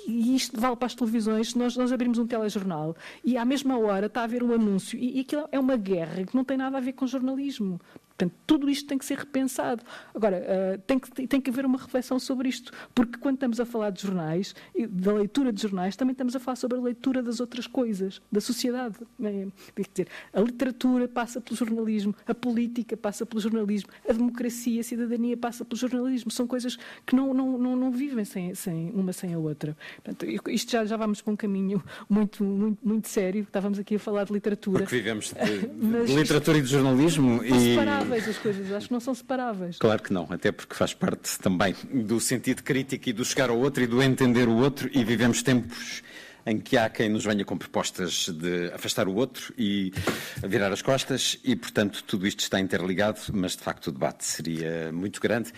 e, 0.06 0.36
isto 0.36 0.60
vale 0.60 0.76
para 0.76 0.86
as 0.86 0.94
televisões. 0.94 1.54
Nós, 1.54 1.74
nós 1.74 1.90
abrimos 1.90 2.18
um 2.18 2.26
telejornal 2.26 2.94
e 3.24 3.38
à 3.38 3.46
mesma 3.46 3.78
hora 3.78 4.06
está 4.06 4.20
a 4.20 4.24
haver 4.24 4.42
um 4.42 4.52
anúncio 4.52 4.98
e, 4.98 5.16
e 5.16 5.20
aquilo 5.20 5.48
é 5.50 5.58
uma 5.58 5.76
guerra 5.78 6.24
que 6.24 6.36
não 6.36 6.44
tem 6.44 6.58
nada 6.58 6.76
a 6.76 6.80
ver 6.80 6.92
com 6.92 7.06
jornalismo. 7.06 7.80
Portanto, 8.18 8.34
tudo 8.44 8.68
isto 8.68 8.88
tem 8.88 8.98
que 8.98 9.04
ser 9.04 9.16
repensado. 9.16 9.84
Agora, 10.12 10.42
uh, 10.42 10.78
tem, 10.80 10.98
que, 10.98 11.26
tem 11.28 11.40
que 11.40 11.50
haver 11.50 11.64
uma 11.64 11.78
reflexão 11.78 12.18
sobre 12.18 12.48
isto, 12.48 12.72
porque 12.92 13.16
quando 13.16 13.36
estamos 13.36 13.60
a 13.60 13.64
falar 13.64 13.90
de 13.90 14.02
jornais, 14.02 14.56
da 14.90 15.12
leitura 15.12 15.52
de 15.52 15.62
jornais, 15.62 15.94
também 15.94 16.12
estamos 16.12 16.34
a 16.34 16.40
falar 16.40 16.56
sobre 16.56 16.78
a 16.78 16.80
leitura 16.80 17.22
das 17.22 17.38
outras 17.38 17.68
coisas, 17.68 18.20
da 18.30 18.40
sociedade. 18.40 18.96
É, 19.22 19.46
dizer, 19.94 20.08
a 20.32 20.40
literatura 20.40 21.06
passa 21.06 21.40
pelo 21.40 21.54
jornalismo, 21.54 22.12
a 22.26 22.34
política 22.34 22.96
passa 22.96 23.24
pelo 23.24 23.40
jornalismo, 23.40 23.88
a 24.08 24.12
democracia, 24.12 24.80
a 24.80 24.84
cidadania 24.84 25.36
passa 25.36 25.64
pelo 25.64 25.78
jornalismo. 25.78 26.32
São 26.32 26.46
coisas 26.46 26.76
que 27.06 27.14
não, 27.14 27.32
não, 27.32 27.56
não, 27.56 27.76
não 27.76 27.92
vivem 27.92 28.24
sem, 28.24 28.52
sem, 28.52 28.90
uma 28.90 29.12
sem 29.12 29.32
a 29.32 29.38
outra. 29.38 29.76
Portanto, 30.02 30.50
isto 30.50 30.72
já, 30.72 30.84
já 30.84 30.96
vamos 30.96 31.22
para 31.22 31.32
um 31.32 31.36
caminho 31.36 31.80
muito, 32.08 32.42
muito, 32.42 32.78
muito 32.82 33.06
sério. 33.06 33.42
Estávamos 33.42 33.78
aqui 33.78 33.94
a 33.94 33.98
falar 34.00 34.24
de 34.24 34.32
literatura. 34.32 34.80
Porque 34.80 34.96
vivemos 34.96 35.32
de, 35.32 36.06
de 36.06 36.14
literatura 36.18 36.58
e 36.58 36.62
de 36.62 36.68
jornalismo. 36.68 37.44
E 37.44 37.76
separáveis 38.08 38.28
as 38.28 38.38
coisas, 38.38 38.72
acho 38.72 38.86
que 38.86 38.92
não 38.92 39.00
são 39.00 39.14
separáveis. 39.14 39.78
Claro 39.78 40.02
que 40.02 40.12
não, 40.12 40.26
até 40.30 40.50
porque 40.50 40.74
faz 40.74 40.94
parte 40.94 41.38
também 41.38 41.74
do 41.92 42.18
sentido 42.20 42.62
crítico 42.62 43.08
e 43.08 43.12
do 43.12 43.24
chegar 43.24 43.50
ao 43.50 43.58
outro 43.58 43.82
e 43.82 43.86
do 43.86 44.02
entender 44.02 44.48
o 44.48 44.56
outro 44.56 44.90
e 44.92 45.04
vivemos 45.04 45.42
tempos 45.42 46.02
em 46.46 46.58
que 46.58 46.78
há 46.78 46.88
quem 46.88 47.10
nos 47.10 47.24
venha 47.24 47.44
com 47.44 47.58
propostas 47.58 48.30
de 48.30 48.72
afastar 48.72 49.06
o 49.06 49.14
outro 49.14 49.52
e 49.58 49.92
virar 50.46 50.72
as 50.72 50.80
costas 50.80 51.38
e, 51.44 51.54
portanto, 51.54 52.02
tudo 52.04 52.26
isto 52.26 52.40
está 52.40 52.58
interligado, 52.58 53.20
mas 53.34 53.54
de 53.54 53.62
facto 53.62 53.88
o 53.88 53.92
debate 53.92 54.24
seria 54.24 54.90
muito 54.90 55.20
grande. 55.20 55.52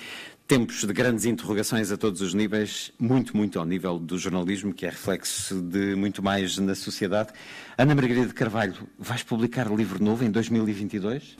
Tempos 0.48 0.85
de 0.85 0.93
grandes 0.93 1.27
interrogações 1.27 1.93
a 1.93 1.97
todos 1.97 2.20
os 2.20 2.35
níveis, 2.35 2.90
muito, 2.98 3.36
muito 3.36 3.60
ao 3.60 3.64
nível 3.64 4.01
do 4.01 4.18
jornalismo, 4.18 4.74
que 4.74 4.85
é 4.85 4.89
reflexo 4.89 5.62
de 5.62 5.94
muito 5.94 6.24
mais 6.24 6.59
na 6.59 6.74
sociedade. 6.74 7.31
Ana 7.78 7.94
Margarida 7.94 8.32
Carvalho, 8.35 8.74
vais 8.98 9.22
publicar 9.22 9.68
livro 9.70 10.02
novo 10.02 10.24
em 10.24 10.31
2022? 10.31 11.36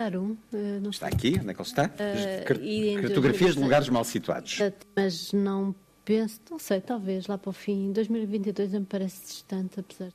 Um, 0.00 0.36
uh, 0.52 0.90
está 0.90 1.08
aqui, 1.08 1.36
onde 1.40 1.50
é 1.50 1.54
que 1.54 1.60
ele 1.60 1.68
está? 1.68 1.86
Uh, 1.86 3.02
Cartografias 3.02 3.56
de 3.56 3.60
lugares 3.60 3.88
mal 3.88 4.04
situados. 4.04 4.58
Mas 4.94 5.32
não 5.32 5.74
penso, 6.04 6.40
não 6.50 6.58
sei, 6.58 6.80
talvez 6.80 7.26
lá 7.26 7.36
para 7.36 7.50
o 7.50 7.52
fim, 7.52 7.92
2022 7.92 8.72
me 8.72 8.86
parece 8.86 9.26
distante, 9.26 9.80
apesar 9.80 10.08
de. 10.08 10.14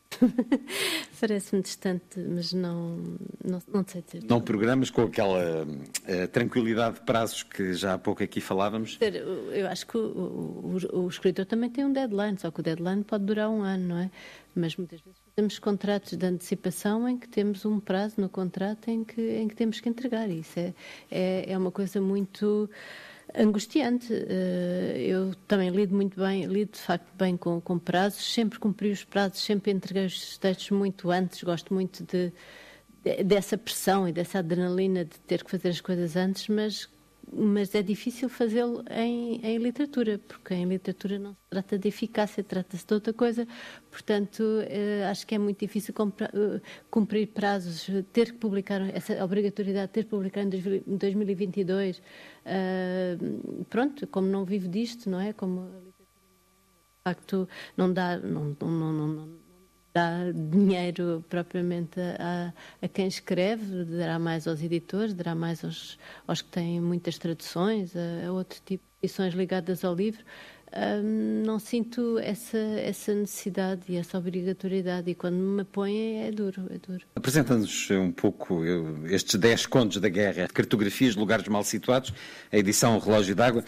Parece-me 1.21 1.61
distante, 1.61 2.19
mas 2.19 2.51
não, 2.51 2.97
não, 3.43 3.61
não 3.71 3.85
sei 3.87 4.01
dizer. 4.01 4.23
Não 4.27 4.41
programas 4.41 4.89
com 4.89 5.03
aquela 5.03 5.63
uh, 5.63 6.27
tranquilidade 6.29 6.95
de 6.95 7.01
prazos 7.01 7.43
que 7.43 7.73
já 7.73 7.93
há 7.93 7.97
pouco 7.97 8.23
aqui 8.23 8.41
falávamos? 8.41 8.97
Eu 9.53 9.67
acho 9.67 9.87
que 9.87 9.97
o, 9.97 10.01
o, 10.01 11.03
o, 11.03 11.07
escritor 11.07 11.45
também 11.45 11.69
tem 11.69 11.85
um 11.85 11.93
deadline, 11.93 12.37
só 12.37 12.51
que 12.51 12.59
o 12.59 12.63
deadline 12.63 13.03
pode 13.03 13.23
durar 13.23 13.49
um 13.49 13.61
ano, 13.61 13.89
não 13.89 13.97
é? 13.99 14.11
Mas 14.55 14.75
muitas 14.75 14.99
vezes 14.99 15.22
temos 15.35 15.57
contratos 15.57 16.15
de 16.15 16.25
antecipação 16.25 17.09
em 17.09 17.17
que 17.17 17.27
temos 17.27 17.65
um 17.65 17.79
prazo 17.79 18.21
no 18.21 18.29
contrato 18.29 18.89
em 18.89 19.03
que, 19.03 19.21
em 19.21 19.47
que 19.47 19.55
temos 19.55 19.79
que 19.79 19.89
entregar. 19.89 20.29
Isso 20.29 20.59
é, 20.59 20.73
é, 21.09 21.51
é 21.51 21.57
uma 21.57 21.71
coisa 21.71 21.99
muito 21.99 22.69
angustiante. 23.35 24.13
Eh, 24.13 25.05
eu 25.07 25.33
também 25.47 25.69
lido 25.69 25.95
muito 25.95 26.19
bem, 26.19 26.45
lido 26.45 26.73
de 26.73 26.79
facto 26.79 27.11
bem 27.17 27.35
com, 27.35 27.59
com 27.59 27.79
prazos, 27.79 28.31
sempre 28.31 28.59
cumpri 28.59 28.91
os 28.91 29.03
prazos, 29.03 29.39
sempre 29.41 29.71
entreguei 29.71 30.05
os 30.05 30.37
textos 30.37 30.69
muito 30.71 31.09
antes, 31.09 31.41
gosto 31.43 31.73
muito 31.73 32.03
de, 32.03 32.31
de, 33.03 33.23
dessa 33.23 33.57
pressão 33.57 34.07
e 34.07 34.11
dessa 34.11 34.39
adrenalina 34.39 35.03
de 35.03 35.19
ter 35.21 35.43
que 35.43 35.49
fazer 35.49 35.69
as 35.69 35.81
coisas 35.81 36.15
antes, 36.15 36.47
mas 36.47 36.87
mas 37.35 37.73
é 37.75 37.81
difícil 37.81 38.29
fazê-lo 38.29 38.83
em, 38.89 39.39
em, 39.43 39.57
literatura, 39.57 40.19
porque 40.27 40.53
em 40.53 40.65
literatura 40.65 41.17
não 41.19 41.33
se 41.33 41.49
trata 41.49 41.77
de 41.77 41.87
eficácia, 41.87 42.43
trata-se 42.43 42.85
de 42.85 42.93
outra 42.93 43.13
coisa. 43.13 43.47
Portanto, 43.89 44.43
eh, 44.67 45.05
acho 45.09 45.25
que 45.25 45.35
é 45.35 45.37
muito 45.37 45.59
difícil 45.59 45.93
eh, 45.97 46.61
cumprir 46.89 47.27
prazos, 47.27 47.89
ter 48.11 48.31
que 48.31 48.37
publicar, 48.37 48.81
essa 48.95 49.23
obrigatoriedade 49.23 49.87
de 49.87 49.93
ter 49.93 50.03
que 50.03 50.09
publicar 50.09 50.41
em 50.41 50.49
2022. 50.49 52.01
Eh, 52.45 53.17
pronto, 53.69 54.07
como 54.07 54.27
não 54.27 54.45
vivo 54.45 54.67
disto, 54.67 55.09
não 55.09 55.19
é? 55.19 55.33
Como 55.33 55.61
a 55.61 55.63
literatura, 55.63 56.07
de 56.97 57.03
facto, 57.03 57.49
não 57.77 57.91
dá. 57.91 58.17
Não, 58.17 58.55
não, 58.61 58.69
não, 58.69 59.07
não 59.07 59.42
dá 59.93 60.31
dinheiro 60.33 61.23
propriamente 61.29 61.99
a, 61.99 62.53
a, 62.81 62.87
quem 62.87 63.07
escreve, 63.07 63.85
dará 63.85 64.17
mais 64.17 64.47
aos 64.47 64.61
editores, 64.61 65.13
dará 65.13 65.35
mais 65.35 65.63
aos, 65.63 65.99
aos 66.27 66.41
que 66.41 66.49
têm 66.49 66.81
muitas 66.81 67.17
traduções, 67.17 67.95
a, 67.95 68.27
a 68.27 68.31
outro 68.31 68.59
tipo 68.65 68.83
de 68.83 69.07
edições 69.07 69.33
ligadas 69.33 69.85
ao 69.85 69.93
livro. 69.93 70.23
Um, 70.75 71.43
não 71.45 71.59
sinto 71.59 72.17
essa, 72.17 72.57
essa 72.57 73.13
necessidade 73.13 73.83
e 73.89 73.95
essa 73.95 74.17
obrigatoriedade 74.17 75.11
e 75.11 75.13
quando 75.13 75.35
me 75.35 75.63
põem 75.63 76.23
é 76.23 76.31
duro, 76.31 76.67
é 76.71 76.79
duro. 76.79 77.05
Apresenta-nos 77.15 77.91
um 77.91 78.11
pouco 78.11 78.65
estes 79.05 79.35
10 79.35 79.67
contos 79.67 80.01
da 80.01 80.09
guerra, 80.09 80.47
cartografias 80.47 81.13
de 81.13 81.19
lugares 81.19 81.47
mal 81.47 81.63
situados, 81.63 82.11
a 82.51 82.57
edição 82.57 82.97
Relógio 82.97 83.35
d'Água. 83.35 83.63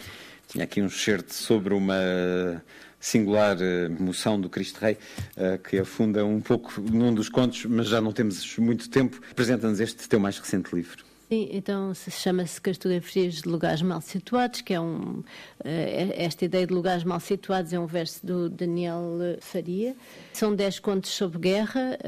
Tinha 0.48 0.64
aqui 0.64 0.82
um 0.82 0.88
certo 0.88 1.32
sobre 1.32 1.74
uma 1.74 2.60
singular 3.06 3.56
uh, 3.56 4.02
moção 4.02 4.40
do 4.40 4.50
Cristo 4.50 4.80
Rei, 4.80 4.98
uh, 5.36 5.58
que 5.58 5.78
afunda 5.78 6.24
um 6.24 6.40
pouco 6.40 6.80
num 6.80 7.14
dos 7.14 7.28
contos, 7.28 7.64
mas 7.66 7.86
já 7.86 8.00
não 8.00 8.12
temos 8.12 8.56
muito 8.58 8.90
tempo. 8.90 9.20
Apresenta-nos 9.30 9.78
este 9.78 10.08
teu 10.08 10.18
mais 10.18 10.38
recente 10.38 10.74
livro. 10.74 11.05
Sim, 11.28 11.48
então 11.50 11.92
chama-se 11.92 12.60
Cartografias 12.60 13.42
de 13.42 13.48
Lugares 13.48 13.82
Mal 13.82 14.00
Situados, 14.00 14.60
que 14.60 14.72
é 14.72 14.80
um. 14.80 15.24
Eh, 15.64 16.14
esta 16.18 16.44
ideia 16.44 16.64
de 16.64 16.72
lugares 16.72 17.02
mal 17.02 17.18
situados 17.18 17.72
é 17.72 17.80
um 17.80 17.86
verso 17.86 18.24
do 18.24 18.48
Daniel 18.48 19.18
Faria. 19.40 19.96
São 20.32 20.54
dez 20.54 20.78
contos 20.78 21.10
sobre 21.10 21.40
guerra. 21.40 21.98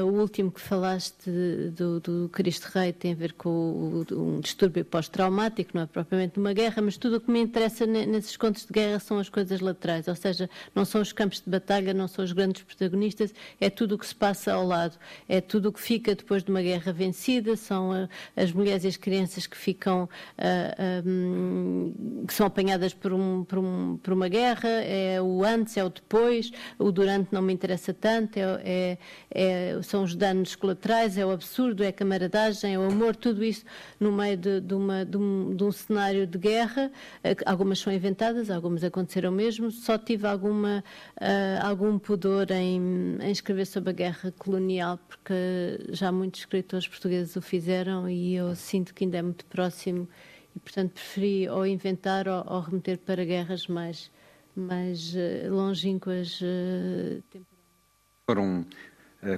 Uh, 0.00 0.04
o 0.06 0.18
último 0.18 0.50
que 0.50 0.62
falaste 0.62 1.30
do, 1.76 2.00
do 2.00 2.30
Cristo 2.32 2.70
Rei 2.72 2.90
tem 2.90 3.12
a 3.12 3.14
ver 3.14 3.34
com 3.34 4.04
um 4.12 4.40
distúrbio 4.40 4.82
pós-traumático, 4.82 5.72
não 5.74 5.82
é 5.82 5.86
propriamente 5.86 6.38
uma 6.38 6.54
guerra, 6.54 6.80
mas 6.80 6.96
tudo 6.96 7.16
o 7.16 7.20
que 7.20 7.30
me 7.30 7.40
interessa 7.40 7.84
nesses 7.84 8.36
contos 8.38 8.64
de 8.64 8.72
guerra 8.72 8.98
são 8.98 9.18
as 9.18 9.28
coisas 9.28 9.60
laterais, 9.60 10.08
ou 10.08 10.14
seja, 10.14 10.48
não 10.74 10.86
são 10.86 11.02
os 11.02 11.12
campos 11.12 11.40
de 11.40 11.50
batalha, 11.50 11.92
não 11.92 12.08
são 12.08 12.24
os 12.24 12.32
grandes 12.32 12.62
protagonistas, 12.62 13.34
é 13.60 13.68
tudo 13.68 13.96
o 13.96 13.98
que 13.98 14.06
se 14.06 14.14
passa 14.14 14.54
ao 14.54 14.64
lado, 14.64 14.96
é 15.28 15.40
tudo 15.40 15.68
o 15.68 15.72
que 15.72 15.80
fica 15.80 16.14
depois 16.14 16.42
de 16.42 16.50
uma 16.50 16.62
guerra 16.62 16.92
vencida, 16.92 17.54
são 17.56 18.08
as 18.38 18.52
mulheres 18.52 18.84
e 18.84 18.88
as 18.88 18.96
crianças 18.96 19.46
que 19.46 19.56
ficam, 19.56 20.04
uh, 20.04 20.08
ah, 20.38 21.02
um, 21.04 22.24
que 22.26 22.34
são 22.34 22.46
apanhadas 22.46 22.94
por, 22.94 23.12
um, 23.12 23.44
por, 23.44 23.58
um, 23.58 23.98
por 24.02 24.12
uma 24.12 24.28
guerra, 24.28 24.68
é 24.68 25.20
o 25.20 25.44
antes, 25.44 25.76
é 25.76 25.84
o 25.84 25.88
depois, 25.88 26.50
o 26.78 26.90
durante 26.92 27.32
não 27.32 27.42
me 27.42 27.52
interessa 27.52 27.92
tanto, 27.92 28.38
é, 28.38 28.58
é, 28.64 28.98
é, 29.30 29.82
são 29.82 30.02
os 30.04 30.14
danos 30.14 30.54
colaterais, 30.54 31.16
é 31.18 31.24
o 31.24 31.30
absurdo, 31.30 31.82
é 31.82 31.88
a 31.88 31.92
camaradagem, 31.92 32.74
é 32.74 32.78
o 32.78 32.82
amor, 32.82 33.16
tudo 33.16 33.44
isso 33.44 33.64
no 33.98 34.12
meio 34.12 34.36
de, 34.36 34.60
de, 34.60 34.74
uma, 34.74 35.04
de, 35.04 35.16
um, 35.16 35.54
de 35.54 35.64
um, 35.64 35.72
cenário 35.72 36.26
de 36.26 36.38
guerra. 36.38 36.90
Eh, 37.24 37.36
algumas 37.46 37.78
são 37.78 37.92
inventadas, 37.92 38.50
algumas 38.50 38.84
aconteceram 38.84 39.32
mesmo. 39.32 39.70
Só 39.70 39.98
tive 39.98 40.26
alguma, 40.26 40.84
uh, 41.20 41.66
algum 41.66 41.98
pudor 41.98 42.50
em, 42.50 43.18
em 43.20 43.30
escrever 43.30 43.66
sobre 43.66 43.90
a 43.90 43.92
guerra 43.92 44.32
colonial, 44.38 44.98
porque 45.08 45.34
já 45.90 46.12
muitos 46.12 46.40
escritores 46.40 46.86
portugueses 46.86 47.34
o 47.36 47.42
fizeram 47.42 48.08
e 48.08 48.27
eu 48.34 48.54
sinto 48.54 48.94
que 48.94 49.04
ainda 49.04 49.18
é 49.18 49.22
muito 49.22 49.44
próximo 49.46 50.08
e, 50.54 50.58
portanto, 50.58 50.92
preferi 50.92 51.48
ou 51.48 51.66
inventar 51.66 52.28
ou, 52.28 52.44
ou 52.46 52.60
remeter 52.60 52.98
para 52.98 53.24
guerras 53.24 53.66
mais 53.66 54.10
mais 54.56 55.14
uh, 55.14 55.50
longínquas 55.50 56.40
uh, 56.40 57.22
Foram 58.26 58.66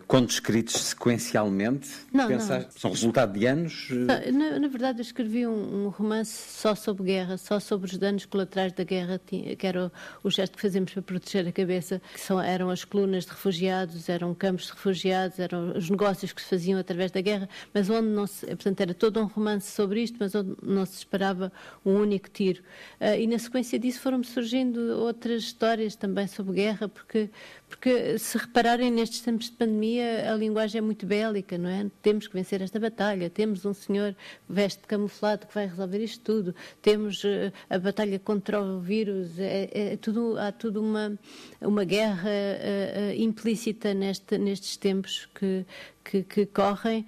contos 0.06 0.34
escritos 0.34 0.74
sequencialmente? 0.74 1.88
Não, 2.12 2.28
Pensar, 2.28 2.60
não. 2.60 2.70
São 2.70 2.90
resultado 2.90 3.38
de 3.38 3.46
anos? 3.46 3.88
Na, 3.90 4.58
na 4.58 4.68
verdade, 4.68 4.98
eu 4.98 5.02
escrevi 5.02 5.46
um, 5.46 5.86
um, 5.86 5.88
romance 5.88 6.32
só 6.52 6.74
sobre 6.74 7.04
guerra, 7.04 7.38
só 7.38 7.58
sobre 7.58 7.90
os 7.90 7.96
danos 7.96 8.26
colaterais 8.26 8.72
da 8.72 8.84
guerra, 8.84 9.18
que 9.26 9.66
era 9.66 9.86
o, 9.86 10.28
o 10.28 10.30
gesto 10.30 10.56
que 10.56 10.62
fazemos 10.62 10.92
para 10.92 11.02
proteger 11.02 11.48
a 11.48 11.52
cabeça, 11.52 12.00
que 12.12 12.20
são, 12.20 12.40
eram 12.40 12.68
as 12.68 12.84
colunas 12.84 13.24
de 13.24 13.30
refugiados, 13.30 14.08
eram 14.08 14.34
campos 14.34 14.66
de 14.66 14.72
refugiados, 14.72 15.38
eram 15.38 15.76
os 15.76 15.88
negócios 15.88 16.32
que 16.32 16.42
se 16.42 16.48
faziam 16.48 16.78
através 16.78 17.10
da 17.10 17.22
guerra, 17.22 17.48
mas 17.72 17.88
onde 17.88 18.08
não 18.08 18.26
se, 18.26 18.44
portanto, 18.46 18.80
era 18.82 18.92
todo 18.92 19.20
um 19.20 19.26
romance 19.26 19.70
sobre 19.70 20.02
isto, 20.02 20.16
mas 20.20 20.34
onde 20.34 20.56
não 20.62 20.84
se 20.84 20.98
esperava 20.98 21.50
um 21.84 21.94
único 21.94 22.28
tiro. 22.28 22.62
Uh, 23.00 23.18
e 23.18 23.26
na 23.26 23.38
sequência 23.38 23.78
disso 23.78 24.00
foram-me 24.00 24.26
surgindo 24.26 24.78
outras 24.98 25.42
histórias 25.42 25.96
também 25.96 26.26
sobre 26.26 26.54
guerra, 26.54 26.86
porque 26.86 27.30
porque 27.70 28.18
se 28.18 28.36
repararem 28.36 28.90
nestes 28.90 29.20
tempos 29.20 29.46
de 29.46 29.52
pandemia, 29.52 30.30
a 30.30 30.34
linguagem 30.34 30.80
é 30.80 30.82
muito 30.82 31.06
bélica, 31.06 31.56
não 31.56 31.70
é? 31.70 31.86
Temos 32.02 32.26
que 32.26 32.34
vencer 32.34 32.60
esta 32.60 32.80
batalha, 32.80 33.30
temos 33.30 33.64
um 33.64 33.72
senhor 33.72 34.14
veste 34.48 34.82
camuflado 34.88 35.46
que 35.46 35.54
vai 35.54 35.68
resolver 35.68 36.02
isto 36.02 36.20
tudo, 36.24 36.54
temos 36.82 37.22
uh, 37.22 37.52
a 37.70 37.78
batalha 37.78 38.18
contra 38.18 38.60
o 38.60 38.80
vírus, 38.80 39.38
é, 39.38 39.70
é, 39.72 39.96
tudo, 39.96 40.36
há 40.36 40.50
tudo 40.50 40.82
uma, 40.82 41.16
uma 41.60 41.84
guerra 41.84 42.28
uh, 42.28 43.12
uh, 43.12 43.22
implícita 43.22 43.94
neste, 43.94 44.36
nestes 44.36 44.76
tempos 44.76 45.28
que, 45.32 45.64
que, 46.04 46.22
que 46.24 46.46
correm. 46.46 47.06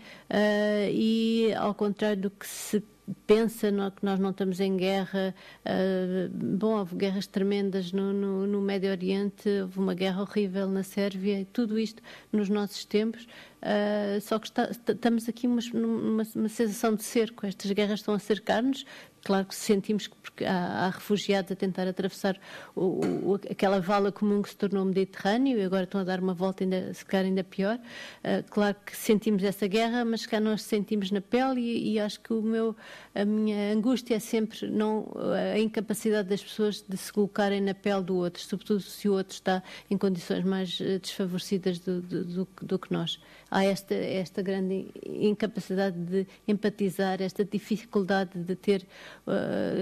E, 0.90 1.52
ao 1.58 1.74
contrário 1.74 2.22
do 2.22 2.30
que 2.30 2.46
se 2.46 2.82
pensa 3.26 3.70
no, 3.70 3.90
que 3.90 4.04
nós 4.04 4.18
não 4.18 4.30
estamos 4.30 4.60
em 4.60 4.76
guerra. 4.76 5.34
Uh, 5.64 6.28
bom, 6.32 6.78
houve 6.78 6.96
guerras 6.96 7.26
tremendas 7.26 7.92
no, 7.92 8.12
no, 8.12 8.46
no, 8.46 8.60
Médio 8.60 8.90
Oriente, 8.90 9.48
houve 9.62 9.78
uma 9.78 9.94
guerra 9.94 10.22
horrível 10.22 10.68
na 10.68 10.82
Sérvia, 10.82 11.40
e 11.40 11.44
tudo 11.44 11.78
isto 11.78 12.02
nos 12.30 12.48
nossos 12.48 12.84
tempos. 12.84 13.26
Uh, 13.62 14.20
só 14.20 14.38
que 14.38 14.46
está, 14.46 14.70
estamos 14.70 15.28
aqui 15.28 15.46
numa, 15.46 15.60
numa, 15.72 16.48
sensação 16.48 16.94
de 16.94 17.02
cerco. 17.02 17.46
Estas 17.46 17.70
guerras 17.70 18.00
estão 18.00 18.14
a 18.14 18.18
cercar-nos, 18.18 18.84
Claro 19.24 19.46
que 19.46 19.54
sentimos 19.54 20.06
que 20.06 20.16
porque 20.32 20.44
há, 20.44 20.86
há 20.86 20.90
refugiados 20.90 21.52
a 21.52 21.54
tentar 21.54 21.86
atravessar 21.86 22.38
o, 22.74 23.32
o, 23.32 23.34
aquela 23.50 23.80
vala 23.80 24.10
comum 24.10 24.40
que 24.40 24.48
se 24.48 24.56
tornou 24.56 24.82
o 24.82 24.86
Mediterrâneo 24.86 25.58
e 25.58 25.62
agora 25.62 25.84
estão 25.84 26.00
a 26.00 26.04
dar 26.04 26.20
uma 26.20 26.32
volta 26.32 26.64
ainda, 26.64 26.92
se 26.94 27.04
calhar 27.04 27.26
ainda 27.26 27.44
pior. 27.44 27.76
Uh, 27.76 28.42
claro 28.50 28.76
que 28.84 28.96
sentimos 28.96 29.44
essa 29.44 29.66
guerra, 29.66 30.04
mas 30.04 30.26
cá 30.26 30.40
nós 30.40 30.62
sentimos 30.62 31.10
na 31.10 31.20
pele 31.20 31.60
e, 31.60 31.92
e, 31.92 32.00
acho 32.00 32.20
que 32.20 32.32
o 32.32 32.42
meu, 32.42 32.74
a 33.14 33.24
minha 33.24 33.72
angústia 33.72 34.16
é 34.16 34.18
sempre 34.18 34.68
não, 34.68 35.12
a 35.54 35.58
incapacidade 35.58 36.28
das 36.28 36.42
pessoas 36.42 36.82
de 36.86 36.96
se 36.96 37.12
colocarem 37.12 37.60
na 37.60 37.74
pele 37.74 38.02
do 38.02 38.16
outro, 38.16 38.42
sobretudo 38.42 38.80
se 38.80 39.08
o 39.08 39.12
outro 39.12 39.34
está 39.34 39.62
em 39.90 39.98
condições 39.98 40.44
mais 40.44 40.78
eh, 40.80 40.98
desfavorecidas 40.98 41.78
do, 41.78 42.00
do, 42.00 42.24
do, 42.24 42.48
do 42.62 42.78
que 42.78 42.92
nós. 42.92 43.20
Há 43.50 43.64
esta, 43.64 43.94
esta 43.94 44.40
grande 44.40 44.86
incapacidade 45.04 45.98
de 45.98 46.26
empatizar, 46.48 47.20
esta 47.20 47.44
dificuldade 47.44 48.38
de 48.38 48.56
ter 48.56 48.86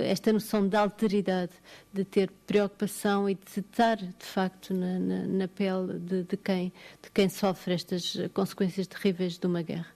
esta 0.04 0.32
noção 0.32 0.66
de 0.66 0.76
alteridade, 0.76 1.52
de 1.92 2.04
ter 2.04 2.30
preocupação 2.46 3.28
e 3.28 3.34
de 3.34 3.60
estar, 3.60 3.96
de 3.96 4.26
facto, 4.26 4.74
na, 4.74 4.98
na, 4.98 5.26
na 5.26 5.48
pele 5.48 5.98
de, 5.98 6.22
de, 6.24 6.36
quem, 6.36 6.72
de 7.02 7.10
quem 7.12 7.28
sofre 7.28 7.74
estas 7.74 8.16
consequências 8.32 8.86
terríveis 8.86 9.38
de 9.38 9.46
uma 9.46 9.62
guerra. 9.62 9.86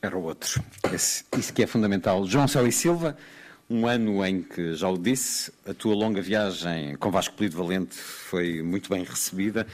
Era 0.00 0.18
o 0.18 0.22
outro. 0.24 0.62
Esse, 0.92 1.24
isso 1.38 1.52
que 1.52 1.62
é 1.62 1.66
fundamental. 1.66 2.26
João 2.26 2.48
Céu 2.48 2.66
e 2.66 2.72
Silva, 2.72 3.16
um 3.70 3.86
ano 3.86 4.24
em 4.26 4.42
que, 4.42 4.74
já 4.74 4.88
o 4.88 4.98
disse, 4.98 5.52
a 5.66 5.72
tua 5.72 5.94
longa 5.94 6.20
viagem 6.20 6.96
com 6.96 7.10
Vasco 7.10 7.36
Polido 7.36 7.56
Valente 7.56 7.94
foi 7.94 8.62
muito 8.62 8.90
bem 8.90 9.04
recebida. 9.04 9.66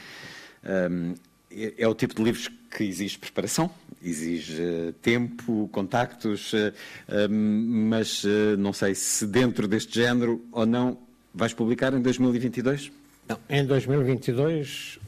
Um, 0.63 1.15
é, 1.51 1.73
é 1.79 1.87
o 1.87 1.95
tipo 1.95 2.13
de 2.13 2.23
livros 2.23 2.49
que 2.69 2.83
exige 2.83 3.17
preparação, 3.17 3.71
exige 4.01 4.61
uh, 4.61 4.93
tempo, 4.93 5.69
contactos, 5.71 6.53
uh, 6.53 6.73
uh, 7.07 7.29
mas 7.29 8.23
não 8.57 8.73
sei 8.73 8.95
se 8.95 9.25
dentro 9.27 9.67
deste 9.67 9.95
género 10.01 10.43
ou 10.51 10.65
não 10.65 10.97
vais 11.33 11.53
publicar 11.53 11.93
em 11.93 12.01
2022? 12.01 12.91
Não, 13.27 13.37
em 13.49 13.65
2022 13.65 14.99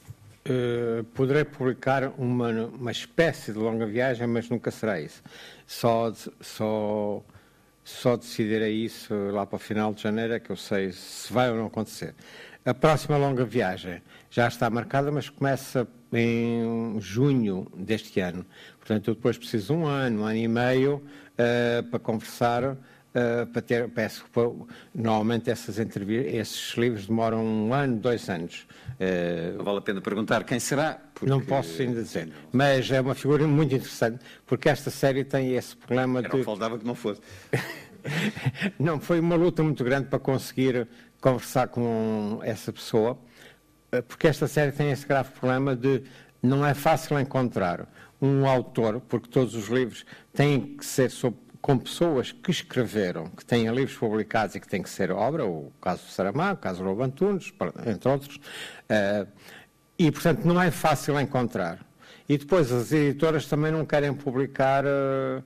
poderei 1.13 1.43
publicar 1.43 2.11
uma, 2.17 2.49
uma 2.65 2.91
espécie 2.91 3.51
de 3.51 3.59
longa 3.59 3.85
viagem, 3.85 4.25
mas 4.25 4.49
nunca 4.49 4.71
será 4.71 4.99
isso. 4.99 5.21
Só, 5.67 6.11
só, 6.41 7.23
só 7.83 8.17
decidirei 8.17 8.73
isso 8.73 9.13
lá 9.31 9.45
para 9.45 9.55
o 9.55 9.59
final 9.59 9.93
de 9.93 10.01
janeiro, 10.01 10.33
é 10.33 10.39
que 10.39 10.49
eu 10.49 10.55
sei 10.55 10.91
se 10.91 11.31
vai 11.31 11.51
ou 11.51 11.57
não 11.57 11.67
acontecer. 11.67 12.15
A 12.65 12.73
próxima 12.73 13.17
longa 13.17 13.45
viagem 13.45 14.01
já 14.31 14.47
está 14.47 14.69
marcada, 14.69 15.11
mas 15.11 15.29
começa 15.29 15.85
em 16.13 16.99
junho 16.99 17.67
deste 17.75 18.19
ano. 18.21 18.45
Portanto, 18.79 19.09
eu 19.09 19.15
depois 19.15 19.37
preciso 19.37 19.73
de 19.73 19.79
um 19.79 19.85
ano, 19.85 20.21
um 20.21 20.25
ano 20.25 20.37
e 20.37 20.47
meio 20.47 20.95
uh, 20.95 21.83
para 21.89 21.99
conversar, 21.99 22.63
uh, 22.63 22.77
para 23.51 23.61
ter, 23.61 23.89
peço, 23.89 24.25
normalmente 24.95 25.51
essas 25.51 25.77
esses 25.77 26.77
livros 26.77 27.07
demoram 27.07 27.45
um 27.45 27.73
ano, 27.73 27.97
dois 27.97 28.29
anos. 28.29 28.65
Uh, 28.93 29.57
não 29.57 29.65
vale 29.65 29.79
a 29.79 29.81
pena 29.81 30.01
perguntar 30.01 30.45
quem 30.45 30.59
será? 30.59 30.97
Porque... 31.13 31.29
Não 31.29 31.41
posso 31.41 31.81
ainda 31.81 32.01
dizer, 32.01 32.31
mas 32.53 32.89
é 32.89 33.01
uma 33.01 33.13
figura 33.13 33.45
muito 33.45 33.75
interessante, 33.75 34.23
porque 34.45 34.69
esta 34.69 34.89
série 34.89 35.25
tem 35.25 35.55
esse 35.55 35.75
problema 35.75 36.19
Era 36.19 36.29
de... 36.29 36.37
Não 36.37 36.43
faltava 36.43 36.79
que 36.79 36.85
não 36.85 36.95
fosse. 36.95 37.19
não, 38.79 38.99
foi 38.99 39.19
uma 39.19 39.35
luta 39.35 39.61
muito 39.61 39.83
grande 39.83 40.07
para 40.07 40.19
conseguir 40.19 40.87
conversar 41.21 41.67
com 41.67 42.39
essa 42.41 42.73
pessoa, 42.73 43.11
eh, 43.11 43.30
porque 44.07 44.27
esta 44.27 44.47
série 44.47 44.71
tem 44.71 44.91
esse 44.91 45.05
grave 45.05 45.31
problema 45.31 45.75
de 45.75 46.03
não 46.41 46.65
é 46.65 46.73
fácil 46.73 47.19
encontrar 47.19 47.87
um 48.21 48.47
autor, 48.47 49.01
porque 49.01 49.29
todos 49.29 49.55
os 49.55 49.67
livros 49.67 50.05
têm 50.33 50.77
que 50.77 50.85
ser 50.85 51.09
sobre, 51.09 51.39
com 51.61 51.77
pessoas 51.77 52.31
que 52.31 52.51
escreveram, 52.51 53.27
que 53.29 53.43
têm 53.43 53.67
livros 53.69 53.97
publicados 53.97 54.55
e 54.55 54.59
que 54.59 54.67
têm 54.67 54.81
que 54.81 54.89
ser 54.89 55.11
obra, 55.11 55.45
o 55.45 55.71
caso 55.81 56.03
do 56.05 56.09
Saramago, 56.11 56.59
o 56.59 56.61
caso 56.61 56.79
do 56.83 56.89
Lobo 56.89 57.03
Antunes, 57.03 57.53
entre 57.85 58.09
outros, 58.09 58.35
uh, 58.37 59.27
e, 59.97 60.11
portanto, 60.11 60.45
não 60.45 60.61
é 60.61 60.71
fácil 60.71 61.19
encontrar. 61.19 61.79
E 62.27 62.37
depois 62.37 62.71
as 62.71 62.91
editoras 62.91 63.45
também 63.45 63.71
não 63.71 63.85
querem 63.85 64.13
publicar 64.13 64.85
uh, 64.85 65.43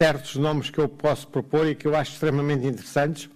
certos 0.00 0.36
nomes 0.36 0.70
que 0.70 0.78
eu 0.78 0.88
posso 0.88 1.28
propor 1.28 1.66
e 1.66 1.74
que 1.74 1.86
eu 1.86 1.96
acho 1.96 2.12
extremamente 2.12 2.66
interessantes, 2.66 3.28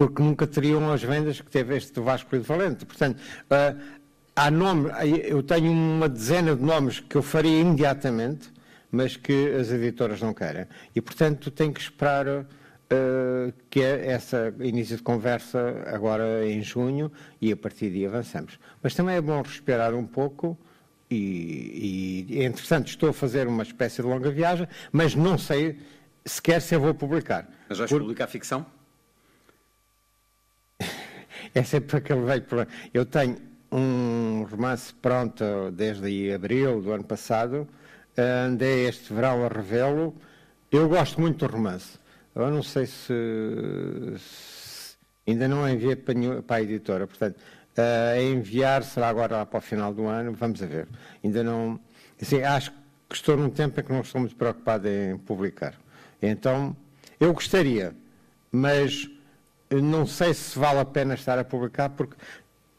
porque 0.00 0.22
nunca 0.22 0.46
teriam 0.46 0.90
as 0.90 1.02
vendas 1.02 1.42
que 1.42 1.50
teve 1.50 1.76
este 1.76 2.00
Vasco 2.00 2.34
de 2.34 2.42
Valente. 2.42 2.86
Portanto, 2.86 3.18
uh, 3.18 3.78
há 4.34 4.50
nome, 4.50 4.90
eu 5.24 5.42
tenho 5.42 5.70
uma 5.70 6.08
dezena 6.08 6.56
de 6.56 6.62
nomes 6.62 7.00
que 7.00 7.16
eu 7.16 7.22
faria 7.22 7.60
imediatamente, 7.60 8.50
mas 8.90 9.14
que 9.14 9.50
as 9.50 9.70
editoras 9.70 10.22
não 10.22 10.32
querem. 10.32 10.66
E, 10.96 11.02
portanto, 11.02 11.50
tenho 11.50 11.74
que 11.74 11.82
esperar 11.82 12.26
uh, 12.26 13.52
que 13.68 13.82
é 13.82 14.06
essa 14.06 14.54
início 14.60 14.96
de 14.96 15.02
conversa 15.02 15.84
agora 15.88 16.48
em 16.48 16.62
junho 16.62 17.12
e 17.38 17.52
a 17.52 17.56
partir 17.58 17.90
daí 17.90 18.06
avançamos. 18.06 18.58
Mas 18.82 18.94
também 18.94 19.16
é 19.16 19.20
bom 19.20 19.42
respirar 19.42 19.94
um 19.94 20.06
pouco 20.06 20.58
e, 21.10 22.24
e 22.26 22.42
entretanto 22.42 22.88
estou 22.88 23.10
a 23.10 23.12
fazer 23.12 23.46
uma 23.46 23.64
espécie 23.64 24.00
de 24.00 24.08
longa 24.08 24.30
viagem, 24.30 24.66
mas 24.90 25.14
não 25.14 25.36
sei 25.36 25.78
sequer 26.24 26.62
se 26.62 26.74
eu 26.74 26.80
vou 26.80 26.94
publicar. 26.94 27.46
Mas 27.68 27.76
vais 27.76 27.90
Por... 27.90 28.00
publicar 28.00 28.28
ficção? 28.28 28.64
É 31.54 31.62
sempre 31.62 31.96
aquele 31.96 32.22
velho 32.22 32.42
problema. 32.42 32.70
Eu 32.92 33.04
tenho 33.04 33.36
um 33.72 34.46
romance 34.50 34.92
pronto 34.94 35.44
desde 35.72 36.32
abril 36.32 36.80
do 36.80 36.92
ano 36.92 37.04
passado, 37.04 37.68
andei 38.16 38.86
este 38.88 39.12
verão 39.12 39.44
a 39.44 39.48
revê-lo. 39.48 40.14
Eu 40.70 40.88
gosto 40.88 41.20
muito 41.20 41.46
do 41.46 41.52
romance. 41.52 41.98
Eu 42.34 42.50
não 42.50 42.62
sei 42.62 42.86
se, 42.86 43.12
se 44.18 44.96
ainda 45.26 45.48
não 45.48 45.68
enviei 45.68 45.96
para, 45.96 46.14
a 46.56 46.62
editora, 46.62 47.06
portanto, 47.06 47.36
uh, 47.76 48.14
a 48.14 48.22
enviar 48.22 48.82
será 48.84 49.08
agora 49.08 49.38
lá 49.38 49.46
para 49.46 49.58
o 49.58 49.60
final 49.60 49.92
do 49.92 50.06
ano, 50.06 50.32
vamos 50.32 50.62
a 50.62 50.66
ver. 50.66 50.86
Ainda 51.24 51.42
não. 51.42 51.80
Assim, 52.20 52.42
acho 52.42 52.70
que 53.08 53.16
estou 53.16 53.36
num 53.36 53.50
tempo 53.50 53.80
em 53.80 53.82
que 53.82 53.92
não 53.92 54.00
estou 54.00 54.20
muito 54.20 54.36
preocupado 54.36 54.88
em 54.88 55.18
publicar. 55.18 55.74
Então, 56.22 56.76
eu 57.18 57.32
gostaria, 57.32 57.94
mas 58.52 59.10
não 59.70 60.06
sei 60.06 60.34
se 60.34 60.58
vale 60.58 60.80
a 60.80 60.84
pena 60.84 61.14
estar 61.14 61.38
a 61.38 61.44
publicar, 61.44 61.90
porque 61.90 62.16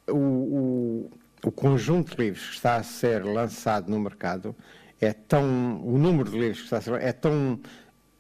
o, 0.08 0.16
o, 0.16 1.12
o, 1.46 1.52
conjunto 1.52 2.16
de 2.16 2.24
livros 2.24 2.48
que 2.50 2.56
está 2.56 2.76
a 2.76 2.84
ser 2.84 3.24
lançado 3.24 3.90
no 3.90 4.00
mercado 4.00 4.56
é 5.00 5.14
tão. 5.14 5.82
O 5.84 5.98
número 5.98 6.30
de 6.30 6.38
livros 6.38 6.60
que 6.60 6.64
está 6.66 6.78
a 6.78 6.82
ser 6.82 7.02
é 7.02 7.14
tão 7.14 7.60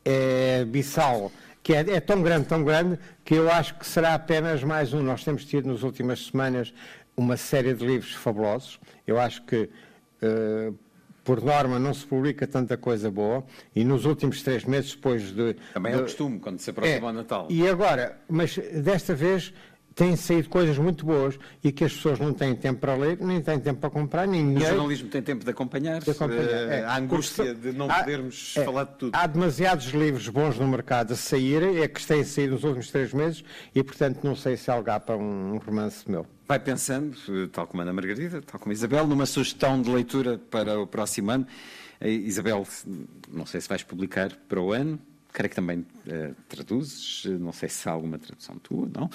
é, 0.05 0.63
bissal, 0.65 1.31
que 1.61 1.73
é, 1.73 1.79
é 1.79 1.99
tão 1.99 2.21
grande, 2.21 2.47
tão 2.47 2.63
grande, 2.63 2.97
que 3.25 3.35
eu 3.35 3.51
acho 3.51 3.77
que 3.77 3.85
será 3.85 4.13
apenas 4.13 4.63
mais 4.63 4.93
um. 4.93 5.03
Nós 5.03 5.23
temos 5.23 5.43
tido 5.43 5.67
nas 5.67 5.83
últimas 5.83 6.27
semanas 6.27 6.73
uma 7.15 7.35
série 7.35 7.73
de 7.73 7.85
livros 7.85 8.13
fabulosos. 8.13 8.79
Eu 9.05 9.19
acho 9.19 9.43
que. 9.43 9.69
Uh, 10.23 10.77
por 11.23 11.41
norma, 11.43 11.77
não 11.79 11.93
se 11.93 12.05
publica 12.05 12.47
tanta 12.47 12.75
coisa 12.77 13.11
boa 13.11 13.43
e 13.75 13.83
nos 13.83 14.05
últimos 14.05 14.41
três 14.41 14.63
meses, 14.65 14.95
depois 14.95 15.31
de. 15.33 15.55
Também 15.73 15.91
de, 15.93 15.97
é 15.99 16.01
o 16.01 16.03
costume, 16.05 16.39
quando 16.39 16.59
se 16.59 16.69
aproxima 16.69 17.07
é, 17.07 17.09
o 17.09 17.13
Natal. 17.13 17.47
E 17.49 17.67
agora, 17.67 18.19
mas 18.29 18.57
desta 18.57 19.13
vez 19.13 19.53
têm 19.93 20.15
saído 20.15 20.47
coisas 20.47 20.77
muito 20.77 21.05
boas 21.05 21.37
e 21.61 21.69
que 21.69 21.83
as 21.83 21.93
pessoas 21.93 22.17
não 22.17 22.31
têm 22.33 22.55
tempo 22.55 22.79
para 22.79 22.95
ler, 22.95 23.17
nem 23.19 23.41
têm 23.41 23.59
tempo 23.59 23.81
para 23.81 23.89
comprar, 23.89 24.25
nem 24.25 24.55
O 24.55 24.59
jornalismo 24.59 25.09
tem 25.09 25.21
tempo 25.21 25.43
de 25.43 25.51
acompanhar, 25.51 25.99
de 26.01 26.09
acompanhar. 26.09 26.43
eh, 26.49 26.79
É, 26.79 26.85
a 26.85 26.95
angústia 26.97 27.53
de 27.53 27.73
não 27.73 27.91
há- 27.91 27.99
podermos 27.99 28.53
é, 28.57 28.63
falar 28.63 28.85
de 28.85 28.93
tudo. 28.95 29.11
Há 29.13 29.27
demasiados 29.27 29.87
livros 29.87 30.29
bons 30.29 30.57
no 30.57 30.65
mercado 30.65 31.11
a 31.11 31.15
saírem, 31.17 31.79
é 31.81 31.87
que 31.89 32.03
têm 32.07 32.23
saído 32.23 32.53
nos 32.53 32.63
últimos 32.63 32.89
três 32.89 33.13
meses 33.13 33.43
e, 33.75 33.83
portanto, 33.83 34.19
não 34.23 34.33
sei 34.35 34.55
se 34.55 34.71
algapa 34.71 35.13
um, 35.15 35.55
um 35.55 35.57
romance 35.57 36.09
meu. 36.09 36.25
Vai 36.51 36.59
pensando, 36.59 37.15
eh, 37.29 37.47
tal 37.49 37.65
como 37.65 37.81
Ana 37.81 37.93
Margarida, 37.93 38.41
tal 38.41 38.59
como 38.59 38.73
Isabel, 38.73 39.07
numa 39.07 39.25
sugestão 39.25 39.81
de 39.81 39.89
leitura 39.89 40.37
para 40.37 40.77
o 40.81 40.85
próximo 40.85 41.31
ano. 41.31 41.47
Eh, 42.01 42.09
Isabel, 42.09 42.67
não 43.31 43.45
sei 43.45 43.61
se 43.61 43.69
vais 43.69 43.83
publicar 43.83 44.35
para 44.49 44.59
o 44.59 44.73
ano, 44.73 44.99
creio 45.31 45.49
que 45.49 45.55
também 45.55 45.85
eh, 46.05 46.33
traduzes, 46.49 47.23
não 47.39 47.53
sei 47.53 47.69
se 47.69 47.87
há 47.87 47.93
alguma 47.93 48.19
tradução 48.19 48.57
tua, 48.57 48.85
não, 48.93 49.09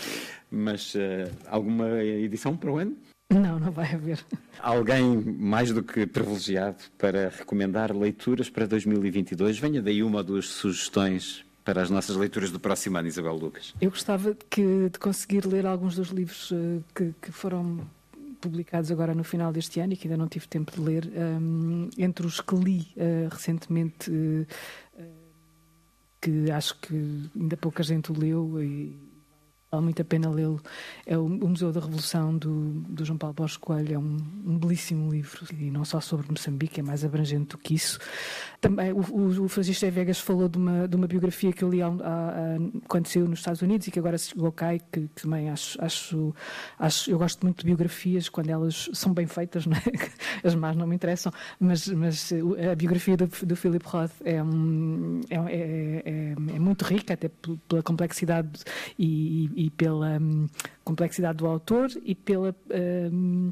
mas 0.51 0.95
eh, 0.97 1.31
alguma 1.47 2.03
edição 2.03 2.57
para 2.57 2.73
o 2.73 2.79
ano? 2.79 2.97
Não, 3.31 3.61
não 3.61 3.71
vai 3.71 3.93
haver. 3.93 4.25
Alguém 4.59 5.03
mais 5.05 5.71
do 5.73 5.83
que 5.83 6.07
privilegiado 6.07 6.85
para 6.97 7.29
recomendar 7.29 7.95
leituras 7.95 8.49
para 8.49 8.67
2022? 8.67 9.59
Venha 9.59 9.83
daí 9.83 10.03
uma 10.03 10.19
ou 10.19 10.25
duas 10.25 10.47
sugestões 10.47 11.45
para 11.67 11.83
as 11.83 11.91
nossas 11.91 12.15
leituras 12.17 12.51
do 12.53 12.61
próximo 12.61 12.97
ano, 12.97 13.09
Isabel 13.09 13.35
Lucas. 13.35 13.75
Eu 13.81 13.91
gostava 13.91 14.35
que- 14.49 14.89
de 14.89 14.99
conseguir 14.99 15.45
ler 15.45 15.67
alguns 15.67 15.97
dos 15.97 16.09
livros 16.11 16.51
eh, 16.53 16.81
que, 16.95 17.13
que 17.21 17.33
foram 17.33 17.81
publicados 18.41 18.91
agora 18.93 19.13
no 19.15 19.25
final 19.25 19.53
deste 19.53 19.81
ano 19.81 19.93
e 19.93 19.97
que 19.97 20.07
ainda 20.07 20.17
não 20.17 20.29
tive 20.29 20.47
tempo 20.47 20.71
de 20.73 20.81
ler. 20.81 21.11
Um, 21.17 21.91
entre 21.99 22.25
os 22.25 22.41
que 22.41 22.55
li 22.55 22.87
eh, 22.97 23.27
recentemente, 23.31 24.11
eh, 24.97 25.05
que 26.21 26.51
acho 26.51 26.79
que 26.81 27.29
ainda 27.35 27.57
pouca 27.57 27.83
gente 27.83 28.13
o 28.13 28.19
leu 28.19 28.63
e 28.63 28.97
vale 29.71 29.85
muito 29.85 30.01
a 30.01 30.05
pena 30.05 30.31
lê-lo, 30.31 30.61
é 31.05 31.17
o, 31.19 31.29
Museu 31.29 31.73
da 31.73 31.81
Revolução 31.81 32.37
do, 32.37 32.71
do 32.89 33.05
João 33.05 33.19
Paulo 33.19 33.35
Borges 33.35 33.57
Coelho. 33.57 33.95
É 33.95 33.99
um, 33.99 34.17
um 34.47 34.59
belíssimo 34.59 35.11
livro 35.11 35.45
e 35.59 35.71
não 35.71 35.85
só 35.85 36.01
sobre 36.01 36.27
Moçambique, 36.31 36.81
é 36.81 36.83
mais 36.83 37.05
abrangente 37.05 37.49
do 37.51 37.59
que 37.59 37.75
isso. 37.75 37.99
Também 38.61 38.93
o, 38.93 39.01
o, 39.01 39.45
o. 39.45 39.49
Vegas 39.93 40.19
falou 40.19 40.49
de 40.49 40.59
uma, 40.59 40.89
de 40.89 40.97
uma 40.97 41.07
biografia 41.07 41.53
que 41.53 41.63
eu 41.63 41.71
li 41.71 41.83
há, 41.83 41.91
quando 42.89 43.07
saiu 43.07 43.29
nos 43.29 43.39
Estados 43.41 43.63
Unidos 43.63 43.87
e 43.87 43.91
que 43.91 43.99
agora 43.99 44.17
chegou 44.19 44.51
cá 44.53 44.75
e 44.75 44.81
que, 44.81 45.09
que 45.09 45.23
também 45.23 45.51
acho, 45.51 45.83
acho, 45.83 46.35
acho. 46.79 47.11
Eu 47.11 47.19
gosto 47.19 47.43
muito 47.45 47.61
de 47.61 47.67
biografias 47.67 48.29
quando 48.29 48.51
elas 48.51 48.89
são 48.93 49.13
bem 49.13 49.27
feitas, 49.27 49.67
não 49.67 49.77
é? 49.77 49.83
as 50.47 50.55
más 50.55 50.77
não 50.77 50.87
me 50.87 50.95
interessam, 50.95 51.33
mas, 51.59 51.87
mas 51.89 52.33
a 52.71 52.75
biografia 52.75 53.17
do, 53.17 53.27
do 53.27 53.57
Philip 53.57 53.85
Roth 53.87 54.13
é, 54.25 54.43
um, 54.43 55.21
é, 55.31 55.37
é, 55.37 56.03
é- 56.05 56.57
é 56.57 56.59
muito 56.59 56.85
rica, 56.85 57.15
até 57.15 57.29
pe- 57.29 57.59
pela 57.69 57.83
complexidade 57.83 58.61
e, 58.99 59.51
e 59.57 59.71
pela 59.71 60.19
hum, 60.21 60.47
complexidade 60.85 61.39
do 61.39 61.47
autor 61.47 61.91
e 62.05 62.15
pela, 62.15 62.55
hum, 63.11 63.51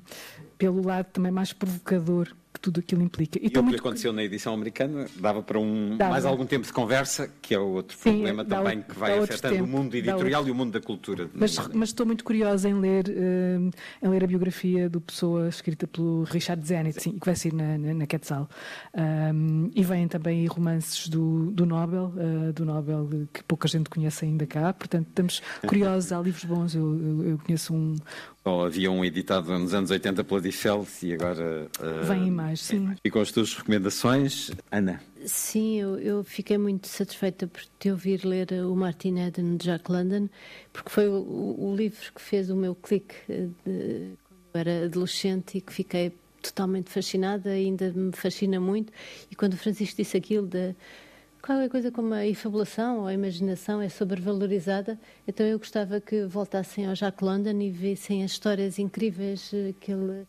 pelo 0.58 0.86
lado 0.86 1.06
também 1.06 1.32
mais 1.32 1.52
provocador 1.54 2.28
que 2.54 2.60
tudo 2.60 2.78
aquilo 2.78 3.02
implica. 3.02 3.36
E, 3.42 3.46
estou 3.48 3.62
o 3.62 3.64
que 3.66 3.70
muito 3.72 3.80
aconteceu 3.80 4.12
na 4.12 4.22
edição 4.22 4.54
americana 4.54 5.06
dava 5.16 5.42
para 5.42 5.58
um, 5.58 5.96
Dava. 5.96 6.12
mais 6.12 6.24
algum 6.24 6.46
tempo 6.46 6.64
de 6.64 6.72
conversa, 6.72 7.28
que 7.42 7.52
é 7.54 7.58
o 7.58 7.66
outro 7.66 7.96
Sim, 7.98 8.12
problema 8.12 8.44
também 8.44 8.78
outro- 8.78 8.94
que 8.94 9.00
vai 9.00 9.18
afetando 9.18 9.54
o 9.54 9.58
tempo, 9.58 9.68
mundo 9.68 9.90
dá 9.90 9.98
editorial 9.98 10.46
e 10.46 10.50
o 10.52 10.54
mundo 10.54 10.70
da 10.72 10.80
cultura. 10.80 11.28
Mas, 11.34 11.58
mas 11.74 11.88
estou 11.88 12.06
muito 12.06 12.22
curiosa 12.22 12.68
em 12.68 12.74
ler, 12.74 13.06
eh, 13.08 13.58
em 14.02 14.08
ler 14.08 14.22
a 14.22 14.26
biografia 14.28 14.88
do 14.88 15.00
Pessoa, 15.00 15.48
escrita 15.48 15.86
pelo 15.88 16.22
Richard 16.24 16.64
Zenit, 16.66 17.02
sim, 17.02 17.18
que 17.18 17.26
vai 17.26 17.34
sair 17.34 17.52
na, 17.52 17.76
na, 17.76 17.92
na 17.92 18.06
Quetzal. 18.06 18.48
Um, 18.94 19.70
e 19.74 19.82
vêm 19.82 20.06
também 20.06 20.46
romances 20.46 21.08
do, 21.08 21.50
do 21.50 21.66
Nobel, 21.66 22.12
eh, 22.16 22.52
do 22.52 22.64
Nobel 22.64 23.08
que 23.32 23.42
pouca 23.42 23.66
gente 23.66 23.90
conhece 23.90 24.24
ainda 24.24 24.46
cá. 24.46 24.72
Portanto, 24.72 25.08
estamos 25.08 25.42
curiosos, 25.66 26.12
há 26.12 26.20
livros 26.20 26.44
bons. 26.44 26.74
Eu, 26.74 26.98
eu, 27.00 27.24
eu 27.30 27.38
conheço 27.38 27.74
um. 27.74 27.96
Havia 28.66 28.90
um 28.90 29.02
editado 29.02 29.58
nos 29.58 29.72
anos 29.72 29.90
80 29.90 30.22
pela 30.22 30.40
Diffel 30.40 30.86
e 31.02 31.14
agora. 31.14 31.66
uh, 31.80 32.04
Vêm 32.06 32.30
mais, 32.44 32.60
sim. 32.60 32.94
E 33.04 33.10
com 33.10 33.20
as 33.20 33.30
tuas 33.32 33.54
recomendações, 33.54 34.50
Ana. 34.70 35.00
Sim, 35.26 35.80
eu, 35.80 35.98
eu 35.98 36.24
fiquei 36.24 36.58
muito 36.58 36.86
satisfeita 36.88 37.46
por 37.46 37.62
te 37.78 37.90
ouvir 37.90 38.24
ler 38.24 38.52
o 38.64 38.74
Martin 38.76 39.18
Eden 39.18 39.56
de 39.56 39.64
Jack 39.66 39.90
London, 39.90 40.28
porque 40.72 40.90
foi 40.90 41.08
o, 41.08 41.14
o- 41.58 41.74
livro 41.76 42.12
que 42.14 42.20
fez 42.20 42.50
o 42.50 42.56
meu 42.56 42.74
clique 42.74 43.14
eh, 43.28 43.48
de, 43.64 44.16
quando 44.24 44.40
eu 44.54 44.60
era 44.60 44.84
adolescente 44.84 45.58
e 45.58 45.60
que 45.60 45.72
fiquei 45.72 46.12
totalmente 46.42 46.90
fascinada, 46.90 47.50
ainda 47.50 47.90
me 47.92 48.12
fascina 48.12 48.60
muito. 48.60 48.92
E 49.30 49.34
quando 49.34 49.54
o 49.54 49.56
Francisco 49.56 49.96
disse 49.96 50.16
aquilo 50.16 50.46
de 50.46 50.74
qualquer 51.42 51.70
coisa 51.70 51.90
como 51.90 52.12
a 52.14 52.26
infabulação 52.26 53.00
ou 53.00 53.06
a 53.06 53.14
imaginação 53.14 53.80
é 53.80 53.88
sobrevalorizada, 53.88 54.98
então 55.26 55.46
eu 55.46 55.58
gostava 55.58 56.00
que 56.00 56.26
voltassem 56.26 56.86
ao 56.86 56.92
Jack 56.94 57.24
London 57.24 57.58
e 57.60 57.70
vissem 57.70 58.22
as 58.24 58.32
histórias 58.32 58.78
incríveis 58.78 59.50
eh, 59.54 59.72
que 59.80 59.90
ele 59.92 60.26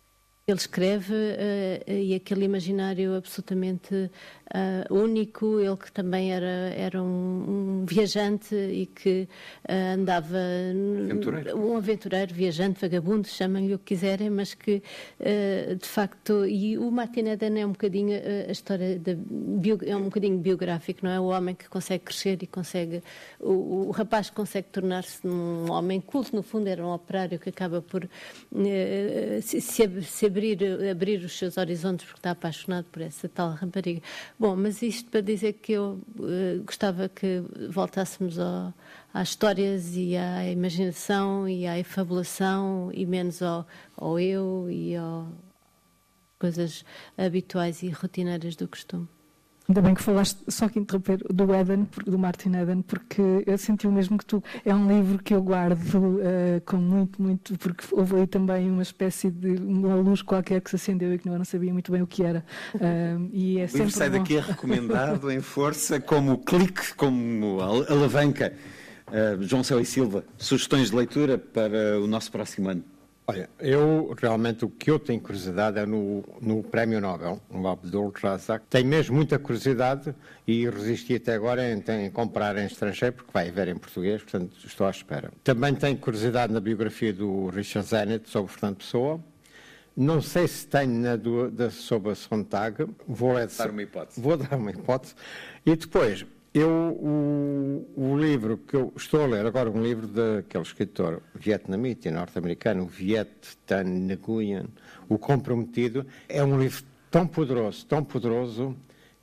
ele 0.47 0.59
escreve 0.59 1.15
eh, 1.15 1.83
e 1.87 2.13
aquele 2.13 2.45
imaginário 2.45 3.15
absolutamente 3.15 4.11
ah, 4.53 4.85
único, 4.91 5.59
ele 5.59 5.75
que 5.75 5.91
também 5.91 6.31
era, 6.31 6.71
era 6.77 7.01
um, 7.01 7.79
um 7.81 7.85
viajante 7.85 8.53
e 8.53 8.85
que 8.85 9.27
ah, 9.67 9.93
andava 9.95 10.37
Aventureiro. 10.37 11.57
um 11.57 11.75
aventureiro, 11.75 12.31
viajante, 12.31 12.79
vagabundo, 12.79 13.27
chamem-lhe 13.27 13.73
o 13.73 13.79
que 13.79 13.95
quiserem, 13.95 14.29
mas 14.29 14.53
que 14.53 14.83
de 15.79 15.87
facto, 15.87 16.45
e 16.45 16.77
o 16.77 16.91
Martin 16.91 17.21
Eden 17.29 17.59
é 17.61 17.65
um 17.65 17.71
bocadinho 17.71 18.15
a 18.47 18.51
história 18.51 18.99
da 18.99 19.13
bio- 19.17 19.79
é 19.83 19.95
um 19.95 20.03
bocadinho 20.03 20.37
biográfico, 20.37 20.99
não 21.03 21.11
é? 21.11 21.19
O 21.19 21.25
homem 21.25 21.55
que 21.55 21.67
consegue 21.67 22.03
crescer 22.03 22.37
e 22.43 22.45
consegue 22.47 23.01
o, 23.39 23.87
o 23.87 23.91
rapaz 23.91 24.29
que 24.29 24.35
consegue 24.35 24.67
tornar-se 24.71 25.25
um 25.27 25.71
homem 25.71 25.99
culto, 25.99 26.35
no 26.35 26.43
fundo 26.43 26.67
era 26.67 26.85
um 26.85 26.93
operário 26.93 27.39
que 27.39 27.49
acaba 27.49 27.81
por 27.81 28.07
se, 29.41 29.59
se 29.59 29.83
abrir, 30.35 30.89
abrir 30.91 31.23
os 31.23 31.37
seus 31.37 31.57
horizontes 31.57 32.05
porque 32.05 32.19
está 32.19 32.31
apaixonado 32.31 32.85
por 32.91 33.01
essa 33.01 33.29
tal 33.29 33.51
rapariga. 33.51 34.01
Bom, 34.37 34.55
mas 34.55 34.81
isto 34.81 35.09
para 35.09 35.21
dizer 35.21 35.53
que 35.53 35.71
eu 35.71 35.99
eh, 36.19 36.59
gostava 36.65 37.07
que 37.07 37.41
voltássemos 37.69 38.37
ao, 38.37 38.73
às 39.13 39.29
histórias 39.29 39.95
e 39.95 40.17
à 40.17 40.49
imaginação 40.49 41.47
e 41.47 41.65
à 41.65 41.79
efabulação 41.79 42.91
e 42.93 43.05
menos 43.05 43.41
ao, 43.41 43.65
ao 43.95 44.19
eu 44.19 44.69
e 44.69 44.95
às 44.97 45.25
coisas 46.37 46.85
habituais 47.17 47.81
e 47.81 47.89
rotineiras 47.89 48.55
do 48.57 48.67
costume. 48.67 49.07
Ainda 49.67 49.81
bem 49.81 49.95
que 49.95 50.01
falaste, 50.03 50.37
só 50.47 50.69
que 50.69 50.77
interromper, 50.77 51.17
do 51.27 51.53
Eden, 51.55 51.87
do 52.05 52.19
Martin 52.19 52.53
Eden, 52.55 52.83
porque 52.83 53.21
eu 53.47 53.57
senti 53.57 53.87
o 53.87 53.91
mesmo 53.91 54.15
que 54.17 54.23
tu. 54.25 54.43
É 54.63 54.75
um 54.75 54.87
livro 54.87 55.17
que 55.23 55.33
eu 55.33 55.41
guardo 55.41 56.19
eh, 56.21 56.61
com 56.65 56.77
muito, 56.77 57.19
muito, 57.19 57.57
porque 57.57 57.83
houve 57.91 58.15
aí 58.17 58.27
também 58.27 58.69
uma 58.69 58.83
espécie 58.83 59.31
de 59.31 59.55
uma 59.55 59.95
luz 59.95 60.21
qualquer 60.21 60.61
que 60.61 60.69
se 60.69 60.75
acendeu 60.75 61.13
e 61.15 61.17
que 61.17 61.27
eu 61.27 61.35
não 61.35 61.45
sabia 61.45 61.73
muito 61.73 61.91
bem 61.91 62.01
o 62.03 62.07
que 62.07 62.23
era. 62.23 62.45
Ah, 62.79 63.17
e 63.33 63.57
é 63.59 63.63
O 63.65 63.77
livro 63.77 63.89
sai 63.89 64.09
bom. 64.11 64.19
daqui 64.19 64.37
recomendado 64.39 65.31
em 65.31 65.41
força, 65.41 65.99
como 65.99 66.37
clique, 66.37 66.93
como 66.95 67.59
al- 67.59 67.91
alavanca. 67.91 68.53
Uh, 69.07 69.41
João 69.43 69.63
Céu 69.63 69.79
e 69.79 69.85
Silva, 69.85 70.23
sugestões 70.37 70.89
de 70.89 70.95
leitura 70.95 71.37
para 71.37 71.99
o 72.01 72.07
nosso 72.07 72.31
próximo 72.31 72.69
ano. 72.69 72.83
Olha, 73.27 73.49
eu 73.59 74.15
realmente 74.21 74.65
o 74.65 74.69
que 74.69 74.91
eu 74.91 74.99
tenho 74.99 75.19
curiosidade 75.19 75.79
é 75.79 75.85
no, 75.85 76.23
no 76.39 76.61
Prémio 76.61 77.01
Nobel, 77.01 77.41
o 77.49 77.67
Abdul 77.67 78.13
Razak. 78.15 78.65
Tenho 78.69 78.85
mesmo 78.87 79.15
muita 79.15 79.39
curiosidade 79.39 80.13
e 80.45 80.69
resisti 80.69 81.15
até 81.15 81.33
agora 81.33 81.67
em, 81.71 81.83
em 82.05 82.11
comprar 82.11 82.55
em 82.55 82.67
estrangeiro, 82.67 83.15
porque 83.15 83.31
vai 83.33 83.49
haver 83.49 83.69
em 83.69 83.75
português, 83.75 84.21
portanto 84.21 84.55
estou 84.63 84.85
à 84.85 84.91
espera. 84.91 85.31
Também 85.43 85.73
tenho 85.73 85.97
curiosidade 85.97 86.53
na 86.53 86.59
biografia 86.59 87.11
do 87.11 87.47
Richard 87.47 87.87
Zenit 87.87 88.29
sobre 88.29 88.51
Fernando 88.51 88.77
Pessoa. 88.77 89.19
Não 89.97 90.21
sei 90.21 90.47
se 90.47 90.67
tenho 90.67 90.93
na 90.93 91.15
do, 91.15 91.49
da, 91.49 91.71
sobre 91.71 92.11
a 92.11 92.15
Sontag. 92.15 92.85
Vou 93.07 93.33
Dar 93.57 93.71
uma 93.71 93.81
hipótese. 93.81 94.21
Vou 94.21 94.37
dar 94.37 94.55
uma 94.55 94.69
hipótese. 94.69 95.15
E 95.65 95.75
depois, 95.75 96.25
eu, 96.57 96.69
o, 96.69 97.85
o 97.97 98.17
livro 98.17 98.57
que 98.57 98.75
eu 98.75 98.93
estou 98.95 99.23
a 99.23 99.27
ler 99.27 99.45
agora, 99.45 99.69
um 99.69 99.83
livro 99.83 100.07
daquele 100.07 100.63
escritor 100.63 101.21
vietnamita 101.33 102.07
e 102.07 102.11
norte-americano, 102.11 102.85
Viet 102.85 103.57
Tan 103.65 103.83
Nguyen, 103.83 104.67
O 105.09 105.17
Comprometido, 105.17 106.05
é 106.29 106.41
um 106.41 106.57
livro 106.57 106.81
tão 107.11 107.27
poderoso, 107.27 107.85
tão 107.85 108.03
poderoso, 108.03 108.73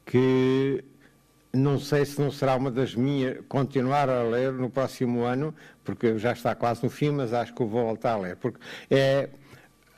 que 0.04 0.84
não 1.54 1.78
sei 1.78 2.04
se 2.04 2.20
não 2.20 2.30
será 2.30 2.54
uma 2.54 2.70
das 2.70 2.94
minhas, 2.94 3.38
continuar 3.48 4.10
a 4.10 4.22
ler 4.22 4.52
no 4.52 4.68
próximo 4.68 5.22
ano, 5.22 5.54
porque 5.82 6.18
já 6.18 6.32
está 6.32 6.54
quase 6.54 6.82
no 6.84 6.90
fim, 6.90 7.12
mas 7.12 7.32
acho 7.32 7.54
que 7.54 7.64
vou 7.64 7.86
voltar 7.86 8.12
a 8.12 8.18
ler, 8.18 8.36
porque 8.36 8.58
é, 8.90 9.30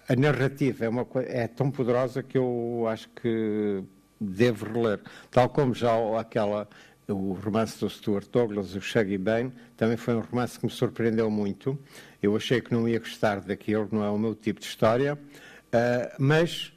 a 0.08 0.14
narrativa 0.14 0.84
é, 0.84 0.88
uma, 0.88 1.04
é 1.26 1.48
tão 1.48 1.68
poderosa 1.68 2.22
que 2.22 2.38
eu 2.38 2.86
acho 2.88 3.08
que 3.08 3.82
devo 4.20 4.66
reler. 4.66 5.00
Tal 5.30 5.48
como 5.48 5.74
já 5.74 5.92
aquela, 6.18 6.68
o 7.08 7.32
romance 7.32 7.78
do 7.78 7.88
Stuart 7.88 8.28
Douglas, 8.30 8.74
o 8.74 8.80
Shaggy 8.80 9.18
Bane, 9.18 9.52
também 9.76 9.96
foi 9.96 10.14
um 10.14 10.20
romance 10.20 10.58
que 10.58 10.64
me 10.64 10.70
surpreendeu 10.70 11.30
muito. 11.30 11.78
Eu 12.22 12.34
achei 12.36 12.60
que 12.60 12.72
não 12.72 12.88
ia 12.88 12.98
gostar 12.98 13.40
daquilo, 13.40 13.88
não 13.92 14.02
é 14.02 14.10
o 14.10 14.18
meu 14.18 14.34
tipo 14.34 14.60
de 14.60 14.66
história, 14.66 15.18
ah, 15.72 16.14
mas 16.18 16.72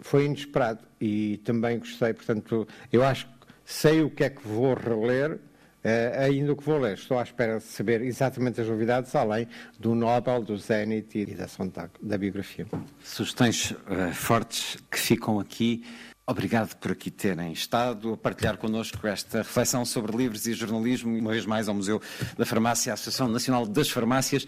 foi 0.00 0.26
inesperado 0.26 0.84
e 1.00 1.38
também 1.44 1.78
gostei. 1.78 2.12
Portanto, 2.12 2.66
eu 2.92 3.02
acho 3.02 3.26
que 3.26 3.32
sei 3.64 4.02
o 4.02 4.10
que 4.10 4.24
é 4.24 4.30
que 4.30 4.46
vou 4.46 4.74
reler 4.74 5.40
Uh, 5.84 6.18
ainda 6.18 6.50
o 6.50 6.56
que 6.56 6.64
vou 6.64 6.78
ler, 6.78 6.94
estou 6.94 7.18
à 7.18 7.22
espera 7.22 7.58
de 7.58 7.64
saber 7.64 8.00
exatamente 8.00 8.58
as 8.58 8.66
novidades, 8.66 9.14
além 9.14 9.46
do 9.78 9.94
Nobel, 9.94 10.42
do 10.42 10.56
Zenit 10.56 11.18
e 11.18 11.34
da 11.34 11.46
Sontag, 11.46 11.90
da 12.00 12.16
biografia. 12.16 12.66
Sugestões 13.02 13.72
uh, 13.72 14.10
fortes 14.14 14.78
que 14.90 14.98
ficam 14.98 15.38
aqui. 15.38 15.84
Obrigado 16.26 16.74
por 16.76 16.90
aqui 16.90 17.10
terem 17.10 17.52
estado 17.52 18.14
a 18.14 18.16
partilhar 18.16 18.56
connosco 18.56 19.06
esta 19.06 19.38
reflexão 19.38 19.84
sobre 19.84 20.16
livros 20.16 20.46
e 20.46 20.54
jornalismo, 20.54 21.14
uma 21.18 21.32
vez 21.32 21.44
mais 21.44 21.68
ao 21.68 21.74
Museu 21.74 22.00
da 22.38 22.46
Farmácia, 22.46 22.92
a 22.92 22.94
Associação 22.94 23.28
Nacional 23.28 23.66
das 23.66 23.90
Farmácias. 23.90 24.46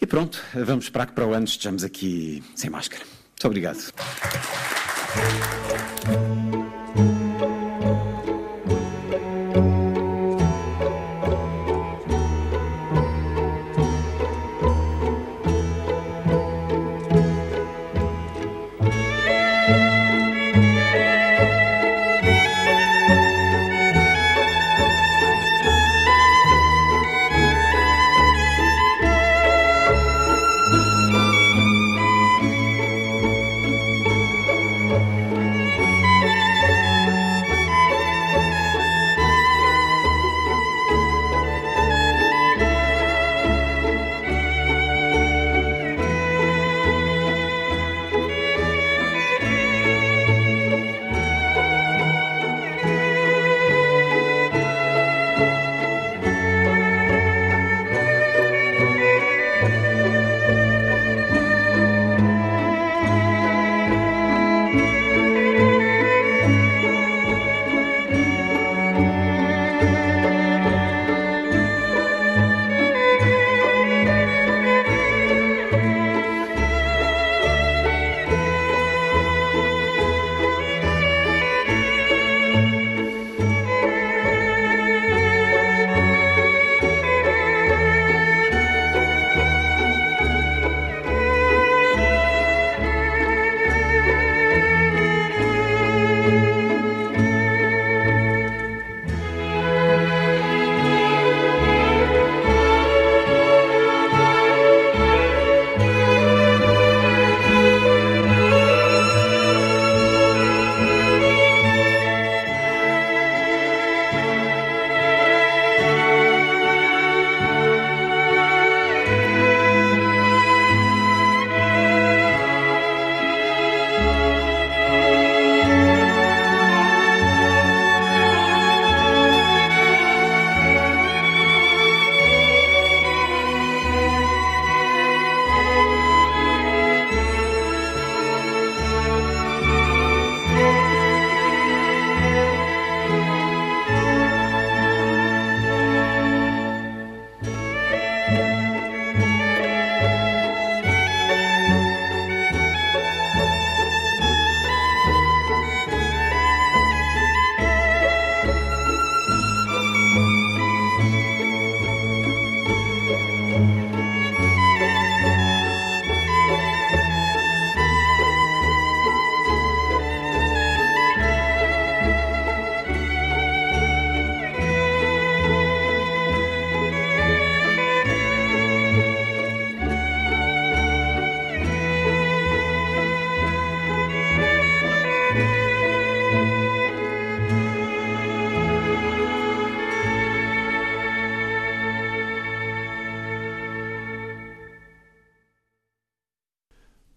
E 0.00 0.06
pronto, 0.06 0.40
vamos 0.54 0.84
esperar 0.84 1.06
que 1.06 1.12
para 1.12 1.26
o 1.26 1.34
ano 1.34 1.46
estejamos 1.46 1.82
aqui 1.82 2.44
sem 2.54 2.70
máscara. 2.70 3.02
Muito 3.04 3.46
obrigado. 3.46 3.92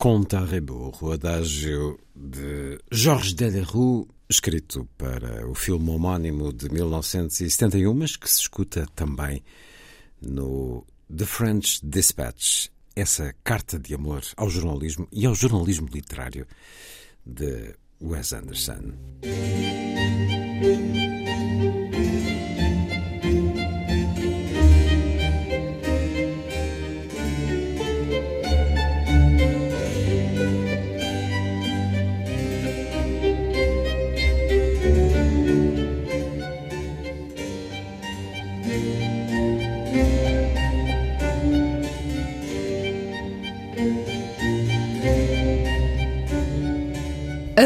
Conta 0.08 0.40
a 0.40 0.46
rebourg, 0.46 1.04
o 1.04 1.12
adágio 1.12 2.00
de 2.16 2.80
Georges 2.90 3.34
Delerue, 3.34 4.08
escrito 4.30 4.88
para 4.98 5.46
o 5.46 5.54
filme 5.54 5.90
homónimo 5.90 6.54
de 6.54 6.70
1971, 6.70 7.94
mas 7.94 8.16
que 8.16 8.30
se 8.30 8.40
escuta 8.40 8.88
também 8.96 9.44
no 10.22 10.86
The 11.14 11.26
French 11.26 11.82
Dispatch, 11.84 12.70
essa 12.96 13.36
carta 13.44 13.78
de 13.78 13.96
amor 13.96 14.24
ao 14.38 14.50
jornalismo 14.50 15.10
e 15.12 15.26
ao 15.26 15.36
jornalismo 15.36 15.90
literário 15.92 16.48
de 17.26 17.76
Wes 18.02 18.32
Anderson. 18.32 18.94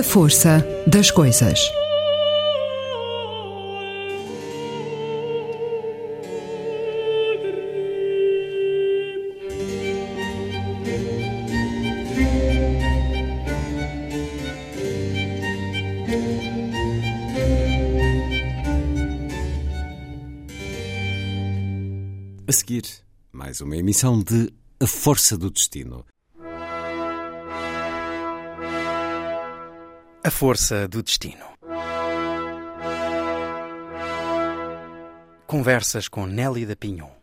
A 0.02 0.04
força 0.04 0.66
das 0.88 1.12
coisas. 1.12 1.72
A 22.48 22.52
seguir, 22.52 22.82
mais 23.32 23.62
uma 23.62 23.78
emissão 23.78 24.18
de 24.18 24.52
A 24.80 24.88
Força 24.88 25.38
do 25.38 25.52
Destino 25.52 26.04
A 30.24 30.30
força 30.30 30.88
do 30.88 31.02
destino. 31.02 31.44
Conversas 35.48 36.08
com 36.08 36.28
Nelly 36.28 36.64
da 36.64 36.76
Pinhon. 36.76 37.21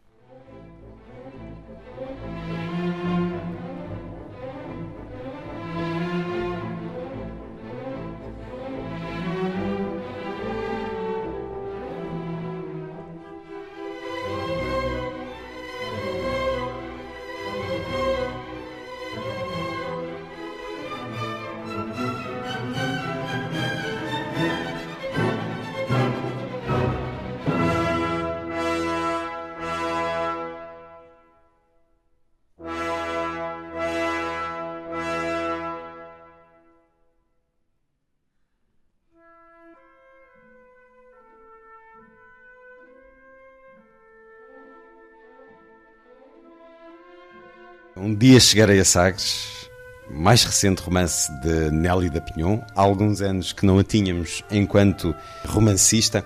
Dia 48.19 48.41
chegarei 48.41 48.81
a 48.81 48.85
Sagres, 48.85 49.71
mais 50.11 50.43
recente 50.43 50.83
romance 50.83 51.31
de 51.41 51.71
Nelly 51.71 52.11
da 52.11 52.21
Pinhon, 52.21 52.61
há 52.75 52.81
alguns 52.81 53.21
anos 53.21 53.53
que 53.53 53.65
não 53.65 53.79
a 53.79 53.85
tínhamos 53.85 54.43
enquanto 54.51 55.15
romancista, 55.47 56.25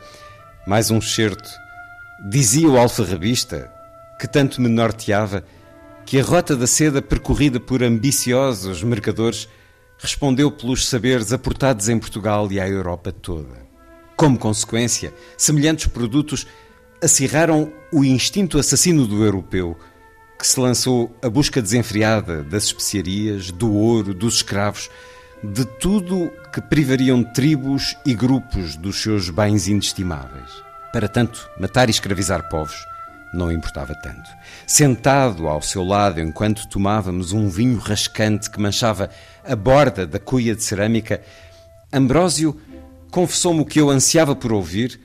mais 0.66 0.90
um 0.90 1.02
certo. 1.02 1.50
Dizia 2.30 2.66
o 2.66 2.78
alfarrabista, 2.78 3.70
que 4.18 4.26
tanto 4.26 4.58
me 4.58 4.70
norteava, 4.70 5.44
que 6.06 6.18
a 6.18 6.24
rota 6.24 6.56
da 6.56 6.66
seda 6.66 7.02
percorrida 7.02 7.60
por 7.60 7.82
ambiciosos 7.82 8.82
mercadores 8.82 9.46
respondeu 9.98 10.50
pelos 10.50 10.88
saberes 10.88 11.30
aportados 11.30 11.90
em 11.90 11.98
Portugal 11.98 12.50
e 12.50 12.58
à 12.58 12.66
Europa 12.66 13.12
toda. 13.12 13.66
Como 14.16 14.38
consequência, 14.38 15.12
semelhantes 15.36 15.88
produtos 15.88 16.46
acirraram 17.02 17.70
o 17.92 18.02
instinto 18.02 18.58
assassino 18.58 19.06
do 19.06 19.22
europeu, 19.22 19.76
que 20.42 20.48
se 20.48 20.58
lançou 20.58 21.16
à 21.22 21.30
busca 21.30 21.62
desenfreada 21.62 22.42
das 22.42 22.64
especiarias, 22.64 23.52
do 23.52 23.72
ouro, 23.72 24.12
dos 24.12 24.34
escravos, 24.34 24.90
de 25.40 25.64
tudo 25.64 26.32
que 26.52 26.60
privariam 26.60 27.22
tribos 27.22 27.96
e 28.04 28.12
grupos 28.12 28.74
dos 28.74 29.00
seus 29.00 29.30
bens 29.30 29.68
inestimáveis. 29.68 30.50
Para 30.92 31.06
tanto, 31.06 31.48
matar 31.60 31.88
e 31.88 31.92
escravizar 31.92 32.48
povos 32.48 32.74
não 33.32 33.52
importava 33.52 33.94
tanto. 33.94 34.28
Sentado 34.66 35.46
ao 35.46 35.62
seu 35.62 35.84
lado 35.84 36.20
enquanto 36.20 36.66
tomávamos 36.66 37.32
um 37.32 37.48
vinho 37.48 37.78
rascante 37.78 38.50
que 38.50 38.60
manchava 38.60 39.10
a 39.44 39.54
borda 39.54 40.08
da 40.08 40.18
cuia 40.18 40.56
de 40.56 40.64
cerâmica, 40.64 41.22
Ambrósio 41.92 42.60
confessou-me 43.12 43.60
o 43.60 43.64
que 43.64 43.80
eu 43.80 43.90
ansiava 43.90 44.34
por 44.34 44.52
ouvir, 44.52 44.98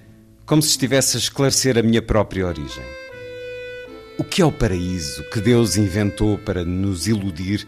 como 0.47 0.64
se 0.64 0.69
estivesse 0.69 1.15
a 1.15 1.19
esclarecer 1.19 1.77
a 1.77 1.84
minha 1.84 2.01
própria 2.01 2.47
origem. 2.47 3.06
O 4.18 4.23
que 4.23 4.41
é 4.41 4.45
o 4.45 4.52
paraíso 4.52 5.23
que 5.31 5.39
Deus 5.39 5.77
inventou 5.77 6.38
para 6.39 6.65
nos 6.65 7.07
iludir, 7.07 7.68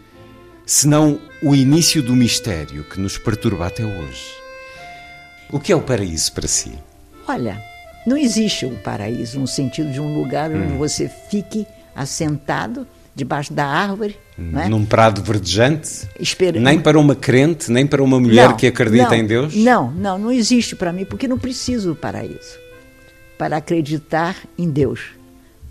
senão 0.66 1.20
o 1.42 1.54
início 1.54 2.02
do 2.02 2.16
mistério 2.16 2.84
que 2.84 2.98
nos 2.98 3.16
perturba 3.16 3.66
até 3.68 3.84
hoje? 3.84 4.24
O 5.50 5.60
que 5.60 5.72
é 5.72 5.76
o 5.76 5.80
paraíso 5.80 6.32
para 6.32 6.48
si? 6.48 6.72
Olha, 7.28 7.62
não 8.06 8.16
existe 8.16 8.66
um 8.66 8.74
paraíso 8.76 9.38
no 9.38 9.46
sentido 9.46 9.92
de 9.92 10.00
um 10.00 10.14
lugar 10.18 10.50
onde 10.50 10.74
Hum. 10.74 10.78
você 10.78 11.08
fique 11.30 11.66
assentado 11.94 12.86
debaixo 13.14 13.52
da 13.52 13.66
árvore, 13.66 14.16
é? 14.56 14.68
Num 14.68 14.86
prado 14.86 15.22
verdejante? 15.22 16.08
Esperando. 16.18 16.62
Nem 16.64 16.80
para 16.80 16.98
uma 16.98 17.14
crente, 17.14 17.70
nem 17.70 17.86
para 17.86 18.02
uma 18.02 18.18
mulher 18.18 18.48
Não, 18.48 18.56
que 18.56 18.66
acredita 18.66 19.10
não, 19.10 19.14
em 19.14 19.26
Deus? 19.26 19.54
Não, 19.54 19.90
não, 19.90 20.18
não 20.18 20.32
existe 20.32 20.74
para 20.74 20.92
mim, 20.92 21.04
porque 21.04 21.28
não 21.28 21.38
preciso 21.38 21.90
do 21.90 21.94
paraíso 21.96 22.58
para 23.36 23.58
acreditar 23.58 24.36
em 24.56 24.70
Deus. 24.70 25.19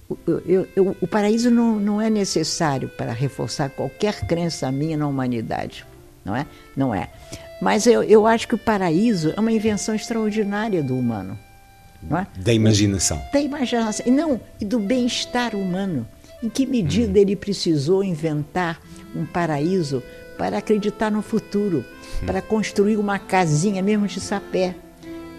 O, 0.10 0.18
eu- 0.48 0.68
eu- 0.76 0.98
o 1.00 1.08
paraíso 1.08 1.52
não, 1.52 1.80
não 1.80 2.02
é 2.02 2.10
necessário 2.10 2.90
para 2.90 3.12
reforçar 3.14 3.70
qualquer 3.70 4.26
crença 4.26 4.72
minha 4.72 4.98
na 4.98 5.08
humanidade, 5.08 5.86
não 6.26 6.36
é? 6.36 6.46
Não 6.76 6.94
é. 6.96 7.10
Mas 7.62 7.86
eu, 7.86 8.02
eu 8.04 8.26
acho 8.26 8.48
que 8.48 8.56
o 8.56 8.58
paraíso 8.58 9.34
é 9.36 9.40
uma 9.40 9.52
invenção 9.52 9.94
extraordinária 9.94 10.82
do 10.82 10.98
humano, 10.98 11.38
não 12.02 12.18
é? 12.18 12.28
Da 12.38 12.52
imaginação. 12.54 13.22
da 13.32 13.40
imaginação, 13.40 14.06
e 14.08 14.12
não, 14.12 14.40
e 14.60 14.66
do 14.66 14.80
bem-estar 14.80 15.56
humano. 15.56 16.08
Em 16.42 16.48
que 16.50 16.66
medida 16.66 17.20
ele 17.20 17.36
precisou 17.36 18.02
inventar 18.04 18.80
um 19.14 19.26
paraíso 19.26 20.02
para 20.38 20.58
acreditar 20.58 21.12
no 21.12 21.22
futuro, 21.22 21.84
para 22.26 22.42
construir 22.42 22.96
uma 22.96 23.20
casinha 23.20 23.84
mesmo 23.84 24.08
de 24.08 24.22
sapé. 24.22 24.74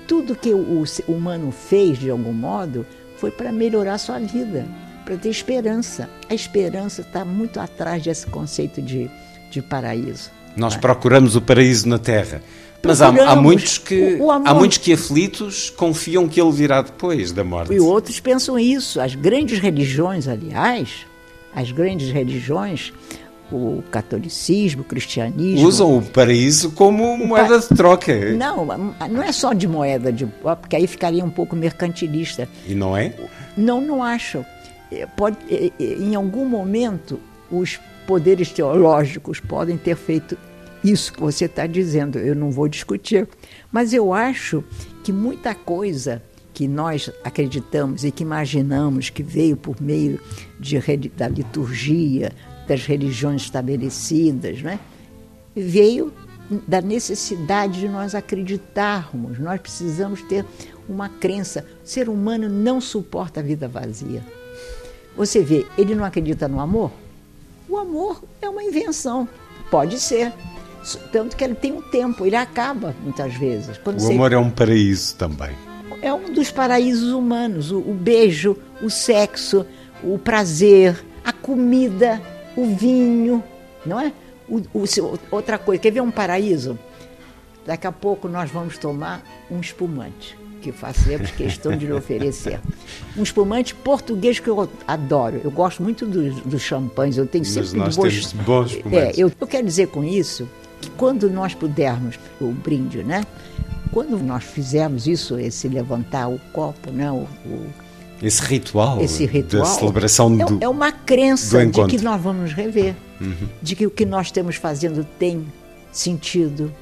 Tudo 0.06 0.36
que 0.36 0.52
o, 0.52 0.84
o 1.08 1.12
humano 1.12 1.50
fez, 1.50 1.96
de 1.98 2.10
algum 2.10 2.34
modo, 2.34 2.84
foi 3.20 3.30
para 3.30 3.52
melhorar 3.52 3.94
a 3.94 3.98
sua 3.98 4.18
vida, 4.18 4.66
para 5.04 5.16
ter 5.16 5.28
esperança. 5.28 6.08
A 6.28 6.34
esperança 6.34 7.02
está 7.02 7.24
muito 7.24 7.60
atrás 7.60 8.02
desse 8.02 8.26
conceito 8.26 8.80
de, 8.80 9.10
de 9.50 9.60
paraíso. 9.60 10.30
Nós 10.56 10.76
procuramos 10.76 11.36
o 11.36 11.40
paraíso 11.40 11.86
na 11.88 11.98
Terra. 11.98 12.42
Mas 12.82 13.02
há, 13.02 13.08
há 13.08 13.36
muitos 13.36 13.76
que 13.76 14.14
O- 14.18 14.24
o 14.26 14.30
há 14.30 14.54
muitos 14.54 14.78
que 14.78 14.92
aflitos 14.94 15.68
confiam 15.68 16.26
que 16.26 16.40
ele 16.40 16.50
virá 16.50 16.80
depois 16.80 17.30
da 17.30 17.44
morte. 17.44 17.74
E 17.74 17.78
outros 17.78 18.18
pensam 18.20 18.58
isso. 18.58 18.98
As 19.00 19.14
grandes 19.14 19.58
religiões, 19.58 20.26
aliás, 20.26 21.06
as 21.54 21.70
grandes 21.70 22.10
religiões, 22.10 22.90
o 23.52 23.82
catolicismo, 23.90 24.82
o 24.82 24.84
cristianismo. 24.84 25.66
Usam 25.66 25.98
o 25.98 26.02
paraíso 26.02 26.70
como 26.72 27.16
moeda 27.16 27.58
de 27.58 27.68
troca. 27.68 28.32
Não, 28.32 28.64
não 28.64 29.22
é 29.22 29.32
só 29.32 29.52
de 29.52 29.66
moeda, 29.66 30.12
de, 30.12 30.26
porque 30.26 30.76
aí 30.76 30.86
ficaria 30.86 31.24
um 31.24 31.30
pouco 31.30 31.56
mercantilista. 31.56 32.48
E 32.66 32.74
não 32.74 32.96
é? 32.96 33.14
Não, 33.56 33.80
não 33.80 34.02
acho. 34.02 34.44
É, 34.90 35.06
Pode, 35.06 35.36
é, 35.50 35.70
é, 35.78 35.84
em 35.94 36.14
algum 36.14 36.44
momento, 36.44 37.20
os 37.50 37.78
poderes 38.06 38.50
teológicos 38.50 39.40
podem 39.40 39.76
ter 39.76 39.96
feito 39.96 40.36
isso 40.82 41.12
que 41.12 41.20
você 41.20 41.44
está 41.44 41.66
dizendo. 41.66 42.18
Eu 42.18 42.34
não 42.34 42.50
vou 42.50 42.68
discutir. 42.68 43.28
Mas 43.70 43.92
eu 43.92 44.12
acho 44.12 44.64
que 45.04 45.12
muita 45.12 45.54
coisa 45.54 46.22
que 46.52 46.66
nós 46.66 47.10
acreditamos 47.24 48.04
e 48.04 48.10
que 48.10 48.22
imaginamos 48.22 49.08
que 49.08 49.22
veio 49.22 49.56
por 49.56 49.80
meio 49.80 50.20
de, 50.58 50.78
da 51.16 51.28
liturgia, 51.28 52.32
das 52.70 52.86
religiões 52.86 53.42
estabelecidas, 53.42 54.62
né? 54.62 54.78
veio 55.56 56.12
da 56.68 56.80
necessidade 56.80 57.80
de 57.80 57.88
nós 57.88 58.14
acreditarmos. 58.14 59.40
Nós 59.40 59.60
precisamos 59.60 60.22
ter 60.22 60.44
uma 60.88 61.08
crença. 61.08 61.64
O 61.84 61.88
ser 61.88 62.08
humano 62.08 62.48
não 62.48 62.80
suporta 62.80 63.40
a 63.40 63.42
vida 63.42 63.66
vazia. 63.66 64.22
Você 65.16 65.40
vê, 65.40 65.66
ele 65.76 65.96
não 65.96 66.04
acredita 66.04 66.46
no 66.46 66.60
amor? 66.60 66.92
O 67.68 67.76
amor 67.76 68.22
é 68.40 68.48
uma 68.48 68.62
invenção. 68.62 69.28
Pode 69.68 69.98
ser. 69.98 70.32
Tanto 71.10 71.36
que 71.36 71.42
ele 71.42 71.56
tem 71.56 71.72
um 71.72 71.82
tempo, 71.82 72.24
ele 72.24 72.36
acaba 72.36 72.94
muitas 73.02 73.34
vezes. 73.34 73.78
Quando 73.78 73.96
O 73.98 74.00
você- 74.00 74.12
amor 74.12 74.32
é 74.32 74.38
um 74.38 74.50
paraíso 74.50 75.16
também. 75.16 75.50
é 76.02 76.12
um 76.14 76.32
dos 76.32 76.52
paraísos 76.52 77.12
humanos. 77.12 77.72
O, 77.72 77.78
o 77.78 77.94
beijo, 77.94 78.56
o 78.80 78.88
sexo, 78.88 79.66
o 80.04 80.18
prazer, 80.18 81.04
a 81.24 81.32
comida, 81.32 82.20
o 82.56 82.74
vinho, 82.74 83.42
não 83.84 84.00
é? 84.00 84.12
O- 84.48 84.58
o 84.74 84.84
outra 85.30 85.58
coisa, 85.58 85.80
quer 85.80 85.92
ver 85.92 86.00
um 86.00 86.10
paraíso? 86.10 86.78
Daqui 87.66 87.86
a 87.86 87.92
pouco 87.92 88.26
nós 88.28 88.50
vamos 88.50 88.76
tomar 88.78 89.22
um 89.50 89.60
espumante, 89.60 90.36
que 90.60 90.72
fazemos 90.72 91.30
questão 91.30 91.76
de 91.76 91.86
lhe 91.86 91.92
oferecer. 91.92 92.60
Um 93.16 93.22
espumante 93.22 93.74
português 93.74 94.40
que 94.40 94.48
eu 94.48 94.68
adoro. 94.88 95.40
Eu 95.44 95.50
gosto 95.50 95.82
muito 95.82 96.04
dos, 96.06 96.40
dos 96.40 96.62
champanhes, 96.62 97.16
eu 97.16 97.26
tenho 97.26 97.44
Mas 97.44 97.52
sempre 97.52 97.78
nós 97.78 97.96
bons... 97.96 98.26
temos 98.26 98.32
bons 98.46 98.72
É, 98.72 98.76
espumantes. 98.76 99.18
eu, 99.18 99.32
eu 99.40 99.46
quero 99.46 99.66
dizer 99.66 99.88
com 99.88 100.02
isso 100.02 100.48
que 100.80 100.90
quando 100.90 101.30
nós 101.30 101.54
pudermos, 101.54 102.18
o 102.40 102.46
brinde, 102.50 103.04
né? 103.04 103.24
Quando 103.92 104.18
nós 104.18 104.44
fizermos 104.44 105.06
isso, 105.06 105.38
esse 105.38 105.68
levantar 105.68 106.28
o 106.28 106.38
copo, 106.52 106.90
né? 106.90 107.10
O, 107.12 107.26
o- 107.46 107.70
Esse 108.22 108.42
ritual, 108.42 109.00
esse 109.00 109.24
ritual 109.26 109.62
da 109.62 109.68
celebração 109.68 110.40
é, 110.40 110.44
do, 110.44 110.58
é 110.62 110.68
uma 110.68 110.92
crença 110.92 111.64
de 111.66 111.86
que 111.86 111.98
nós 112.02 112.20
vamos 112.20 112.52
rever, 112.52 112.94
Uhum. 113.20 113.48
de 113.60 113.76
que 113.76 113.86
o 113.86 113.90
que 113.90 114.06
nós 114.06 114.28
estamos 114.28 114.56
fazendo 114.56 115.04
tem 115.18 115.46
sentido, 115.92 116.72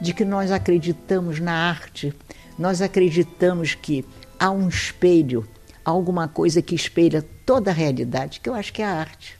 de 0.00 0.12
que 0.12 0.24
nós 0.24 0.52
acreditamos 0.52 1.40
na 1.40 1.52
arte, 1.52 2.14
nós 2.56 2.80
acreditamos 2.80 3.74
que 3.74 4.04
há 4.38 4.50
um 4.50 4.68
espelho, 4.68 5.46
há 5.84 5.90
alguma 5.90 6.28
coisa 6.28 6.62
que 6.62 6.74
espelha 6.74 7.24
toda 7.44 7.70
a 7.70 7.74
realidade, 7.74 8.40
que 8.40 8.48
eu 8.48 8.54
acho 8.54 8.72
que 8.72 8.82
é 8.82 8.84
a 8.84 8.92
arte. 8.92 9.36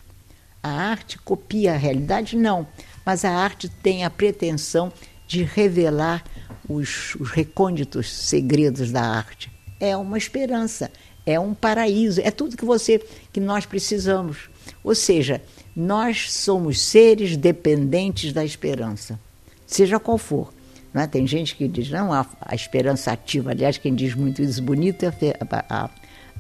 A 0.63 0.71
arte 0.71 1.19
copia 1.19 1.75
a 1.75 1.77
realidade? 1.77 2.37
Não, 2.37 2.67
mas 3.07 3.25
a 3.25 3.31
arte 3.31 3.69
tem 3.69 4.05
a 4.05 4.11
pretensão 4.11 4.93
de 5.27 5.43
revelar 5.45 6.25
os, 6.69 7.15
os 7.17 7.31
recônditos 7.31 8.13
segredos 8.13 8.91
da 8.91 9.03
arte. 9.03 9.51
É 9.79 9.97
uma 9.97 10.19
esperança, 10.19 10.91
é 11.29 11.39
um 11.39 11.53
paraíso, 11.53 12.21
é 12.23 12.31
tudo 12.31 12.57
que 12.57 12.65
você 12.65 13.01
que 13.33 13.39
nós 13.39 13.67
precisamos. 13.67 14.49
Ou 14.83 14.95
seja, 14.95 15.43
nós 15.77 16.33
somos 16.33 16.81
seres 16.81 17.37
dependentes 17.37 18.33
da 18.33 18.45
esperança, 18.45 19.21
seja 19.67 20.01
qual 20.01 20.17
for. 20.17 20.53
Não 20.93 21.03
é? 21.03 21.07
Tem 21.07 21.27
gente 21.27 21.55
que 21.55 21.69
diz, 21.69 21.91
não, 21.91 22.13
a, 22.13 22.27
a 22.41 22.55
esperança 22.55 23.13
ativa. 23.13 23.51
Aliás, 23.51 23.77
quem 23.77 23.95
diz 23.95 24.15
muito 24.15 24.41
isso 24.41 24.63
bonito 24.63 25.05
é 25.05 25.09
a, 25.09 25.85
a, 25.85 25.91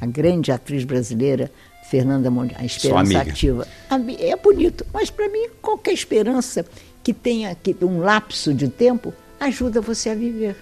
a 0.00 0.06
grande 0.06 0.50
atriz 0.50 0.84
brasileira 0.84 1.50
Fernanda 1.90 2.30
Mondial, 2.30 2.60
a 2.60 2.64
esperança 2.64 3.20
ativa. 3.20 3.66
É 4.18 4.36
bonito, 4.36 4.86
mas 4.92 5.10
para 5.10 5.28
mim 5.28 5.48
qualquer 5.60 5.92
esperança 5.92 6.64
que 7.02 7.12
tenha 7.12 7.54
que, 7.54 7.76
um 7.82 8.00
lapso 8.00 8.54
de 8.54 8.68
tempo 8.68 9.12
ajuda 9.38 9.82
você 9.82 10.08
a 10.10 10.14
viver. 10.14 10.56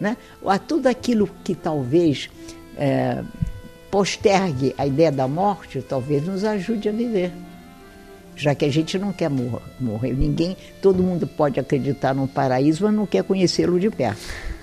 Né? 0.00 0.16
A 0.44 0.58
tudo 0.58 0.88
aquilo 0.88 1.28
que 1.42 1.54
talvez 1.54 2.28
é, 2.76 3.22
postergue 3.90 4.74
a 4.76 4.86
ideia 4.86 5.12
da 5.12 5.26
morte, 5.26 5.80
talvez 5.82 6.24
nos 6.24 6.44
ajude 6.44 6.88
a 6.88 6.92
viver. 6.92 7.32
Já 8.34 8.54
que 8.54 8.64
a 8.64 8.70
gente 8.70 8.98
não 8.98 9.12
quer 9.12 9.30
morrer, 9.30 9.62
morrer. 9.80 10.12
ninguém, 10.12 10.56
todo 10.82 11.02
mundo 11.02 11.26
pode 11.26 11.58
acreditar 11.58 12.14
no 12.14 12.28
paraíso, 12.28 12.84
mas 12.84 12.94
não 12.94 13.06
quer 13.06 13.24
conhecê-lo 13.24 13.80
de 13.80 13.88
perto. 13.88 14.20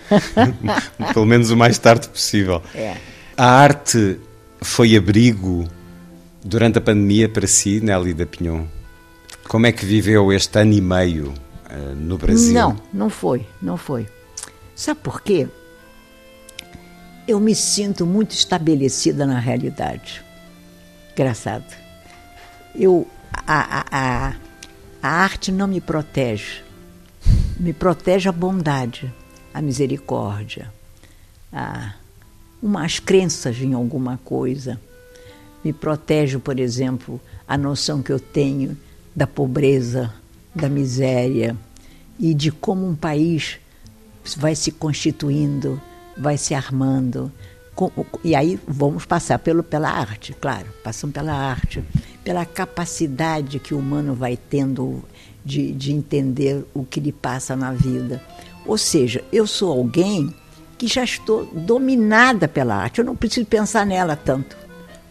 Pelo 1.13 1.25
menos 1.25 1.49
o 1.49 1.57
mais 1.57 1.77
tarde 1.79 2.07
possível. 2.07 2.61
É. 2.75 2.95
A 3.35 3.47
arte 3.47 4.19
foi 4.61 4.95
abrigo 4.95 5.67
durante 6.43 6.77
a 6.77 6.81
pandemia 6.81 7.27
para 7.27 7.47
si, 7.47 7.79
Nelly 7.81 8.13
da 8.13 8.25
Pinhon? 8.25 8.65
Como 9.47 9.65
é 9.65 9.71
que 9.71 9.85
viveu 9.85 10.31
este 10.31 10.59
ano 10.59 10.73
e 10.73 10.81
meio 10.81 11.33
uh, 11.69 11.95
no 11.95 12.17
Brasil? 12.17 12.53
Não, 12.53 12.77
não 12.93 13.09
foi, 13.09 13.45
não 13.61 13.77
foi. 13.77 14.07
Sabe 14.75 14.99
por 15.01 15.21
quê? 15.21 15.47
Eu 17.27 17.39
me 17.39 17.55
sinto 17.55 18.05
muito 18.05 18.31
estabelecida 18.31 19.25
na 19.25 19.39
realidade. 19.39 20.23
Engraçado. 21.13 21.65
Eu, 22.75 23.07
a, 23.31 23.79
a, 23.79 23.85
a, 23.91 24.35
a 25.01 25.07
arte 25.07 25.51
não 25.51 25.67
me 25.67 25.79
protege. 25.79 26.61
Me 27.57 27.71
protege 27.71 28.27
a 28.27 28.31
bondade, 28.31 29.13
a 29.53 29.61
misericórdia, 29.61 30.69
a, 31.51 31.93
umas 32.61 32.99
crenças 32.99 33.57
em 33.61 33.73
alguma 33.73 34.19
coisa. 34.25 34.79
Me 35.63 35.71
protege, 35.71 36.39
por 36.39 36.59
exemplo, 36.59 37.21
a 37.47 37.57
noção 37.57 38.01
que 38.03 38.11
eu 38.11 38.19
tenho 38.19 38.77
da 39.15 39.27
pobreza, 39.27 40.13
da 40.53 40.67
miséria 40.67 41.55
e 42.19 42.33
de 42.33 42.51
como 42.51 42.85
um 42.85 42.95
país 42.95 43.59
vai 44.37 44.55
se 44.55 44.71
constituindo, 44.71 45.81
vai 46.17 46.37
se 46.37 46.53
armando. 46.53 47.31
E 48.23 48.35
aí 48.35 48.59
vamos 48.67 49.05
passar 49.05 49.39
pelo, 49.39 49.63
pela 49.63 49.89
arte, 49.89 50.33
claro, 50.39 50.67
passamos 50.83 51.13
pela 51.13 51.33
arte, 51.33 51.83
pela 52.23 52.45
capacidade 52.45 53.59
que 53.59 53.73
o 53.73 53.79
humano 53.79 54.13
vai 54.13 54.37
tendo 54.37 55.03
de, 55.43 55.71
de 55.71 55.91
entender 55.91 56.63
o 56.73 56.85
que 56.85 56.99
lhe 56.99 57.11
passa 57.11 57.55
na 57.55 57.71
vida. 57.71 58.21
Ou 58.65 58.77
seja, 58.77 59.23
eu 59.31 59.47
sou 59.47 59.71
alguém 59.71 60.33
que 60.77 60.87
já 60.87 61.03
estou 61.03 61.45
dominada 61.45 62.47
pela 62.47 62.75
arte, 62.75 62.99
eu 62.99 63.05
não 63.05 63.15
preciso 63.15 63.45
pensar 63.45 63.85
nela 63.85 64.15
tanto. 64.15 64.55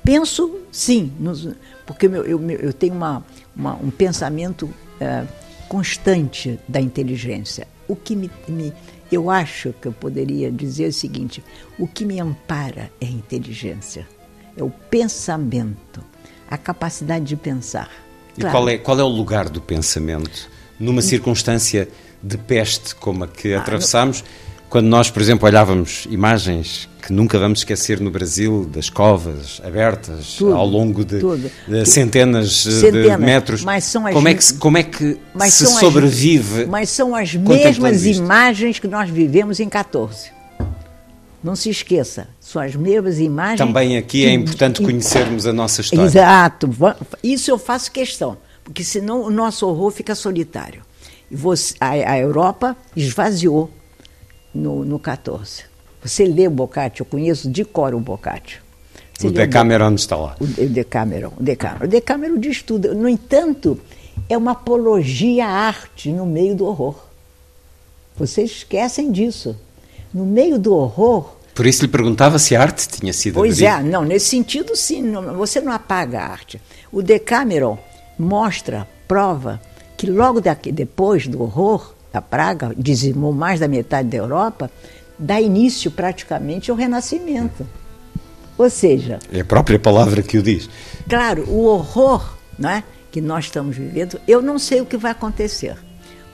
Penso, 0.05 0.61
sim, 0.71 1.13
nos, 1.19 1.49
porque 1.87 2.07
eu, 2.07 2.25
eu, 2.25 2.51
eu 2.51 2.73
tenho 2.73 2.95
uma, 2.95 3.25
uma, 3.55 3.75
um 3.75 3.91
pensamento 3.91 4.69
é, 5.01 5.25
constante 5.69 6.59
da 6.67 6.81
inteligência. 6.81 7.67
O 7.89 7.95
que 7.95 8.17
me, 8.17 8.31
me, 8.49 8.73
eu 9.15 9.31
acho 9.31 9.75
que 9.81 9.89
eu 9.89 9.93
poderia 9.93 10.51
dizer 10.51 10.89
o 10.89 10.93
seguinte: 10.93 11.43
o 11.79 11.87
que 11.87 12.05
me 12.05 12.21
ampara 12.21 12.91
é 13.01 13.07
a 13.07 13.11
inteligência, 13.11 14.09
é 14.57 14.63
o 14.63 14.71
pensamento, 14.71 16.03
a 16.51 16.57
capacidade 16.57 17.25
de 17.25 17.37
pensar. 17.37 17.91
E 18.37 18.41
claro. 18.41 18.57
qual, 18.57 18.69
é, 18.69 18.79
qual 18.79 18.99
é 18.99 19.03
o 19.03 19.09
lugar 19.09 19.49
do 19.49 19.61
pensamento 19.61 20.49
numa 20.81 21.03
circunstância 21.03 21.89
de 22.23 22.39
peste 22.39 22.95
como 22.95 23.25
a 23.25 23.29
que 23.29 23.55
atravessamos? 23.55 24.25
Ah, 24.27 24.53
quando 24.71 24.87
nós, 24.87 25.11
por 25.11 25.21
exemplo, 25.21 25.47
olhávamos 25.47 26.07
imagens 26.11 26.89
que 27.03 27.13
nunca 27.13 27.37
vamos 27.37 27.59
esquecer 27.59 27.99
no 28.01 28.11
Brasil, 28.11 28.65
das 28.65 28.89
covas 28.89 29.61
abertas 29.65 30.37
tudo, 30.39 30.55
ao 30.55 30.65
longo 30.65 31.05
de, 31.05 31.19
de 31.67 31.85
centenas, 31.85 32.63
centenas, 32.63 33.11
de 33.11 33.17
metros, 33.19 33.65
mas 33.65 33.85
são 33.85 34.07
as, 34.07 34.15
como 34.15 34.29
é 34.29 34.35
que, 34.35 34.55
como 34.55 34.79
é 34.79 34.83
que 34.85 35.19
se 35.51 35.67
sobrevive? 35.67 36.63
As, 36.63 36.69
mas 36.69 36.91
são 36.91 37.15
as 37.15 37.35
mesmas 37.35 38.07
imagens 38.07 38.79
que 38.79 38.87
nós 38.87 39.11
vivemos 39.11 39.59
em 39.59 39.69
14. 39.69 40.31
Não 41.43 41.57
se 41.57 41.71
esqueça, 41.71 42.29
são 42.39 42.63
as 42.63 42.77
mesmas 42.77 43.19
imagens. 43.19 43.59
Também 43.59 43.97
aqui 43.97 44.25
é 44.25 44.33
importante 44.33 44.81
conhecermos 44.81 45.45
a 45.45 45.53
nossa 45.53 45.81
história. 45.81 46.05
Exato, 46.05 46.71
isso 47.21 47.51
eu 47.51 47.59
faço 47.59 47.91
questão, 47.91 48.37
porque 48.63 48.85
senão 48.85 49.23
o 49.23 49.31
nosso 49.31 49.67
horror 49.67 49.91
fica 49.91 50.15
solitário. 50.15 50.83
Você, 51.29 51.75
a, 51.81 51.91
a 51.91 52.19
Europa 52.19 52.77
esvaziou 52.95 53.69
no, 54.55 54.85
no 54.85 55.01
14. 55.01 55.72
Você 56.05 56.25
lê 56.25 56.49
o 56.49 56.51
Boccaccio, 56.51 57.03
eu 57.03 57.07
conheço 57.07 57.51
de 57.51 57.65
cor 57.65 57.95
o 57.95 58.01
Boccaccio. 58.01 58.61
Você 59.17 59.29
o 59.29 59.31
Decameron 59.31 59.95
está 59.95 60.17
lá. 60.17 60.37
O, 60.41 60.47
Decameron, 60.47 61.33
o 61.39 61.43
Decameron. 61.43 61.85
O 61.85 61.89
Decameron 61.89 62.39
diz 62.39 62.63
tudo. 62.63 62.95
No 62.95 63.09
entanto, 63.09 63.79
é 64.29 64.37
uma 64.37 64.53
apologia 64.53 65.47
à 65.47 65.51
arte 65.51 66.11
no 66.11 66.27
meio 66.27 66.57
do 66.57 66.67
horror. 66.67 66.97
Vocês 68.17 68.51
esquecem 68.51 69.13
disso. 69.13 69.57
No 70.13 70.27
meio 70.27 70.59
do 70.59 70.75
horror. 70.75 71.37
Por 71.55 71.67
isso 71.67 71.83
lhe 71.83 71.89
perguntava 71.89 72.39
se 72.39 72.57
a 72.57 72.63
arte 72.63 72.89
tinha 72.89 73.13
sido. 73.13 73.35
Pois 73.35 73.61
é, 73.61 73.83
não, 73.83 74.05
nesse 74.05 74.27
sentido 74.27 74.75
sim, 74.75 75.03
não, 75.03 75.37
você 75.37 75.61
não 75.61 75.73
apaga 75.73 76.21
a 76.21 76.27
arte. 76.27 76.61
O 76.91 77.03
Decameron 77.03 77.79
mostra, 78.19 78.89
prova, 79.07 79.61
que 79.97 80.07
logo 80.07 80.41
daqui, 80.41 80.73
depois 80.73 81.29
do 81.29 81.43
horror, 81.43 81.95
da 82.13 82.21
praga, 82.21 82.75
dizimou 82.77 83.33
mais 83.33 83.61
da 83.61 83.69
metade 83.69 84.09
da 84.09 84.17
Europa, 84.17 84.71
dá 85.23 85.41
início 85.41 85.91
praticamente 85.91 86.71
ao 86.71 86.77
renascimento. 86.77 87.67
Ou 88.59 88.69
seja. 88.69 89.19
É 89.33 89.41
a 89.41 89.45
própria 89.45 89.79
palavra 89.79 90.23
que 90.23 90.37
o 90.37 90.43
diz. 90.43 90.69
Claro, 91.09 91.49
o 91.49 91.65
horror 91.65 92.37
não 92.59 92.69
é, 92.69 92.85
que 93.11 93.21
nós 93.21 93.45
estamos 93.45 93.77
vivendo, 93.77 94.21
eu 94.27 94.43
não 94.43 94.59
sei 94.59 94.81
o 94.81 94.87
que 94.87 94.97
vai 94.97 95.13
acontecer. 95.13 95.77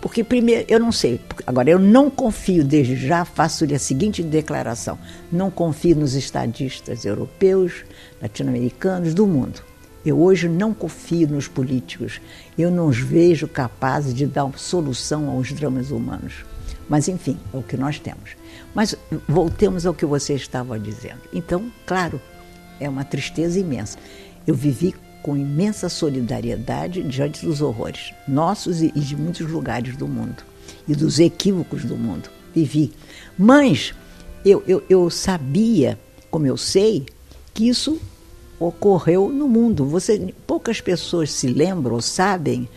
Porque, 0.01 0.23
primeiro, 0.23 0.65
eu 0.69 0.79
não 0.79 0.93
sei. 0.93 1.21
Agora, 1.47 1.69
eu 1.69 1.79
não 1.79 2.09
confio, 2.09 2.65
desde 2.65 2.95
já, 2.95 3.25
faço-lhe 3.25 3.75
a 3.75 3.79
seguinte 3.79 4.23
declaração: 4.23 4.97
não 5.31 5.51
confio 5.51 5.97
nos 5.97 6.15
estadistas 6.15 7.05
europeus, 7.05 7.85
latino-americanos, 8.23 9.13
do 9.13 9.27
mundo. 9.27 9.61
Eu 10.07 10.21
hoje 10.21 10.49
não 10.49 10.73
confio 10.73 11.29
nos 11.29 11.49
políticos. 11.49 12.21
Eu 12.57 12.71
não 12.71 12.87
os 12.87 12.99
vejo 12.99 13.49
capazes 13.49 14.15
de 14.15 14.25
dar 14.25 14.49
solução 14.57 15.29
aos 15.29 15.53
dramas 15.53 15.91
humanos. 15.91 16.45
Mas, 16.89 17.09
enfim, 17.09 17.37
é 17.53 17.57
o 17.57 17.63
que 17.63 17.77
nós 17.77 17.99
temos. 17.99 18.38
Mas 18.75 18.95
voltemos 19.27 19.87
ao 19.87 19.95
que 19.95 20.07
você 20.07 20.35
estava 20.35 20.79
dizendo. 20.79 21.21
Então, 21.33 21.71
claro, 21.87 22.21
é 22.79 22.89
uma 22.89 23.05
tristeza 23.05 23.59
imensa. 23.59 23.99
Eu 24.47 24.55
vivi 24.55 24.95
com 25.23 25.37
imensa 25.37 25.89
solidariedade 25.89 27.03
diante 27.03 27.45
dos 27.45 27.61
horrores 27.61 28.13
nossos 28.27 28.83
e 28.83 28.91
de 28.91 29.17
muitos 29.17 29.51
lugares 29.51 29.97
do 29.97 30.07
mundo 30.07 30.43
e 30.87 30.95
dos 30.95 31.19
equívocos 31.19 31.85
do 31.85 31.97
mundo. 31.97 32.31
Vivi. 32.55 32.93
Mas 33.37 33.95
eu, 34.45 34.63
eu, 34.67 34.83
eu 34.89 35.11
sabia, 35.11 35.99
como 36.31 36.47
eu 36.47 36.57
sei, 36.57 37.07
que 37.53 37.69
isso 37.69 38.01
ocorreu 38.59 39.29
no 39.29 39.49
mundo. 39.49 39.85
Você, 39.87 40.35
poucas 40.47 40.81
pessoas 40.81 41.31
se 41.33 41.47
lembram 41.49 41.95
ou 41.95 42.03
sabem 42.03 42.69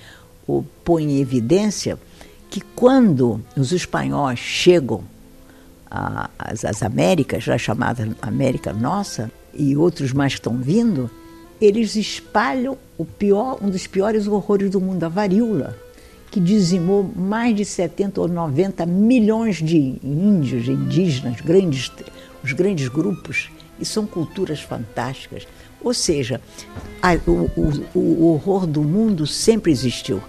ou 0.47 0.65
põem 0.83 1.11
em 1.11 1.19
evidência 1.19 1.97
que 2.49 2.61
quando 2.75 3.41
os 3.55 3.71
espanhóis 3.71 4.39
chegam 4.39 5.03
às, 6.39 6.63
às 6.63 6.81
Américas, 6.81 7.43
já 7.43 7.57
chamada 7.57 8.07
América 8.21 8.71
Nossa, 8.71 9.29
e 9.53 9.75
outros 9.75 10.13
mais 10.13 10.33
que 10.33 10.39
estão 10.39 10.57
vindo, 10.57 11.11
eles 11.59 11.95
espalham 11.95 12.77
o 12.97 13.03
pior, 13.03 13.59
um 13.61 13.69
dos 13.69 13.85
piores 13.85 14.25
horrores 14.25 14.69
do 14.69 14.79
mundo, 14.79 15.03
a 15.03 15.09
varíola, 15.09 15.77
que 16.31 16.39
dizimou 16.39 17.03
mais 17.03 17.55
de 17.55 17.65
70 17.65 18.21
ou 18.21 18.27
90 18.29 18.85
milhões 18.85 19.57
de 19.57 19.99
índios, 20.01 20.69
indígenas, 20.69 21.41
grandes, 21.41 21.91
os 22.41 22.53
grandes 22.53 22.87
grupos, 22.87 23.51
e 23.79 23.85
são 23.85 24.05
culturas 24.05 24.61
fantásticas. 24.61 25.45
Ou 25.83 25.93
seja, 25.93 26.39
a, 27.01 27.15
o, 27.27 27.49
o, 27.93 27.99
o 27.99 28.33
horror 28.33 28.65
do 28.65 28.81
mundo 28.81 29.27
sempre 29.27 29.71
existiu. 29.71 30.21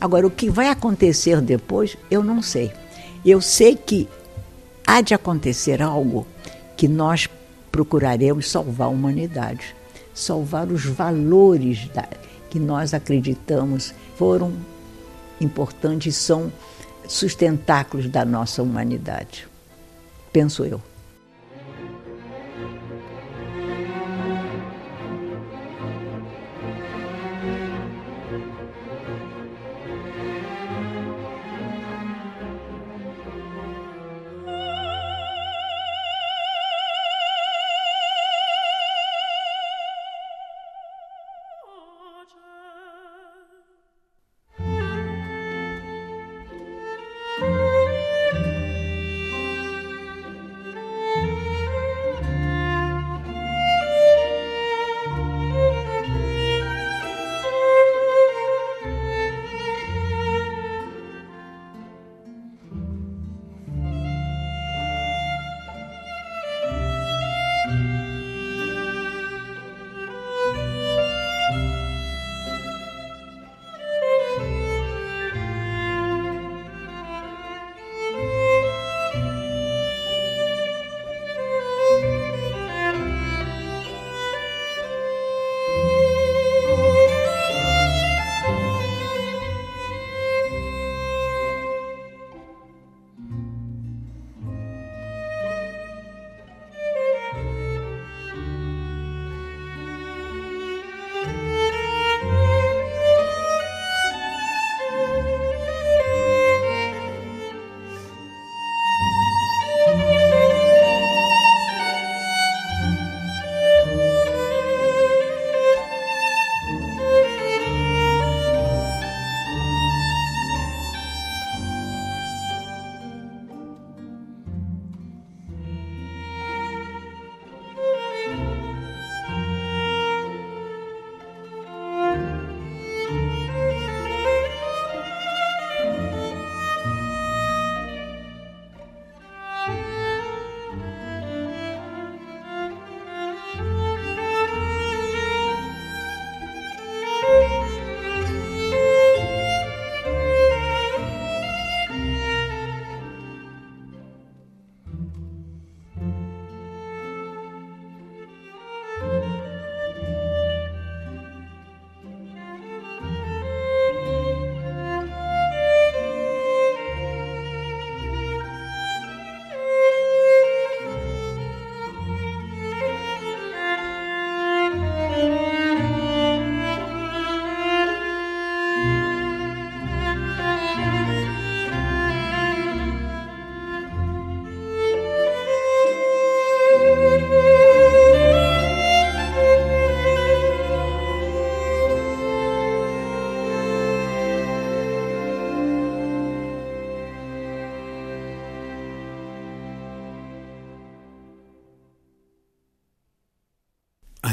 Agora, 0.00 0.26
o 0.26 0.30
que 0.30 0.48
vai 0.48 0.68
acontecer 0.68 1.40
depois, 1.40 1.96
eu 2.10 2.24
não 2.24 2.40
sei. 2.40 2.72
Eu 3.24 3.40
sei 3.40 3.76
que 3.76 4.08
há 4.90 5.00
de 5.00 5.14
acontecer 5.14 5.80
algo 5.80 6.26
que 6.76 6.88
nós 6.88 7.28
procuraremos 7.70 8.50
salvar 8.50 8.88
a 8.88 8.90
humanidade, 8.90 9.76
salvar 10.12 10.66
os 10.66 10.84
valores 10.84 11.88
da, 11.90 12.08
que 12.50 12.58
nós 12.58 12.92
acreditamos 12.92 13.94
foram 14.16 14.52
importantes, 15.40 16.16
são 16.16 16.52
sustentáculos 17.06 18.08
da 18.08 18.24
nossa 18.24 18.64
humanidade. 18.64 19.46
Penso 20.32 20.64
eu. 20.64 20.82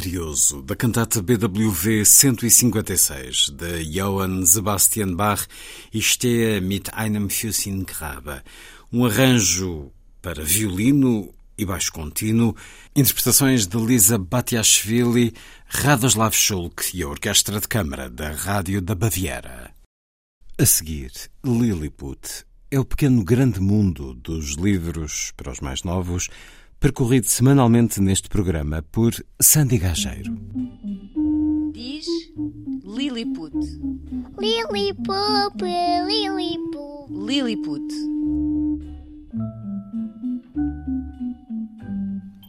Arioso, 0.08 0.62
da 0.62 0.74
cantata 0.74 1.22
BWV 1.22 2.06
156, 2.06 3.50
de 3.50 3.84
Johann 3.84 4.46
Sebastian 4.46 5.14
Bach, 5.14 5.46
Stehe 5.94 6.62
mit 6.62 6.94
einem 6.94 7.30
Füßchen 7.30 7.84
Grabe. 7.84 8.42
Um 8.90 9.04
arranjo 9.04 9.92
para 10.22 10.46
violino 10.46 11.34
e 11.58 11.66
baixo 11.66 11.92
contínuo, 11.92 12.56
interpretações 12.96 13.68
de 13.68 13.78
Lisa 13.78 14.18
Batiashvili, 14.18 15.34
Radoslav 15.68 16.34
Schulk 16.34 16.96
e 16.96 17.04
a 17.04 17.10
Orquestra 17.10 17.60
de 17.60 17.68
Câmara 17.68 18.10
da 18.10 18.32
Rádio 18.32 18.82
da 18.82 18.96
Baviera. 18.96 19.72
A 20.58 20.66
seguir, 20.66 21.12
Lilliput 21.44 22.46
é 22.72 22.80
o 22.80 22.86
pequeno 22.86 23.26
grande 23.26 23.60
mundo 23.60 24.14
dos 24.14 24.56
livros 24.56 25.34
para 25.36 25.52
os 25.52 25.60
mais 25.60 25.84
novos, 25.84 26.30
percorrido 26.80 27.28
semanalmente 27.28 28.00
neste 28.02 28.30
programa 28.30 28.84
por 28.92 29.14
Sandy 29.42 29.78
Gageiro. 29.78 30.32
Diz 31.74 32.06
Lilliput. 32.84 33.54
Lilliput, 34.40 35.62
Lilliput. 36.08 37.10
Lilliput. 37.10 38.27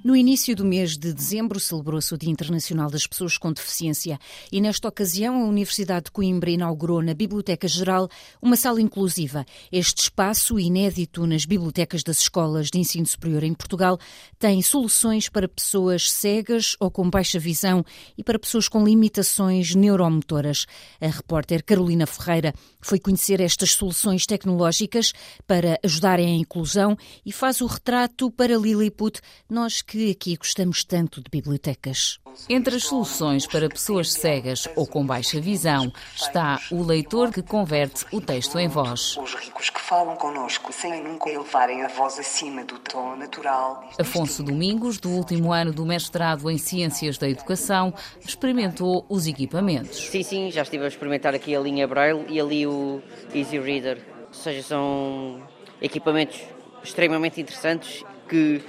No 0.09 0.17
início 0.17 0.57
do 0.57 0.65
mês 0.65 0.97
de 0.97 1.13
dezembro 1.13 1.61
celebrou-se 1.61 2.15
o 2.15 2.17
Dia 2.17 2.31
Internacional 2.31 2.89
das 2.89 3.07
Pessoas 3.07 3.37
com 3.37 3.53
Deficiência 3.53 4.19
e 4.51 4.59
nesta 4.59 4.89
ocasião 4.89 5.43
a 5.43 5.45
Universidade 5.45 6.07
de 6.07 6.13
Coimbra 6.13 6.49
inaugurou 6.49 7.03
na 7.03 7.13
Biblioteca 7.13 7.69
Geral 7.69 8.09
uma 8.41 8.57
sala 8.57 8.81
inclusiva. 8.81 9.45
Este 9.71 10.05
espaço, 10.05 10.59
inédito 10.59 11.27
nas 11.27 11.45
bibliotecas 11.45 12.03
das 12.03 12.21
escolas 12.21 12.71
de 12.71 12.79
ensino 12.79 13.05
superior 13.05 13.43
em 13.43 13.53
Portugal, 13.53 13.99
tem 14.39 14.63
soluções 14.63 15.29
para 15.29 15.47
pessoas 15.47 16.11
cegas 16.11 16.75
ou 16.81 16.91
com 16.91 17.11
baixa 17.11 17.39
visão 17.39 17.85
e 18.17 18.25
para 18.25 18.39
pessoas 18.39 18.67
com 18.67 18.83
limitações 18.83 19.75
neuromotoras. 19.75 20.65
A 21.03 21.09
repórter 21.09 21.63
Carolina 21.63 22.07
Ferreira 22.07 22.55
foi 22.81 22.99
conhecer 22.99 23.43
estas 23.43 23.73
soluções 23.73 24.25
tecnológicas 24.25 25.13
para 25.47 25.79
ajudarem 25.85 26.29
a 26.29 26.39
inclusão 26.39 26.97
e 27.27 27.31
faz 27.31 27.61
o 27.61 27.67
retrato 27.67 28.31
para 28.31 28.57
Lilliput, 28.57 29.21
nós 29.51 29.83
que 29.83 29.98
que 29.99 30.13
aqui 30.13 30.37
gostamos 30.37 30.85
tanto 30.85 31.21
de 31.21 31.29
bibliotecas. 31.29 32.21
Entre 32.49 32.77
as 32.77 32.85
soluções 32.85 33.49
para 33.49 33.69
pessoas 33.69 34.13
cegas 34.13 34.69
ou 34.77 34.87
com 34.87 35.05
baixa 35.05 35.41
visão 35.41 35.93
está 36.15 36.61
o 36.71 36.85
leitor 36.85 37.33
que 37.33 37.43
converte 37.43 38.07
o 38.13 38.21
texto 38.21 38.61
em 38.61 38.69
voz. 38.69 39.17
Os 39.17 39.35
ricos 39.35 39.71
que 39.71 39.81
falam 39.81 40.15
connosco 40.15 40.73
sem 40.73 41.03
nunca 41.03 41.29
elevarem 41.29 41.83
a 41.83 41.89
voz 41.89 42.17
acima 42.17 42.65
do 42.65 42.79
tom 42.79 43.17
natural. 43.17 43.91
Afonso 43.99 44.45
Domingos, 44.45 44.99
do 44.99 45.11
último 45.11 45.53
ano 45.53 45.73
do 45.73 45.85
mestrado 45.85 46.49
em 46.49 46.59
Ciências 46.59 47.19
da 47.19 47.29
Educação, 47.29 47.93
experimentou 48.25 49.05
os 49.09 49.27
equipamentos. 49.27 49.99
Sim, 49.99 50.23
sim, 50.23 50.51
já 50.53 50.63
estive 50.63 50.85
a 50.85 50.89
experimentar 50.89 51.35
aqui 51.35 51.57
a 51.57 51.61
linha 51.61 51.89
Braille 51.89 52.25
e 52.29 52.41
ali 52.41 52.65
o 52.69 53.03
Easy 53.35 53.59
Reader. 53.59 53.99
Ou 54.29 54.35
seja, 54.35 54.63
são 54.63 55.43
equipamentos 55.83 56.41
extremamente 56.85 57.41
interessantes 57.41 58.05
que 58.29 58.63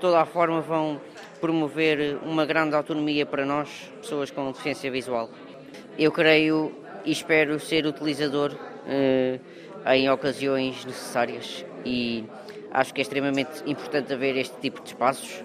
toda 0.00 0.20
a 0.20 0.26
forma 0.26 0.60
vão 0.60 1.00
promover 1.40 2.18
uma 2.22 2.46
grande 2.46 2.74
autonomia 2.74 3.26
para 3.26 3.44
nós, 3.44 3.68
pessoas 4.00 4.30
com 4.30 4.50
deficiência 4.50 4.90
visual. 4.90 5.28
Eu 5.98 6.12
creio 6.12 6.72
e 7.04 7.10
espero 7.10 7.58
ser 7.58 7.86
utilizador 7.86 8.54
eh, 8.86 9.38
em 9.94 10.08
ocasiões 10.08 10.84
necessárias 10.84 11.64
e 11.84 12.24
acho 12.70 12.94
que 12.94 13.00
é 13.00 13.02
extremamente 13.02 13.62
importante 13.66 14.12
haver 14.12 14.36
este 14.36 14.56
tipo 14.60 14.80
de 14.80 14.88
espaços 14.88 15.42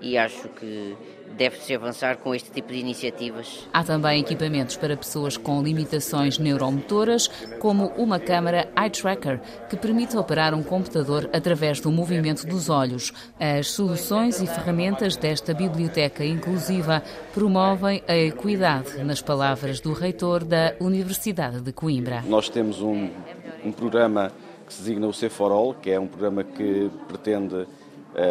e 0.00 0.16
acho 0.16 0.48
que 0.48 0.96
deve-se 1.36 1.74
avançar 1.74 2.16
com 2.18 2.34
este 2.34 2.50
tipo 2.50 2.72
de 2.72 2.78
iniciativas. 2.78 3.68
Há 3.72 3.84
também 3.84 4.20
equipamentos 4.20 4.76
para 4.76 4.96
pessoas 4.96 5.36
com 5.36 5.62
limitações 5.62 6.38
neuromotoras, 6.38 7.28
como 7.58 7.86
uma 7.96 8.18
câmara 8.18 8.68
eye 8.76 8.90
tracker, 8.90 9.40
que 9.68 9.76
permite 9.76 10.16
operar 10.16 10.54
um 10.54 10.62
computador 10.62 11.28
através 11.32 11.80
do 11.80 11.90
movimento 11.90 12.46
dos 12.46 12.68
olhos. 12.68 13.12
As 13.38 13.68
soluções 13.70 14.40
e 14.40 14.46
ferramentas 14.46 15.16
desta 15.16 15.54
biblioteca 15.54 16.24
inclusiva 16.24 17.02
promovem 17.32 18.02
a 18.08 18.16
equidade, 18.16 19.02
nas 19.04 19.22
palavras 19.22 19.80
do 19.80 19.92
reitor 19.92 20.44
da 20.44 20.74
Universidade 20.80 21.60
de 21.60 21.72
Coimbra. 21.72 22.22
Nós 22.26 22.48
temos 22.48 22.80
um, 22.80 23.10
um 23.64 23.72
programa 23.72 24.32
que 24.66 24.74
se 24.74 24.82
designa 24.82 25.06
o 25.06 25.12
C 25.12 25.28
for 25.28 25.50
All, 25.50 25.74
que 25.74 25.90
é 25.90 25.98
um 25.98 26.06
programa 26.06 26.44
que 26.44 26.90
pretende 27.06 27.66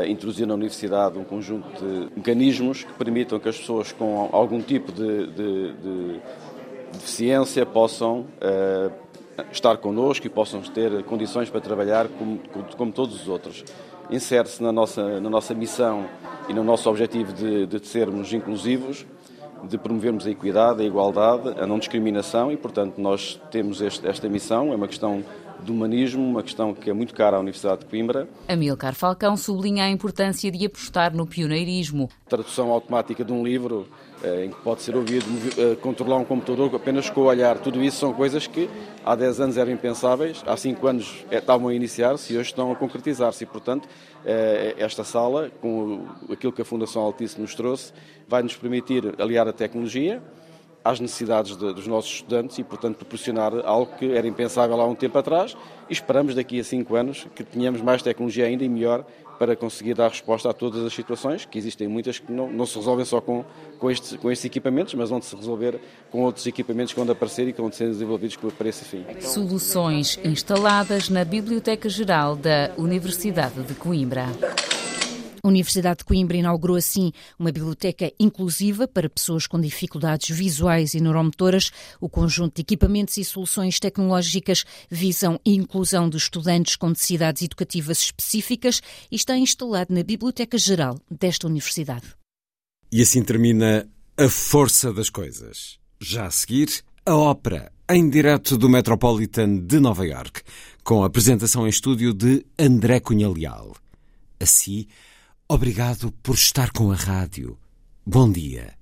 introduzir 0.08 0.46
na 0.46 0.54
universidade 0.54 1.18
um 1.18 1.24
conjunto 1.24 1.68
de 1.80 2.10
mecanismos 2.16 2.84
que 2.84 2.94
permitam 2.94 3.40
que 3.40 3.48
as 3.48 3.58
pessoas 3.58 3.92
com 3.92 4.30
algum 4.32 4.62
tipo 4.62 4.92
de, 4.92 5.28
de, 5.28 5.74
de 5.74 6.20
deficiência 6.92 7.66
possam 7.66 8.26
uh, 8.42 8.92
estar 9.52 9.78
connosco 9.78 10.26
e 10.26 10.30
possam 10.30 10.62
ter 10.62 11.04
condições 11.04 11.50
para 11.50 11.62
trabalhar 11.62 12.08
como, 12.08 12.40
como 12.76 12.92
todos 12.92 13.22
os 13.22 13.28
outros. 13.28 13.64
Insere-se 14.10 14.64
na 14.64 14.72
nossa, 14.72 15.20
na 15.20 15.30
nossa 15.30 15.54
missão 15.54 16.06
e 16.48 16.54
no 16.54 16.64
nosso 16.64 16.90
objetivo 16.90 17.34
de, 17.34 17.66
de 17.66 17.86
sermos 17.86 18.34
inclusivos, 18.34 19.06
de 19.64 19.78
promovermos 19.78 20.26
a 20.26 20.32
equidade, 20.32 20.82
a 20.82 20.86
igualdade, 20.86 21.60
a 21.60 21.68
não 21.68 21.78
discriminação 21.78 22.52
e, 22.52 22.58
portanto, 22.58 23.00
nós 23.00 23.40
temos 23.52 23.82
este, 23.82 24.08
esta 24.08 24.30
missão, 24.30 24.72
é 24.72 24.76
uma 24.76 24.88
questão 24.88 25.24
do 25.64 25.74
humanismo, 25.74 26.24
uma 26.24 26.44
questão 26.44 26.74
que 26.74 26.90
é 26.90 26.94
muito 26.94 27.14
cara 27.14 27.38
à 27.38 27.40
Universidade 27.40 27.82
de 27.82 27.86
Coimbra. 27.88 28.28
Amilcar 28.48 28.96
Falcão 28.96 29.36
sublinha 29.36 29.86
a 29.86 29.90
importância 29.90 30.52
de 30.52 30.66
apostar 30.66 31.16
no 31.16 31.26
pioneirismo. 31.26 32.10
Tradução 32.28 32.72
automática 32.72 33.24
de 33.24 33.32
um 33.32 33.44
livro 33.44 33.88
eh, 34.24 34.46
em 34.46 34.50
que 34.50 34.60
pode 34.62 34.82
ser 34.82 34.96
ouvido, 34.96 35.26
eh, 35.58 35.76
controlar 35.76 36.18
um 36.18 36.26
computador 36.26 36.74
apenas 36.76 37.08
com 37.08 37.22
o 37.22 37.26
olhar, 37.26 37.60
tudo 37.60 37.84
isso 37.84 37.98
são 37.98 38.12
coisas 38.12 38.48
que 38.48 38.68
há 39.06 39.16
10 39.16 39.42
anos 39.42 39.58
eram 39.58 39.72
impensáveis, 39.72 40.44
há 40.48 40.58
5 40.58 40.88
anos 40.88 41.26
eh, 41.30 41.38
estavam 41.38 41.68
a 41.68 41.74
iniciar-se 41.74 42.34
e 42.34 42.38
hoje 42.38 42.50
estão 42.50 42.72
a 42.72 42.76
concretizar-se. 42.76 43.44
E, 43.44 43.48
portanto, 43.48 43.88
esta 44.78 45.06
sala, 45.06 45.50
com 45.62 46.06
aquilo 46.30 46.52
que 46.52 46.62
a 46.62 46.66
Fundação 46.66 47.02
Altice 47.02 47.40
nos 47.40 47.56
trouxe, 47.56 47.94
vai 48.28 48.44
nos 48.44 48.58
permitir 48.58 49.16
aliar 49.22 49.48
a 49.48 49.54
tecnologia, 49.54 50.22
às 50.90 51.00
necessidades 51.00 51.56
de, 51.56 51.74
dos 51.74 51.88
nossos 51.88 52.12
estudantes 52.12 52.58
e, 52.58 52.64
portanto, 52.64 52.98
proporcionar 52.98 53.54
algo 53.66 53.92
que 53.98 54.12
era 54.14 54.28
impensável 54.28 54.80
há 54.80 54.86
um 54.86 54.96
tempo 54.96 55.18
atrás 55.18 55.56
e 55.90 55.94
esperamos 55.94 56.36
daqui 56.36 56.60
a 56.60 56.64
cinco 56.64 56.96
anos 56.96 57.28
que 57.36 57.44
tenhamos 57.44 57.82
mais 57.82 58.02
tecnologia 58.02 58.46
ainda 58.46 58.64
e 58.64 58.70
melhor 58.70 59.06
para 59.38 59.56
conseguir 59.56 59.94
dar 59.94 60.10
resposta 60.10 60.50
a 60.50 60.54
todas 60.54 60.84
as 60.84 60.94
situações, 60.94 61.46
que 61.46 61.58
existem 61.58 61.88
muitas 61.88 62.18
que 62.18 62.32
não, 62.32 62.52
não 62.52 62.66
se 62.66 62.76
resolvem 62.76 63.06
só 63.06 63.22
com, 63.22 63.46
com, 63.78 63.92
estes, 63.92 64.18
com 64.18 64.32
estes 64.32 64.46
equipamentos, 64.46 64.94
mas 64.96 65.10
vão 65.10 65.22
se 65.22 65.36
resolver 65.36 65.80
com 66.10 66.24
outros 66.24 66.48
equipamentos 66.48 66.94
que 66.94 67.00
vão 67.00 67.12
aparecer 67.12 67.48
e 67.48 67.54
que 67.54 67.62
vão 67.62 67.72
ser 67.72 67.88
desenvolvidos 67.88 68.36
para 68.58 68.68
esse 68.68 68.84
fim. 68.84 69.06
Soluções 69.20 70.20
instaladas 70.24 71.10
na 71.10 71.24
Biblioteca 71.24 71.88
Geral 71.88 72.36
da 72.36 72.72
Universidade 72.78 73.62
de 73.62 73.76
Coimbra. 73.76 74.26
A 75.44 75.48
Universidade 75.48 76.00
de 76.00 76.06
Coimbra 76.06 76.38
inaugurou 76.38 76.76
assim 76.76 77.12
uma 77.38 77.52
biblioteca 77.52 78.12
inclusiva 78.20 78.88
para 78.88 79.10
pessoas 79.10 79.48
com 79.48 79.60
dificuldades 79.60 80.36
visuais 80.36 80.94
e 80.94 81.00
neuromotoras. 81.00 81.72
O 82.00 82.10
conjunto 82.10 82.56
de 82.56 82.62
equipamentos 82.62 83.18
e 83.18 83.24
soluções 83.24 83.80
tecnológicas 83.80 84.66
visam 84.90 85.36
a 85.36 85.50
inclusão 85.50 86.10
dos 86.10 86.24
estudantes 86.24 86.76
com 86.76 86.90
necessidades 86.90 87.42
educativas 87.42 88.00
específicas 88.00 88.82
e 89.12 89.16
está 89.16 89.38
instalado 89.38 89.94
na 89.94 90.04
Biblioteca 90.04 90.58
Geral 90.58 91.00
desta 91.10 91.48
universidade. 91.48 92.06
E 92.92 93.02
assim 93.02 93.24
termina 93.24 93.88
A 94.18 94.30
Força 94.30 94.94
das 94.94 95.10
Coisas. 95.10 95.78
Já 96.00 96.28
a 96.28 96.32
seguir, 96.32 96.84
a 97.06 97.16
ópera 97.16 97.72
em 97.90 98.10
direto 98.10 98.58
do 98.58 98.68
Metropolitan 98.68 99.60
de 99.60 99.80
Nova 99.80 100.06
York, 100.06 100.42
com 100.84 101.04
a 101.04 101.08
apresentação 101.08 101.66
em 101.66 101.70
estúdio 101.70 102.14
de 102.14 102.46
André 102.60 103.00
Cunha 103.00 103.30
Leal. 103.30 103.76
Assim, 104.40 104.86
Obrigado 105.50 106.12
por 106.22 106.36
estar 106.36 106.74
com 106.74 106.92
a 106.92 106.96
rádio. 106.96 107.58
Bom 108.06 108.30
dia. 108.30 108.74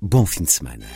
Bom 0.00 0.24
fim 0.24 0.44
de 0.44 0.52
semana. 0.52 0.86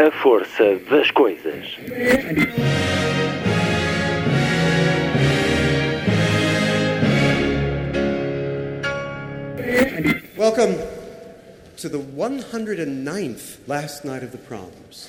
A 0.00 0.10
força 0.20 0.64
das 0.90 1.08
coisas. 1.12 1.64
Welcome 10.36 10.74
to 11.76 11.88
the 11.88 11.98
109th 11.98 13.58
last 13.68 14.04
night 14.04 14.24
of 14.24 14.32
the 14.32 14.38
proms. 14.38 15.08